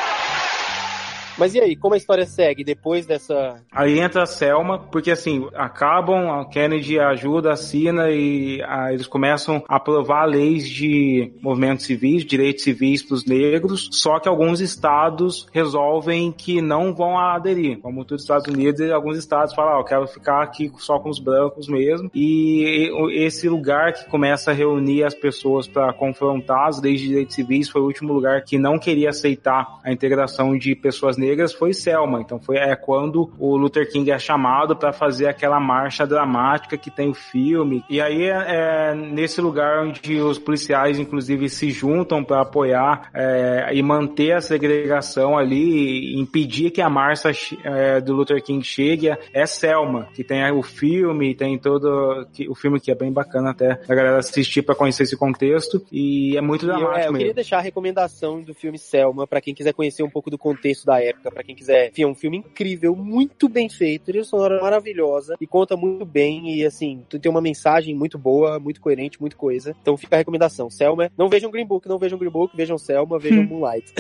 Mas 1.37 1.55
e 1.55 1.61
aí, 1.61 1.77
como 1.77 1.95
a 1.95 1.97
história 1.97 2.25
segue 2.27 2.63
depois 2.63 3.07
dessa. 3.07 3.57
Aí 3.73 3.99
entra 3.99 4.23
a 4.23 4.27
Selma, 4.27 4.79
porque 4.79 5.11
assim, 5.11 5.49
acabam, 5.55 6.31
a 6.31 6.45
Kennedy 6.45 6.99
ajuda, 6.99 7.53
assina 7.53 8.11
e 8.11 8.61
eles 8.91 9.07
começam 9.07 9.63
a 9.69 9.77
aprovar 9.77 10.27
leis 10.27 10.69
de 10.69 11.33
movimentos 11.43 11.87
civis, 11.87 12.25
direitos 12.25 12.63
civis 12.63 13.03
para 13.03 13.15
os 13.15 13.25
negros, 13.25 13.89
só 13.93 14.21
que 14.21 14.29
alguns 14.29 14.61
estados 14.61 15.47
resolvem 15.53 16.31
que 16.31 16.63
não 16.63 16.95
vão 16.95 17.19
aderir. 17.19 17.81
Como 17.81 18.05
todos 18.05 18.23
os 18.23 18.25
Estados 18.25 18.47
Unidos, 18.47 18.91
alguns 18.91 19.19
estados 19.19 19.55
falam, 19.55 19.77
ah, 19.77 19.81
eu 19.81 19.85
quero 19.85 20.07
ficar 20.07 20.43
aqui 20.43 20.71
só 20.79 20.99
com 20.99 21.11
os 21.11 21.19
brancos 21.19 21.69
mesmo. 21.69 22.11
E 22.15 22.91
esse 23.13 23.49
lugar 23.49 23.93
que 23.93 24.09
começa 24.09 24.51
a 24.51 24.55
reunir 24.55 25.05
as 25.05 25.15
pessoas 25.15 25.67
para 25.67 25.93
confrontar 25.93 26.69
as 26.69 26.81
leis 26.81 27.01
de 27.01 27.09
direitos 27.09 27.35
civis 27.35 27.69
foi 27.69 27.81
o 27.81 27.87
último 27.87 28.13
lugar 28.13 28.43
que 28.45 28.57
não 28.57 28.79
queria 28.79 29.11
aceitar 29.11 29.81
a 29.83 29.93
integração 29.93 30.57
de 30.57 30.75
pessoas 30.75 31.17
negras 31.17 31.24
foi 31.57 31.73
Selma. 31.73 32.21
Então 32.21 32.41
foi 32.41 32.57
é 32.57 32.75
quando 32.77 33.31
o 33.39 33.57
Luther 33.57 33.91
King 33.91 34.11
é 34.11 34.19
chamado 34.19 34.77
para 34.77 34.93
fazer 34.93 35.27
aquela 35.27 35.61
marcha 35.61 36.07
dramática 36.07 36.77
que 36.77 36.91
tem 36.91 37.11
o 37.11 37.15
filme. 37.15 37.85
E 37.89 38.01
aí 38.01 38.25
é, 38.25 38.91
é 38.91 38.95
nesse 38.95 39.41
lugar 39.41 39.85
onde 39.85 40.21
os 40.21 40.39
policiais 40.39 40.99
inclusive 40.99 41.49
se 41.49 41.71
juntam 41.71 42.25
para 42.25 42.43
apoiar 42.43 43.11
é, 43.15 43.71
e 43.73 43.83
manter 43.83 44.33
a 44.33 44.41
segregação 44.41 45.37
ali, 45.37 46.19
impedir 46.19 46.71
que 46.71 46.81
a 46.81 46.89
marcha 46.89 47.31
é, 47.65 48.01
do 48.01 48.15
Luther 48.15 48.43
King 48.43 48.65
chegue 48.65 49.17
é 49.33 49.47
Selma, 49.47 50.09
que 50.15 50.25
tem 50.25 50.51
o 50.53 50.63
filme, 50.63 51.35
tem 51.35 51.59
todo 51.59 52.27
que, 52.33 52.49
o 52.49 52.55
filme 52.55 52.81
que 52.81 52.91
é 52.91 52.95
bem 52.95 53.13
bacana 53.13 53.51
até 53.51 53.81
a 53.89 53.95
galera 53.95 54.19
assistir 54.19 54.63
para 54.63 54.75
conhecer 54.75 55.05
esse 55.05 55.17
contexto 55.17 55.85
e 55.91 56.37
é 56.37 56.41
muito 56.41 56.65
E 56.65 56.69
eu, 56.69 56.75
dramático 56.77 56.99
é, 56.99 57.09
eu 57.09 57.13
mesmo. 57.13 57.19
queria 57.19 57.35
deixar 57.35 57.59
a 57.59 57.61
recomendação 57.61 58.43
do 58.43 58.55
filme 58.55 58.79
Selma 58.79 59.27
pra 59.27 59.41
quem 59.41 59.55
quiser 59.55 59.73
conhecer 59.73 60.03
um 60.03 60.11
pouco 60.11 60.31
do 60.31 60.39
contexto 60.39 60.85
da 60.85 61.01
época, 61.01 61.14
pra 61.23 61.43
quem 61.43 61.55
quiser. 61.55 61.89
Enfim, 61.91 62.03
é 62.03 62.07
um 62.07 62.15
filme 62.15 62.39
incrível, 62.39 62.95
muito 62.95 63.49
bem 63.49 63.69
feito, 63.69 64.05
trilha 64.07 64.25
sonora 64.25 64.61
maravilhosa 64.61 65.37
e 65.41 65.47
conta 65.47 65.77
muito 65.77 66.05
bem 66.05 66.55
e 66.55 66.65
assim, 66.65 67.03
tu 67.09 67.19
tem 67.19 67.31
uma 67.31 67.41
mensagem 67.41 67.95
muito 67.95 68.19
boa, 68.19 68.59
muito 68.59 68.81
coerente, 68.81 69.21
muito 69.21 69.37
coisa. 69.37 69.75
Então 69.81 69.97
fica 69.97 70.17
a 70.17 70.19
recomendação. 70.19 70.71
Selma, 70.71 71.11
não 71.17 71.29
vejam 71.29 71.51
Green 71.51 71.67
Book, 71.67 71.89
não 71.89 71.99
vejam 71.99 72.19
Green 72.19 72.31
Book, 72.31 72.57
vejam 72.57 72.79
Selma, 72.79 73.19
vejam 73.19 73.43
Hum. 73.43 73.47
Moonlight. 73.47 73.93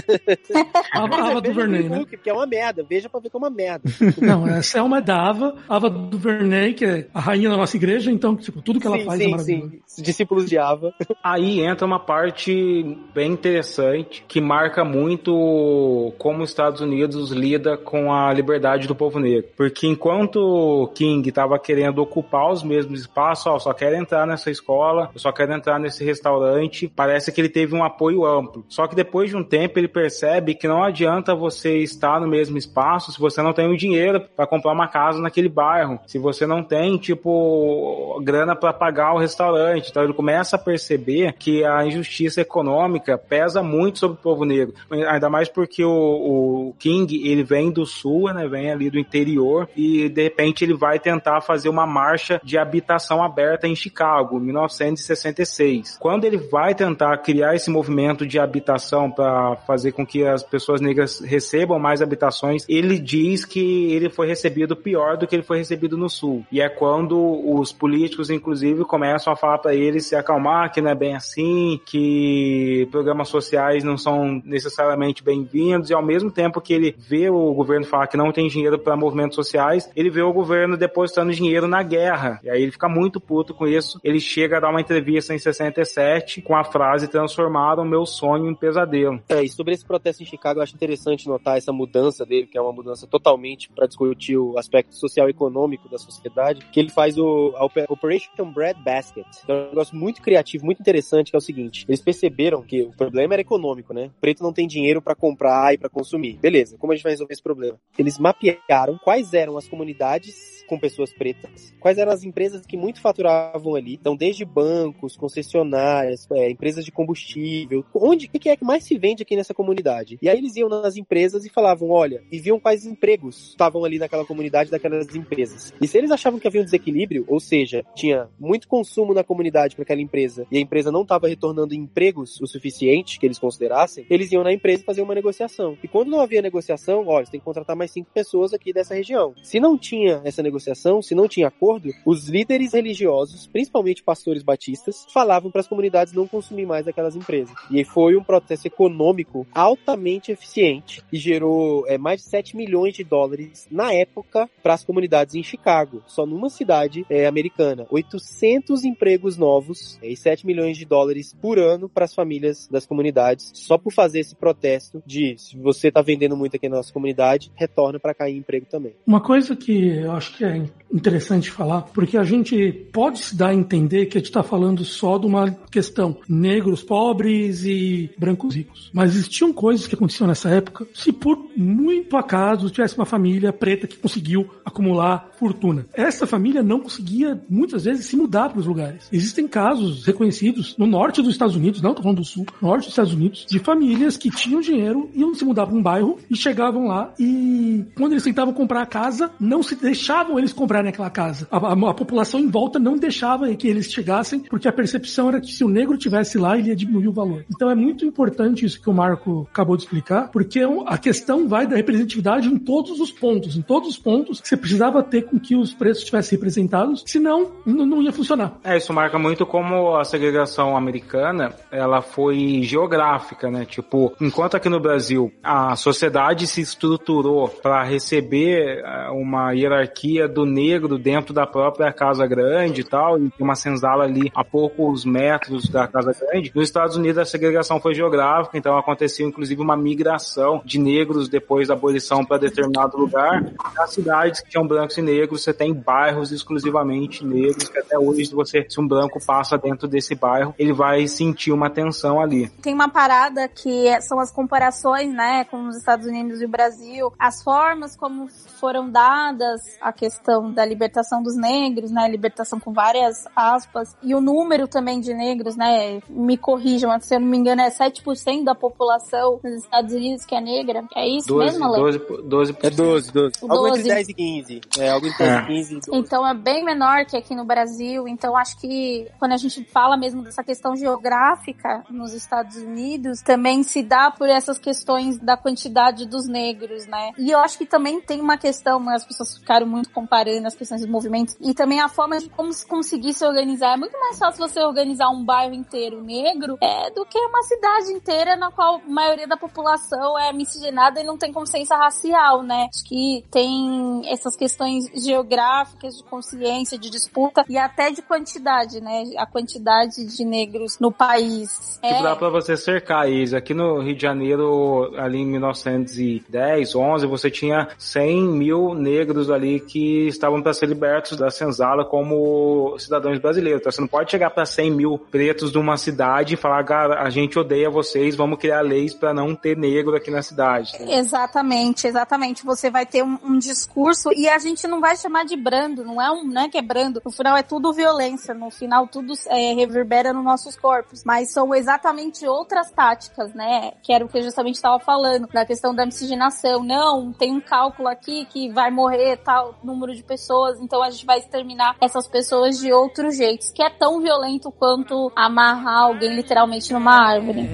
A 0.92 1.04
Ava 1.04 1.40
DuVernay, 1.40 1.80
Green 1.80 1.90
né? 1.90 1.98
Book, 1.98 2.10
porque 2.16 2.30
é 2.30 2.32
uma 2.32 2.46
merda, 2.46 2.84
veja 2.88 3.08
pra 3.08 3.20
ver 3.20 3.30
que 3.30 3.36
é 3.36 3.38
uma 3.38 3.50
merda. 3.50 3.88
Não, 4.20 4.44
a 4.44 4.62
Selma 4.62 4.98
é 4.98 5.00
da 5.00 5.28
Ava, 5.28 5.56
Ava 5.68 5.90
DuVernay, 5.90 6.74
que 6.74 6.84
é 6.84 7.06
a 7.12 7.20
rainha 7.20 7.50
da 7.50 7.56
nossa 7.56 7.76
igreja, 7.76 8.10
então, 8.10 8.36
tipo, 8.36 8.62
tudo 8.62 8.80
que 8.80 8.86
ela 8.86 8.98
sim, 8.98 9.04
faz 9.04 9.20
é 9.20 9.24
sim, 9.24 9.30
maravilhoso. 9.30 9.72
sim. 9.86 10.02
Discípulos 10.02 10.48
de 10.48 10.58
Ava. 10.58 10.94
Aí 11.22 11.60
entra 11.60 11.86
uma 11.86 11.98
parte 11.98 12.96
bem 13.14 13.32
interessante 13.32 14.24
que 14.26 14.40
marca 14.40 14.84
muito 14.84 16.12
como 16.18 16.42
os 16.42 16.50
Estados 16.50 16.80
Unidos 16.80 17.03
lida 17.06 17.76
com 17.76 18.12
a 18.12 18.32
liberdade 18.32 18.86
do 18.86 18.94
povo 18.94 19.18
negro. 19.18 19.50
Porque 19.56 19.86
enquanto 19.86 20.90
King 20.94 21.28
estava 21.28 21.58
querendo 21.58 21.98
ocupar 21.98 22.50
os 22.50 22.62
mesmos 22.62 23.00
espaços, 23.00 23.46
ó, 23.46 23.58
só 23.58 23.72
quero 23.72 23.96
entrar 23.96 24.26
nessa 24.26 24.50
escola, 24.50 25.10
só 25.16 25.32
quero 25.32 25.52
entrar 25.52 25.78
nesse 25.78 26.04
restaurante, 26.04 26.90
parece 26.94 27.32
que 27.32 27.40
ele 27.40 27.48
teve 27.48 27.74
um 27.74 27.84
apoio 27.84 28.24
amplo. 28.24 28.64
Só 28.68 28.86
que 28.86 28.94
depois 28.94 29.30
de 29.30 29.36
um 29.36 29.44
tempo 29.44 29.78
ele 29.78 29.88
percebe 29.88 30.54
que 30.54 30.68
não 30.68 30.82
adianta 30.82 31.34
você 31.34 31.78
estar 31.78 32.20
no 32.20 32.26
mesmo 32.26 32.56
espaço 32.56 33.12
se 33.12 33.20
você 33.20 33.42
não 33.42 33.52
tem 33.52 33.68
o 33.68 33.76
dinheiro 33.76 34.20
para 34.34 34.46
comprar 34.46 34.72
uma 34.72 34.88
casa 34.88 35.20
naquele 35.20 35.48
bairro, 35.48 35.98
se 36.06 36.18
você 36.18 36.46
não 36.46 36.62
tem, 36.62 36.96
tipo, 36.96 38.20
grana 38.22 38.54
para 38.54 38.72
pagar 38.72 39.14
o 39.14 39.18
restaurante. 39.18 39.90
Então 39.90 40.02
ele 40.02 40.12
começa 40.12 40.56
a 40.56 40.58
perceber 40.58 41.34
que 41.34 41.64
a 41.64 41.84
injustiça 41.84 42.40
econômica 42.40 43.18
pesa 43.18 43.62
muito 43.62 43.98
sobre 43.98 44.18
o 44.18 44.22
povo 44.22 44.44
negro. 44.44 44.74
Ainda 44.90 45.28
mais 45.28 45.48
porque 45.48 45.84
o, 45.84 45.90
o 45.90 46.74
King, 46.78 46.93
ele 47.02 47.42
vem 47.42 47.70
do 47.70 47.84
sul, 47.84 48.32
né, 48.32 48.46
vem 48.46 48.70
ali 48.70 48.90
do 48.90 48.98
interior 48.98 49.68
e 49.76 50.08
de 50.08 50.22
repente 50.22 50.64
ele 50.64 50.74
vai 50.74 50.98
tentar 50.98 51.40
fazer 51.40 51.68
uma 51.68 51.86
marcha 51.86 52.40
de 52.42 52.58
habitação 52.58 53.22
aberta 53.22 53.66
em 53.66 53.74
Chicago, 53.74 54.38
em 54.38 54.44
1966. 54.44 55.98
Quando 55.98 56.24
ele 56.24 56.36
vai 56.36 56.74
tentar 56.74 57.16
criar 57.18 57.54
esse 57.54 57.70
movimento 57.70 58.26
de 58.26 58.38
habitação 58.38 59.10
para 59.10 59.56
fazer 59.66 59.92
com 59.92 60.06
que 60.06 60.24
as 60.24 60.42
pessoas 60.42 60.80
negras 60.80 61.20
recebam 61.20 61.78
mais 61.78 62.02
habitações, 62.02 62.64
ele 62.68 62.98
diz 62.98 63.44
que 63.44 63.92
ele 63.92 64.10
foi 64.10 64.26
recebido 64.26 64.76
pior 64.76 65.16
do 65.16 65.26
que 65.26 65.34
ele 65.34 65.42
foi 65.42 65.58
recebido 65.58 65.96
no 65.96 66.08
sul. 66.08 66.44
E 66.50 66.60
é 66.60 66.68
quando 66.68 67.18
os 67.18 67.72
políticos, 67.72 68.30
inclusive, 68.30 68.84
começam 68.84 69.32
a 69.32 69.36
falar 69.36 69.58
para 69.58 69.74
ele 69.74 70.00
se 70.00 70.14
acalmar, 70.14 70.72
que 70.72 70.80
não 70.80 70.90
é 70.90 70.94
bem 70.94 71.14
assim, 71.14 71.80
que 71.84 72.88
programas 72.90 73.28
sociais 73.28 73.82
não 73.84 73.96
são 73.96 74.42
necessariamente 74.44 75.22
bem-vindos, 75.22 75.90
e 75.90 75.94
ao 75.94 76.04
mesmo 76.04 76.30
tempo 76.30 76.60
que 76.60 76.72
ele 76.72 76.83
ele 76.86 76.96
vê 76.98 77.30
o 77.30 77.52
governo 77.54 77.86
falar 77.86 78.06
que 78.06 78.16
não 78.16 78.32
tem 78.32 78.48
dinheiro 78.48 78.78
para 78.78 78.96
movimentos 78.96 79.34
sociais, 79.34 79.90
ele 79.96 80.10
vê 80.10 80.22
o 80.22 80.32
governo 80.32 80.76
depositando 80.76 81.32
dinheiro 81.32 81.66
na 81.66 81.82
guerra. 81.82 82.40
E 82.42 82.50
aí 82.50 82.62
ele 82.62 82.72
fica 82.72 82.88
muito 82.88 83.20
puto 83.20 83.54
com 83.54 83.66
isso. 83.66 83.98
Ele 84.02 84.20
chega 84.20 84.56
a 84.56 84.60
dar 84.60 84.70
uma 84.70 84.80
entrevista 84.80 85.34
em 85.34 85.38
67 85.38 86.42
com 86.42 86.56
a 86.56 86.64
frase 86.64 87.08
transformaram 87.08 87.84
meu 87.84 88.04
sonho 88.04 88.50
em 88.50 88.54
pesadelo. 88.54 89.20
É, 89.28 89.42
e 89.42 89.48
sobre 89.48 89.74
esse 89.74 89.84
protesto 89.84 90.22
em 90.22 90.26
Chicago, 90.26 90.58
eu 90.58 90.62
acho 90.62 90.74
interessante 90.74 91.28
notar 91.28 91.56
essa 91.56 91.72
mudança 91.72 92.24
dele, 92.24 92.46
que 92.46 92.58
é 92.58 92.60
uma 92.60 92.72
mudança 92.72 93.06
totalmente 93.06 93.70
para 93.70 93.86
discutir 93.86 94.36
o 94.36 94.58
aspecto 94.58 94.94
social 94.94 95.28
e 95.28 95.30
econômico 95.30 95.88
da 95.88 95.98
sociedade, 95.98 96.64
que 96.72 96.80
ele 96.80 96.90
faz 96.90 97.16
o 97.18 97.54
Operation 97.88 98.52
Bread 98.52 98.82
Basket. 98.82 99.26
Então, 99.42 99.56
é 99.56 99.62
um 99.62 99.68
negócio 99.70 99.96
muito 99.96 100.22
criativo, 100.22 100.64
muito 100.64 100.80
interessante, 100.80 101.30
que 101.30 101.36
é 101.36 101.38
o 101.38 101.42
seguinte, 101.42 101.84
eles 101.88 102.00
perceberam 102.00 102.62
que 102.62 102.82
o 102.82 102.90
problema 102.90 103.34
era 103.34 103.42
econômico, 103.42 103.92
né? 103.92 104.10
O 104.16 104.20
preto 104.20 104.42
não 104.42 104.52
tem 104.52 104.66
dinheiro 104.66 105.00
para 105.00 105.14
comprar 105.14 105.74
e 105.74 105.78
para 105.78 105.88
consumir. 105.88 106.38
Beleza, 106.40 106.73
como 106.78 106.92
a 106.92 106.96
gente 106.96 107.02
vai 107.04 107.12
resolver 107.12 107.32
esse 107.32 107.42
problema? 107.42 107.78
Eles 107.98 108.18
mapearam 108.18 108.98
quais 108.98 109.34
eram 109.34 109.56
as 109.56 109.68
comunidades 109.68 110.53
com 110.66 110.78
pessoas 110.78 111.12
pretas, 111.12 111.74
quais 111.80 111.98
eram 111.98 112.12
as 112.12 112.22
empresas 112.22 112.66
que 112.66 112.76
muito 112.76 113.00
faturavam 113.00 113.74
ali. 113.74 113.94
Então, 113.94 114.16
desde 114.16 114.44
bancos, 114.44 115.16
concessionárias, 115.16 116.28
é, 116.32 116.50
empresas 116.50 116.84
de 116.84 116.92
combustível, 116.92 117.84
onde, 117.94 118.26
o 118.26 118.38
que 118.38 118.48
é 118.48 118.56
que 118.56 118.64
mais 118.64 118.84
se 118.84 118.98
vende 118.98 119.22
aqui 119.22 119.36
nessa 119.36 119.54
comunidade? 119.54 120.18
E 120.20 120.28
aí 120.28 120.38
eles 120.38 120.56
iam 120.56 120.68
nas 120.68 120.96
empresas 120.96 121.44
e 121.44 121.50
falavam, 121.50 121.90
olha, 121.90 122.22
e 122.30 122.38
viam 122.38 122.60
quais 122.60 122.84
empregos 122.86 123.50
estavam 123.50 123.84
ali 123.84 123.98
naquela 123.98 124.24
comunidade 124.24 124.70
daquelas 124.70 125.14
empresas. 125.14 125.72
E 125.80 125.88
se 125.88 125.98
eles 125.98 126.10
achavam 126.10 126.38
que 126.38 126.46
havia 126.46 126.60
um 126.60 126.64
desequilíbrio, 126.64 127.24
ou 127.28 127.40
seja, 127.40 127.84
tinha 127.94 128.28
muito 128.38 128.68
consumo 128.68 129.14
na 129.14 129.24
comunidade 129.24 129.74
para 129.74 129.82
aquela 129.82 130.00
empresa 130.00 130.46
e 130.50 130.58
a 130.58 130.60
empresa 130.60 130.90
não 130.90 131.02
estava 131.02 131.28
retornando 131.28 131.74
empregos 131.74 132.40
o 132.40 132.46
suficiente 132.46 133.18
que 133.18 133.26
eles 133.26 133.38
considerassem, 133.38 134.06
eles 134.08 134.30
iam 134.32 134.42
na 134.42 134.52
empresa 134.52 134.84
fazer 134.84 135.02
uma 135.02 135.14
negociação. 135.14 135.76
E 135.82 135.88
quando 135.88 136.10
não 136.10 136.20
havia 136.20 136.42
negociação, 136.42 137.06
olha, 137.06 137.24
você 137.24 137.32
tem 137.32 137.40
que 137.40 137.44
contratar 137.44 137.76
mais 137.76 137.90
cinco 137.90 138.10
pessoas 138.12 138.52
aqui 138.52 138.72
dessa 138.72 138.94
região. 138.94 139.34
Se 139.42 139.60
não 139.60 139.78
tinha 139.78 140.20
essa 140.24 140.42
negociação, 140.42 140.53
negociação, 140.54 141.02
se 141.02 141.14
não 141.14 141.28
tinha 141.28 141.48
acordo, 141.48 141.90
os 142.06 142.28
líderes 142.28 142.72
religiosos, 142.72 143.46
principalmente 143.46 144.02
pastores 144.02 144.42
batistas, 144.42 145.06
falavam 145.12 145.50
para 145.50 145.60
as 145.60 145.66
comunidades 145.66 146.12
não 146.12 146.26
consumir 146.26 146.66
mais 146.66 146.86
daquelas 146.86 147.16
empresas. 147.16 147.54
E 147.70 147.84
foi 147.84 148.16
um 148.16 148.22
processo 148.22 148.66
econômico 148.66 149.46
altamente 149.52 150.30
eficiente 150.30 151.02
e 151.12 151.16
gerou 151.16 151.86
é, 151.88 151.98
mais 151.98 152.22
de 152.22 152.28
7 152.28 152.56
milhões 152.56 152.94
de 152.94 153.02
dólares 153.02 153.66
na 153.70 153.92
época 153.92 154.48
para 154.62 154.74
as 154.74 154.84
comunidades 154.84 155.34
em 155.34 155.42
Chicago, 155.42 156.02
só 156.06 156.24
numa 156.24 156.48
cidade 156.48 157.04
é, 157.10 157.26
americana. 157.26 157.86
800 157.90 158.84
empregos 158.84 159.36
novos 159.36 159.98
é, 160.02 160.08
e 160.08 160.16
7 160.16 160.46
milhões 160.46 160.76
de 160.76 160.84
dólares 160.84 161.34
por 161.40 161.58
ano 161.58 161.88
para 161.88 162.04
as 162.04 162.14
famílias 162.14 162.68
das 162.68 162.86
comunidades, 162.86 163.50
só 163.54 163.76
por 163.76 163.92
fazer 163.92 164.20
esse 164.20 164.34
protesto 164.34 165.02
de 165.04 165.36
se 165.36 165.56
você 165.56 165.88
está 165.88 166.00
vendendo 166.00 166.36
muito 166.36 166.56
aqui 166.56 166.68
na 166.68 166.76
nossa 166.76 166.92
comunidade, 166.92 167.50
retorna 167.56 167.98
para 167.98 168.14
em 168.28 168.38
emprego 168.38 168.66
também. 168.66 168.94
Uma 169.06 169.20
coisa 169.20 169.56
que 169.56 169.88
eu 169.98 170.12
acho 170.12 170.36
que 170.36 170.43
é 170.44 170.62
interessante 170.94 171.50
falar, 171.50 171.82
porque 171.82 172.16
a 172.16 172.22
gente 172.22 172.72
pode 172.92 173.18
se 173.18 173.34
dar 173.34 173.48
a 173.48 173.54
entender 173.54 174.06
que 174.06 174.16
a 174.16 174.20
gente 174.20 174.28
está 174.28 174.44
falando 174.44 174.84
só 174.84 175.18
de 175.18 175.26
uma 175.26 175.50
questão 175.70 176.16
negros 176.28 176.84
pobres 176.84 177.64
e 177.64 178.10
brancos 178.16 178.54
ricos. 178.54 178.90
Mas 178.92 179.16
existiam 179.16 179.52
coisas 179.52 179.88
que 179.88 179.94
aconteciam 179.96 180.28
nessa 180.28 180.48
época. 180.50 180.86
Se 180.94 181.12
por 181.12 181.36
muito 181.56 182.16
acaso 182.16 182.70
tivesse 182.70 182.96
uma 182.96 183.04
família 183.04 183.52
preta 183.52 183.88
que 183.88 183.96
conseguiu 183.96 184.48
acumular 184.64 185.30
fortuna, 185.36 185.86
essa 185.92 186.26
família 186.26 186.62
não 186.62 186.80
conseguia 186.80 187.40
muitas 187.48 187.84
vezes 187.84 188.06
se 188.06 188.16
mudar 188.16 188.50
para 188.50 188.60
os 188.60 188.66
lugares. 188.66 189.08
Existem 189.12 189.48
casos 189.48 190.04
reconhecidos 190.04 190.76
no 190.78 190.86
norte 190.86 191.20
dos 191.20 191.32
Estados 191.32 191.56
Unidos, 191.56 191.82
não 191.82 191.90
estou 191.90 192.04
falando 192.04 192.18
do 192.18 192.24
sul, 192.24 192.46
no 192.62 192.68
norte 192.68 192.84
dos 192.84 192.92
Estados 192.92 193.12
Unidos, 193.12 193.44
de 193.48 193.58
famílias 193.58 194.16
que 194.16 194.30
tinham 194.30 194.60
dinheiro, 194.60 195.10
iam 195.12 195.34
se 195.34 195.44
mudar 195.44 195.66
para 195.66 195.74
um 195.74 195.82
bairro 195.82 196.18
e 196.30 196.36
chegavam 196.36 196.86
lá 196.86 197.12
e 197.18 197.84
quando 197.96 198.12
eles 198.12 198.22
tentavam 198.22 198.54
comprar 198.54 198.82
a 198.82 198.86
casa, 198.86 199.30
não 199.40 199.62
se 199.62 199.74
deixavam 199.74 200.33
deixavam 200.34 200.38
eles 200.38 200.52
comprarem 200.52 200.88
aquela 200.88 201.10
casa. 201.10 201.46
A, 201.50 201.56
a, 201.56 201.72
a, 201.72 201.94
população 201.94 202.40
em 202.40 202.48
volta 202.48 202.78
não 202.78 202.96
deixava 202.96 203.52
que 203.54 203.68
eles 203.68 203.90
chegassem, 203.90 204.40
porque 204.40 204.68
a 204.68 204.72
percepção 204.72 205.28
era 205.28 205.40
que 205.40 205.52
se 205.52 205.64
o 205.64 205.68
negro 205.68 205.96
tivesse 205.96 206.38
lá, 206.38 206.58
ele 206.58 206.68
ia 206.68 206.76
diminuir 206.76 207.08
o 207.08 207.12
valor. 207.12 207.44
Então 207.50 207.70
é 207.70 207.74
muito 207.74 208.04
importante 208.04 208.64
isso 208.64 208.80
que 208.80 208.90
o 208.90 208.94
Marco 208.94 209.48
acabou 209.50 209.76
de 209.76 209.84
explicar, 209.84 210.28
porque 210.30 210.60
é 210.60 210.64
a 210.86 210.98
questão 210.98 211.48
vai 211.48 211.66
da 211.66 211.76
representatividade 211.76 212.48
em 212.48 212.58
todos 212.58 213.00
os 213.00 213.12
pontos. 213.12 213.56
Em 213.56 213.62
todos 213.62 213.88
os 213.90 213.98
pontos 213.98 214.40
você 214.42 214.56
precisava 214.56 215.02
ter 215.02 215.22
com 215.22 215.38
que 215.38 215.54
os 215.56 215.72
preços 215.72 215.98
estivessem 215.98 216.36
representados, 216.36 217.02
senão 217.06 217.52
não, 217.64 217.86
não 217.86 218.02
ia 218.02 218.12
funcionar. 218.12 218.58
É, 218.64 218.76
isso 218.76 218.92
marca 218.92 219.18
muito 219.18 219.46
como 219.46 219.96
a 219.96 220.04
segregação 220.04 220.76
americana, 220.76 221.52
ela 221.70 222.00
foi 222.00 222.62
geográfica, 222.62 223.50
né? 223.50 223.64
Tipo, 223.64 224.12
enquanto 224.20 224.56
aqui 224.56 224.68
no 224.68 224.80
Brasil 224.80 225.32
a 225.42 225.76
sociedade 225.76 226.46
se 226.46 226.60
estruturou 226.60 227.48
para 227.48 227.82
receber 227.82 228.82
eh, 228.84 229.10
uma 229.10 229.52
hierarquia 229.52 230.23
do 230.28 230.44
negro 230.44 230.98
dentro 230.98 231.32
da 231.32 231.46
própria 231.46 231.92
Casa 231.92 232.26
Grande 232.26 232.80
e 232.80 232.84
tal, 232.84 233.18
e 233.18 233.30
tem 233.30 233.44
uma 233.44 233.54
senzala 233.54 234.04
ali 234.04 234.30
a 234.34 234.44
poucos 234.44 235.04
metros 235.04 235.68
da 235.68 235.86
Casa 235.86 236.12
Grande. 236.12 236.52
Nos 236.54 236.64
Estados 236.64 236.96
Unidos 236.96 237.18
a 237.18 237.24
segregação 237.24 237.80
foi 237.80 237.94
geográfica, 237.94 238.56
então 238.58 238.76
aconteceu 238.76 239.26
inclusive 239.26 239.60
uma 239.60 239.76
migração 239.76 240.62
de 240.64 240.78
negros 240.78 241.28
depois 241.28 241.68
da 241.68 241.74
abolição 241.74 242.24
para 242.24 242.38
determinado 242.38 242.96
lugar. 242.96 243.44
Nas 243.76 243.92
cidades 243.92 244.40
que 244.40 244.50
tinham 244.50 244.66
brancos 244.66 244.96
e 244.98 245.02
negros, 245.02 245.42
você 245.42 245.52
tem 245.52 245.72
bairros 245.72 246.32
exclusivamente 246.32 247.24
negros, 247.24 247.68
que 247.68 247.78
até 247.78 247.98
hoje 247.98 248.32
você 248.32 248.64
se 248.68 248.80
um 248.80 248.86
branco 248.86 249.18
passa 249.24 249.58
dentro 249.58 249.86
desse 249.86 250.14
bairro, 250.14 250.54
ele 250.58 250.72
vai 250.72 251.06
sentir 251.06 251.52
uma 251.52 251.70
tensão 251.70 252.20
ali. 252.20 252.48
Tem 252.62 252.74
uma 252.74 252.88
parada 252.88 253.48
que 253.48 254.00
são 254.02 254.18
as 254.18 254.30
comparações, 254.30 255.12
né, 255.12 255.44
com 255.44 255.68
os 255.68 255.76
Estados 255.76 256.06
Unidos 256.06 256.40
e 256.40 256.44
o 256.44 256.48
Brasil, 256.48 257.12
as 257.18 257.42
formas 257.42 257.96
como 257.96 258.28
foram 258.60 258.90
dadas 258.90 259.60
a 259.80 259.92
questão 259.92 260.13
questão 260.14 260.52
da 260.52 260.64
libertação 260.64 261.22
dos 261.22 261.36
negros, 261.36 261.90
né? 261.90 262.08
Libertação 262.08 262.60
com 262.60 262.72
várias 262.72 263.24
aspas. 263.34 263.96
E 264.02 264.14
o 264.14 264.20
número 264.20 264.68
também 264.68 265.00
de 265.00 265.12
negros, 265.12 265.56
né? 265.56 266.00
Me 266.08 266.36
corrijam, 266.36 266.98
se 267.00 267.14
eu 267.14 267.20
não 267.20 267.26
me 267.26 267.36
engano, 267.36 267.62
é 267.62 267.70
7% 267.70 268.44
da 268.44 268.54
população 268.54 269.40
nos 269.42 269.64
Estados 269.64 269.92
Unidos 269.92 270.24
que 270.24 270.34
é 270.34 270.40
negra. 270.40 270.84
É 270.94 271.06
isso 271.06 271.28
12, 271.28 271.44
mesmo, 271.44 271.64
Ale? 271.64 271.76
12, 271.76 271.98
12, 272.24 272.56
é 272.62 272.70
12, 272.70 273.12
12. 273.12 273.32
Algo 273.42 273.68
entre 273.68 273.82
10 273.82 274.08
e 274.08 274.14
15. 274.14 274.60
É, 274.78 274.90
algo 274.90 275.06
entre 275.06 275.18
10 275.18 275.30
é. 275.30 275.42
e 275.42 275.46
15. 275.46 275.74
12. 275.74 275.90
Então 275.92 276.26
é 276.26 276.34
bem 276.34 276.64
menor 276.64 277.04
que 277.04 277.16
aqui 277.16 277.34
no 277.34 277.44
Brasil. 277.44 278.06
Então 278.06 278.36
acho 278.36 278.58
que 278.58 279.08
quando 279.18 279.32
a 279.32 279.36
gente 279.36 279.64
fala 279.64 279.96
mesmo 279.96 280.22
dessa 280.22 280.44
questão 280.44 280.76
geográfica 280.76 281.84
nos 281.90 282.12
Estados 282.12 282.56
Unidos, 282.56 283.20
também 283.20 283.62
se 283.62 283.82
dá 283.82 284.10
por 284.10 284.28
essas 284.28 284.58
questões 284.58 285.18
da 285.18 285.36
quantidade 285.36 286.06
dos 286.06 286.26
negros, 286.26 286.86
né? 286.86 287.10
E 287.18 287.30
eu 287.30 287.38
acho 287.38 287.58
que 287.58 287.66
também 287.66 288.00
tem 288.00 288.20
uma 288.20 288.36
questão, 288.36 288.88
as 288.88 289.04
pessoas 289.04 289.38
ficaram 289.38 289.66
muito 289.66 289.90
comparando 290.04 290.46
as 290.46 290.54
questões 290.54 290.82
dos 290.82 290.90
movimentos 290.90 291.34
e 291.40 291.54
também 291.54 291.80
a 291.80 291.88
forma 291.88 292.18
de 292.18 292.28
como 292.28 292.52
se 292.52 292.66
conseguir 292.66 293.14
se 293.14 293.24
organizar. 293.24 293.72
É 293.72 293.76
muito 293.76 293.98
mais 293.98 294.18
fácil 294.18 294.46
você 294.46 294.60
organizar 294.60 295.08
um 295.08 295.24
bairro 295.24 295.54
inteiro 295.54 296.02
negro 296.02 296.58
é, 296.60 296.90
do 296.90 297.06
que 297.06 297.18
uma 297.18 297.42
cidade 297.42 297.90
inteira 297.90 298.36
na 298.36 298.50
qual 298.50 298.76
a 298.76 298.90
maioria 298.90 299.26
da 299.26 299.36
população 299.36 300.18
é 300.18 300.32
miscigenada 300.32 301.00
e 301.00 301.04
não 301.04 301.16
tem 301.16 301.32
consciência 301.32 301.76
racial, 301.76 302.42
né? 302.42 302.68
Acho 302.72 302.84
que 302.84 303.24
tem 303.30 304.02
essas 304.06 304.36
questões 304.36 304.84
geográficas, 304.94 305.96
de 305.96 306.04
consciência, 306.04 306.78
de 306.78 306.90
disputa 306.90 307.44
e 307.48 307.56
até 307.56 307.90
de 307.90 308.02
quantidade, 308.02 308.80
né? 308.80 309.04
A 309.16 309.26
quantidade 309.26 310.04
de 310.04 310.24
negros 310.24 310.78
no 310.78 310.92
país. 310.92 311.78
Tipo, 311.82 311.94
é... 311.94 312.02
dá 312.02 312.14
pra 312.14 312.28
você 312.28 312.56
cercar 312.56 313.08
eles. 313.08 313.32
Aqui 313.32 313.54
no 313.54 313.80
Rio 313.80 313.96
de 313.96 314.02
Janeiro, 314.02 314.92
ali 314.98 315.18
em 315.18 315.26
1910, 315.26 316.74
11, 316.74 317.06
você 317.06 317.30
tinha 317.30 317.68
100 317.78 318.22
mil 318.28 318.74
negros 318.74 319.30
ali 319.30 319.60
que 319.60 319.93
estavam 320.06 320.42
para 320.42 320.52
ser 320.52 320.66
libertos 320.66 321.18
da 321.18 321.30
senzala 321.30 321.84
como 321.84 322.76
cidadãos 322.78 323.18
brasileiros. 323.18 323.60
Então 323.60 323.72
você 323.72 323.80
não 323.80 323.88
pode 323.88 324.10
chegar 324.10 324.30
para 324.30 324.46
100 324.46 324.70
mil 324.70 324.98
pretos 324.98 325.50
de 325.50 325.58
uma 325.58 325.76
cidade 325.76 326.34
e 326.34 326.36
falar, 326.36 326.64
cara, 326.64 327.02
a 327.02 327.10
gente 327.10 327.38
odeia 327.38 327.70
vocês, 327.70 328.16
vamos 328.16 328.38
criar 328.38 328.60
leis 328.60 328.94
para 328.94 329.12
não 329.12 329.34
ter 329.34 329.56
negro 329.56 329.96
aqui 329.96 330.10
na 330.10 330.22
cidade. 330.22 330.72
Exatamente, 330.80 331.86
exatamente. 331.86 332.44
Você 332.44 332.70
vai 332.70 332.86
ter 332.86 333.02
um, 333.02 333.18
um, 333.22 333.38
discurso 333.38 334.10
e 334.12 334.28
a 334.28 334.38
gente 334.38 334.66
não 334.66 334.80
vai 334.80 334.96
chamar 334.96 335.24
de 335.24 335.36
brando, 335.36 335.84
não 335.84 336.00
é 336.00 336.10
um, 336.10 336.24
não 336.24 336.42
é 336.42 336.48
que 336.48 336.58
é 336.58 336.62
brando. 336.62 337.00
No 337.04 337.10
final 337.10 337.36
é 337.36 337.42
tudo 337.42 337.72
violência, 337.72 338.34
no 338.34 338.50
final 338.50 338.86
tudo 338.86 339.14
é, 339.28 339.54
reverbera 339.54 340.12
nos 340.12 340.24
nossos 340.24 340.56
corpos. 340.56 341.02
Mas 341.04 341.32
são 341.32 341.54
exatamente 341.54 342.26
outras 342.26 342.70
táticas, 342.70 343.34
né? 343.34 343.72
Que 343.82 343.92
era 343.92 344.04
o 344.04 344.08
que 344.08 344.18
eu 344.18 344.22
justamente 344.22 344.56
estava 344.56 344.78
falando, 344.78 345.28
da 345.28 345.44
questão 345.44 345.74
da 345.74 345.84
miscigenação. 345.84 346.62
Não, 346.62 347.12
tem 347.12 347.32
um 347.32 347.40
cálculo 347.40 347.88
aqui 347.88 348.24
que 348.26 348.50
vai 348.50 348.70
morrer 348.70 349.16
tal 349.18 349.54
número 349.74 349.94
de 349.94 350.02
pessoas, 350.02 350.60
então 350.60 350.82
a 350.82 350.90
gente 350.90 351.04
vai 351.04 351.18
exterminar 351.18 351.76
essas 351.80 352.06
pessoas 352.06 352.58
de 352.58 352.72
outros 352.72 353.16
jeitos, 353.16 353.50
que 353.50 353.62
é 353.62 353.70
tão 353.70 354.00
violento 354.00 354.50
quanto 354.50 355.12
amarrar 355.14 355.84
alguém 355.84 356.14
literalmente 356.14 356.72
numa 356.72 356.92
árvore. 356.92 357.48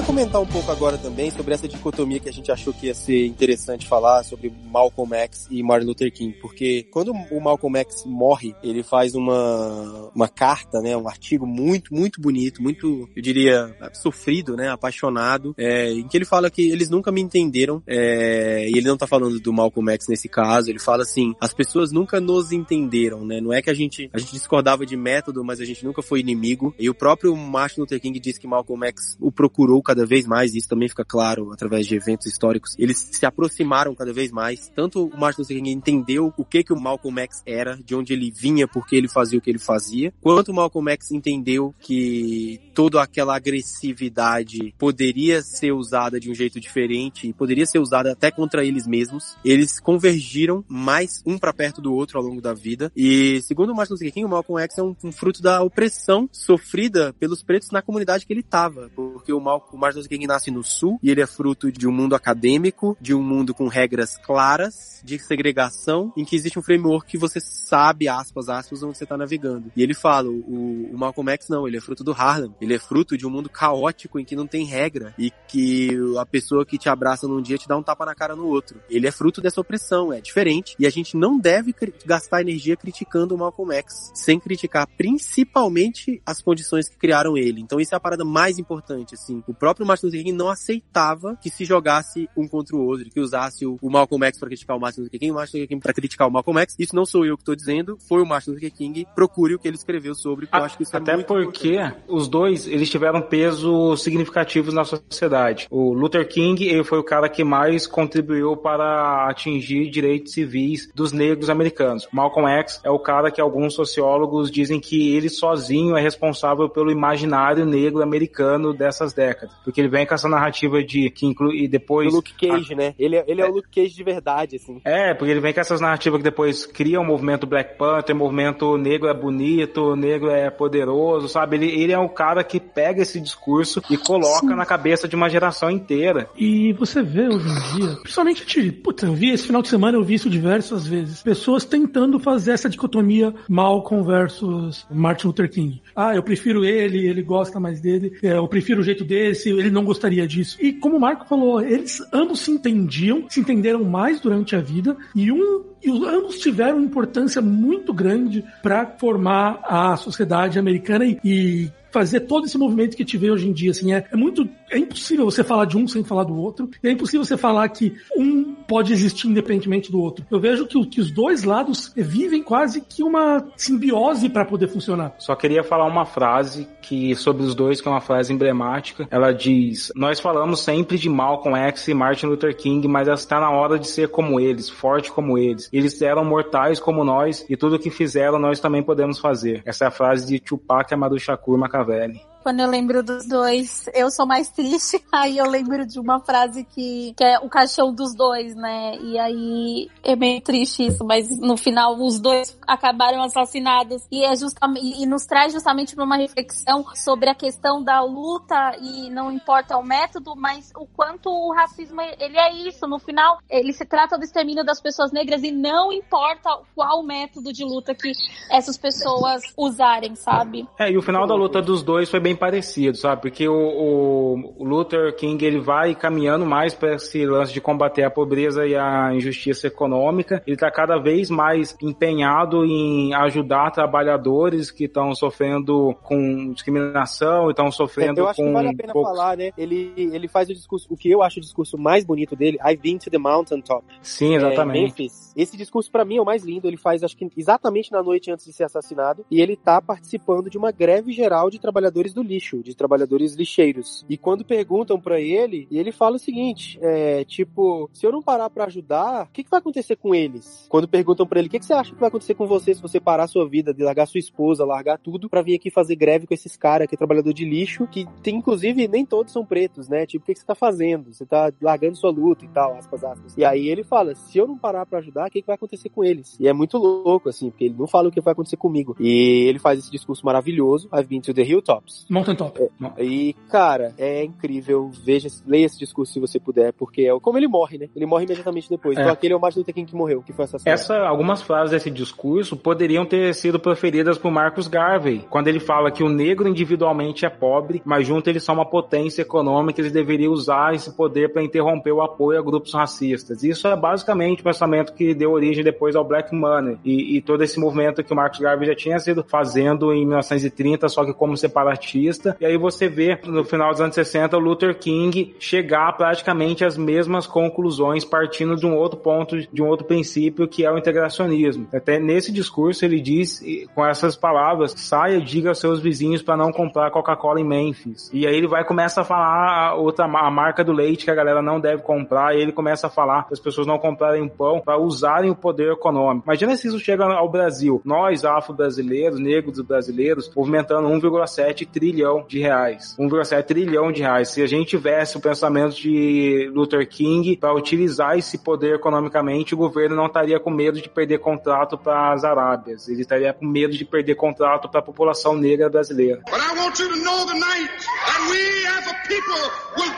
Comentar 0.00 0.40
um 0.40 0.46
pouco 0.46 0.70
agora 0.70 0.96
também 0.96 1.30
sobre 1.30 1.52
essa 1.52 1.68
dicotomia 1.68 2.18
que 2.18 2.28
a 2.28 2.32
gente 2.32 2.50
achou 2.50 2.72
que 2.72 2.86
ia 2.86 2.94
ser 2.94 3.26
interessante 3.26 3.86
falar 3.86 4.22
sobre 4.22 4.50
Malcolm 4.70 5.14
X 5.14 5.46
e 5.50 5.62
Martin 5.62 5.86
Luther 5.86 6.10
King, 6.10 6.32
porque 6.40 6.84
quando 6.90 7.12
o 7.12 7.40
Malcolm 7.40 7.78
X 7.80 8.04
morre, 8.06 8.54
ele 8.62 8.82
faz 8.82 9.14
uma, 9.14 10.10
uma 10.14 10.28
carta, 10.28 10.80
né, 10.80 10.96
um 10.96 11.06
artigo 11.06 11.46
muito, 11.46 11.94
muito 11.94 12.22
bonito, 12.22 12.62
muito, 12.62 13.06
eu 13.14 13.22
diria, 13.22 13.76
sofrido, 13.92 14.56
né, 14.56 14.70
apaixonado, 14.70 15.54
é, 15.58 15.92
em 15.92 16.08
que 16.08 16.16
ele 16.16 16.24
fala 16.24 16.50
que 16.50 16.70
eles 16.70 16.88
nunca 16.88 17.12
me 17.12 17.20
entenderam, 17.20 17.82
é, 17.86 18.66
e 18.70 18.78
ele 18.78 18.88
não 18.88 18.96
tá 18.96 19.06
falando 19.06 19.38
do 19.40 19.52
Malcolm 19.52 19.92
X 19.92 20.08
nesse 20.08 20.26
caso, 20.26 20.70
ele 20.70 20.78
fala 20.78 21.02
assim, 21.02 21.34
as 21.38 21.52
pessoas 21.52 21.92
nunca 21.92 22.18
nos 22.18 22.50
entenderam, 22.50 23.26
né, 23.26 23.42
não 23.42 23.52
é 23.52 23.60
que 23.60 23.68
a 23.68 23.74
gente, 23.74 24.08
a 24.10 24.18
gente 24.18 24.32
discordava 24.32 24.86
de 24.86 24.96
método, 24.96 25.44
mas 25.44 25.60
a 25.60 25.66
gente 25.66 25.84
nunca 25.84 26.00
foi 26.00 26.20
inimigo, 26.20 26.74
e 26.78 26.88
o 26.88 26.94
próprio 26.94 27.36
Martin 27.36 27.80
Luther 27.80 28.00
King 28.00 28.18
diz 28.18 28.38
que 28.38 28.46
Malcolm 28.46 28.86
X 28.86 29.18
o 29.20 29.30
procurou 29.30 29.81
cada 29.82 30.06
vez 30.06 30.26
mais, 30.26 30.54
e 30.54 30.58
isso 30.58 30.68
também 30.68 30.88
fica 30.88 31.04
claro 31.04 31.52
através 31.52 31.86
de 31.86 31.94
eventos 31.94 32.26
históricos, 32.26 32.74
eles 32.78 33.08
se 33.10 33.24
aproximaram 33.26 33.94
cada 33.94 34.12
vez 34.12 34.30
mais, 34.30 34.70
tanto 34.74 35.06
o 35.06 35.18
Martin 35.18 35.42
Luther 35.42 35.56
King 35.56 35.70
entendeu 35.70 36.32
o 36.36 36.44
que 36.44 36.64
que 36.64 36.72
o 36.72 36.80
Malcolm 36.80 37.20
X 37.20 37.42
era, 37.46 37.76
de 37.76 37.94
onde 37.94 38.12
ele 38.12 38.30
vinha, 38.30 38.66
porque 38.66 38.96
ele 38.96 39.08
fazia 39.08 39.38
o 39.38 39.42
que 39.42 39.50
ele 39.50 39.58
fazia, 39.58 40.12
quanto 40.20 40.50
o 40.50 40.54
Malcolm 40.54 40.90
X 40.92 41.10
entendeu 41.10 41.74
que 41.80 42.60
toda 42.74 43.02
aquela 43.02 43.36
agressividade 43.36 44.74
poderia 44.78 45.42
ser 45.42 45.72
usada 45.72 46.18
de 46.18 46.30
um 46.30 46.34
jeito 46.34 46.60
diferente 46.60 47.28
e 47.28 47.32
poderia 47.32 47.66
ser 47.66 47.78
usada 47.78 48.12
até 48.12 48.30
contra 48.30 48.64
eles 48.64 48.86
mesmos. 48.86 49.36
Eles 49.44 49.78
convergiram 49.80 50.64
mais 50.68 51.22
um 51.26 51.38
para 51.38 51.52
perto 51.52 51.80
do 51.80 51.92
outro 51.92 52.18
ao 52.18 52.24
longo 52.24 52.40
da 52.40 52.54
vida. 52.54 52.90
E 52.96 53.40
segundo 53.42 53.72
o 53.72 53.76
Martin 53.76 53.94
Luther 53.94 54.12
King, 54.12 54.26
o 54.26 54.28
Malcolm 54.28 54.62
X 54.62 54.78
é 54.78 54.82
um, 54.82 54.96
um 55.04 55.12
fruto 55.12 55.42
da 55.42 55.62
opressão 55.62 56.28
sofrida 56.32 57.12
pelos 57.18 57.42
pretos 57.42 57.70
na 57.70 57.82
comunidade 57.82 58.26
que 58.26 58.32
ele 58.32 58.40
estava, 58.40 58.90
porque 58.94 59.32
o, 59.32 59.40
Mal, 59.40 59.60
o 59.72 59.78
Martin 59.78 59.98
Luther 59.98 60.10
King 60.10 60.26
nasce 60.26 60.50
no 60.50 60.62
sul 60.62 60.98
e 61.02 61.10
ele 61.10 61.20
é 61.20 61.26
fruto 61.26 61.70
de 61.70 61.86
um 61.86 61.92
mundo 61.92 62.14
acadêmico, 62.14 62.96
de 63.00 63.14
um 63.14 63.22
mundo 63.22 63.54
com 63.54 63.68
regras 63.68 64.18
claras 64.18 65.00
de 65.04 65.18
segregação, 65.18 66.12
em 66.16 66.24
que 66.24 66.36
existe 66.36 66.58
um 66.58 66.62
framework 66.62 67.10
que 67.10 67.18
você 67.18 67.40
sabe, 67.40 68.08
aspas, 68.08 68.48
aspas, 68.48 68.82
onde 68.82 68.96
você 68.96 69.04
está 69.04 69.16
navegando. 69.16 69.70
E 69.76 69.82
ele 69.82 69.94
fala, 69.94 70.28
o, 70.28 70.90
o 70.92 70.96
Malcolm 70.96 71.30
X 71.32 71.48
não, 71.48 71.66
ele 71.66 71.76
é 71.76 71.80
fruto 71.80 72.04
do 72.04 72.12
Harlem, 72.12 72.54
ele 72.60 72.74
é 72.74 72.78
fruto 72.78 73.16
de 73.16 73.26
um 73.26 73.30
mundo 73.30 73.48
caótico 73.48 74.18
em 74.18 74.24
que 74.24 74.36
não 74.36 74.46
tem 74.46 74.64
regra 74.64 75.14
e 75.18 75.32
que 75.48 75.90
a 76.18 76.26
pessoa 76.26 76.64
que 76.64 76.78
te 76.78 76.88
abraça 76.88 77.26
num 77.26 77.42
dia 77.42 77.58
te 77.58 77.68
dá 77.68 77.76
um 77.76 77.82
tapa 77.82 78.04
na 78.04 78.14
cara 78.14 78.36
no 78.36 78.46
outro. 78.46 78.80
Ele 78.88 79.06
é 79.06 79.10
fruto 79.10 79.40
dessa 79.40 79.60
opressão, 79.60 80.12
é 80.12 80.20
diferente. 80.20 80.74
E 80.78 80.86
a 80.86 80.90
gente 80.90 81.16
não 81.16 81.38
deve 81.38 81.74
gastar 82.04 82.40
energia 82.40 82.76
criticando 82.76 83.34
o 83.34 83.38
Malcolm 83.38 83.74
X, 83.74 84.12
sem 84.14 84.38
criticar 84.38 84.86
principalmente 84.96 86.22
as 86.24 86.40
condições 86.40 86.88
que 86.88 86.96
criaram 86.96 87.36
ele. 87.36 87.60
Então 87.60 87.80
isso 87.80 87.94
é 87.94 87.96
a 87.96 88.00
parada 88.00 88.24
mais 88.24 88.58
importante, 88.58 89.14
assim. 89.14 89.42
O 89.46 89.54
próprio 89.62 89.86
Martin 89.86 90.06
Luther 90.06 90.24
King 90.24 90.32
não 90.32 90.48
aceitava 90.48 91.38
que 91.40 91.48
se 91.48 91.64
jogasse 91.64 92.28
um 92.36 92.48
contra 92.48 92.74
o 92.74 92.84
outro, 92.84 93.08
que 93.08 93.20
usasse 93.20 93.64
o, 93.64 93.78
Malcolm 93.80 94.26
X 94.26 94.40
para 94.40 94.48
criticar 94.48 94.76
o 94.76 94.80
Martin 94.80 95.02
Luther 95.02 95.20
King, 95.20 95.30
o 95.30 95.34
Martin 95.36 95.56
Luther 95.58 95.68
King 95.68 95.80
para 95.80 95.92
criticar 95.92 96.26
o 96.26 96.32
Malcolm 96.32 96.60
X. 96.62 96.74
Isso 96.80 96.96
não 96.96 97.06
sou 97.06 97.24
eu 97.24 97.36
que 97.36 97.42
estou 97.42 97.54
dizendo, 97.54 97.96
foi 98.08 98.20
o 98.20 98.26
Martin 98.26 98.50
Luther 98.50 98.72
King. 98.72 99.06
Procure 99.14 99.54
o 99.54 99.60
que 99.60 99.68
ele 99.68 99.76
escreveu 99.76 100.16
sobre, 100.16 100.48
que 100.48 100.56
eu 100.56 100.64
acho 100.64 100.76
que 100.76 100.82
isso 100.82 100.96
é 100.96 100.98
Até 100.98 101.16
porque 101.16 101.76
importante. 101.76 102.04
os 102.08 102.26
dois, 102.26 102.66
eles 102.66 102.90
tiveram 102.90 103.22
peso 103.22 103.96
significativos 103.96 104.74
na 104.74 104.82
sociedade. 104.82 105.68
O 105.70 105.92
Luther 105.92 106.26
King, 106.26 106.64
ele 106.64 106.82
foi 106.82 106.98
o 106.98 107.04
cara 107.04 107.28
que 107.28 107.44
mais 107.44 107.86
contribuiu 107.86 108.56
para 108.56 109.28
atingir 109.30 109.88
direitos 109.90 110.32
civis 110.32 110.90
dos 110.92 111.12
negros 111.12 111.48
americanos. 111.48 112.08
Malcolm 112.10 112.48
X 112.48 112.80
é 112.82 112.90
o 112.90 112.98
cara 112.98 113.30
que 113.30 113.40
alguns 113.40 113.74
sociólogos 113.74 114.50
dizem 114.50 114.80
que 114.80 115.14
ele 115.14 115.28
sozinho 115.28 115.96
é 115.96 116.02
responsável 116.02 116.68
pelo 116.68 116.90
imaginário 116.90 117.64
negro 117.64 118.02
americano 118.02 118.74
dessas 118.74 119.12
décadas. 119.12 119.51
Porque 119.64 119.80
ele 119.80 119.88
vem 119.88 120.04
com 120.06 120.14
essa 120.14 120.28
narrativa 120.28 120.82
de 120.82 121.08
que 121.10 121.24
inclui 121.26 121.62
e 121.64 121.68
depois 121.68 122.12
O 122.12 122.16
Luke 122.16 122.34
Cage, 122.34 122.74
né? 122.74 122.94
Ele, 122.98 123.16
é- 123.16 123.24
ele 123.28 123.40
é 123.40 123.46
o 123.48 123.52
Luke 123.54 123.68
Cage 123.72 123.94
de 123.94 124.02
verdade, 124.04 124.56
assim. 124.56 124.80
é, 124.84 125.14
porque 125.14 125.30
ele 125.30 125.40
vem 125.40 125.52
com 125.52 125.60
essas 125.60 125.80
narrativas 125.80 126.18
que 126.18 126.24
depois 126.24 126.66
cria 126.66 127.00
o 127.00 127.04
movimento 127.04 127.46
Black 127.46 127.76
Panther, 127.78 128.14
o 128.14 128.18
movimento 128.18 128.76
negro 128.76 129.08
é 129.08 129.14
bonito, 129.14 129.94
negro 129.96 130.30
é 130.30 130.50
poderoso, 130.50 131.28
sabe? 131.28 131.56
Ele, 131.56 131.66
ele 131.82 131.92
é 131.92 131.98
o 131.98 132.08
cara 132.08 132.42
que 132.44 132.58
pega 132.58 133.02
esse 133.02 133.20
discurso 133.20 133.82
e 133.90 133.96
coloca 133.96 134.54
na 134.56 134.64
cabeça 134.66 135.06
de 135.08 135.14
uma 135.16 135.28
geração 135.28 135.70
inteira. 135.70 136.28
E 136.36 136.72
você 136.74 137.02
vê 137.02 137.28
hoje 137.28 137.48
em 137.48 137.76
dia, 137.76 137.96
principalmente, 138.02 138.44
de, 138.46 138.72
puta, 138.72 139.06
eu 139.06 139.12
vi 139.14 139.30
esse 139.30 139.46
final 139.46 139.62
de 139.62 139.68
semana, 139.68 139.96
eu 139.96 140.02
vi 140.04 140.14
isso 140.14 140.30
diversas 140.30 140.86
vezes, 140.86 141.22
pessoas 141.22 141.64
tentando 141.64 142.18
fazer 142.18 142.52
essa 142.52 142.68
dicotomia 142.68 143.34
Malcolm 143.48 144.04
versus 144.04 144.86
Martin 144.90 145.26
Luther 145.28 145.50
King. 145.50 145.81
Ah, 145.94 146.14
eu 146.14 146.22
prefiro 146.22 146.64
ele, 146.64 147.06
ele 147.06 147.22
gosta 147.22 147.60
mais 147.60 147.80
dele, 147.80 148.18
é, 148.22 148.36
eu 148.36 148.48
prefiro 148.48 148.80
o 148.80 148.84
jeito 148.84 149.04
desse, 149.04 149.50
ele 149.50 149.70
não 149.70 149.84
gostaria 149.84 150.26
disso. 150.26 150.56
E 150.60 150.72
como 150.72 150.96
o 150.96 151.00
Marco 151.00 151.26
falou, 151.26 151.60
eles 151.60 151.98
ambos 152.12 152.40
se 152.40 152.50
entendiam, 152.50 153.26
se 153.28 153.40
entenderam 153.40 153.84
mais 153.84 154.20
durante 154.20 154.56
a 154.56 154.60
vida, 154.60 154.96
e 155.14 155.30
um 155.30 155.72
e 155.84 155.90
os 155.90 156.00
ambos 156.06 156.38
tiveram 156.38 156.80
importância 156.80 157.42
muito 157.42 157.92
grande 157.92 158.44
para 158.62 158.86
formar 158.86 159.60
a 159.64 159.96
sociedade 159.96 160.56
americana 160.56 161.04
e, 161.04 161.18
e 161.24 161.72
fazer 161.92 162.20
todo 162.20 162.46
esse 162.46 162.58
movimento 162.58 162.96
que 162.96 163.02
a 163.02 163.06
gente 163.06 163.18
vê 163.18 163.30
hoje 163.30 163.48
em 163.48 163.52
dia, 163.52 163.70
assim, 163.70 163.92
é, 163.92 164.04
é 164.10 164.16
muito, 164.16 164.48
é 164.70 164.78
impossível 164.78 165.24
você 165.24 165.44
falar 165.44 165.66
de 165.66 165.76
um 165.76 165.86
sem 165.86 166.02
falar 166.02 166.24
do 166.24 166.34
outro, 166.34 166.70
e 166.82 166.88
é 166.88 166.90
impossível 166.90 167.24
você 167.24 167.36
falar 167.36 167.68
que 167.68 167.94
um 168.16 168.54
pode 168.54 168.92
existir 168.92 169.28
independentemente 169.28 169.92
do 169.92 170.00
outro. 170.00 170.26
Eu 170.30 170.40
vejo 170.40 170.66
que, 170.66 170.84
que 170.86 171.00
os 171.00 171.10
dois 171.10 171.44
lados 171.44 171.92
vivem 171.94 172.42
quase 172.42 172.80
que 172.80 173.02
uma 173.02 173.46
simbiose 173.56 174.28
para 174.28 174.44
poder 174.44 174.68
funcionar. 174.68 175.14
Só 175.18 175.36
queria 175.36 175.62
falar 175.62 175.86
uma 175.86 176.06
frase 176.06 176.66
que 176.82 177.14
sobre 177.14 177.44
os 177.44 177.54
dois, 177.54 177.80
que 177.80 177.88
é 177.88 177.90
uma 177.90 178.00
frase 178.00 178.32
emblemática. 178.32 179.06
Ela 179.10 179.32
diz: 179.32 179.92
Nós 179.94 180.20
falamos 180.20 180.60
sempre 180.60 180.98
de 180.98 181.08
Malcolm 181.08 181.56
X 181.56 181.88
e 181.88 181.94
Martin 181.94 182.26
Luther 182.26 182.54
King, 182.56 182.86
mas 182.88 183.08
está 183.08 183.40
na 183.40 183.50
hora 183.50 183.78
de 183.78 183.86
ser 183.86 184.08
como 184.08 184.38
eles, 184.38 184.68
forte 184.68 185.10
como 185.10 185.38
eles. 185.38 185.68
Eles 185.72 186.02
eram 186.02 186.24
mortais 186.24 186.80
como 186.80 187.04
nós 187.04 187.46
e 187.48 187.56
tudo 187.56 187.76
o 187.76 187.78
que 187.78 187.90
fizeram 187.90 188.38
nós 188.38 188.60
também 188.60 188.82
podemos 188.82 189.18
fazer. 189.18 189.62
Essa 189.64 189.84
é 189.84 189.88
a 189.88 189.90
frase 189.90 190.26
de 190.26 190.40
Tupac 190.40 190.92
Amaru 190.92 191.18
Shakur 191.18 191.56
Machiavelli. 191.56 192.31
Quando 192.42 192.60
eu 192.60 192.68
lembro 192.68 193.02
dos 193.02 193.26
dois, 193.26 193.88
eu 193.94 194.10
sou 194.10 194.26
mais 194.26 194.50
triste. 194.50 195.02
Aí 195.12 195.38
eu 195.38 195.48
lembro 195.48 195.86
de 195.86 196.00
uma 196.00 196.20
frase 196.20 196.64
que, 196.64 197.14
que 197.16 197.24
é 197.24 197.38
o 197.38 197.48
caixão 197.48 197.94
dos 197.94 198.14
dois, 198.14 198.54
né? 198.54 198.96
E 198.96 199.18
aí 199.18 199.90
é 200.02 200.16
meio 200.16 200.40
triste 200.40 200.86
isso, 200.86 201.04
mas 201.04 201.28
no 201.38 201.56
final 201.56 201.94
os 202.00 202.18
dois 202.18 202.58
acabaram 202.66 203.22
assassinados. 203.22 204.02
E 204.10 204.24
é 204.24 204.34
justamente 204.34 205.02
e 205.02 205.06
nos 205.06 205.24
traz 205.24 205.52
justamente 205.52 205.94
para 205.94 206.04
uma 206.04 206.16
reflexão 206.16 206.84
sobre 206.94 207.28
a 207.28 207.34
questão 207.34 207.82
da 207.82 208.02
luta 208.02 208.76
e 208.80 209.10
não 209.10 209.30
importa 209.30 209.76
o 209.76 209.82
método, 209.82 210.34
mas 210.36 210.72
o 210.76 210.86
quanto 210.86 211.28
o 211.30 211.52
racismo 211.52 212.00
ele 212.00 212.36
é 212.36 212.52
isso. 212.68 212.86
No 212.86 212.98
final, 212.98 213.38
ele 213.48 213.72
se 213.72 213.84
trata 213.84 214.18
do 214.18 214.24
extermínio 214.24 214.64
das 214.64 214.80
pessoas 214.80 215.12
negras 215.12 215.42
e 215.42 215.50
não 215.50 215.92
importa 215.92 216.58
qual 216.74 217.02
método 217.02 217.52
de 217.52 217.64
luta 217.64 217.94
que 217.94 218.12
essas 218.50 218.76
pessoas 218.76 219.42
usarem, 219.56 220.14
sabe? 220.14 220.66
É, 220.78 220.90
e 220.90 220.96
o 220.96 221.02
final 221.02 221.26
da 221.26 221.34
luta 221.34 221.60
dos 221.60 221.82
dois 221.82 222.10
foi 222.10 222.20
bem 222.20 222.31
parecido, 222.36 222.96
sabe? 222.96 223.22
Porque 223.22 223.48
o, 223.48 223.54
o- 223.54 224.54
o 224.58 224.64
Luther 224.64 225.14
King 225.16 225.44
ele 225.44 225.60
vai 225.60 225.94
caminhando 225.94 226.44
mais 226.46 226.74
para 226.74 226.94
esse 226.94 227.24
lance 227.26 227.52
de 227.52 227.60
combater 227.60 228.02
a 228.04 228.10
pobreza 228.10 228.66
e 228.66 228.74
a 228.74 229.14
injustiça 229.14 229.66
econômica. 229.66 230.42
Ele 230.46 230.56
tá 230.56 230.70
cada 230.70 230.98
vez 230.98 231.30
mais 231.30 231.76
empenhado 231.82 232.64
em 232.64 233.14
ajudar 233.14 233.70
trabalhadores 233.70 234.70
que 234.70 234.84
estão 234.84 235.14
sofrendo 235.14 235.94
com 236.02 236.52
discriminação, 236.52 237.50
estão 237.50 237.70
sofrendo 237.70 238.20
Eu 238.20 238.28
acho 238.28 238.40
com 238.40 238.46
que 238.48 238.52
vale 238.52 238.68
a 238.68 238.74
pena 238.74 238.92
poucos- 238.92 239.16
falar, 239.16 239.36
né? 239.36 239.50
Ele, 239.56 239.92
ele 239.96 240.28
faz 240.28 240.48
o 240.48 240.54
discurso, 240.54 240.86
o 240.90 240.96
que 240.96 241.10
eu 241.10 241.22
acho 241.22 241.38
o 241.38 241.42
discurso 241.42 241.78
mais 241.78 242.04
bonito 242.04 242.34
dele, 242.34 242.58
I've 242.64 242.80
been 242.82 242.98
to 242.98 243.10
the 243.10 243.18
mountaintop. 243.18 243.84
Sim, 244.02 244.32
É, 244.34 244.36
exatamente. 244.36 244.82
Memphis. 244.82 245.32
Esse 245.36 245.56
discurso 245.56 245.90
pra 245.90 246.04
mim 246.04 246.16
é 246.16 246.20
o 246.22 246.24
mais 246.24 246.44
lindo. 246.44 246.66
Ele 246.66 246.76
faz, 246.76 247.02
acho 247.02 247.16
que 247.16 247.28
exatamente 247.36 247.90
na 247.92 248.02
noite 248.02 248.30
antes 248.30 248.44
de 248.46 248.52
ser 248.52 248.64
assassinado, 248.64 249.24
e 249.30 249.40
ele 249.40 249.56
tá 249.56 249.80
participando 249.80 250.50
de 250.50 250.58
uma 250.58 250.70
greve 250.70 251.12
geral 251.12 251.50
de 251.50 251.58
trabalhadores 251.60 252.12
do 252.12 252.21
lixo, 252.22 252.62
de 252.62 252.74
trabalhadores 252.74 253.34
lixeiros. 253.34 254.04
E 254.08 254.16
quando 254.16 254.44
perguntam 254.44 255.00
pra 255.00 255.20
ele, 255.20 255.66
ele 255.70 255.92
fala 255.92 256.16
o 256.16 256.18
seguinte, 256.18 256.78
é, 256.80 257.24
tipo, 257.24 257.90
se 257.92 258.06
eu 258.06 258.12
não 258.12 258.22
parar 258.22 258.48
pra 258.50 258.64
ajudar, 258.64 259.24
o 259.24 259.32
que, 259.32 259.44
que 259.44 259.50
vai 259.50 259.58
acontecer 259.58 259.96
com 259.96 260.14
eles? 260.14 260.66
Quando 260.68 260.88
perguntam 260.88 261.26
pra 261.26 261.38
ele, 261.38 261.48
o 261.48 261.50
que, 261.50 261.58
que 261.58 261.66
você 261.66 261.72
acha 261.72 261.92
que 261.92 262.00
vai 262.00 262.08
acontecer 262.08 262.34
com 262.34 262.46
você 262.46 262.74
se 262.74 262.82
você 262.82 263.00
parar 263.00 263.26
sua 263.26 263.48
vida, 263.48 263.74
de 263.74 263.82
largar 263.82 264.06
sua 264.06 264.20
esposa, 264.20 264.64
largar 264.64 264.98
tudo 264.98 265.28
pra 265.28 265.42
vir 265.42 265.54
aqui 265.54 265.70
fazer 265.70 265.96
greve 265.96 266.26
com 266.26 266.34
esses 266.34 266.56
caras 266.56 266.86
que 266.86 266.94
é 266.94 266.98
trabalhador 266.98 267.32
de 267.32 267.44
lixo, 267.44 267.86
que 267.86 268.06
tem, 268.22 268.36
inclusive, 268.36 268.86
nem 268.88 269.04
todos 269.04 269.32
são 269.32 269.44
pretos, 269.44 269.88
né? 269.88 270.06
Tipo, 270.06 270.22
o 270.22 270.26
que, 270.26 270.34
que 270.34 270.40
você 270.40 270.46
tá 270.46 270.54
fazendo? 270.54 271.12
Você 271.12 271.26
tá 271.26 271.52
largando 271.60 271.96
sua 271.96 272.10
luta 272.10 272.44
e 272.44 272.48
tal, 272.48 272.76
aspas, 272.76 273.04
aspas. 273.04 273.36
E 273.36 273.44
aí 273.44 273.68
ele 273.68 273.82
fala, 273.82 274.14
se 274.14 274.38
eu 274.38 274.46
não 274.46 274.58
parar 274.58 274.86
pra 274.86 274.98
ajudar, 274.98 275.28
o 275.28 275.30
que, 275.30 275.40
que 275.40 275.46
vai 275.46 275.56
acontecer 275.56 275.88
com 275.88 276.04
eles? 276.04 276.38
E 276.38 276.46
é 276.46 276.52
muito 276.52 276.78
louco, 276.78 277.28
assim, 277.28 277.50
porque 277.50 277.64
ele 277.64 277.76
não 277.78 277.86
fala 277.86 278.08
o 278.08 278.12
que 278.12 278.20
vai 278.20 278.32
acontecer 278.32 278.56
comigo. 278.56 278.96
E 279.00 279.46
ele 279.48 279.58
faz 279.58 279.78
esse 279.78 279.90
discurso 279.90 280.24
maravilhoso, 280.24 280.88
I've 280.92 281.06
been 281.06 281.20
to 281.20 281.34
the 281.34 281.42
hilltops. 281.42 282.06
Mountain 282.12 282.34
Top. 282.34 282.60
E, 282.98 283.34
cara, 283.48 283.94
é 283.96 284.22
incrível. 284.22 284.90
Veja, 285.02 285.28
leia 285.46 285.64
esse 285.64 285.78
discurso 285.78 286.12
se 286.12 286.20
você 286.20 286.38
puder, 286.38 286.70
porque 286.74 287.02
é 287.02 287.20
como 287.20 287.38
ele 287.38 287.48
morre, 287.48 287.78
né? 287.78 287.88
Ele 287.96 288.04
morre 288.04 288.24
imediatamente 288.24 288.68
depois. 288.68 288.98
É. 288.98 289.00
Então 289.00 289.12
aquele 289.12 289.32
é 289.32 289.36
o 289.36 289.40
Martin 289.40 289.60
Luther 289.60 289.74
King 289.74 289.90
que 289.90 289.96
morreu, 289.96 290.22
que 290.22 290.32
foi 290.32 290.44
assassinado. 290.44 290.78
Essa, 290.78 290.98
algumas 290.98 291.40
frases 291.40 291.70
desse 291.70 291.90
discurso 291.90 292.54
poderiam 292.54 293.06
ter 293.06 293.34
sido 293.34 293.58
proferidas 293.58 294.18
por 294.18 294.30
Marcus 294.30 294.68
Garvey, 294.68 295.24
quando 295.30 295.48
ele 295.48 295.58
fala 295.58 295.90
que 295.90 296.04
o 296.04 296.08
negro 296.10 296.46
individualmente 296.46 297.24
é 297.24 297.30
pobre, 297.30 297.80
mas 297.82 298.06
junto 298.06 298.28
eles 298.28 298.44
são 298.44 298.56
uma 298.56 298.66
potência 298.66 299.22
econômica, 299.22 299.80
eles 299.80 299.92
deveriam 299.92 300.32
usar 300.32 300.74
esse 300.74 300.94
poder 300.94 301.32
para 301.32 301.42
interromper 301.42 301.92
o 301.92 302.02
apoio 302.02 302.38
a 302.38 302.42
grupos 302.42 302.74
racistas. 302.74 303.42
Isso 303.42 303.66
é 303.66 303.74
basicamente 303.74 304.40
o 304.40 304.44
pensamento 304.44 304.92
que 304.92 305.14
deu 305.14 305.32
origem 305.32 305.64
depois 305.64 305.96
ao 305.96 306.04
Black 306.04 306.34
Money 306.34 306.76
e, 306.84 307.16
e 307.16 307.22
todo 307.22 307.42
esse 307.42 307.58
movimento 307.58 308.04
que 308.04 308.12
o 308.12 308.16
Marcus 308.16 308.40
Garvey 308.40 308.68
já 308.68 308.74
tinha 308.74 308.98
sido 308.98 309.24
fazendo 309.26 309.94
em 309.94 310.04
1930, 310.04 310.88
só 310.90 311.06
que 311.06 311.14
como 311.14 311.36
separatista. 311.38 312.01
E 312.40 312.46
aí 312.46 312.56
você 312.56 312.88
vê 312.88 313.18
no 313.24 313.44
final 313.44 313.70
dos 313.70 313.80
anos 313.80 313.94
60 313.94 314.36
o 314.36 314.40
Luther 314.40 314.78
King 314.78 315.34
chegar 315.38 315.92
praticamente 315.96 316.64
às 316.64 316.76
mesmas 316.76 317.26
conclusões, 317.26 318.04
partindo 318.04 318.56
de 318.56 318.66
um 318.66 318.76
outro 318.76 318.98
ponto, 318.98 319.36
de 319.52 319.62
um 319.62 319.66
outro 319.66 319.86
princípio 319.86 320.48
que 320.48 320.64
é 320.64 320.70
o 320.70 320.78
integracionismo. 320.78 321.68
Até 321.72 321.98
nesse 321.98 322.32
discurso 322.32 322.84
ele 322.84 323.00
diz 323.00 323.42
com 323.74 323.84
essas 323.86 324.16
palavras: 324.16 324.74
saia 324.76 325.20
diga 325.20 325.50
aos 325.50 325.58
seus 325.58 325.80
vizinhos 325.80 326.22
para 326.22 326.36
não 326.36 326.52
comprar 326.52 326.90
Coca-Cola 326.90 327.40
em 327.40 327.44
Memphis. 327.44 328.10
E 328.12 328.26
aí 328.26 328.34
ele 328.34 328.46
vai 328.46 328.64
começa 328.64 329.02
a 329.02 329.04
falar 329.04 329.68
a 329.68 329.74
outra 329.74 330.04
a 330.04 330.30
marca 330.30 330.64
do 330.64 330.72
leite 330.72 331.04
que 331.04 331.10
a 331.10 331.14
galera 331.14 331.42
não 331.42 331.60
deve 331.60 331.82
comprar, 331.82 332.34
e 332.34 332.40
ele 332.40 332.52
começa 332.52 332.86
a 332.86 332.90
falar 332.90 333.24
para 333.24 333.34
as 333.34 333.40
pessoas 333.40 333.66
não 333.66 333.78
comprarem 333.78 334.26
pão 334.28 334.60
para 334.60 334.78
usarem 334.78 335.30
o 335.30 335.36
poder 335.36 335.72
econômico. 335.72 336.26
Imagina 336.26 336.56
se 336.56 336.68
isso 336.68 336.78
chega 336.78 337.04
ao 337.04 337.28
Brasil, 337.28 337.80
nós 337.84 338.24
afro-brasileiros, 338.24 339.18
negros 339.18 339.60
brasileiros, 339.60 340.30
movimentando 340.34 340.88
1,7 340.88 341.66
trilhão 341.92 342.24
de 342.26 342.40
reais. 342.40 342.96
1,7 342.98 343.44
trilhão 343.44 343.92
de 343.92 344.00
reais. 344.00 344.30
Se 344.30 344.42
a 344.42 344.46
gente 344.46 344.68
tivesse 344.68 345.16
o 345.16 345.20
pensamento 345.20 345.76
de 345.76 346.50
Luther 346.54 346.88
King 346.88 347.36
para 347.36 347.54
utilizar 347.54 348.16
esse 348.16 348.38
poder 348.38 348.76
economicamente, 348.76 349.54
o 349.54 349.58
governo 349.58 349.94
não 349.94 350.06
estaria 350.06 350.40
com 350.40 350.50
medo 350.50 350.80
de 350.80 350.88
perder 350.88 351.18
contrato 351.18 351.76
para 351.76 352.12
as 352.12 352.24
Arábias. 352.24 352.88
Ele 352.88 353.02
estaria 353.02 353.32
com 353.32 353.46
medo 353.46 353.76
de 353.76 353.84
perder 353.84 354.14
contrato 354.14 354.68
para 354.68 354.80
a 354.80 354.82
população 354.82 355.36
negra 355.36 355.68
brasileira. 355.68 356.22
But 356.30 356.40
I 356.40 356.58
want 356.58 356.78
you 356.78 356.88
to 356.88 356.96
know 356.96 357.26
tonight 357.26 357.70
that 358.06 358.20
we 358.30 358.66
as 358.66 358.88
a 358.88 358.94
people 359.06 359.50
will 359.76 359.92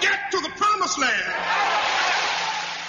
promised 0.57 0.99
land. 0.99 1.94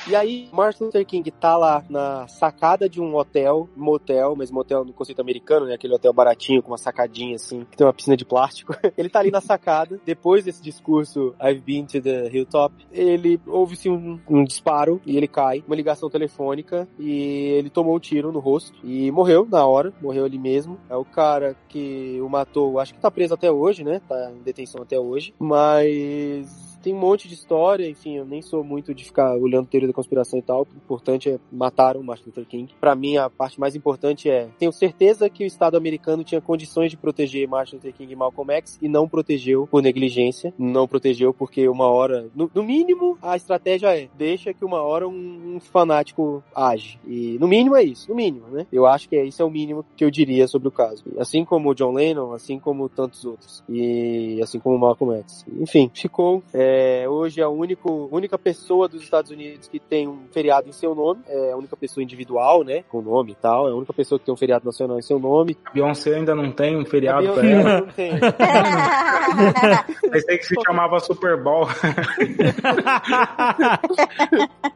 E 0.07 0.15
aí, 0.15 0.47
Martin 0.51 0.83
Luther 0.83 1.03
King 1.03 1.31
tá 1.31 1.57
lá 1.57 1.83
na 1.89 2.27
sacada 2.27 2.87
de 2.87 3.01
um 3.01 3.15
hotel, 3.15 3.67
motel, 3.75 4.35
mas 4.37 4.51
motel 4.51 4.85
no 4.85 4.93
conceito 4.93 5.19
americano, 5.19 5.65
né? 5.65 5.73
Aquele 5.73 5.95
hotel 5.95 6.13
baratinho 6.13 6.61
com 6.61 6.71
uma 6.71 6.77
sacadinha 6.77 7.35
assim, 7.35 7.65
que 7.71 7.75
tem 7.75 7.87
uma 7.87 7.93
piscina 7.93 8.15
de 8.15 8.23
plástico. 8.23 8.75
ele 8.95 9.09
tá 9.09 9.19
ali 9.19 9.31
na 9.31 9.41
sacada, 9.41 9.99
depois 10.05 10.45
desse 10.45 10.61
discurso 10.61 11.33
I've 11.41 11.61
been 11.61 11.87
to 11.87 11.99
the 11.99 12.29
hilltop, 12.29 12.75
ele 12.91 13.41
ouve-se 13.47 13.89
um, 13.89 14.19
um 14.29 14.43
disparo 14.43 15.01
e 15.07 15.17
ele 15.17 15.27
cai, 15.27 15.63
uma 15.65 15.75
ligação 15.75 16.07
telefônica 16.07 16.87
e 16.99 17.55
ele 17.57 17.71
tomou 17.71 17.95
um 17.95 17.99
tiro 17.99 18.31
no 18.31 18.39
rosto 18.39 18.77
e 18.83 19.09
morreu 19.09 19.47
na 19.49 19.65
hora, 19.65 19.91
morreu 19.99 20.25
ali 20.25 20.37
mesmo. 20.37 20.77
É 20.87 20.95
o 20.95 21.03
cara 21.03 21.55
que 21.67 22.19
o 22.21 22.29
matou, 22.29 22.79
acho 22.79 22.93
que 22.93 22.99
tá 22.99 23.09
preso 23.09 23.33
até 23.33 23.51
hoje, 23.51 23.83
né? 23.83 23.99
Tá 24.07 24.31
em 24.31 24.43
detenção 24.43 24.83
até 24.83 24.99
hoje, 24.99 25.33
mas 25.39 26.74
tem 26.85 26.93
um 26.93 26.99
monte 26.99 27.27
de 27.27 27.33
história, 27.33 27.89
enfim, 27.89 28.17
eu 28.17 28.25
nem 28.25 28.43
sou 28.43 28.63
muito 28.63 28.93
de 28.93 29.03
ficar 29.03 29.35
olhando 29.37 29.65
teoria 29.65 29.87
da 29.87 29.93
conspiração 29.93 30.37
e 30.37 30.41
tal. 30.43 30.61
O 30.61 30.77
importante 30.77 31.31
é 31.31 31.39
mataram 31.51 31.99
o 31.99 32.03
Martin 32.03 32.25
Luther 32.27 32.45
King. 32.45 32.71
Para 32.79 32.93
mim, 32.93 33.17
a 33.17 33.27
parte 33.27 33.59
mais 33.59 33.75
importante 33.75 34.29
é: 34.29 34.49
tenho 34.59 34.71
certeza 34.71 35.27
que 35.27 35.43
o 35.43 35.47
Estado 35.47 35.77
americano 35.77 36.23
tinha 36.23 36.39
condições 36.39 36.91
de 36.91 36.97
proteger 36.97 37.47
Martin 37.47 37.77
Luther 37.77 37.91
King 37.91 38.13
e 38.13 38.15
Malcolm 38.15 38.53
X 38.53 38.77
e 38.79 38.87
não 38.87 39.09
protegeu 39.09 39.65
por 39.65 39.81
negligência. 39.81 40.53
Não 40.59 40.87
protegeu 40.87 41.33
porque 41.33 41.67
uma 41.67 41.87
hora, 41.87 42.29
no, 42.35 42.51
no 42.53 42.61
mínimo, 42.61 43.17
a 43.19 43.35
estratégia 43.35 43.97
é: 43.97 44.07
deixa 44.15 44.53
que 44.53 44.63
uma 44.63 44.83
hora 44.83 45.07
um, 45.07 45.55
um, 45.55 45.59
fanático 45.59 46.43
age. 46.55 46.99
E 47.07 47.35
no 47.39 47.47
mínimo 47.47 47.75
é 47.75 47.83
isso, 47.83 48.07
no 48.09 48.15
mínimo, 48.15 48.45
né? 48.51 48.67
Eu 48.71 48.85
acho 48.85 49.09
que 49.09 49.15
é, 49.15 49.25
isso 49.25 49.41
é 49.41 49.45
o 49.45 49.49
mínimo 49.49 49.83
que 49.97 50.05
eu 50.05 50.11
diria 50.11 50.47
sobre 50.47 50.67
o 50.67 50.71
caso. 50.71 51.03
Assim 51.17 51.43
como 51.43 51.71
o 51.71 51.73
John 51.73 51.93
Lennon, 51.93 52.31
assim 52.31 52.59
como 52.59 52.87
tantos 52.87 53.25
outros. 53.25 53.63
E 53.67 54.39
assim 54.43 54.59
como 54.59 54.75
o 54.75 54.79
Malcolm 54.79 55.17
X. 55.21 55.43
Enfim, 55.59 55.89
ficou. 55.91 56.43
É, 56.53 56.74
é, 56.75 57.07
hoje 57.07 57.39
é 57.39 57.43
a 57.43 57.49
único, 57.49 58.09
única 58.11 58.37
pessoa 58.37 58.87
dos 58.89 59.01
Estados 59.01 59.31
Unidos 59.31 59.67
que 59.67 59.79
tem 59.79 60.07
um 60.07 60.27
feriado 60.31 60.67
em 60.67 60.71
seu 60.71 60.93
nome, 60.93 61.21
é 61.27 61.51
a 61.53 61.57
única 61.57 61.77
pessoa 61.77 62.03
individual, 62.03 62.63
né, 62.63 62.83
com 62.89 63.01
nome 63.01 63.31
e 63.31 63.35
tal, 63.35 63.69
é 63.69 63.71
a 63.71 63.75
única 63.75 63.93
pessoa 63.93 64.19
que 64.19 64.25
tem 64.25 64.33
um 64.33 64.37
feriado 64.37 64.65
nacional 64.65 64.99
em 64.99 65.01
seu 65.01 65.17
nome. 65.17 65.57
A 65.65 65.71
Beyoncé 65.71 66.15
ainda 66.15 66.35
não 66.35 66.51
tem 66.51 66.75
um 66.77 66.85
feriado 66.85 67.31
pra 67.33 67.47
ela. 67.47 67.81
não 67.81 67.87
tem. 67.87 68.11
Pensei 70.11 70.37
que 70.37 70.45
se 70.45 70.55
chamava 70.65 70.99
Super 70.99 71.41
Bowl. 71.41 71.67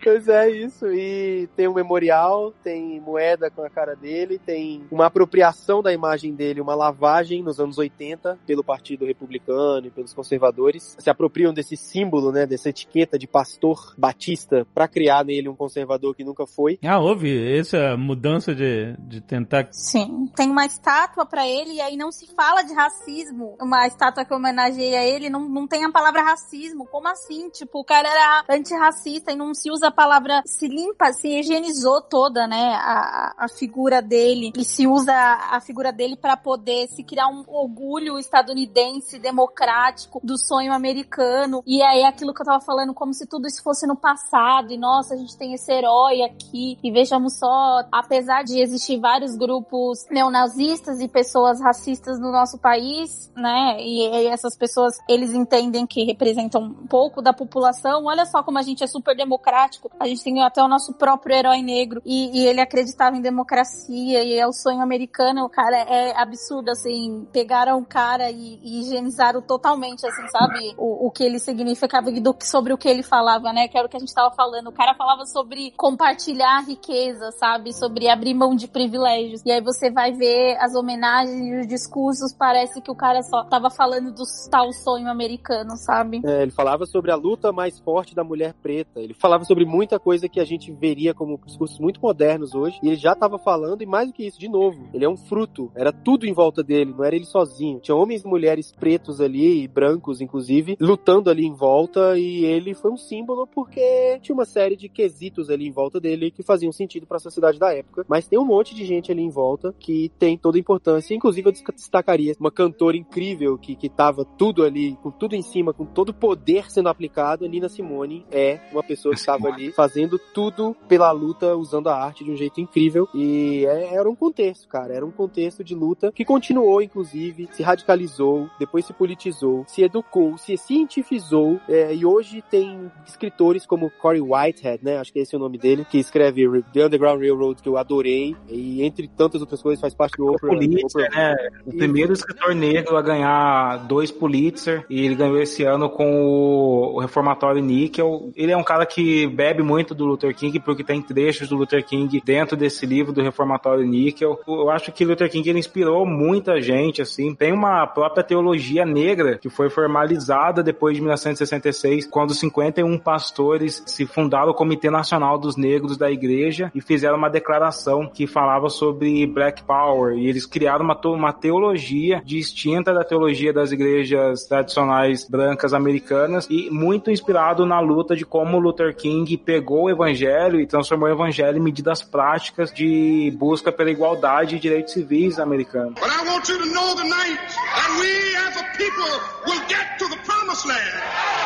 Pois 0.01 0.27
é, 0.27 0.49
isso. 0.49 0.87
E 0.87 1.47
tem 1.55 1.67
um 1.67 1.73
memorial, 1.73 2.53
tem 2.63 2.99
moeda 3.01 3.51
com 3.51 3.61
a 3.63 3.69
cara 3.69 3.95
dele, 3.95 4.39
tem 4.39 4.81
uma 4.89 5.07
apropriação 5.07 5.83
da 5.83 5.93
imagem 5.93 6.33
dele, 6.33 6.61
uma 6.61 6.73
lavagem 6.73 7.43
nos 7.43 7.59
anos 7.59 7.77
80 7.77 8.39
pelo 8.47 8.63
Partido 8.63 9.05
Republicano 9.05 9.87
e 9.87 9.91
pelos 9.91 10.13
conservadores. 10.13 10.95
Se 10.99 11.09
apropriam 11.09 11.53
desse 11.53 11.75
símbolo, 11.89 12.31
né, 12.31 12.45
dessa 12.45 12.69
etiqueta 12.69 13.17
de 13.17 13.27
pastor 13.27 13.93
batista 13.97 14.65
para 14.73 14.87
criar 14.87 15.25
nele 15.25 15.49
um 15.49 15.55
conservador 15.55 16.15
que 16.15 16.23
nunca 16.23 16.45
foi. 16.45 16.79
Ah, 16.83 16.99
houve 16.99 17.57
essa 17.57 17.97
mudança 17.97 18.53
de, 18.53 18.95
de 18.99 19.21
tentar. 19.21 19.67
Sim. 19.71 20.27
Tem 20.35 20.49
uma 20.49 20.65
estátua 20.65 21.25
pra 21.25 21.47
ele 21.47 21.73
e 21.73 21.81
aí 21.81 21.97
não 21.97 22.11
se 22.11 22.27
fala 22.33 22.61
de 22.61 22.73
racismo. 22.73 23.55
Uma 23.61 23.87
estátua 23.87 24.23
que 24.25 24.33
homenageia 24.33 25.03
ele 25.03 25.29
não, 25.29 25.47
não 25.49 25.67
tem 25.67 25.83
a 25.83 25.91
palavra 25.91 26.21
racismo. 26.21 26.85
Como 26.85 27.07
assim? 27.07 27.49
Tipo, 27.49 27.79
o 27.79 27.83
cara 27.83 28.07
era 28.07 28.43
antirracista 28.49 29.31
e 29.31 29.35
não 29.35 29.53
se 29.53 29.71
usa 29.71 29.87
a 29.87 29.91
palavra. 29.91 30.41
Se 30.45 30.67
limpa, 30.67 31.11
se 31.13 31.39
higienizou 31.39 32.01
toda, 32.01 32.47
né? 32.47 32.73
A, 32.75 33.33
a 33.37 33.47
figura 33.49 34.01
dele. 34.01 34.51
E 34.57 34.63
se 34.63 34.85
usa 34.87 35.13
a 35.13 35.59
figura 35.61 35.91
dele 35.91 36.15
para 36.15 36.37
poder 36.37 36.87
se 36.87 37.03
criar 37.03 37.27
um 37.27 37.43
orgulho 37.47 38.17
estadunidense, 38.17 39.19
democrático, 39.19 40.19
do 40.23 40.37
sonho 40.37 40.73
americano. 40.73 41.61
E 41.69 41.83
aí 41.83 42.03
aquilo 42.03 42.33
que 42.33 42.41
eu 42.41 42.45
tava 42.47 42.65
falando, 42.65 42.95
como 42.95 43.13
se 43.13 43.27
tudo 43.27 43.45
isso 43.47 43.61
fosse 43.61 43.85
no 43.85 43.95
passado. 43.95 44.73
E 44.73 44.77
nossa, 44.77 45.13
a 45.13 45.17
gente 45.17 45.37
tem 45.37 45.53
esse 45.53 45.71
herói 45.71 46.23
aqui. 46.23 46.79
E 46.83 46.91
vejamos 46.91 47.37
só, 47.37 47.83
apesar 47.91 48.43
de 48.43 48.59
existir 48.59 48.99
vários 48.99 49.35
grupos 49.35 50.07
neonazistas 50.09 50.99
e 50.99 51.07
pessoas 51.07 51.61
racistas 51.61 52.19
no 52.19 52.31
nosso 52.31 52.57
país, 52.57 53.31
né? 53.37 53.77
E, 53.81 54.09
e 54.09 54.25
essas 54.25 54.57
pessoas, 54.57 54.97
eles 55.07 55.31
entendem 55.31 55.85
que 55.85 56.03
representam 56.05 56.63
um 56.63 56.87
pouco 56.87 57.21
da 57.21 57.33
população. 57.33 58.05
Olha 58.05 58.25
só 58.25 58.41
como 58.41 58.57
a 58.57 58.63
gente 58.63 58.83
é 58.83 58.87
super 58.87 59.15
democrático. 59.15 59.91
A 59.99 60.07
gente 60.07 60.23
tem 60.23 60.41
até 60.41 60.63
o 60.63 60.67
nosso 60.67 60.93
próprio 60.95 61.35
herói 61.35 61.61
negro. 61.61 62.01
E, 62.03 62.35
e 62.39 62.47
ele 62.47 62.61
acreditava 62.61 63.15
em 63.15 63.21
democracia 63.21 64.23
e 64.23 64.33
é 64.33 64.47
o 64.47 64.51
sonho 64.51 64.81
americano. 64.81 65.47
Cara, 65.47 65.77
é 65.77 66.19
absurdo, 66.19 66.71
assim. 66.71 67.27
Pegaram 67.31 67.77
o 67.77 67.85
cara 67.85 68.31
e, 68.31 68.59
e 68.63 68.79
higienizaram 68.79 69.39
totalmente, 69.39 70.03
assim, 70.07 70.27
sabe? 70.29 70.73
O, 70.75 71.05
o 71.05 71.11
que 71.11 71.23
ele 71.23 71.37
significava 71.59 72.11
do, 72.11 72.35
sobre 72.41 72.73
o 72.73 72.77
que 72.77 72.87
ele 72.87 73.03
falava, 73.03 73.51
né? 73.51 73.67
Que 73.67 73.77
era 73.77 73.85
o 73.85 73.89
que 73.89 73.97
a 73.97 73.99
gente 73.99 74.13
tava 74.13 74.33
falando. 74.33 74.67
O 74.67 74.71
cara 74.71 74.93
falava 74.95 75.25
sobre 75.25 75.71
compartilhar 75.71 76.61
riqueza, 76.65 77.31
sabe? 77.31 77.73
Sobre 77.73 78.09
abrir 78.09 78.33
mão 78.33 78.55
de 78.55 78.67
privilégios. 78.67 79.41
E 79.45 79.51
aí 79.51 79.61
você 79.61 79.91
vai 79.91 80.13
ver 80.13 80.57
as 80.59 80.73
homenagens 80.73 81.39
e 81.39 81.59
os 81.59 81.67
discursos, 81.67 82.33
parece 82.33 82.81
que 82.81 82.91
o 82.91 82.95
cara 82.95 83.21
só 83.21 83.43
tava 83.43 83.69
falando 83.69 84.11
do 84.11 84.23
tal 84.49 84.71
sonho 84.71 85.09
americano, 85.09 85.75
sabe? 85.75 86.21
É, 86.25 86.43
ele 86.43 86.51
falava 86.51 86.85
sobre 86.85 87.11
a 87.11 87.15
luta 87.15 87.51
mais 87.51 87.79
forte 87.79 88.15
da 88.15 88.23
mulher 88.23 88.53
preta. 88.53 88.99
Ele 88.99 89.13
falava 89.13 89.43
sobre 89.43 89.65
muita 89.65 89.99
coisa 89.99 90.29
que 90.29 90.39
a 90.39 90.45
gente 90.45 90.71
veria 90.71 91.13
como 91.13 91.39
discursos 91.45 91.79
muito 91.79 91.99
modernos 92.01 92.55
hoje. 92.55 92.79
E 92.81 92.87
ele 92.87 92.95
já 92.95 93.13
estava 93.13 93.37
falando, 93.37 93.81
e 93.81 93.85
mais 93.85 94.07
do 94.07 94.13
que 94.13 94.25
isso, 94.25 94.39
de 94.39 94.47
novo, 94.47 94.87
ele 94.93 95.05
é 95.05 95.09
um 95.09 95.17
fruto. 95.17 95.71
Era 95.75 95.91
tudo 95.91 96.25
em 96.25 96.33
volta 96.33 96.63
dele, 96.63 96.93
não 96.95 97.03
era 97.03 97.15
ele 97.15 97.25
sozinho. 97.25 97.79
Tinha 97.79 97.95
homens 97.95 98.23
e 98.23 98.27
mulheres 98.27 98.71
pretos 98.71 99.19
ali, 99.19 99.63
e 99.63 99.67
brancos, 99.67 100.21
inclusive, 100.21 100.77
lutando 100.79 101.29
ali 101.29 101.48
em 101.49 101.53
volta. 101.53 102.17
E 102.17 102.45
ele 102.45 102.73
foi 102.73 102.91
um 102.91 102.97
símbolo 102.97 103.47
porque 103.47 104.19
tinha 104.21 104.33
uma 104.33 104.45
série 104.45 104.75
de 104.75 104.87
quesitos 104.87 105.49
ali 105.49 105.67
em 105.67 105.71
volta 105.71 105.99
dele 105.99 106.31
que 106.31 106.43
faziam 106.43 106.71
sentido 106.71 107.05
para 107.05 107.17
a 107.17 107.19
sociedade 107.19 107.59
da 107.59 107.73
época. 107.73 108.05
Mas 108.07 108.27
tem 108.27 108.39
um 108.39 108.45
monte 108.45 108.73
de 108.75 108.85
gente 108.85 109.11
ali 109.11 109.21
em 109.21 109.29
volta 109.29 109.73
que 109.79 110.11
tem 110.17 110.37
toda 110.37 110.57
a 110.57 110.59
importância. 110.59 111.13
Inclusive, 111.13 111.49
eu 111.49 111.53
destacaria 111.73 112.35
uma 112.39 112.51
cantora 112.51 112.95
incrível 112.97 113.57
que, 113.57 113.75
que 113.75 113.89
tava 113.89 114.23
tudo 114.25 114.63
ali, 114.63 114.97
com 115.01 115.11
tudo 115.11 115.35
em 115.35 115.41
cima, 115.41 115.73
com 115.73 115.85
todo 115.85 116.09
o 116.09 116.13
poder 116.13 116.71
sendo 116.71 116.89
aplicado. 116.89 117.47
Nina 117.47 117.69
Simone 117.69 118.25
é 118.31 118.59
uma 118.71 118.83
pessoa 118.83 119.13
que 119.13 119.19
estava 119.19 119.47
ali 119.47 119.71
fazendo 119.71 120.19
tudo 120.33 120.75
pela 120.87 121.11
luta, 121.11 121.55
usando 121.55 121.87
a 121.89 121.95
arte 121.95 122.23
de 122.23 122.31
um 122.31 122.35
jeito 122.35 122.61
incrível. 122.61 123.07
E 123.13 123.65
é- 123.65 123.95
era 123.95 124.09
um 124.09 124.15
contexto, 124.15 124.67
cara. 124.67 124.93
Era 124.93 125.05
um 125.05 125.11
contexto 125.11 125.63
de 125.63 125.75
luta 125.75 126.11
que 126.11 126.25
continuou, 126.25 126.81
inclusive, 126.81 127.47
se 127.51 127.63
radicalizou, 127.63 128.49
depois 128.59 128.85
se 128.85 128.93
politizou, 128.93 129.63
se 129.67 129.83
educou, 129.83 130.37
se 130.37 130.57
cientificizou 130.57 131.38
é, 131.67 131.93
e 131.93 132.05
hoje 132.05 132.43
tem 132.49 132.91
escritores 133.05 133.65
como 133.65 133.91
Corey 133.99 134.21
Whitehead, 134.21 134.83
né? 134.83 134.97
Acho 134.97 135.11
que 135.11 135.19
esse 135.19 135.35
é 135.35 135.37
o 135.37 135.41
nome 135.41 135.57
dele, 135.57 135.85
que 135.89 135.97
escreve 135.97 136.47
The 136.73 136.85
Underground 136.85 137.19
Railroad, 137.19 137.61
que 137.61 137.69
eu 137.69 137.77
adorei, 137.77 138.35
e 138.47 138.83
entre 138.83 139.07
tantas 139.07 139.41
outras 139.41 139.61
coisas 139.61 139.81
faz 139.81 139.93
parte 139.93 140.17
do 140.17 140.27
Oprah. 140.27 140.49
Pulitzer, 140.49 141.09
né? 141.11 141.35
O 141.65 141.71
primeiro 141.75 142.13
escritor 142.13 142.55
negro 142.55 142.97
a 142.97 143.01
ganhar 143.01 143.87
dois 143.87 144.11
Pulitzer 144.11 144.85
e 144.89 145.05
ele 145.05 145.15
ganhou 145.15 145.39
esse 145.39 145.63
ano 145.63 145.89
com 145.89 146.23
o, 146.23 146.95
o 146.95 146.99
Reformatório 146.99 147.61
Níquel. 147.61 148.31
Ele 148.35 148.51
é 148.51 148.57
um 148.57 148.63
cara 148.63 148.85
que 148.85 149.27
bebe 149.27 149.63
muito 149.63 149.93
do 149.93 150.05
Luther 150.05 150.35
King 150.35 150.59
porque 150.59 150.83
tem 150.83 151.01
trechos 151.01 151.49
do 151.49 151.55
Luther 151.55 151.85
King 151.85 152.21
dentro 152.23 152.57
desse 152.57 152.85
livro 152.85 153.13
do 153.13 153.21
Reformatório 153.21 153.85
Níquel. 153.85 154.39
Eu 154.47 154.69
acho 154.69 154.91
que 154.91 155.05
Luther 155.05 155.29
King 155.29 155.49
ele 155.49 155.59
inspirou 155.59 156.05
muita 156.05 156.61
gente, 156.61 157.01
assim. 157.01 157.33
Tem 157.33 157.53
uma 157.53 157.85
própria 157.87 158.23
teologia 158.23 158.85
negra 158.85 159.37
que 159.37 159.49
foi 159.49 159.69
formalizada 159.69 160.63
depois 160.63 160.95
de 160.95 161.01
1966, 161.29 162.07
quando 162.07 162.33
51 162.33 162.97
pastores 162.97 163.83
se 163.85 164.05
fundaram 164.05 164.51
o 164.51 164.53
Comitê 164.53 164.89
Nacional 164.89 165.37
dos 165.37 165.55
Negros 165.55 165.97
da 165.97 166.11
Igreja 166.11 166.71
e 166.73 166.81
fizeram 166.81 167.17
uma 167.17 167.29
declaração 167.29 168.07
que 168.07 168.27
falava 168.27 168.69
sobre 168.69 169.25
Black 169.27 169.63
Power. 169.63 170.17
E 170.17 170.27
eles 170.27 170.45
criaram 170.45 170.85
uma, 170.85 170.99
uma 171.05 171.33
teologia 171.33 172.21
distinta 172.25 172.93
da 172.93 173.03
teologia 173.03 173.53
das 173.53 173.71
igrejas 173.71 174.45
tradicionais 174.45 175.27
brancas 175.27 175.73
americanas 175.73 176.47
e 176.49 176.69
muito 176.69 177.11
inspirado 177.11 177.65
na 177.65 177.79
luta 177.79 178.15
de 178.15 178.25
como 178.25 178.59
Luther 178.59 178.95
King 178.95 179.37
pegou 179.37 179.83
o 179.83 179.89
evangelho 179.89 180.59
e 180.59 180.67
transformou 180.67 181.09
o 181.09 181.11
evangelho 181.11 181.57
em 181.57 181.61
medidas 181.61 182.01
práticas 182.01 182.73
de 182.73 183.33
busca 183.37 183.71
pela 183.71 183.91
igualdade 183.91 184.55
e 184.55 184.59
direitos 184.59 184.93
civis 184.93 185.39
americanos. 185.39 185.93
But 185.95 186.09
I 186.09 186.27
want 186.29 186.47
you 186.49 186.57
to 186.57 186.65
know 186.65 186.95
tonight 186.95 187.39
that 187.75 187.99
we 187.99 188.35
as 188.47 188.57
a 188.57 188.63
people 188.77 189.11
will 189.45 189.61
get 189.67 189.97
to 189.99 190.07
the 190.09 190.28
promised 190.49 190.65
land. 190.65 191.38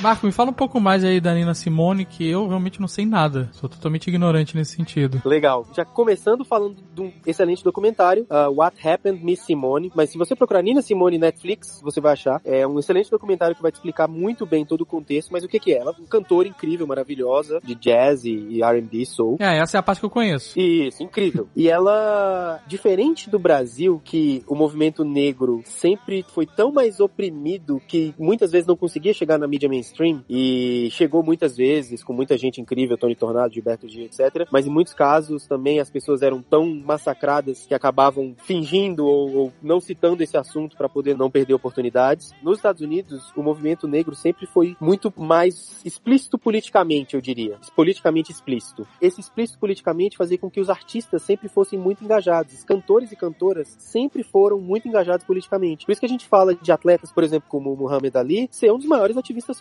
Marco, 0.00 0.24
me 0.24 0.32
fala 0.32 0.48
um 0.48 0.54
pouco 0.54 0.80
mais 0.80 1.04
aí 1.04 1.20
da 1.20 1.34
Nina 1.34 1.52
Simone, 1.52 2.06
que 2.06 2.26
eu 2.26 2.48
realmente 2.48 2.80
não 2.80 2.88
sei 2.88 3.04
nada. 3.04 3.50
Sou 3.52 3.68
totalmente 3.68 4.08
ignorante 4.08 4.56
nesse 4.56 4.74
sentido. 4.74 5.20
Legal. 5.26 5.66
Já 5.76 5.84
começando 5.84 6.42
falando 6.42 6.76
de 6.94 7.02
um 7.02 7.12
excelente 7.26 7.62
documentário, 7.62 8.26
uh, 8.30 8.50
What 8.50 8.76
Happened 8.86 9.22
Miss 9.22 9.40
Simone. 9.40 9.92
Mas 9.94 10.08
se 10.08 10.16
você 10.16 10.34
procurar 10.34 10.62
Nina 10.62 10.80
Simone 10.80 11.18
Netflix, 11.18 11.82
você 11.82 12.00
vai 12.00 12.14
achar. 12.14 12.40
É 12.46 12.66
um 12.66 12.78
excelente 12.78 13.10
documentário 13.10 13.54
que 13.54 13.60
vai 13.60 13.70
te 13.70 13.74
explicar 13.74 14.08
muito 14.08 14.46
bem 14.46 14.64
todo 14.64 14.80
o 14.80 14.86
contexto. 14.86 15.30
Mas 15.30 15.44
o 15.44 15.48
que, 15.48 15.60
que 15.60 15.74
é? 15.74 15.78
Ela 15.78 15.90
é 15.90 16.00
uma 16.00 16.08
cantora 16.08 16.48
incrível, 16.48 16.86
maravilhosa, 16.86 17.60
de 17.62 17.74
jazz 17.74 18.24
e 18.24 18.30
e 18.50 18.62
R&B, 18.62 19.04
soul. 19.04 19.36
É, 19.38 19.58
essa 19.58 19.76
é 19.76 19.80
a 19.80 19.82
parte 19.82 20.00
que 20.00 20.06
eu 20.06 20.10
conheço. 20.10 20.58
Isso, 20.58 21.02
incrível. 21.02 21.46
E 21.54 21.68
ela, 21.68 22.58
diferente 22.66 23.28
do 23.28 23.38
Brasil, 23.38 24.00
que 24.02 24.42
o 24.46 24.54
movimento 24.54 25.04
negro 25.04 25.60
sempre 25.64 26.24
foi 26.26 26.46
tão 26.46 26.72
mais 26.72 27.00
oprimido 27.00 27.80
que 27.86 28.14
muitas 28.18 28.50
vezes 28.50 28.66
não 28.66 28.76
conseguia 28.76 29.12
chegar 29.12 29.38
na 29.38 29.46
mídia 29.46 29.68
mainstream 29.68 29.89
e 30.28 30.88
chegou 30.92 31.22
muitas 31.22 31.56
vezes 31.56 32.02
com 32.02 32.12
muita 32.12 32.36
gente 32.36 32.60
incrível, 32.60 32.96
Tony 32.96 33.14
Tornado, 33.14 33.52
Gilberto 33.52 33.88
Gil, 33.88 34.04
etc. 34.04 34.46
Mas 34.50 34.66
em 34.66 34.70
muitos 34.70 34.94
casos 34.94 35.46
também 35.46 35.80
as 35.80 35.90
pessoas 35.90 36.22
eram 36.22 36.42
tão 36.42 36.74
massacradas 36.74 37.66
que 37.66 37.74
acabavam 37.74 38.34
fingindo 38.44 39.06
ou, 39.06 39.34
ou 39.34 39.52
não 39.62 39.80
citando 39.80 40.22
esse 40.22 40.36
assunto 40.36 40.76
para 40.76 40.88
poder 40.88 41.16
não 41.16 41.30
perder 41.30 41.54
oportunidades. 41.54 42.32
Nos 42.42 42.58
Estados 42.58 42.82
Unidos, 42.82 43.32
o 43.36 43.42
movimento 43.42 43.86
negro 43.86 44.14
sempre 44.14 44.46
foi 44.46 44.76
muito 44.80 45.12
mais 45.16 45.80
explícito 45.84 46.38
politicamente, 46.38 47.14
eu 47.14 47.20
diria. 47.20 47.58
Politicamente 47.74 48.32
explícito. 48.32 48.86
Esse 49.00 49.20
explícito 49.20 49.58
politicamente 49.58 50.16
fazia 50.16 50.38
com 50.38 50.50
que 50.50 50.60
os 50.60 50.70
artistas 50.70 51.22
sempre 51.22 51.48
fossem 51.48 51.78
muito 51.78 52.04
engajados. 52.04 52.54
Os 52.54 52.64
cantores 52.64 53.12
e 53.12 53.16
cantoras 53.16 53.76
sempre 53.78 54.22
foram 54.22 54.60
muito 54.60 54.88
engajados 54.88 55.24
politicamente. 55.24 55.86
Por 55.86 55.92
isso 55.92 56.00
que 56.00 56.06
a 56.06 56.10
gente 56.10 56.26
fala 56.26 56.54
de 56.54 56.72
atletas, 56.72 57.12
por 57.12 57.24
exemplo, 57.24 57.48
como 57.48 57.74
Muhammad 57.76 58.14
Ali, 58.16 58.48
ser 58.50 58.72
um 58.72 58.78
dos 58.78 58.86
maiores 58.86 59.16
ativistas 59.16 59.60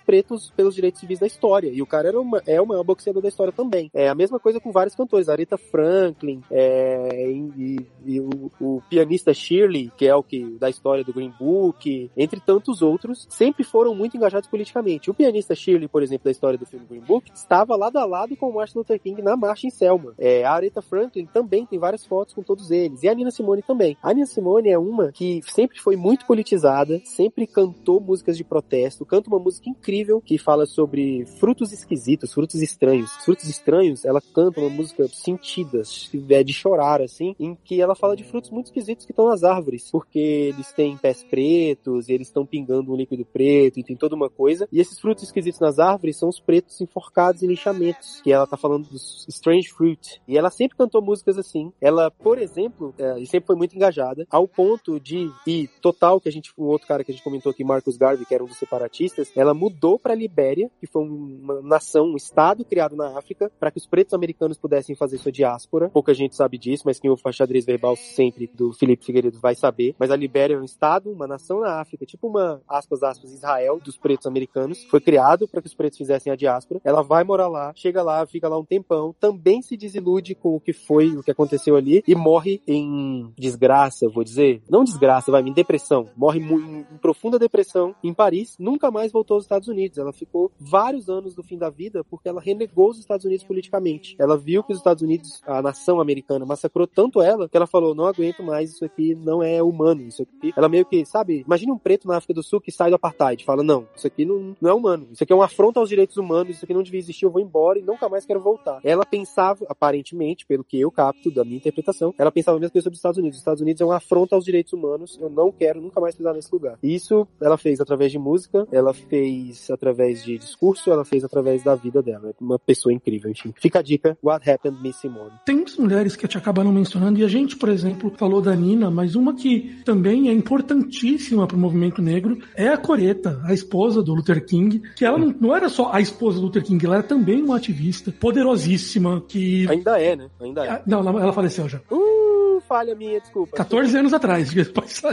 pelos 0.55 0.75
direitos 0.75 0.99
civis 0.99 1.19
da 1.19 1.27
história. 1.27 1.69
E 1.69 1.81
o 1.81 1.85
cara 1.85 2.09
era 2.09 2.19
uma, 2.19 2.41
é 2.45 2.61
o 2.61 2.65
maior 2.65 2.83
boxeador 2.83 3.21
da 3.21 3.29
história 3.29 3.53
também. 3.53 3.89
É 3.93 4.09
a 4.09 4.15
mesma 4.15 4.39
coisa 4.39 4.59
com 4.59 4.71
vários 4.71 4.95
cantores. 4.95 5.29
Aretha 5.29 5.57
Franklin, 5.57 6.41
é, 6.51 7.31
e, 7.31 7.77
e 8.05 8.19
o, 8.19 8.51
o 8.59 8.81
pianista 8.89 9.33
Shirley, 9.33 9.91
que 9.95 10.07
é 10.07 10.15
o 10.15 10.23
que 10.23 10.57
da 10.59 10.69
história 10.69 11.03
do 11.03 11.13
Green 11.13 11.33
Book, 11.39 12.09
entre 12.15 12.39
tantos 12.39 12.81
outros, 12.81 13.27
sempre 13.29 13.63
foram 13.63 13.95
muito 13.95 14.17
engajados 14.17 14.49
politicamente. 14.49 15.09
O 15.09 15.13
pianista 15.13 15.55
Shirley, 15.55 15.87
por 15.87 16.03
exemplo, 16.03 16.25
da 16.25 16.31
história 16.31 16.57
do 16.57 16.65
filme 16.65 16.85
Green 16.85 17.01
Book, 17.01 17.31
estava 17.33 17.75
lado 17.75 17.97
a 17.97 18.05
lado 18.05 18.35
com 18.35 18.49
o 18.49 18.53
Martin 18.53 18.77
Luther 18.79 18.99
King 18.99 19.21
na 19.21 19.35
marcha 19.35 19.67
em 19.67 19.69
Selma. 19.69 20.13
É, 20.17 20.43
a 20.43 20.53
Aretha 20.53 20.81
Franklin 20.81 21.25
também 21.25 21.65
tem 21.65 21.79
várias 21.79 22.05
fotos 22.05 22.33
com 22.33 22.43
todos 22.43 22.71
eles. 22.71 23.03
E 23.03 23.09
a 23.09 23.13
Nina 23.13 23.31
Simone 23.31 23.61
também. 23.61 23.97
A 24.01 24.13
Nina 24.13 24.25
Simone 24.25 24.69
é 24.69 24.77
uma 24.77 25.11
que 25.11 25.41
sempre 25.43 25.79
foi 25.79 25.95
muito 25.95 26.25
politizada, 26.25 27.01
sempre 27.03 27.45
cantou 27.47 27.99
músicas 27.99 28.37
de 28.37 28.43
protesto, 28.43 29.05
canta 29.05 29.29
uma 29.29 29.39
música 29.39 29.69
incrível 29.69 30.08
que 30.19 30.37
fala 30.37 30.65
sobre 30.65 31.25
frutos 31.39 31.71
esquisitos, 31.71 32.33
frutos 32.33 32.61
estranhos. 32.61 33.11
Os 33.17 33.25
frutos 33.25 33.47
estranhos, 33.47 34.05
ela 34.05 34.21
canta 34.33 34.59
uma 34.59 34.69
música 34.69 35.07
sentidas, 35.07 36.07
que 36.09 36.23
é 36.33 36.43
de 36.43 36.53
chorar, 36.53 37.01
assim, 37.01 37.35
em 37.39 37.55
que 37.55 37.81
ela 37.81 37.95
fala 37.95 38.15
de 38.15 38.23
frutos 38.23 38.49
muito 38.49 38.67
esquisitos 38.67 39.05
que 39.05 39.11
estão 39.11 39.27
nas 39.27 39.43
árvores, 39.43 39.89
porque 39.91 40.19
eles 40.53 40.71
têm 40.73 40.97
pés 40.97 41.23
pretos, 41.23 42.09
eles 42.09 42.27
estão 42.27 42.45
pingando 42.45 42.91
um 42.91 42.95
líquido 42.95 43.25
preto, 43.25 43.79
e 43.79 43.83
tem 43.83 43.95
toda 43.95 44.15
uma 44.15 44.29
coisa. 44.29 44.67
E 44.71 44.79
esses 44.79 44.99
frutos 44.99 45.25
esquisitos 45.25 45.59
nas 45.59 45.79
árvores 45.79 46.17
são 46.17 46.29
os 46.29 46.39
pretos 46.39 46.79
enforcados 46.81 47.43
em 47.43 47.47
lixamentos, 47.47 48.21
que 48.21 48.31
ela 48.31 48.47
tá 48.47 48.57
falando 48.57 48.87
dos 48.89 49.25
strange 49.27 49.69
fruit. 49.69 50.21
E 50.27 50.37
ela 50.37 50.49
sempre 50.49 50.77
cantou 50.77 51.01
músicas 51.01 51.37
assim. 51.37 51.71
Ela, 51.81 52.09
por 52.09 52.37
exemplo, 52.37 52.93
é, 52.97 53.19
e 53.19 53.25
sempre 53.25 53.47
foi 53.47 53.55
muito 53.55 53.75
engajada, 53.75 54.25
ao 54.29 54.47
ponto 54.47 54.99
de, 54.99 55.29
e 55.45 55.67
total, 55.81 56.19
que 56.19 56.29
a 56.29 56.31
gente, 56.31 56.51
um 56.57 56.65
outro 56.65 56.87
cara 56.87 57.03
que 57.03 57.11
a 57.11 57.13
gente 57.13 57.23
comentou 57.23 57.51
aqui, 57.51 57.63
Marcus 57.63 57.97
Garvey, 57.97 58.25
que 58.25 58.33
era 58.33 58.43
um 58.43 58.47
dos 58.47 58.57
separatistas, 58.57 59.31
ela 59.35 59.53
mudou 59.53 59.88
pra 59.97 60.13
Libéria, 60.13 60.69
que 60.79 60.87
foi 60.87 61.03
uma 61.03 61.61
nação, 61.61 62.07
um 62.07 62.15
estado 62.15 62.65
criado 62.65 62.95
na 62.95 63.17
África, 63.17 63.51
para 63.59 63.71
que 63.71 63.77
os 63.77 63.87
pretos 63.87 64.13
americanos 64.13 64.57
pudessem 64.57 64.95
fazer 64.95 65.17
sua 65.17 65.31
diáspora. 65.31 65.89
Pouca 65.89 66.13
gente 66.13 66.35
sabe 66.35 66.57
disso, 66.57 66.83
mas 66.85 66.99
quem 66.99 67.09
ouve 67.09 67.21
o 67.25 67.31
xadrez 67.31 67.65
verbal 67.65 67.95
sempre 67.95 68.49
do 68.53 68.73
Felipe 68.73 69.05
Figueiredo 69.05 69.39
vai 69.39 69.55
saber. 69.55 69.95
Mas 69.97 70.11
a 70.11 70.15
Libéria 70.15 70.55
é 70.55 70.59
um 70.59 70.63
estado, 70.63 71.11
uma 71.11 71.27
nação 71.27 71.61
na 71.61 71.79
África, 71.79 72.05
tipo 72.05 72.27
uma, 72.27 72.61
aspas, 72.67 73.03
aspas, 73.03 73.31
Israel 73.31 73.79
dos 73.83 73.97
pretos 73.97 74.27
americanos. 74.27 74.83
Foi 74.85 74.99
criado 74.99 75.47
para 75.47 75.61
que 75.61 75.67
os 75.67 75.73
pretos 75.73 75.97
fizessem 75.97 76.31
a 76.31 76.35
diáspora. 76.35 76.81
Ela 76.83 77.01
vai 77.01 77.23
morar 77.23 77.47
lá, 77.47 77.71
chega 77.75 78.01
lá, 78.03 78.25
fica 78.25 78.49
lá 78.49 78.57
um 78.57 78.65
tempão, 78.65 79.15
também 79.19 79.61
se 79.61 79.77
desilude 79.77 80.35
com 80.35 80.55
o 80.55 80.59
que 80.59 80.73
foi, 80.73 81.15
o 81.15 81.23
que 81.23 81.31
aconteceu 81.31 81.75
ali, 81.75 82.03
e 82.07 82.15
morre 82.15 82.61
em 82.67 83.31
desgraça, 83.37 84.09
vou 84.09 84.23
dizer. 84.23 84.61
Não 84.69 84.83
desgraça, 84.83 85.31
vai, 85.31 85.41
em 85.41 85.53
depressão. 85.53 86.09
Morre 86.15 86.39
em 86.39 86.83
profunda 87.01 87.39
depressão 87.39 87.95
em 88.03 88.13
Paris, 88.13 88.55
nunca 88.59 88.91
mais 88.91 89.11
voltou 89.11 89.35
aos 89.35 89.43
Estados 89.43 89.67
Unidos. 89.67 89.78
Ela 89.97 90.11
ficou 90.11 90.51
vários 90.59 91.09
anos 91.09 91.35
do 91.35 91.43
fim 91.43 91.57
da 91.57 91.69
vida 91.69 92.03
porque 92.03 92.27
ela 92.27 92.41
renegou 92.41 92.89
os 92.89 92.99
Estados 92.99 93.25
Unidos 93.25 93.43
politicamente. 93.43 94.15
Ela 94.19 94.37
viu 94.37 94.63
que 94.63 94.73
os 94.73 94.79
Estados 94.79 95.03
Unidos, 95.03 95.41
a 95.45 95.61
nação 95.61 95.99
americana, 95.99 96.45
massacrou 96.45 96.87
tanto 96.87 97.21
ela 97.21 97.47
que 97.47 97.55
ela 97.55 97.67
falou: 97.67 97.95
não 97.95 98.05
aguento 98.05 98.43
mais, 98.43 98.71
isso 98.71 98.85
aqui 98.85 99.15
não 99.15 99.41
é 99.41 99.61
humano. 99.61 100.01
Isso 100.01 100.23
aqui. 100.23 100.53
Ela 100.55 100.69
meio 100.69 100.85
que, 100.85 101.05
sabe, 101.05 101.43
imagina 101.45 101.73
um 101.73 101.77
preto 101.77 102.07
na 102.07 102.17
África 102.17 102.33
do 102.33 102.43
Sul 102.43 102.61
que 102.61 102.71
sai 102.71 102.89
do 102.89 102.95
apartheid. 102.95 103.43
Fala: 103.43 103.63
não, 103.63 103.87
isso 103.95 104.07
aqui 104.07 104.25
não, 104.25 104.55
não 104.59 104.69
é 104.69 104.73
humano. 104.73 105.07
Isso 105.11 105.23
aqui 105.23 105.33
é 105.33 105.35
uma 105.35 105.45
afronta 105.45 105.79
aos 105.79 105.89
direitos 105.89 106.17
humanos. 106.17 106.55
Isso 106.55 106.65
aqui 106.65 106.73
não 106.73 106.83
devia 106.83 106.99
existir. 106.99 107.25
Eu 107.25 107.31
vou 107.31 107.41
embora 107.41 107.79
e 107.79 107.81
nunca 107.81 108.09
mais 108.09 108.25
quero 108.25 108.39
voltar. 108.39 108.79
Ela 108.83 109.05
pensava, 109.05 109.65
aparentemente, 109.69 110.45
pelo 110.45 110.63
que 110.63 110.79
eu 110.79 110.91
capto 110.91 111.31
da 111.31 111.43
minha 111.43 111.57
interpretação, 111.57 112.13
ela 112.17 112.31
pensava 112.31 112.57
a 112.57 112.59
mesma 112.59 112.71
coisa 112.71 112.83
sobre 112.83 112.95
os 112.95 112.99
Estados 112.99 113.17
Unidos. 113.17 113.37
Os 113.37 113.41
Estados 113.41 113.61
Unidos 113.61 113.81
é 113.81 113.85
uma 113.85 113.97
afronta 113.97 114.35
aos 114.35 114.45
direitos 114.45 114.73
humanos. 114.73 115.17
Eu 115.21 115.29
não 115.29 115.51
quero 115.51 115.81
nunca 115.81 115.99
mais 115.99 116.15
pisar 116.15 116.33
nesse 116.33 116.51
lugar. 116.51 116.77
Isso 116.81 117.27
ela 117.41 117.57
fez 117.57 117.79
através 117.79 118.11
de 118.11 118.19
música, 118.19 118.67
ela 118.71 118.93
fez 118.93 119.68
através 119.71 120.23
de 120.23 120.37
discurso, 120.37 120.91
ela 120.91 121.05
fez 121.05 121.23
através 121.23 121.63
da 121.63 121.75
vida 121.75 122.01
dela. 122.01 122.29
É 122.29 122.33
Uma 122.39 122.59
pessoa 122.59 122.93
incrível, 122.93 123.29
enfim. 123.29 123.53
Fica 123.59 123.79
a 123.79 123.81
dica: 123.81 124.17
What 124.23 124.49
Happened 124.49 124.81
Miss 124.81 124.97
Simone. 124.97 125.31
Tem 125.45 125.55
muitas 125.55 125.77
mulheres 125.77 126.15
que 126.15 126.25
a 126.25 126.27
gente 126.27 126.37
acaba 126.37 126.63
não 126.63 126.71
mencionando, 126.71 127.19
e 127.19 127.23
a 127.23 127.27
gente, 127.27 127.55
por 127.55 127.69
exemplo, 127.69 128.11
falou 128.17 128.41
da 128.41 128.55
Nina, 128.55 128.89
mas 128.89 129.15
uma 129.15 129.33
que 129.33 129.81
também 129.83 130.29
é 130.29 130.33
importantíssima 130.33 131.47
para 131.47 131.57
o 131.57 131.59
movimento 131.59 132.01
negro 132.01 132.39
é 132.55 132.67
a 132.67 132.77
Coreta, 132.77 133.41
a 133.43 133.53
esposa 133.53 134.01
do 134.01 134.13
Luther 134.13 134.45
King, 134.45 134.81
que 134.95 135.05
ela 135.05 135.17
não, 135.17 135.33
não 135.39 135.55
era 135.55 135.69
só 135.69 135.91
a 135.91 136.01
esposa 136.01 136.39
do 136.39 136.45
Luther 136.45 136.63
King, 136.63 136.85
ela 136.85 136.95
era 136.95 137.03
também 137.03 137.41
uma 137.41 137.57
ativista 137.57 138.11
poderosíssima 138.11 139.21
que. 139.27 139.67
Ainda 139.69 139.99
é, 139.99 140.15
né? 140.15 140.29
Ainda 140.39 140.65
é. 140.65 140.69
Ah, 140.69 140.81
Não, 140.85 140.99
ela 140.99 141.33
faleceu 141.33 141.67
já. 141.67 141.79
Uh, 141.91 142.61
falha 142.67 142.95
minha, 142.95 143.19
desculpa. 143.19 143.57
14 143.57 143.97
anos 143.97 144.13
atrás. 144.13 144.53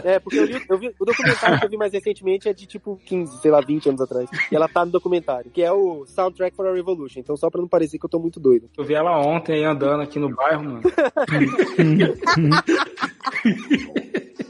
É, 0.04 0.18
porque 0.18 0.38
eu, 0.38 0.44
li, 0.44 0.62
eu 0.68 0.78
vi, 0.78 0.94
o 0.98 1.04
documentário 1.04 1.58
que 1.58 1.64
eu 1.64 1.70
vi 1.70 1.76
mais 1.76 1.92
recentemente 1.92 2.48
é 2.48 2.52
de 2.52 2.66
tipo 2.66 3.00
15, 3.06 3.40
sei 3.40 3.50
lá, 3.50 3.60
20 3.60 3.88
anos 3.88 4.00
atrás. 4.00 4.28
E 4.50 4.56
ela 4.56 4.68
tá 4.68 4.84
no 4.84 4.92
documentário, 4.92 5.50
que 5.50 5.62
é 5.62 5.72
o 5.72 6.04
Soundtrack 6.06 6.56
for 6.56 6.66
a 6.66 6.72
Revolution. 6.72 7.20
Então, 7.20 7.36
só 7.36 7.50
pra 7.50 7.60
não 7.60 7.68
parecer 7.68 7.98
que 7.98 8.04
eu 8.04 8.10
tô 8.10 8.18
muito 8.18 8.38
doido. 8.38 8.68
Eu 8.76 8.84
vi 8.84 8.94
ela 8.94 9.18
ontem 9.18 9.54
aí 9.54 9.64
andando 9.64 10.02
aqui 10.02 10.18
no 10.18 10.34
bairro, 10.34 10.64
mano. 10.64 10.82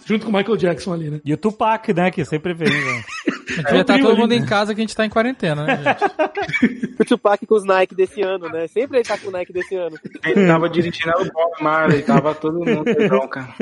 Junto 0.06 0.26
com 0.26 0.32
o 0.32 0.34
Michael 0.36 0.56
Jackson 0.56 0.92
ali, 0.92 1.10
né? 1.10 1.20
E 1.24 1.32
o 1.32 1.36
Tupac, 1.36 1.92
né? 1.92 2.10
Que 2.10 2.24
sempre 2.24 2.54
vem, 2.54 2.68
né? 2.68 3.02
Já 3.46 3.84
tá 3.84 3.94
trio 3.94 4.06
todo 4.06 4.12
ali, 4.12 4.20
mundo 4.20 4.30
né? 4.30 4.36
em 4.36 4.46
casa 4.46 4.74
que 4.74 4.80
a 4.80 4.84
gente 4.84 4.96
tá 4.96 5.06
em 5.06 5.10
quarentena, 5.10 5.64
né, 5.64 5.76
gente? 5.76 6.96
O 6.98 7.04
Tupac 7.04 7.44
com 7.46 7.54
os 7.54 7.64
Nike 7.64 7.94
desse 7.94 8.22
ano, 8.22 8.48
né? 8.48 8.66
Sempre 8.68 8.98
ele 8.98 9.04
tá 9.04 9.18
com 9.18 9.28
o 9.28 9.30
Nike 9.30 9.52
desse 9.52 9.74
ano. 9.74 9.98
Ele 10.24 10.46
tava 10.46 10.68
dirigindo 10.68 11.12
o 11.20 11.24
Bob 11.30 11.52
Marley, 11.60 12.02
tava 12.02 12.34
todo 12.34 12.58
mundo 12.58 12.84
cara. 13.28 13.54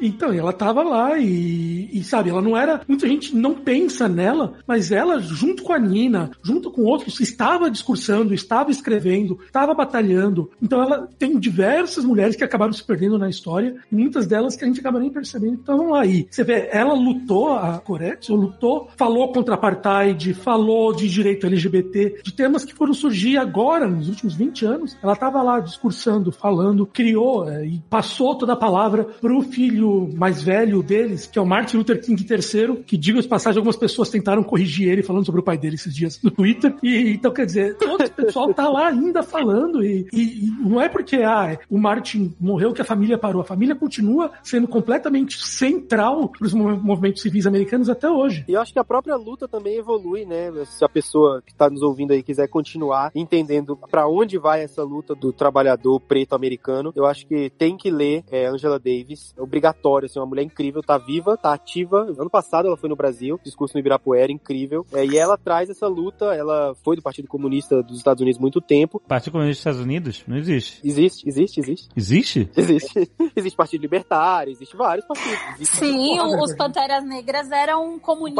Então, 0.00 0.32
ela 0.32 0.52
tava 0.52 0.82
lá 0.82 1.18
e, 1.18 1.88
e, 1.92 2.02
sabe, 2.04 2.30
ela 2.30 2.42
não 2.42 2.56
era. 2.56 2.80
Muita 2.86 3.06
gente 3.08 3.34
não 3.34 3.54
pensa 3.54 4.08
nela, 4.08 4.54
mas 4.66 4.92
ela, 4.92 5.18
junto 5.20 5.62
com 5.62 5.72
a 5.72 5.78
Nina, 5.78 6.30
junto 6.42 6.70
com 6.70 6.82
outros, 6.82 7.20
estava 7.20 7.70
discursando, 7.70 8.34
estava 8.34 8.70
escrevendo, 8.70 9.38
estava 9.44 9.74
batalhando. 9.74 10.50
Então, 10.62 10.82
ela 10.82 11.08
tem 11.18 11.38
diversas 11.38 12.04
mulheres 12.04 12.36
que 12.36 12.44
acabaram 12.44 12.72
se 12.72 12.84
perdendo 12.84 13.18
na 13.18 13.28
história, 13.28 13.76
muitas 13.90 14.26
delas 14.26 14.56
que 14.56 14.64
a 14.64 14.66
gente 14.66 14.80
acaba 14.80 15.00
nem 15.00 15.10
percebendo 15.10 15.54
que 15.54 15.60
estavam 15.60 15.90
lá. 15.90 16.04
E 16.04 16.26
você 16.30 16.44
vê, 16.44 16.68
ela 16.70 16.94
lutou, 16.94 17.54
a 17.54 17.78
Coretti, 17.78 18.32
lutou, 18.56 18.88
falou 18.96 19.32
contra 19.32 19.54
apartheid, 19.54 20.34
falou 20.34 20.94
de 20.94 21.08
direito 21.08 21.46
LGBT, 21.46 22.20
de 22.22 22.32
temas 22.32 22.64
que 22.64 22.74
foram 22.74 22.94
surgir 22.94 23.36
agora, 23.36 23.86
nos 23.86 24.08
últimos 24.08 24.34
20 24.34 24.64
anos. 24.64 24.96
Ela 25.02 25.12
estava 25.12 25.42
lá 25.42 25.60
discursando, 25.60 26.32
falando, 26.32 26.86
criou 26.86 27.48
é, 27.48 27.66
e 27.66 27.82
passou 27.90 28.34
toda 28.34 28.54
a 28.54 28.56
palavra 28.56 29.04
pro 29.04 29.42
filho 29.42 30.08
mais 30.14 30.42
velho 30.42 30.82
deles, 30.82 31.26
que 31.26 31.38
é 31.38 31.42
o 31.42 31.46
Martin 31.46 31.76
Luther 31.76 32.00
King 32.00 32.20
III, 32.28 32.82
que, 32.84 32.96
diga 32.96 33.20
de 33.20 33.28
passagem, 33.28 33.58
algumas 33.58 33.76
pessoas 33.76 34.08
tentaram 34.08 34.42
corrigir 34.42 34.88
ele 34.88 35.02
falando 35.02 35.26
sobre 35.26 35.40
o 35.40 35.44
pai 35.44 35.58
dele 35.58 35.76
esses 35.76 35.94
dias 35.94 36.20
no 36.22 36.30
Twitter. 36.30 36.74
E 36.82 37.10
então, 37.10 37.32
quer 37.32 37.46
dizer, 37.46 37.76
todo 37.76 38.02
o 38.02 38.10
pessoal 38.10 38.52
tá 38.54 38.68
lá 38.68 38.88
ainda 38.88 39.22
falando. 39.22 39.84
E, 39.84 40.06
e, 40.12 40.46
e 40.46 40.50
não 40.60 40.80
é 40.80 40.88
porque 40.88 41.16
ah, 41.16 41.58
o 41.70 41.78
Martin 41.78 42.34
morreu 42.40 42.72
que 42.72 42.80
a 42.80 42.84
família 42.84 43.18
parou. 43.18 43.42
A 43.42 43.44
família 43.44 43.74
continua 43.74 44.30
sendo 44.42 44.66
completamente 44.66 45.42
central 45.42 46.28
para 46.28 46.46
os 46.46 46.54
movimentos 46.54 47.22
civis 47.22 47.46
americanos 47.46 47.88
até 47.88 48.08
hoje. 48.08 48.44
E 48.48 48.52
eu 48.52 48.60
acho 48.60 48.72
que 48.72 48.78
a 48.78 48.84
própria 48.84 49.16
luta 49.16 49.48
também 49.48 49.76
evolui, 49.76 50.24
né? 50.24 50.52
Se 50.66 50.84
a 50.84 50.88
pessoa 50.88 51.42
que 51.42 51.52
está 51.52 51.68
nos 51.68 51.82
ouvindo 51.82 52.12
aí 52.12 52.22
quiser 52.22 52.48
continuar 52.48 53.10
entendendo 53.14 53.76
para 53.76 54.08
onde 54.08 54.38
vai 54.38 54.62
essa 54.62 54.82
luta 54.82 55.14
do 55.14 55.32
trabalhador 55.32 56.00
preto 56.00 56.34
americano, 56.34 56.92
eu 56.94 57.06
acho 57.06 57.26
que 57.26 57.50
tem 57.50 57.76
que 57.76 57.90
ler 57.90 58.24
é, 58.30 58.46
Angela 58.46 58.78
Davis. 58.78 59.34
É 59.36 59.42
obrigatório, 59.42 60.06
assim, 60.06 60.18
uma 60.18 60.26
mulher 60.26 60.42
incrível, 60.42 60.82
tá 60.82 60.98
viva, 60.98 61.36
tá 61.36 61.52
ativa. 61.52 62.02
Ano 62.18 62.30
passado 62.30 62.68
ela 62.68 62.76
foi 62.76 62.88
no 62.88 62.96
Brasil, 62.96 63.38
discurso 63.42 63.74
no 63.74 63.80
Ibirapuera, 63.80 64.30
incrível. 64.30 64.86
É, 64.92 65.04
e 65.04 65.16
ela 65.16 65.36
traz 65.36 65.68
essa 65.70 65.86
luta, 65.86 66.34
ela 66.34 66.74
foi 66.84 66.96
do 66.96 67.02
Partido 67.02 67.28
Comunista 67.28 67.82
dos 67.82 67.98
Estados 67.98 68.20
Unidos 68.20 68.40
muito 68.40 68.60
tempo. 68.60 69.00
Partido 69.06 69.32
Comunista 69.32 69.52
dos 69.52 69.58
Estados 69.60 69.80
Unidos? 69.80 70.24
Não 70.26 70.36
existe. 70.36 70.80
Existe, 70.86 71.28
existe, 71.28 71.60
existe. 71.60 71.88
Existe? 71.96 72.50
Existe. 72.56 73.10
existe 73.34 73.56
Partido 73.56 73.82
Libertário, 73.82 74.52
existe 74.52 74.76
vários 74.76 75.06
partidos. 75.06 75.38
Existe 75.56 75.76
Sim, 75.76 76.20
os 76.20 76.54
Panteras 76.54 77.04
Negras 77.04 77.50
eram 77.50 77.98
comunistas, 77.98 78.35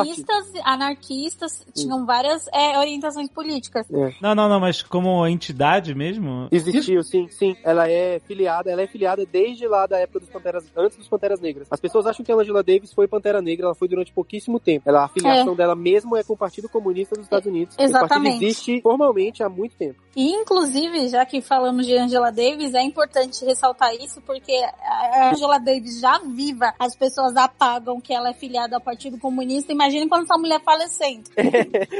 anarquistas, 0.65 1.67
tinham 1.75 2.05
várias 2.05 2.47
é, 2.49 2.79
orientações 2.79 3.29
políticas. 3.31 3.87
É. 3.91 4.13
Não, 4.21 4.35
não, 4.35 4.49
não, 4.49 4.61
mas 4.61 4.83
como 4.83 5.27
entidade 5.27 5.95
mesmo? 5.95 6.49
Existiu, 6.51 7.03
sim, 7.03 7.29
sim. 7.29 7.57
Ela 7.63 7.89
é 7.89 8.19
filiada, 8.21 8.71
ela 8.71 8.83
é 8.83 8.87
filiada 8.87 9.25
desde 9.25 9.67
lá 9.67 9.87
da 9.87 9.99
época 9.99 10.21
dos 10.21 10.29
Panteras, 10.29 10.65
antes 10.77 10.97
dos 10.97 11.09
Panteras 11.09 11.41
Negras. 11.41 11.69
As 11.71 11.81
pessoas 11.81 12.07
acham 12.07 12.25
que 12.25 12.33
a 12.33 12.37
Angela 12.37 12.63
Davis 12.63 12.93
foi 12.93 13.09
Pantera 13.09 13.41
Negra, 13.41 13.67
ela 13.67 13.75
foi 13.75 13.89
durante 13.89 14.13
pouquíssimo 14.13 14.59
tempo. 14.61 14.89
Ela, 14.89 15.05
a 15.05 15.09
filiação 15.09 15.55
dela 15.55 15.75
mesmo 15.75 16.17
é 16.17 16.23
com 16.23 16.35
o 16.35 16.37
Partido 16.37 16.69
Comunista 16.69 17.15
dos 17.15 17.25
Estados 17.25 17.47
Unidos. 17.47 17.75
Exatamente. 17.79 18.05
O 18.05 18.09
partido 18.09 18.45
existe 18.45 18.81
formalmente 18.83 19.43
há 19.43 19.49
muito 19.49 19.77
tempo. 19.77 20.06
E, 20.17 20.33
inclusive, 20.33 21.11
já 21.11 21.27
que 21.27 21.43
falamos 21.43 21.85
de 21.85 21.95
Angela 21.95 22.33
Davis, 22.33 22.73
é 22.73 22.81
importante 22.81 23.45
ressaltar 23.45 23.95
isso, 23.95 24.19
porque 24.23 24.51
a 24.83 25.31
Angela 25.31 25.59
Davis 25.59 26.01
já 26.01 26.19
viva, 26.19 26.73
as 26.79 26.97
pessoas 26.97 27.37
apagam 27.37 28.01
que 28.01 28.15
ela 28.15 28.31
é 28.31 28.33
filiada 28.33 28.77
ao 28.77 28.81
Partido 28.81 29.19
Comunista. 29.19 29.73
Imagine 29.73 30.09
quando 30.09 30.25
essa 30.25 30.39
mulher 30.39 30.61
falecendo. 30.63 31.31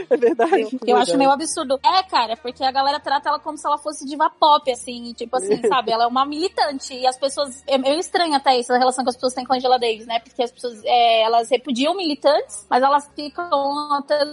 É 0.09 0.17
verdade. 0.17 0.63
Eu, 0.63 0.71
eu 0.87 0.97
acho 0.97 1.17
meio 1.19 1.31
absurdo. 1.31 1.79
É, 1.85 2.03
cara, 2.05 2.37
porque 2.37 2.63
a 2.63 2.71
galera 2.71 3.01
trata 3.01 3.29
ela 3.29 3.39
como 3.39 3.59
se 3.59 3.67
ela 3.67 3.77
fosse 3.77 4.07
diva 4.07 4.31
pop, 4.31 4.71
assim, 4.71 5.13
tipo 5.15 5.37
assim, 5.37 5.61
sabe? 5.69 5.91
Ela 5.91 6.05
é 6.05 6.07
uma 6.07 6.25
militante. 6.25 6.95
E 6.95 7.07
as 7.07 7.19
pessoas. 7.19 7.63
É 7.67 7.77
meio 7.77 7.99
estranho 7.99 8.35
até 8.35 8.59
isso, 8.59 8.73
a 8.73 8.79
relação 8.79 9.05
que 9.05 9.11
as 9.11 9.17
pessoas 9.17 9.35
têm 9.35 9.45
com 9.45 9.53
a 9.53 9.57
Angela 9.57 9.79
Davis, 9.79 10.07
né? 10.07 10.21
Porque 10.21 10.43
as 10.43 10.53
pessoas, 10.53 10.81
é, 10.85 11.23
elas 11.23 11.51
repudiam 11.51 11.97
militantes, 11.97 12.67
mas 12.71 12.83
elas 12.83 13.11
ficam 13.15 13.95
até 13.95 14.25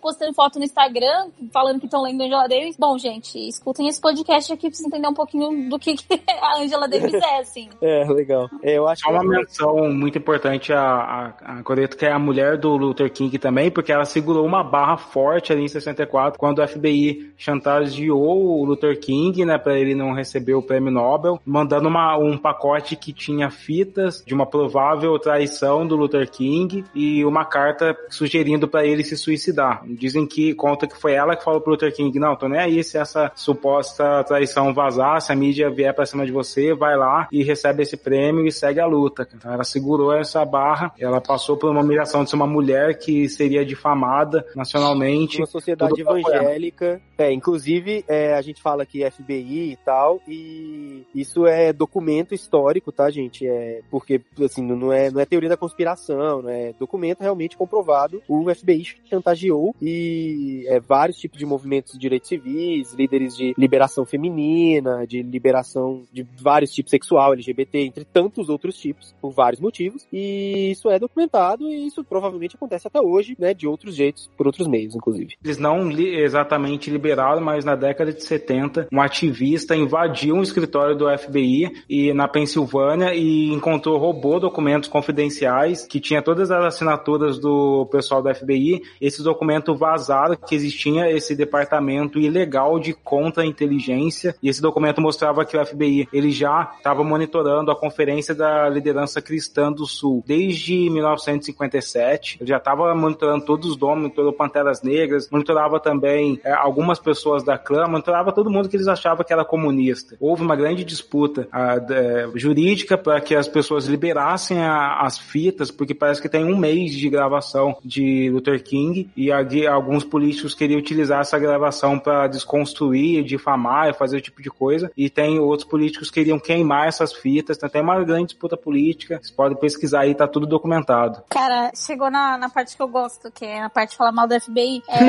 postando 0.00 0.34
foto 0.34 0.58
no 0.58 0.64
Instagram, 0.64 1.30
falando 1.52 1.80
que 1.80 1.86
estão 1.86 2.02
lendo 2.02 2.22
Angela 2.22 2.46
Davis. 2.46 2.76
Bom, 2.76 2.98
gente, 2.98 3.31
escutem 3.38 3.88
esse 3.88 4.00
podcast 4.00 4.52
aqui 4.52 4.68
pra 4.68 4.76
vocês 4.76 4.86
entenderem 4.86 5.10
um 5.10 5.14
pouquinho 5.14 5.68
do 5.68 5.78
que, 5.78 5.94
que 5.94 6.20
a 6.40 6.60
Angela 6.60 6.88
Davis 6.88 7.14
é, 7.14 7.38
assim. 7.40 7.68
É, 7.82 8.04
legal. 8.04 8.48
É, 8.62 8.78
eu 8.78 8.88
acho 8.88 9.06
Há 9.06 9.10
uma 9.10 9.24
menção 9.24 9.92
muito 9.92 10.16
importante 10.16 10.72
a, 10.72 10.80
a, 10.80 11.58
a 11.58 11.62
Coreto, 11.62 11.96
que 11.96 12.06
é 12.06 12.12
a 12.12 12.18
mulher 12.18 12.56
do 12.56 12.76
Luther 12.76 13.10
King 13.12 13.38
também, 13.38 13.70
porque 13.70 13.92
ela 13.92 14.04
segurou 14.04 14.46
uma 14.46 14.62
barra 14.62 14.96
forte 14.96 15.52
ali 15.52 15.64
em 15.64 15.68
64, 15.68 16.38
quando 16.38 16.60
o 16.60 16.68
FBI 16.68 17.32
chantageou 17.36 18.60
o 18.60 18.64
Luther 18.64 18.98
King, 18.98 19.44
né, 19.44 19.58
para 19.58 19.78
ele 19.78 19.94
não 19.94 20.12
receber 20.12 20.54
o 20.54 20.62
prêmio 20.62 20.90
Nobel, 20.90 21.40
mandando 21.44 21.88
uma, 21.88 22.16
um 22.16 22.38
pacote 22.38 22.96
que 22.96 23.12
tinha 23.12 23.50
fitas 23.50 24.22
de 24.24 24.34
uma 24.34 24.46
provável 24.46 25.18
traição 25.18 25.86
do 25.86 25.96
Luther 25.96 26.30
King 26.30 26.84
e 26.94 27.24
uma 27.24 27.44
carta 27.44 27.96
sugerindo 28.08 28.68
para 28.68 28.84
ele 28.84 29.04
se 29.04 29.16
suicidar. 29.16 29.82
Dizem 29.86 30.26
que 30.26 30.54
conta 30.54 30.86
que 30.86 30.98
foi 30.98 31.12
ela 31.12 31.36
que 31.36 31.44
falou 31.44 31.60
pro 31.60 31.72
Luther 31.72 31.94
King, 31.94 32.18
não, 32.18 32.36
tô 32.36 32.48
nem 32.48 32.60
aí 32.60 32.82
se 32.84 32.98
essa 32.98 33.21
suposta 33.34 34.24
traição 34.24 34.72
vazar, 34.72 35.20
se 35.20 35.32
a 35.32 35.36
mídia 35.36 35.70
vier 35.70 35.94
pra 35.94 36.06
cima 36.06 36.24
de 36.24 36.32
você, 36.32 36.74
vai 36.74 36.96
lá 36.96 37.28
e 37.30 37.42
recebe 37.42 37.82
esse 37.82 37.96
prêmio 37.96 38.46
e 38.46 38.52
segue 38.52 38.80
a 38.80 38.86
luta. 38.86 39.28
Então 39.34 39.52
ela 39.52 39.64
segurou 39.64 40.12
essa 40.12 40.44
barra, 40.44 40.92
ela 40.98 41.20
passou 41.20 41.56
por 41.56 41.70
uma 41.70 41.80
humilhação 41.80 42.24
de 42.24 42.30
ser 42.30 42.36
uma 42.36 42.46
mulher 42.46 42.98
que 42.98 43.28
seria 43.28 43.64
difamada 43.64 44.44
nacionalmente. 44.54 45.38
Uma 45.38 45.46
sociedade 45.46 46.00
evangélica. 46.00 47.00
É, 47.18 47.32
inclusive, 47.32 48.04
é, 48.08 48.34
a 48.34 48.42
gente 48.42 48.60
fala 48.60 48.82
aqui 48.82 49.08
FBI 49.08 49.72
e 49.72 49.78
tal, 49.84 50.20
e 50.26 51.06
isso 51.14 51.46
é 51.46 51.72
documento 51.72 52.34
histórico, 52.34 52.90
tá, 52.90 53.10
gente? 53.10 53.46
É, 53.46 53.80
porque, 53.90 54.20
assim, 54.44 54.62
não 54.62 54.92
é, 54.92 55.10
não 55.10 55.20
é 55.20 55.24
teoria 55.24 55.48
da 55.48 55.56
conspiração, 55.56 56.42
não 56.42 56.50
é 56.50 56.72
documento 56.78 57.20
realmente 57.20 57.56
comprovado. 57.56 58.22
O 58.28 58.52
FBI 58.52 58.86
chantageou 59.08 59.74
e 59.80 60.64
é, 60.68 60.80
vários 60.80 61.18
tipos 61.18 61.38
de 61.38 61.46
movimentos 61.46 61.92
de 61.92 61.98
direitos 61.98 62.28
civis, 62.28 62.92
líderes 62.92 63.11
de 63.18 63.54
liberação 63.56 64.04
feminina, 64.04 65.06
de 65.06 65.22
liberação 65.22 66.02
de 66.12 66.26
vários 66.40 66.72
tipos 66.72 66.90
sexual, 66.90 67.32
LGBT, 67.32 67.78
entre 67.78 68.04
tantos 68.04 68.48
outros 68.48 68.76
tipos, 68.76 69.14
por 69.20 69.30
vários 69.30 69.60
motivos. 69.60 70.06
E 70.12 70.70
isso 70.70 70.90
é 70.90 70.98
documentado 70.98 71.68
e 71.68 71.86
isso 71.86 72.02
provavelmente 72.04 72.56
acontece 72.56 72.86
até 72.86 73.00
hoje, 73.00 73.36
né, 73.38 73.54
de 73.54 73.66
outros 73.66 73.94
jeitos, 73.94 74.30
por 74.36 74.46
outros 74.46 74.66
meios, 74.66 74.94
inclusive. 74.94 75.34
Eles 75.44 75.58
não 75.58 75.88
li 75.88 76.16
exatamente 76.16 76.90
liberaram, 76.90 77.40
mas 77.40 77.64
na 77.64 77.74
década 77.74 78.12
de 78.12 78.22
70, 78.22 78.88
um 78.92 79.00
ativista 79.00 79.76
invadiu 79.76 80.34
um 80.34 80.42
escritório 80.42 80.96
do 80.96 81.06
FBI 81.18 81.84
e 81.88 82.12
na 82.12 82.28
Pensilvânia 82.28 83.14
e 83.14 83.48
encontrou, 83.52 83.98
roubou 83.98 84.40
documentos 84.40 84.88
confidenciais 84.88 85.86
que 85.86 86.00
tinha 86.00 86.22
todas 86.22 86.50
as 86.50 86.64
assinaturas 86.64 87.38
do 87.38 87.86
pessoal 87.86 88.22
do 88.22 88.34
FBI. 88.34 88.82
Esses 89.00 89.22
documentos 89.22 89.78
vazaram 89.78 90.36
que 90.36 90.54
existia 90.54 91.10
esse 91.10 91.34
departamento 91.34 92.18
ilegal 92.18 92.78
de 92.78 92.91
contra-inteligência 92.94 94.34
e 94.42 94.48
esse 94.48 94.60
documento 94.60 95.00
mostrava 95.00 95.44
que 95.44 95.56
o 95.56 95.64
FBI 95.64 96.08
ele 96.12 96.30
já 96.30 96.72
estava 96.76 97.02
monitorando 97.04 97.70
a 97.70 97.76
conferência 97.76 98.34
da 98.34 98.68
liderança 98.68 99.20
cristã 99.20 99.70
do 99.70 99.86
Sul 99.86 100.22
desde 100.26 100.90
1957. 100.90 102.38
Ele 102.40 102.48
já 102.48 102.56
estava 102.56 102.94
monitorando 102.94 103.44
todos 103.44 103.70
os 103.70 103.76
donos, 103.76 104.02
monitorou 104.02 104.32
Panteras 104.32 104.82
Negras, 104.82 105.28
monitorava 105.30 105.78
também 105.80 106.40
é, 106.44 106.52
algumas 106.52 106.98
pessoas 106.98 107.42
da 107.42 107.58
clã, 107.58 107.86
monitorava 107.86 108.32
todo 108.32 108.50
mundo 108.50 108.68
que 108.68 108.76
eles 108.76 108.88
achavam 108.88 109.24
que 109.24 109.32
era 109.32 109.44
comunista. 109.44 110.16
Houve 110.20 110.42
uma 110.42 110.56
grande 110.56 110.84
disputa 110.84 111.48
a, 111.52 111.76
é, 111.76 112.28
jurídica 112.34 112.96
para 112.96 113.20
que 113.20 113.34
as 113.34 113.48
pessoas 113.48 113.86
liberassem 113.86 114.58
a, 114.62 115.00
as 115.00 115.18
fitas, 115.18 115.70
porque 115.70 115.94
parece 115.94 116.20
que 116.20 116.28
tem 116.28 116.44
um 116.44 116.56
mês 116.56 116.92
de 116.92 117.08
gravação 117.08 117.76
de 117.84 118.30
Luther 118.30 118.62
King 118.62 119.10
e 119.16 119.30
aqui, 119.30 119.66
alguns 119.66 120.04
políticos 120.04 120.54
queriam 120.54 120.78
utilizar 120.78 121.20
essa 121.20 121.38
gravação 121.38 121.98
para 121.98 122.26
desconstruir, 122.26 122.81
difamar 123.22 123.88
e 123.88 123.92
fazer 123.92 124.16
o 124.16 124.20
tipo 124.20 124.42
de 124.42 124.50
coisa. 124.50 124.90
E 124.96 125.10
tem 125.10 125.38
outros 125.38 125.68
políticos 125.68 126.08
que 126.08 126.14
queriam 126.14 126.38
queimar 126.38 126.86
essas 126.88 127.12
fitas. 127.12 127.56
Então 127.56 127.68
tem 127.68 127.82
uma 127.82 128.02
grande 128.04 128.26
disputa 128.28 128.56
política. 128.56 129.18
Vocês 129.20 129.30
podem 129.30 129.58
pesquisar 129.58 130.00
aí, 130.02 130.14
tá 130.14 130.26
tudo 130.26 130.46
documentado. 130.46 131.22
Cara, 131.28 131.70
chegou 131.74 132.10
na, 132.10 132.38
na 132.38 132.48
parte 132.48 132.76
que 132.76 132.82
eu 132.82 132.88
gosto, 132.88 133.30
que 133.30 133.44
é 133.44 133.62
a 133.62 133.70
parte 133.70 133.90
de 133.90 133.96
falar 133.96 134.12
mal 134.12 134.26
do 134.26 134.40
FBI. 134.40 134.82
É... 134.88 135.02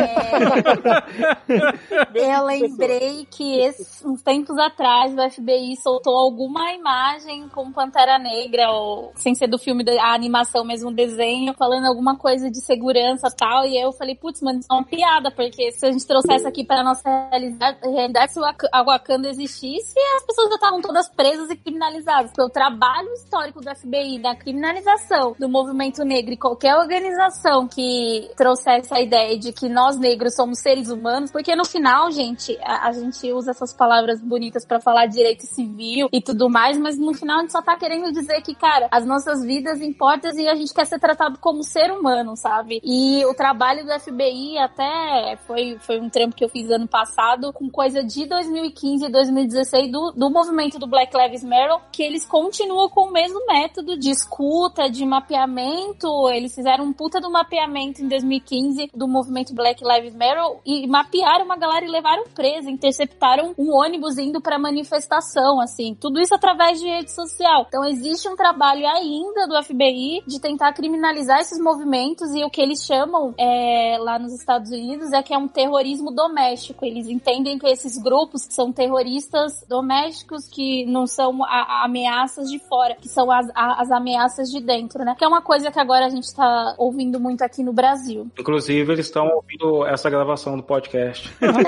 eu 2.34 2.46
lembrei 2.46 3.28
que 3.30 3.60
esses, 3.60 4.04
uns 4.04 4.22
tempos 4.22 4.58
atrás 4.58 5.14
o 5.14 5.30
FBI 5.30 5.76
soltou 5.78 6.16
alguma 6.16 6.74
imagem 6.74 7.48
com 7.50 7.72
Pantera 7.72 8.18
Negra, 8.18 8.72
ou 8.72 9.12
sem 9.16 9.36
ser 9.36 9.48
do 9.48 9.58
filme, 9.58 9.84
a 10.00 10.14
animação 10.14 10.66
mesmo, 10.66 10.90
o 10.90 10.94
desenho, 10.94 11.54
falando 11.54 11.86
alguma 11.86 12.18
coisa 12.18 12.50
de 12.50 12.62
segurança 12.62 13.28
e 13.28 13.36
tal. 13.36 13.66
E 13.66 13.80
eu 13.80 13.92
falei, 13.92 14.16
putz, 14.16 14.42
mano, 14.42 14.60
isso 14.60 14.68
é 14.72 14.74
uma 14.74 14.84
piada, 14.84 15.32
porque 15.32 15.72
se 15.72 15.86
a 15.86 15.92
gente 15.92 16.06
trouxesse 16.06 16.48
aqui 16.48 16.64
pra 16.64 16.84
nossa 16.84 17.10
realidade, 17.30 17.63
realidade, 17.82 18.34
se 18.34 18.40
a 18.72 18.84
Wakanda 18.84 19.30
existisse, 19.30 19.94
as 20.18 20.26
pessoas 20.26 20.50
já 20.50 20.56
estavam 20.56 20.82
todas 20.82 21.10
presas 21.10 21.50
e 21.50 21.56
criminalizadas. 21.56 22.32
Porque 22.32 22.42
o 22.42 22.50
trabalho 22.50 23.12
histórico 23.14 23.62
do 23.62 23.76
FBI 23.76 24.20
da 24.20 24.36
criminalização 24.36 25.36
do 25.40 25.50
movimento 25.50 26.04
negro 26.04 26.34
e 26.34 26.38
qualquer 26.38 26.76
organização 26.76 27.68
que 27.68 28.30
trouxesse 28.36 28.94
a 28.94 29.02
ideia 29.02 29.38
de 29.38 29.54
que 29.54 29.70
nós 29.70 29.98
negros 29.98 30.36
somos 30.36 30.60
seres 30.60 30.90
humanos, 30.90 31.32
porque 31.32 31.56
no 31.56 31.66
final, 31.66 32.12
gente, 32.12 32.58
a, 32.62 32.88
a 32.88 32.92
gente 32.92 33.32
usa 33.32 33.52
essas 33.52 33.74
palavras 33.74 34.22
bonitas 34.22 34.66
para 34.66 34.80
falar 34.80 35.06
direito 35.06 35.46
civil 35.46 36.10
e 36.12 36.22
tudo 36.22 36.50
mais, 36.50 36.78
mas 36.78 36.98
no 36.98 37.14
final 37.14 37.38
a 37.38 37.42
gente 37.42 37.52
só 37.52 37.62
tá 37.62 37.76
querendo 37.78 38.12
dizer 38.12 38.42
que, 38.42 38.56
cara, 38.56 38.88
as 38.92 39.06
nossas 39.06 39.44
vidas 39.44 39.82
importam 39.82 40.32
e 40.36 40.48
a 40.48 40.56
gente 40.56 40.74
quer 40.74 40.86
ser 40.86 41.00
tratado 41.00 41.38
como 41.40 41.64
ser 41.64 41.92
humano, 41.92 42.36
sabe? 42.36 42.82
E 42.84 43.26
o 43.26 43.34
trabalho 43.34 43.86
do 43.86 44.00
FBI 44.00 44.58
até 44.58 45.38
foi, 45.46 45.78
foi 45.80 46.00
um 46.00 46.10
trampo 46.10 46.36
que 46.36 46.44
eu 46.44 46.50
fiz 46.50 46.70
ano 46.70 46.88
passado 46.88 47.53
com 47.54 47.70
coisa 47.70 48.04
de 48.04 48.26
2015 48.26 49.06
e 49.06 49.10
2016 49.10 49.92
do, 49.92 50.12
do 50.12 50.30
movimento 50.30 50.80
do 50.80 50.88
Black 50.88 51.16
Lives 51.16 51.44
Matter, 51.44 51.80
que 51.92 52.04
eles 52.04 52.26
continuam 52.26 52.90
com 52.90 53.08
o 53.08 53.12
mesmo 53.12 53.46
método 53.46 53.98
de 53.98 54.10
escuta, 54.10 54.90
de 54.90 55.06
mapeamento. 55.06 56.08
Eles 56.30 56.54
fizeram 56.54 56.86
um 56.86 56.94
puta 56.94 57.22
do 57.22 57.30
mapeamento 57.30 58.02
em 58.02 58.08
2015 58.08 58.90
do 58.94 59.08
movimento 59.08 59.54
Black 59.54 59.84
Lives 59.84 60.16
Matter 60.16 60.44
e 60.66 60.88
mapearam 60.88 61.46
uma 61.46 61.58
galera 61.58 61.86
e 61.86 61.90
levaram 61.90 62.24
presa, 62.34 62.70
interceptaram 62.70 63.54
um 63.58 63.74
ônibus 63.74 64.18
indo 64.18 64.42
para 64.42 64.58
manifestação, 64.58 65.62
assim. 65.62 65.96
Tudo 66.00 66.20
isso 66.20 66.34
através 66.34 66.80
de 66.80 66.88
rede 66.88 67.12
social. 67.12 67.66
Então 67.68 67.86
existe 67.86 68.28
um 68.28 68.36
trabalho 68.36 68.86
ainda 68.88 69.48
do 69.48 69.64
FBI 69.64 70.24
de 70.26 70.40
tentar 70.40 70.74
criminalizar 70.74 71.40
esses 71.40 71.60
movimentos 71.60 72.34
e 72.34 72.44
o 72.44 72.50
que 72.50 72.62
eles 72.62 72.84
chamam 72.84 73.34
é, 73.38 73.98
lá 74.00 74.18
nos 74.18 74.34
Estados 74.34 74.72
Unidos 74.72 75.12
é 75.14 75.22
que 75.22 75.34
é 75.34 75.38
um 75.38 75.48
terrorismo 75.48 76.12
doméstico. 76.12 76.86
Eles 76.86 77.08
entendem 77.08 77.43
que 77.44 77.68
esses 77.68 77.98
grupos 78.02 78.48
são 78.50 78.72
terroristas 78.72 79.66
domésticos 79.68 80.48
que 80.48 80.86
não 80.86 81.06
são 81.06 81.44
a, 81.44 81.48
a 81.48 81.86
ameaças 81.86 82.50
de 82.50 82.60
fora, 82.60 82.96
que 82.96 83.08
são 83.08 83.30
as, 83.32 83.50
a, 83.54 83.82
as 83.82 83.92
ameaças 83.92 84.50
de 84.50 84.62
dentro, 84.62 85.04
né? 85.04 85.16
Que 85.18 85.26
é 85.26 85.28
uma 85.28 85.42
coisa 85.42 85.72
que 85.72 85.80
agora 85.80 86.06
a 86.06 86.10
gente 86.10 86.34
tá 86.34 86.76
ouvindo 86.78 87.20
muito 87.20 87.44
aqui 87.44 87.64
no 87.64 87.74
Brasil. 87.74 88.28
Inclusive, 88.38 88.94
eles 88.94 89.06
estão 89.06 89.28
ouvindo 89.28 89.86
essa 89.86 90.10
gravação 90.10 90.58
do 90.58 90.64
podcast. 90.64 91.30
But 91.40 91.54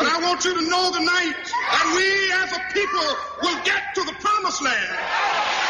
I 0.00 0.22
want 0.22 0.44
you 0.44 0.54
to 0.54 0.62
know 0.62 0.90
tonight 0.92 1.36
that 1.70 1.94
we 1.96 2.32
as 2.42 2.52
a 2.52 2.60
people 2.72 3.16
will 3.42 3.58
get 3.64 3.94
to 3.94 4.04
the 4.04 4.14
promised 4.20 4.62
land. 4.62 5.69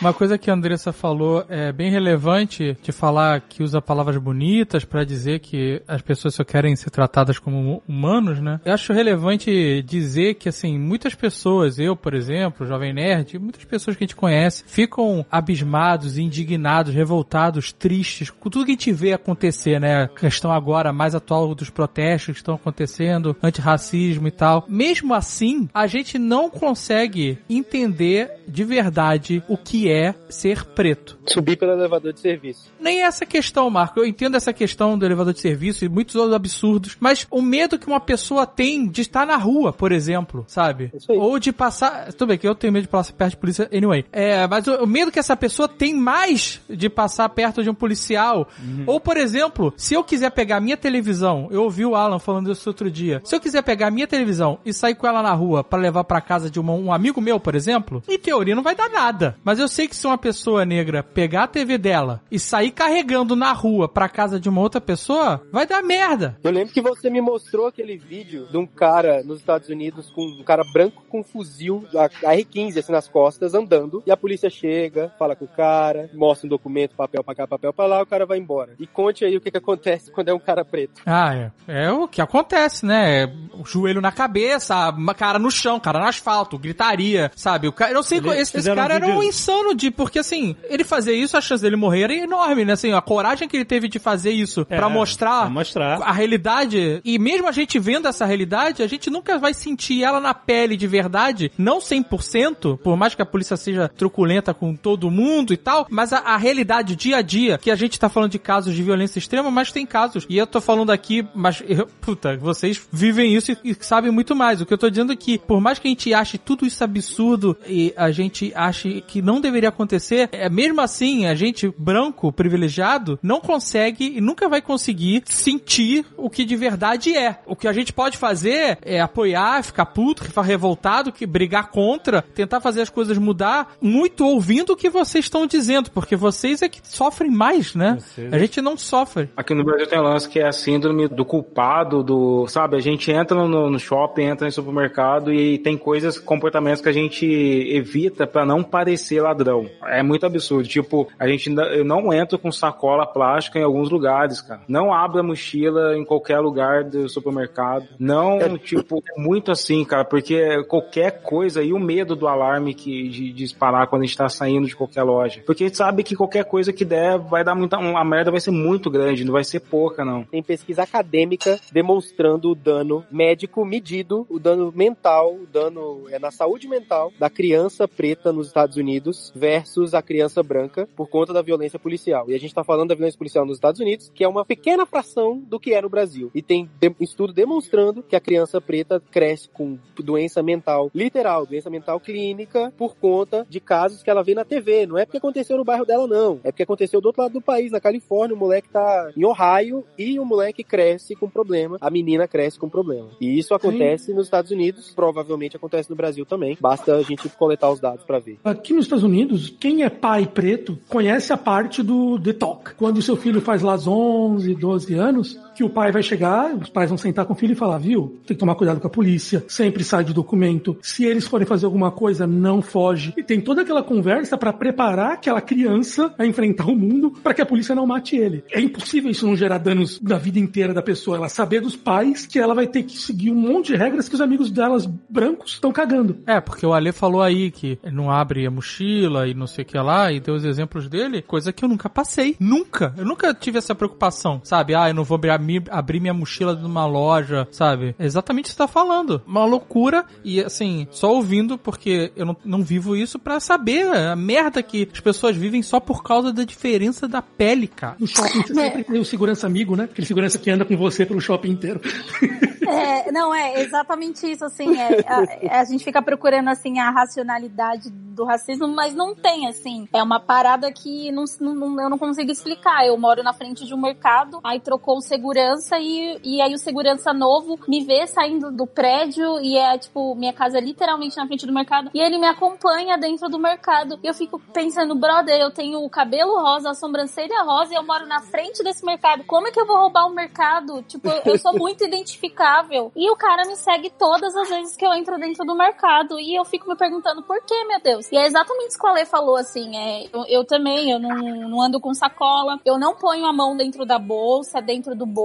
Uma 0.00 0.14
coisa 0.14 0.38
que 0.38 0.50
a 0.50 0.54
Andressa 0.54 0.94
falou 0.94 1.44
é 1.46 1.70
bem 1.70 1.90
relevante 1.90 2.74
de 2.82 2.90
falar 2.90 3.42
que 3.42 3.62
usa 3.62 3.82
palavras 3.82 4.16
bonitas 4.16 4.82
para 4.82 5.04
dizer 5.04 5.40
que 5.40 5.82
as 5.86 6.00
pessoas 6.00 6.34
só 6.34 6.42
querem 6.42 6.74
ser 6.74 6.88
tratadas 6.88 7.38
como 7.38 7.82
humanos, 7.86 8.40
né? 8.40 8.62
Eu 8.64 8.72
acho 8.72 8.94
relevante 8.94 9.82
dizer 9.82 10.36
que, 10.36 10.48
assim, 10.48 10.78
muitas 10.78 11.14
pessoas, 11.14 11.78
eu, 11.78 11.94
por 11.94 12.14
exemplo, 12.14 12.66
Jovem 12.66 12.94
Nerd, 12.94 13.38
muitas 13.38 13.62
pessoas 13.64 13.94
que 13.94 14.02
a 14.02 14.06
gente 14.06 14.16
conhece, 14.16 14.64
ficam 14.66 15.26
abismados, 15.30 16.16
indignados, 16.16 16.94
revoltados, 16.94 17.70
tristes 17.70 18.30
com 18.30 18.48
tudo 18.48 18.64
que 18.64 18.70
a 18.70 18.74
gente 18.74 18.92
vê 18.92 19.12
acontecer, 19.12 19.78
né? 19.78 20.04
A 20.04 20.08
questão 20.08 20.50
agora 20.50 20.94
mais 20.94 21.14
atual 21.14 21.54
dos 21.54 21.68
protestos 21.68 22.32
que 22.32 22.40
estão 22.40 22.54
acontecendo, 22.54 23.36
antirracismo 23.42 24.26
e 24.28 24.30
tal. 24.30 24.64
Mesmo 24.66 25.12
assim, 25.12 25.68
a 25.74 25.86
gente 25.86 26.18
não 26.18 26.48
consegue 26.48 27.38
entender 27.50 28.30
de 28.48 28.64
verdade 28.64 29.42
o 29.46 29.58
que 29.58 29.88
é 29.88 29.89
ser 30.28 30.64
preto. 30.64 31.18
Subir 31.26 31.56
pelo 31.56 31.72
elevador 31.72 32.12
de 32.12 32.20
serviço. 32.20 32.70
Nem 32.80 33.02
essa 33.02 33.24
questão, 33.26 33.68
Marco. 33.70 34.00
Eu 34.00 34.06
entendo 34.06 34.36
essa 34.36 34.52
questão 34.52 34.98
do 34.98 35.04
elevador 35.04 35.32
de 35.32 35.40
serviço 35.40 35.84
e 35.84 35.88
muitos 35.88 36.14
outros 36.16 36.34
absurdos, 36.34 36.96
mas 37.00 37.26
o 37.30 37.40
medo 37.42 37.78
que 37.78 37.86
uma 37.86 38.00
pessoa 38.00 38.46
tem 38.46 38.86
de 38.88 39.00
estar 39.02 39.26
na 39.26 39.36
rua, 39.36 39.72
por 39.72 39.92
exemplo, 39.92 40.44
sabe? 40.46 40.90
Aí. 41.08 41.16
Ou 41.18 41.38
de 41.38 41.52
passar. 41.52 42.12
Tudo 42.12 42.28
bem 42.28 42.38
que 42.38 42.46
eu 42.48 42.54
tenho 42.54 42.72
medo 42.72 42.82
de 42.82 42.88
passar 42.88 43.12
perto 43.12 43.30
de 43.32 43.36
polícia 43.36 43.68
anyway. 43.72 44.04
É, 44.12 44.46
mas 44.46 44.66
o, 44.66 44.86
medo 44.86 45.10
que 45.12 45.18
essa 45.18 45.36
pessoa 45.36 45.68
tem 45.68 45.94
mais 45.94 46.60
de 46.68 46.88
passar 46.88 47.28
perto 47.28 47.62
de 47.62 47.70
um 47.70 47.74
policial. 47.74 48.48
Ou, 48.86 49.00
por 49.00 49.16
exemplo, 49.16 49.72
se 49.76 49.94
eu 49.94 50.02
quiser 50.04 50.30
pegar 50.30 50.60
minha 50.60 50.76
televisão, 50.76 51.48
eu 51.50 51.62
ouvi 51.62 51.84
o 51.84 51.94
Alan 51.94 52.18
falando 52.18 52.50
isso 52.50 52.68
outro 52.68 52.90
dia. 52.90 53.20
Se 53.24 53.34
eu 53.34 53.40
quiser 53.40 53.62
pegar 53.62 53.90
minha 53.90 54.06
televisão 54.06 54.58
e 54.64 54.72
sair 54.72 54.94
com 54.94 55.06
ela 55.06 55.22
na 55.22 55.32
rua 55.32 55.62
pra 55.62 55.78
levar 55.78 56.04
pra 56.04 56.20
casa 56.20 56.50
de 56.50 56.58
uma- 56.58 56.72
um 56.72 56.92
amigo 56.92 57.20
meu, 57.20 57.38
por 57.38 57.54
exemplo, 57.54 58.02
em 58.08 58.18
teoria 58.18 58.54
não 58.54 58.62
vai 58.62 58.74
dar 58.74 58.88
nada. 58.88 59.36
Mas 59.44 59.58
eu 59.58 59.68
sei 59.68 59.79
que 59.88 59.96
se 59.96 60.06
uma 60.06 60.18
pessoa 60.18 60.64
negra 60.64 61.02
pegar 61.02 61.44
a 61.44 61.48
TV 61.48 61.78
dela 61.78 62.22
e 62.30 62.38
sair 62.38 62.70
carregando 62.70 63.34
na 63.36 63.52
rua 63.52 63.88
pra 63.88 64.08
casa 64.08 64.38
de 64.40 64.48
uma 64.48 64.60
outra 64.60 64.80
pessoa, 64.80 65.42
vai 65.52 65.66
dar 65.66 65.82
merda. 65.82 66.36
Eu 66.42 66.50
lembro 66.50 66.72
que 66.72 66.80
você 66.80 67.08
me 67.10 67.20
mostrou 67.20 67.66
aquele 67.66 67.96
vídeo 67.96 68.46
de 68.50 68.56
um 68.56 68.66
cara 68.66 69.22
nos 69.22 69.38
Estados 69.40 69.68
Unidos 69.68 70.10
com 70.10 70.22
um 70.22 70.42
cara 70.44 70.62
branco 70.72 71.02
com 71.08 71.20
um 71.20 71.24
fuzil 71.24 71.84
a 71.94 72.04
a 72.30 72.34
R15 72.36 72.78
assim 72.78 72.92
nas 72.92 73.08
costas 73.08 73.54
andando 73.54 74.02
e 74.06 74.10
a 74.10 74.16
polícia 74.16 74.50
chega, 74.50 75.12
fala 75.18 75.34
com 75.36 75.44
o 75.44 75.48
cara, 75.48 76.10
mostra 76.14 76.46
um 76.46 76.50
documento, 76.50 76.94
papel 76.96 77.22
pra 77.24 77.34
cá, 77.34 77.46
papel 77.46 77.72
pra 77.72 77.86
lá, 77.86 78.02
o 78.02 78.06
cara 78.06 78.26
vai 78.26 78.38
embora. 78.38 78.74
E 78.78 78.86
conte 78.86 79.24
aí 79.24 79.36
o 79.36 79.40
que 79.40 79.50
que 79.50 79.56
acontece 79.58 80.10
quando 80.10 80.28
é 80.28 80.34
um 80.34 80.38
cara 80.38 80.64
preto. 80.64 81.00
Ah, 81.06 81.34
é. 81.34 81.50
É 81.66 81.90
o 81.92 82.06
que 82.08 82.20
acontece, 82.20 82.84
né? 82.86 83.22
É 83.24 83.32
O 83.54 83.64
joelho 83.64 84.00
na 84.00 84.12
cabeça, 84.12 84.90
uma 84.90 85.14
cara 85.14 85.38
no 85.38 85.50
chão, 85.50 85.78
cara 85.80 85.98
no 86.00 86.06
asfalto, 86.06 86.58
gritaria, 86.58 87.30
sabe? 87.36 87.68
O 87.68 87.72
cara, 87.72 87.90
eu 87.90 87.94
não 87.94 88.02
sei, 88.02 88.18
Ele- 88.18 88.30
esse, 88.30 88.56
esse 88.58 88.74
cara 88.74 88.94
um 88.94 88.96
era 88.96 89.06
um 89.06 89.22
insano 89.22 89.69
de, 89.74 89.90
porque 89.90 90.18
assim, 90.18 90.56
ele 90.68 90.84
fazer 90.84 91.14
isso, 91.14 91.36
a 91.36 91.40
chance 91.40 91.62
dele 91.62 91.76
morrer 91.76 92.02
era 92.02 92.14
enorme, 92.14 92.64
né? 92.64 92.72
Assim, 92.72 92.92
a 92.92 93.00
coragem 93.00 93.48
que 93.48 93.56
ele 93.56 93.64
teve 93.64 93.88
de 93.88 93.98
fazer 93.98 94.30
isso 94.30 94.66
É, 94.68 94.76
pra 94.76 94.88
mostrar 94.88 95.50
mostrar. 95.50 96.00
a 96.02 96.12
realidade, 96.12 97.00
e 97.04 97.18
mesmo 97.18 97.48
a 97.48 97.52
gente 97.52 97.78
vendo 97.78 98.06
essa 98.08 98.24
realidade, 98.24 98.82
a 98.82 98.86
gente 98.86 99.10
nunca 99.10 99.38
vai 99.38 99.52
sentir 99.54 100.02
ela 100.02 100.20
na 100.20 100.34
pele 100.34 100.76
de 100.76 100.86
verdade, 100.86 101.50
não 101.58 101.80
100%, 102.14 102.78
por 102.78 102.96
mais 102.96 103.14
que 103.14 103.22
a 103.22 103.26
polícia 103.26 103.56
seja 103.56 103.88
truculenta 103.88 104.52
com 104.52 104.74
todo 104.74 105.10
mundo 105.10 105.52
e 105.52 105.56
tal, 105.56 105.86
mas 105.90 106.12
a, 106.12 106.18
a 106.18 106.36
realidade, 106.36 106.96
dia 106.96 107.18
a 107.18 107.22
dia, 107.22 107.58
que 107.58 107.70
a 107.70 107.76
gente 107.76 107.98
tá 107.98 108.08
falando 108.08 108.30
de 108.32 108.38
casos 108.38 108.74
de 108.74 108.82
violência 108.82 109.18
extrema, 109.18 109.50
mas 109.50 109.72
tem 109.72 109.86
casos, 109.86 110.26
e 110.28 110.36
eu 110.38 110.46
tô 110.46 110.60
falando 110.60 110.90
aqui, 110.90 111.26
mas, 111.34 111.62
eu- 111.66 111.86
puta, 112.00 112.36
vocês 112.36 112.80
vivem 112.92 113.34
isso 113.34 113.52
e, 113.52 113.70
e 113.70 113.76
sabem 113.80 114.10
muito 114.10 114.34
mais. 114.34 114.60
O 114.60 114.66
que 114.66 114.72
eu 114.74 114.78
tô 114.78 114.88
dizendo 114.90 115.12
é 115.12 115.16
que, 115.16 115.38
por 115.38 115.60
mais 115.60 115.78
que 115.78 115.88
a 115.88 115.90
gente 115.90 116.12
ache 116.14 116.38
tudo 116.38 116.66
isso 116.66 116.82
absurdo 116.82 117.56
e 117.66 117.92
a 117.96 118.10
gente 118.10 118.52
ache 118.54 119.02
que 119.06 119.22
não 119.22 119.40
deveria 119.50 119.68
acontecer, 119.68 120.28
é 120.32 120.48
mesmo 120.48 120.80
assim, 120.80 121.26
a 121.26 121.34
gente 121.34 121.72
branco, 121.76 122.32
privilegiado, 122.32 123.18
não 123.22 123.40
consegue 123.40 124.16
e 124.16 124.20
nunca 124.20 124.48
vai 124.48 124.62
conseguir 124.62 125.22
sentir 125.26 126.06
o 126.16 126.30
que 126.30 126.44
de 126.44 126.56
verdade 126.56 127.16
é. 127.16 127.40
O 127.46 127.56
que 127.56 127.68
a 127.68 127.72
gente 127.72 127.92
pode 127.92 128.16
fazer 128.16 128.78
é 128.82 129.00
apoiar, 129.00 129.62
ficar 129.62 129.86
puto, 129.86 130.24
ficar 130.24 130.42
revoltado, 130.42 131.12
que 131.12 131.26
brigar 131.26 131.70
contra, 131.70 132.22
tentar 132.22 132.60
fazer 132.60 132.82
as 132.82 132.90
coisas 132.90 133.18
mudar, 133.18 133.74
muito 133.80 134.24
ouvindo 134.24 134.72
o 134.72 134.76
que 134.76 134.88
vocês 134.88 135.24
estão 135.24 135.46
dizendo, 135.46 135.90
porque 135.90 136.16
vocês 136.16 136.62
é 136.62 136.68
que 136.68 136.80
sofrem 136.84 137.30
mais, 137.30 137.74
né? 137.74 137.98
A 138.30 138.38
gente 138.38 138.60
não 138.60 138.76
sofre. 138.76 139.28
Aqui 139.36 139.54
no 139.54 139.64
Brasil 139.64 139.86
tem 139.86 139.98
um 139.98 140.02
lance 140.02 140.28
que 140.28 140.38
é 140.38 140.46
a 140.46 140.52
síndrome 140.52 141.08
do 141.08 141.24
culpado, 141.24 142.02
do. 142.02 142.46
Sabe, 142.46 142.76
a 142.76 142.80
gente 142.80 143.10
entra 143.10 143.36
no, 143.36 143.70
no 143.70 143.78
shopping, 143.78 144.22
entra 144.22 144.46
no 144.46 144.52
supermercado 144.52 145.32
e 145.32 145.58
tem 145.58 145.76
coisas, 145.76 146.18
comportamentos 146.18 146.80
que 146.80 146.88
a 146.88 146.92
gente 146.92 147.26
evita 147.26 148.26
pra 148.26 148.44
não 148.44 148.62
parecer 148.62 149.20
ladrão. 149.40 149.68
É 149.86 150.02
muito 150.02 150.24
absurdo. 150.26 150.68
Tipo, 150.68 151.08
a 151.18 151.26
gente 151.26 151.50
não- 151.50 151.64
eu 151.64 151.84
não 151.84 152.12
entro 152.12 152.38
com 152.38 152.52
sacola 152.52 153.06
plástica 153.06 153.58
em 153.58 153.62
alguns 153.62 153.90
lugares, 153.90 154.40
cara. 154.40 154.60
Não 154.68 154.92
abro 154.92 155.20
a 155.20 155.22
mochila 155.22 155.96
em 155.96 156.04
qualquer 156.04 156.38
lugar 156.38 156.84
do 156.84 157.08
supermercado. 157.08 157.88
Não, 157.98 158.56
tipo, 158.58 159.02
é 159.16 159.20
muito 159.20 159.50
assim, 159.50 159.84
cara, 159.84 160.04
porque 160.04 160.62
qualquer 160.64 161.22
coisa 161.22 161.62
e 161.62 161.72
o 161.72 161.78
medo 161.78 162.14
do 162.14 162.28
alarme 162.28 162.74
que 162.74 163.08
de, 163.08 163.30
de 163.30 163.32
disparar 163.32 163.86
quando 163.88 164.02
a 164.02 164.06
gente 164.06 164.16
tá 164.16 164.28
saindo 164.28 164.66
de 164.66 164.76
qualquer 164.76 165.02
loja. 165.02 165.42
Porque 165.46 165.64
a 165.64 165.66
gente 165.66 165.76
sabe 165.76 166.02
que 166.02 166.14
qualquer 166.16 166.44
coisa 166.44 166.72
que 166.72 166.84
der 166.84 167.18
vai 167.18 167.42
dar 167.42 167.54
muita. 167.54 167.76
A 167.76 168.04
merda 168.04 168.30
vai 168.30 168.40
ser 168.40 168.50
muito 168.50 168.90
grande, 168.90 169.24
não 169.24 169.32
vai 169.32 169.44
ser 169.44 169.60
pouca, 169.60 170.04
não. 170.04 170.24
Tem 170.24 170.42
pesquisa 170.42 170.82
acadêmica 170.82 171.58
demonstrando 171.72 172.50
o 172.50 172.54
dano 172.54 173.04
médico 173.10 173.64
medido, 173.64 174.26
o 174.28 174.38
dano 174.38 174.72
mental, 174.74 175.34
o 175.34 175.46
dano 175.46 176.04
é 176.10 176.18
na 176.18 176.30
saúde 176.30 176.68
mental 176.68 177.12
da 177.18 177.30
criança 177.30 177.86
preta 177.88 178.32
nos 178.32 178.48
Estados 178.48 178.76
Unidos 178.76 179.29
versus 179.34 179.94
a 179.94 180.02
criança 180.02 180.42
branca 180.42 180.88
por 180.96 181.08
conta 181.08 181.32
da 181.32 181.42
violência 181.42 181.78
policial. 181.78 182.26
E 182.28 182.34
a 182.34 182.38
gente 182.38 182.54
tá 182.54 182.62
falando 182.62 182.90
da 182.90 182.94
violência 182.94 183.18
policial 183.18 183.44
nos 183.44 183.56
Estados 183.56 183.80
Unidos, 183.80 184.10
que 184.14 184.22
é 184.24 184.28
uma 184.28 184.44
pequena 184.44 184.86
fração 184.86 185.38
do 185.38 185.58
que 185.58 185.74
é 185.74 185.82
no 185.82 185.88
Brasil. 185.88 186.30
E 186.34 186.42
tem 186.42 186.68
de- 186.80 186.94
estudo 187.00 187.32
demonstrando 187.32 188.02
que 188.02 188.14
a 188.14 188.20
criança 188.20 188.60
preta 188.60 189.02
cresce 189.10 189.48
com 189.48 189.78
doença 189.98 190.42
mental 190.42 190.90
literal, 190.94 191.44
doença 191.46 191.68
mental 191.70 191.98
clínica, 192.00 192.72
por 192.76 192.94
conta 192.96 193.46
de 193.48 193.58
casos 193.60 194.02
que 194.02 194.10
ela 194.10 194.22
vê 194.22 194.34
na 194.34 194.44
TV. 194.44 194.86
Não 194.86 194.96
é 194.98 195.04
porque 195.04 195.18
aconteceu 195.18 195.56
no 195.56 195.64
bairro 195.64 195.84
dela, 195.84 196.06
não. 196.06 196.40
É 196.44 196.50
porque 196.52 196.62
aconteceu 196.62 197.00
do 197.00 197.06
outro 197.06 197.22
lado 197.22 197.32
do 197.32 197.40
país, 197.40 197.72
na 197.72 197.80
Califórnia, 197.80 198.36
o 198.36 198.38
moleque 198.38 198.68
tá 198.68 199.10
em 199.16 199.24
Ohio 199.24 199.84
e 199.98 200.18
o 200.20 200.24
moleque 200.24 200.62
cresce 200.62 201.14
com 201.16 201.28
problema, 201.28 201.76
a 201.80 201.90
menina 201.90 202.28
cresce 202.28 202.58
com 202.58 202.68
problema. 202.68 203.08
E 203.20 203.38
isso 203.38 203.54
acontece 203.54 204.12
nos 204.12 204.26
Estados 204.26 204.50
Unidos, 204.50 204.92
provavelmente 204.94 205.56
acontece 205.56 205.90
no 205.90 205.96
Brasil 205.96 206.24
também. 206.24 206.56
Basta 206.60 206.94
a 206.96 207.02
gente 207.02 207.28
coletar 207.30 207.68
os 207.68 207.70
os 207.70 207.78
dados 207.80 208.04
pra 208.04 208.18
ver. 208.18 208.36
Aqui 208.42 208.72
nos 208.74 208.84
Estados 208.86 209.04
Unidos, 209.04 209.19
quem 209.58 209.82
é 209.82 209.90
pai 209.90 210.26
preto 210.26 210.78
conhece 210.88 211.32
a 211.32 211.36
parte 211.36 211.82
do 211.82 212.18
detox. 212.18 212.74
Quando 212.76 212.98
o 212.98 213.02
seu 213.02 213.16
filho 213.16 213.40
faz 213.40 213.62
lá 213.62 213.74
11, 213.74 214.54
12 214.54 214.94
anos, 214.94 215.38
que 215.60 215.64
o 215.64 215.68
pai 215.68 215.92
vai 215.92 216.02
chegar, 216.02 216.54
os 216.54 216.70
pais 216.70 216.88
vão 216.88 216.96
sentar 216.96 217.26
com 217.26 217.34
o 217.34 217.36
filho 217.36 217.52
e 217.52 217.54
falar, 217.54 217.76
viu, 217.76 218.18
tem 218.26 218.34
que 218.34 218.40
tomar 218.40 218.54
cuidado 218.54 218.80
com 218.80 218.86
a 218.86 218.90
polícia, 218.90 219.44
sempre 219.46 219.84
sai 219.84 220.02
de 220.02 220.14
documento, 220.14 220.78
se 220.80 221.04
eles 221.04 221.26
forem 221.26 221.46
fazer 221.46 221.66
alguma 221.66 221.90
coisa, 221.90 222.26
não 222.26 222.62
foge. 222.62 223.12
E 223.14 223.22
tem 223.22 223.42
toda 223.42 223.60
aquela 223.60 223.82
conversa 223.82 224.38
para 224.38 224.54
preparar 224.54 225.12
aquela 225.12 225.42
criança 225.42 226.14
a 226.18 226.24
enfrentar 226.24 226.64
o 226.64 226.74
mundo 226.74 227.10
para 227.22 227.34
que 227.34 227.42
a 227.42 227.46
polícia 227.46 227.74
não 227.74 227.86
mate 227.86 228.16
ele. 228.16 228.42
É 228.50 228.58
impossível 228.58 229.10
isso 229.10 229.26
não 229.26 229.36
gerar 229.36 229.58
danos 229.58 230.00
na 230.00 230.16
vida 230.16 230.38
inteira 230.38 230.72
da 230.72 230.80
pessoa, 230.80 231.18
ela 231.18 231.28
saber 231.28 231.60
dos 231.60 231.76
pais 231.76 232.24
que 232.24 232.38
ela 232.38 232.54
vai 232.54 232.66
ter 232.66 232.84
que 232.84 232.96
seguir 232.96 233.30
um 233.30 233.34
monte 233.34 233.72
de 233.72 233.76
regras 233.76 234.08
que 234.08 234.14
os 234.14 234.20
amigos 234.22 234.50
delas 234.50 234.86
brancos 234.86 235.52
estão 235.52 235.70
cagando. 235.72 236.20
É, 236.26 236.40
porque 236.40 236.64
o 236.64 236.72
Ale 236.72 236.90
falou 236.90 237.20
aí 237.20 237.50
que 237.50 237.78
não 237.92 238.10
abre 238.10 238.46
a 238.46 238.50
mochila 238.50 239.28
e 239.28 239.34
não 239.34 239.46
sei 239.46 239.62
o 239.62 239.66
que 239.66 239.76
lá, 239.76 240.10
e 240.10 240.20
deu 240.20 240.34
os 240.34 240.44
exemplos 240.46 240.88
dele, 240.88 241.20
coisa 241.20 241.52
que 241.52 241.62
eu 241.62 241.68
nunca 241.68 241.90
passei. 241.90 242.34
Nunca. 242.40 242.94
Eu 242.96 243.04
nunca 243.04 243.34
tive 243.34 243.58
essa 243.58 243.74
preocupação, 243.74 244.40
sabe? 244.42 244.74
Ah, 244.74 244.88
eu 244.88 244.94
não 244.94 245.04
vou 245.04 245.16
abrir, 245.16 245.49
abrir 245.70 246.00
minha 246.00 246.14
mochila 246.14 246.54
numa 246.54 246.86
loja, 246.86 247.48
sabe? 247.50 247.94
É 247.98 248.04
exatamente 248.04 248.46
o 248.46 248.48
que 248.48 248.52
você 248.52 248.58
tá 248.58 248.68
falando. 248.68 249.22
Uma 249.26 249.44
loucura 249.44 250.04
e, 250.24 250.40
assim, 250.40 250.86
só 250.90 251.14
ouvindo, 251.14 251.58
porque 251.58 252.12
eu 252.16 252.26
não, 252.26 252.36
não 252.44 252.62
vivo 252.62 252.96
isso 252.96 253.18
pra 253.18 253.40
saber 253.40 253.86
a 253.86 254.14
merda 254.14 254.62
que 254.62 254.88
as 254.92 255.00
pessoas 255.00 255.36
vivem 255.36 255.62
só 255.62 255.80
por 255.80 256.02
causa 256.02 256.32
da 256.32 256.44
diferença 256.44 257.08
da 257.08 257.22
pele, 257.22 257.66
cara. 257.66 257.96
No 257.98 258.06
shopping 258.06 258.42
você 258.42 258.54
sempre 258.54 258.84
tem 258.84 259.00
o 259.00 259.04
segurança 259.04 259.46
amigo, 259.46 259.76
né? 259.76 259.84
Aquele 259.84 260.06
segurança 260.06 260.38
que 260.38 260.50
anda 260.50 260.64
com 260.64 260.76
você 260.76 261.06
pelo 261.06 261.20
shopping 261.20 261.50
inteiro. 261.50 261.80
É, 262.70 263.10
não, 263.10 263.34
é 263.34 263.62
exatamente 263.62 264.30
isso, 264.30 264.44
assim, 264.44 264.76
é, 264.76 265.00
a, 265.04 265.60
a, 265.60 265.64
gente 265.64 265.82
fica 265.82 266.00
procurando, 266.00 266.48
assim, 266.50 266.78
a 266.78 266.90
racionalidade 266.90 267.90
do 267.90 268.24
racismo, 268.24 268.68
mas 268.68 268.94
não 268.94 269.12
tem, 269.12 269.48
assim, 269.48 269.88
é 269.92 270.00
uma 270.00 270.20
parada 270.20 270.70
que 270.70 271.10
não, 271.10 271.24
não, 271.40 271.80
eu 271.80 271.90
não 271.90 271.98
consigo 271.98 272.30
explicar. 272.30 272.86
Eu 272.86 272.96
moro 272.96 273.24
na 273.24 273.32
frente 273.32 273.66
de 273.66 273.74
um 273.74 273.80
mercado, 273.80 274.40
aí 274.44 274.60
trocou 274.60 274.98
o 274.98 275.00
segurança 275.00 275.39
e, 275.78 276.20
e 276.22 276.40
aí 276.40 276.54
o 276.54 276.58
segurança 276.58 277.12
novo 277.12 277.58
me 277.68 277.84
vê 277.84 278.06
saindo 278.06 278.50
do 278.50 278.66
prédio 278.66 279.40
e 279.40 279.56
é, 279.56 279.78
tipo, 279.78 280.14
minha 280.14 280.32
casa 280.32 280.58
é 280.58 280.60
literalmente 280.60 281.16
na 281.16 281.26
frente 281.26 281.46
do 281.46 281.52
mercado 281.52 281.90
e 281.94 282.00
ele 282.00 282.18
me 282.18 282.26
acompanha 282.26 282.98
dentro 282.98 283.28
do 283.28 283.38
mercado. 283.38 283.98
E 284.02 284.06
eu 284.06 284.14
fico 284.14 284.40
pensando, 284.52 284.94
brother, 284.94 285.40
eu 285.40 285.50
tenho 285.50 285.82
o 285.84 285.90
cabelo 285.90 286.40
rosa, 286.40 286.70
a 286.70 286.74
sobrancelha 286.74 287.42
rosa 287.42 287.72
e 287.72 287.76
eu 287.76 287.82
moro 287.82 288.06
na 288.06 288.20
frente 288.20 288.62
desse 288.62 288.84
mercado. 288.84 289.24
Como 289.24 289.48
é 289.48 289.50
que 289.50 289.60
eu 289.60 289.66
vou 289.66 289.76
roubar 289.76 290.06
o 290.06 290.14
mercado? 290.14 290.82
Tipo, 290.82 291.08
eu, 291.08 291.32
eu 291.32 291.38
sou 291.38 291.52
muito 291.58 291.84
identificável 291.84 292.92
e 292.96 293.10
o 293.10 293.16
cara 293.16 293.46
me 293.46 293.56
segue 293.56 293.90
todas 293.90 294.34
as 294.34 294.48
vezes 294.48 294.76
que 294.76 294.84
eu 294.84 294.92
entro 294.92 295.18
dentro 295.18 295.44
do 295.44 295.54
mercado. 295.54 296.18
E 296.18 296.34
eu 296.34 296.44
fico 296.44 296.68
me 296.68 296.76
perguntando 296.76 297.22
por 297.22 297.42
que, 297.44 297.64
meu 297.64 297.80
Deus? 297.80 298.10
E 298.10 298.16
é 298.16 298.26
exatamente 298.26 298.70
isso 298.70 298.78
que 298.78 298.86
o 298.86 298.90
Ale 298.90 299.04
falou, 299.04 299.36
assim. 299.36 299.76
É, 299.76 300.08
eu, 300.12 300.24
eu 300.28 300.44
também, 300.44 300.90
eu 300.90 300.98
não, 300.98 301.16
não 301.48 301.62
ando 301.62 301.80
com 301.80 301.92
sacola. 301.94 302.58
Eu 302.64 302.78
não 302.78 302.94
ponho 302.94 303.26
a 303.26 303.32
mão 303.32 303.56
dentro 303.56 303.84
da 303.84 303.98
bolsa, 303.98 304.60
dentro 304.60 304.94
do 304.94 305.06
bolso. 305.06 305.19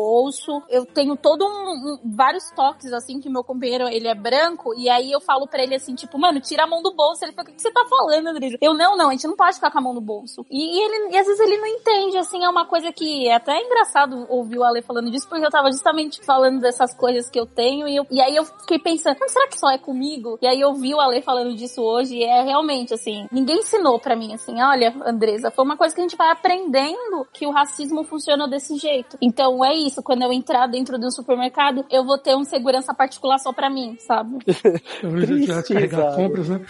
Eu 0.70 0.86
tenho 0.86 1.16
todo 1.16 1.46
um, 1.46 1.50
um, 1.50 2.00
vários 2.16 2.50
toques, 2.52 2.92
assim, 2.94 3.20
que 3.20 3.30
meu 3.30 3.44
companheiro, 3.44 3.88
ele 3.88 4.08
é 4.08 4.16
branco. 4.16 4.74
E 4.76 4.90
aí 4.90 5.12
eu 5.12 5.22
falo 5.22 5.48
pra 5.48 5.64
ele 5.64 5.76
assim, 5.76 5.96
tipo, 5.96 6.18
mano, 6.18 6.40
tira 6.40 6.64
a 6.64 6.68
mão 6.68 6.82
do 6.82 6.94
bolso. 6.94 7.24
Ele 7.24 7.32
fala, 7.34 7.50
o 7.50 7.54
que, 7.54 7.62
você 7.62 7.72
tá 7.72 7.86
falando, 7.90 8.28
Andresa? 8.28 8.58
Eu, 8.62 8.74
não, 8.74 8.98
não, 8.98 9.10
a 9.10 9.12
gente 9.12 9.28
não 9.28 9.36
pode 9.36 9.56
ficar 9.56 9.72
com 9.72 9.80
a 9.80 9.82
mão 9.82 9.94
no 9.94 10.02
bolso. 10.02 10.46
E, 10.50 10.78
e 10.78 10.84
ele, 10.84 11.16
e 11.16 11.18
às 11.18 11.28
vezes 11.28 11.40
ele 11.40 11.58
não 11.58 11.68
entende, 11.68 12.18
assim, 12.18 12.44
é 12.44 12.50
uma 12.50 12.66
coisa 12.66 12.92
que 12.92 13.28
é 13.28 13.36
até 13.36 13.62
engraçado 13.62 14.26
ouvir 14.30 14.58
o 14.58 14.64
Ale 14.64 14.82
falando 14.82 15.12
disso, 15.12 15.28
porque 15.28 15.46
eu 15.46 15.52
tava 15.52 15.72
justamente 15.72 16.24
falando 16.24 16.60
dessas 16.60 16.94
coisas 16.96 17.30
que 17.30 17.40
eu 17.40 17.46
tenho. 17.46 17.88
E, 17.88 17.96
eu, 17.96 18.06
e 18.10 18.22
aí 18.22 18.36
eu 18.36 18.46
fiquei 18.46 18.80
pensando, 18.80 19.18
será 19.28 19.48
que 19.48 19.60
só 19.60 19.70
é 19.70 19.78
comigo? 19.78 20.38
E 20.42 20.48
aí 20.48 20.60
eu 20.60 20.74
vi 20.74 20.94
o 20.94 21.00
Ale 21.00 21.22
falando 21.22 21.56
disso 21.56 21.82
hoje. 21.82 22.16
E 22.16 22.24
é 22.24 22.42
realmente 22.44 22.94
assim, 22.94 23.28
ninguém 23.32 23.60
ensinou 23.60 24.00
para 24.00 24.16
mim 24.16 24.34
assim, 24.34 24.62
olha, 24.62 24.94
Andresa, 25.06 25.52
foi 25.52 25.64
uma 25.64 25.78
coisa 25.78 25.94
que 25.94 26.02
a 26.02 26.04
gente 26.04 26.18
vai 26.18 26.32
aprendendo 26.32 27.28
que 27.34 27.46
o 27.46 27.52
racismo 27.52 28.04
funciona 28.04 28.48
desse 28.48 28.78
jeito. 28.78 29.18
Então 29.22 29.64
é 29.64 29.74
isso, 29.74 29.85
quando 30.04 30.24
eu 30.24 30.32
entrar 30.32 30.68
dentro 30.68 30.98
de 30.98 31.06
um 31.06 31.12
supermercado, 31.12 31.86
eu 31.90 32.04
vou 32.06 32.18
ter 32.18 32.36
um 32.36 32.44
segurança 32.44 32.94
particular 32.94 33.38
só 33.40 33.54
para 33.54 33.70
mim, 33.70 33.96
sabe? 34.00 34.38
eu 35.04 35.42
já 35.44 35.64
carregar 35.64 36.16
compras, 36.16 36.50
né? 36.50 36.62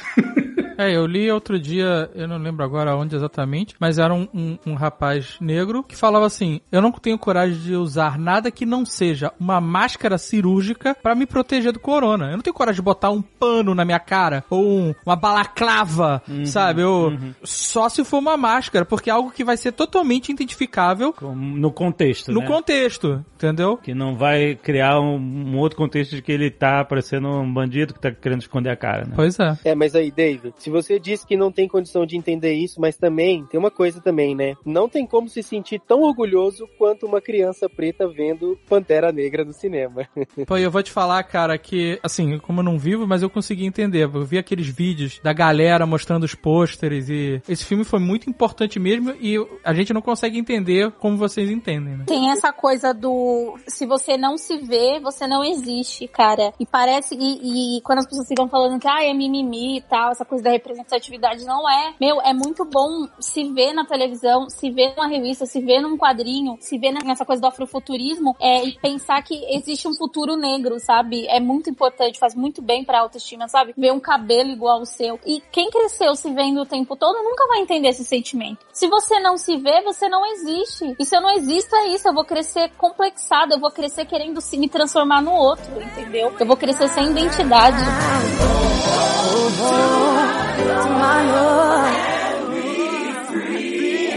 É, 0.78 0.96
eu 0.96 1.06
li 1.06 1.32
outro 1.32 1.60
dia, 1.60 2.10
eu 2.16 2.28
não 2.28 2.38
lembro 2.38 2.64
agora 2.64 2.96
onde 2.96 3.16
exatamente, 3.16 3.76
mas 3.80 3.98
era 3.98 4.14
um, 4.14 4.28
um, 4.34 4.58
um, 4.66 4.74
rapaz 4.74 5.38
negro 5.40 5.84
que 5.84 5.96
falava 5.96 6.26
assim: 6.26 6.62
Eu 6.72 6.82
não 6.82 6.92
tenho 6.92 7.18
coragem 7.18 7.58
de 7.58 7.76
usar 7.76 8.18
nada 8.18 8.52
que 8.52 8.66
não 8.66 8.86
seja 8.86 9.32
uma 9.40 9.60
máscara 9.62 10.18
cirúrgica 10.18 10.96
para 11.02 11.16
me 11.16 11.26
proteger 11.26 11.72
do 11.72 11.80
corona. 11.80 12.28
Eu 12.28 12.38
não 12.38 12.42
tenho 12.42 12.54
coragem 12.54 12.78
de 12.78 12.82
botar 12.82 13.10
um 13.10 13.22
pano 13.22 13.74
na 13.74 13.86
minha 13.86 14.00
cara 14.00 14.44
ou 14.50 14.66
um, 14.66 14.96
uma 15.06 15.16
balaclava, 15.16 16.22
uhum, 16.28 16.46
sabe? 16.46 16.82
Eu, 16.82 17.10
uhum. 17.10 17.34
Só 17.44 17.90
se 17.90 18.04
for 18.04 18.20
uma 18.20 18.38
máscara, 18.38 18.86
porque 18.86 19.10
é 19.10 19.14
algo 19.14 19.32
que 19.32 19.44
vai 19.44 19.58
ser 19.58 19.72
totalmente 19.72 20.32
identificável 20.32 21.14
no 21.22 21.72
contexto. 21.72 22.32
No 22.32 22.42
né? 22.42 22.48
contexto, 22.48 23.24
entendeu? 23.36 23.78
Que 23.78 23.94
não 23.94 24.16
vai 24.16 24.56
criar 24.56 25.00
um, 25.00 25.18
um, 25.18 25.58
outro 25.58 25.78
contexto 25.78 26.16
de 26.16 26.22
que 26.22 26.32
ele 26.32 26.50
tá 26.50 26.84
parecendo 26.84 27.28
um 27.28 27.52
bandido 27.52 27.94
que 27.94 28.00
tá 28.00 28.12
querendo 28.12 28.42
esconder 28.42 28.70
a 28.70 28.76
cara, 28.76 29.06
né? 29.06 29.14
Pois 29.16 29.40
é. 29.40 29.58
É, 29.64 29.76
mas 29.76 29.96
aí, 29.96 30.12
David, 30.12 30.54
se 30.66 30.72
você 30.72 31.00
disse 31.00 31.28
que 31.28 31.38
não 31.38 31.52
tem 31.52 31.68
condição 31.68 32.08
de 32.08 32.18
entender 32.18 32.54
isso, 32.54 32.82
mas 32.82 32.98
também 32.98 33.46
tem 33.46 33.60
uma 33.60 33.70
coisa 33.70 34.02
também, 34.02 34.34
né? 34.34 34.56
Não 34.66 34.90
tem 34.90 35.06
como 35.06 35.30
se 35.30 35.44
sentir 35.44 35.80
tão 35.80 36.02
orgulhoso 36.02 36.68
quanto 36.76 37.06
uma 37.06 37.22
criança 37.22 37.70
preta 37.70 38.08
vendo 38.08 38.58
Pantera 38.68 39.12
Negra 39.12 39.46
no 39.46 39.54
cinema. 39.54 40.10
Pô, 40.48 40.58
eu 40.58 40.72
vou 40.72 40.82
te 40.82 40.92
falar, 40.92 41.22
cara, 41.22 41.56
que 41.56 42.00
assim, 42.02 42.40
como 42.40 42.62
eu 42.62 42.64
não 42.64 42.80
vivo, 42.80 43.06
mas 43.06 43.22
eu 43.22 43.30
consegui 43.30 43.64
entender. 43.64 44.06
Eu 44.06 44.26
vi 44.26 44.40
aqueles 44.40 44.66
vídeos 44.66 45.20
da 45.22 45.32
galera 45.32 45.86
mostrando 45.86 46.24
os 46.24 46.34
pôsteres 46.34 47.10
e 47.10 47.40
esse 47.48 47.64
filme 47.64 47.84
foi 47.84 48.00
muito 48.00 48.28
importante 48.28 48.80
mesmo 48.80 49.12
e 49.22 49.38
a 49.64 49.72
gente 49.72 49.94
não 49.94 50.02
consegue 50.02 50.40
entender 50.40 50.92
como 50.94 51.16
vocês 51.16 51.52
entendem, 51.52 51.96
né? 51.96 52.06
Tem 52.08 52.32
essa 52.32 52.52
coisa 52.52 52.92
do 52.92 53.56
se 53.68 53.86
você 53.86 54.18
não 54.18 54.36
se 54.36 54.58
vê, 54.58 55.00
você 55.00 55.28
não 55.28 55.44
existe, 55.44 56.08
cara. 56.08 56.52
E 56.60 56.66
parece 56.66 57.14
e, 57.14 57.78
e 57.78 57.82
quando 57.82 58.00
as 58.00 58.08
pessoas 58.08 58.28
ficam 58.28 58.50
falando 58.50 58.80
que 58.80 58.88
ah, 58.88 59.04
é 59.04 59.14
mimimi 59.14 59.78
e 59.78 59.82
tal, 59.82 60.10
essa 60.10 60.26
coisa 60.26 60.44
da 60.44 60.55
representatividade 60.56 61.46
não 61.46 61.70
é. 61.70 61.94
Meu, 62.00 62.22
é 62.22 62.34
muito 62.34 62.66
bom 62.66 63.08
se 63.20 63.44
ver 63.52 63.74
na 63.74 63.86
televisão, 63.86 64.50
se 64.50 64.70
ver 64.70 64.96
numa 64.96 65.08
revista, 65.08 65.46
se 65.46 65.60
ver 65.62 65.82
num 65.82 65.98
quadrinho, 65.98 66.58
se 66.60 66.78
ver 66.78 66.92
nessa 66.92 67.26
coisa 67.26 67.42
do 67.42 67.48
afrofuturismo 67.48 68.36
é, 68.40 68.66
e 68.66 68.80
pensar 68.80 69.22
que 69.24 69.36
existe 69.56 69.88
um 69.88 69.96
futuro 69.96 70.36
negro, 70.36 70.80
sabe? 70.80 71.28
É 71.28 71.40
muito 71.40 71.70
importante, 71.70 72.20
faz 72.20 72.36
muito 72.36 72.62
bem 72.62 72.84
pra 72.84 73.00
autoestima, 73.00 73.48
sabe? 73.48 73.74
Ver 73.78 73.92
um 73.92 74.00
cabelo 74.00 74.50
igual 74.50 74.80
ao 74.80 74.86
seu. 74.86 75.20
E 75.26 75.42
quem 75.52 75.70
cresceu 75.70 76.16
se 76.16 76.32
vendo 76.32 76.62
o 76.62 76.66
tempo 76.66 76.96
todo 76.96 77.24
nunca 77.24 77.48
vai 77.48 77.60
entender 77.60 77.90
esse 77.90 78.04
sentimento. 78.04 78.66
Se 78.72 78.88
você 78.88 79.20
não 79.20 79.38
se 79.38 79.58
vê, 79.58 79.82
você 79.82 80.08
não 80.10 80.26
existe. 80.26 80.96
E 81.00 81.06
se 81.06 81.16
eu 81.16 81.22
não 81.22 81.32
existo, 81.32 81.76
é 81.76 81.88
isso. 81.90 82.08
Eu 82.08 82.14
vou 82.14 82.26
crescer 82.26 82.72
complexada, 82.78 83.56
eu 83.56 83.60
vou 83.60 83.72
crescer 83.72 84.06
querendo 84.06 84.42
se 84.42 84.58
me 84.58 84.70
transformar 84.70 85.22
no 85.22 85.34
outro, 85.34 85.82
entendeu? 85.82 86.34
Eu 86.40 86.46
vou 86.46 86.58
crescer 86.58 86.88
sem 86.90 87.12
identidade. 87.12 87.78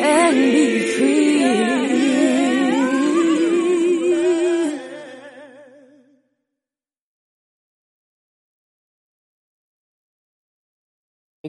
And 0.01 0.37
be 0.37 0.93
free. 0.93 0.98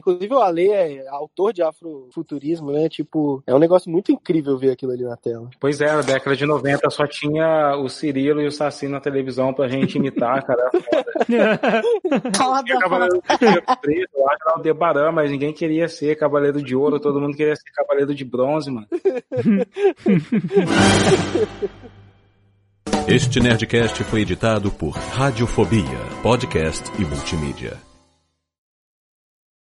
Inclusive 0.00 0.32
o 0.32 0.38
Ale 0.38 0.70
é 0.70 1.06
autor 1.08 1.52
de 1.52 1.62
afrofuturismo, 1.62 2.72
né? 2.72 2.88
Tipo, 2.88 3.42
é 3.46 3.54
um 3.54 3.58
negócio 3.58 3.90
muito 3.90 4.10
incrível 4.10 4.56
ver 4.56 4.70
aquilo 4.70 4.92
ali 4.92 5.04
na 5.04 5.14
tela. 5.14 5.50
Pois 5.60 5.78
é, 5.82 5.92
na 5.92 6.00
década 6.00 6.34
de 6.34 6.46
90 6.46 6.88
só 6.88 7.06
tinha 7.06 7.76
o 7.76 7.86
Cirilo 7.86 8.40
e 8.40 8.46
o 8.46 8.50
Saci 8.50 8.88
na 8.88 8.98
televisão 8.98 9.52
pra 9.52 9.68
gente 9.68 9.98
imitar, 9.98 10.42
cara. 10.42 10.70
Foda, 12.34 12.64
Cavaleiro 12.80 13.22
preto, 13.82 14.18
lá 14.18 14.32
era 14.40 14.58
o 14.58 14.62
Debaran, 14.62 15.12
mas 15.12 15.30
ninguém 15.30 15.52
queria 15.52 15.86
ser 15.86 16.16
Cavaleiro 16.16 16.62
de 16.62 16.74
Ouro, 16.74 16.98
todo 16.98 17.20
mundo 17.20 17.36
queria 17.36 17.54
ser 17.54 17.70
Cavaleiro 17.72 18.14
de 18.14 18.24
Bronze, 18.24 18.70
mano. 18.70 18.86
Este 23.06 23.38
Nerdcast 23.38 24.02
foi 24.04 24.22
editado 24.22 24.70
por 24.70 24.92
Radiofobia, 24.92 25.98
podcast 26.22 26.90
e 26.98 27.04
multimídia. 27.04 27.89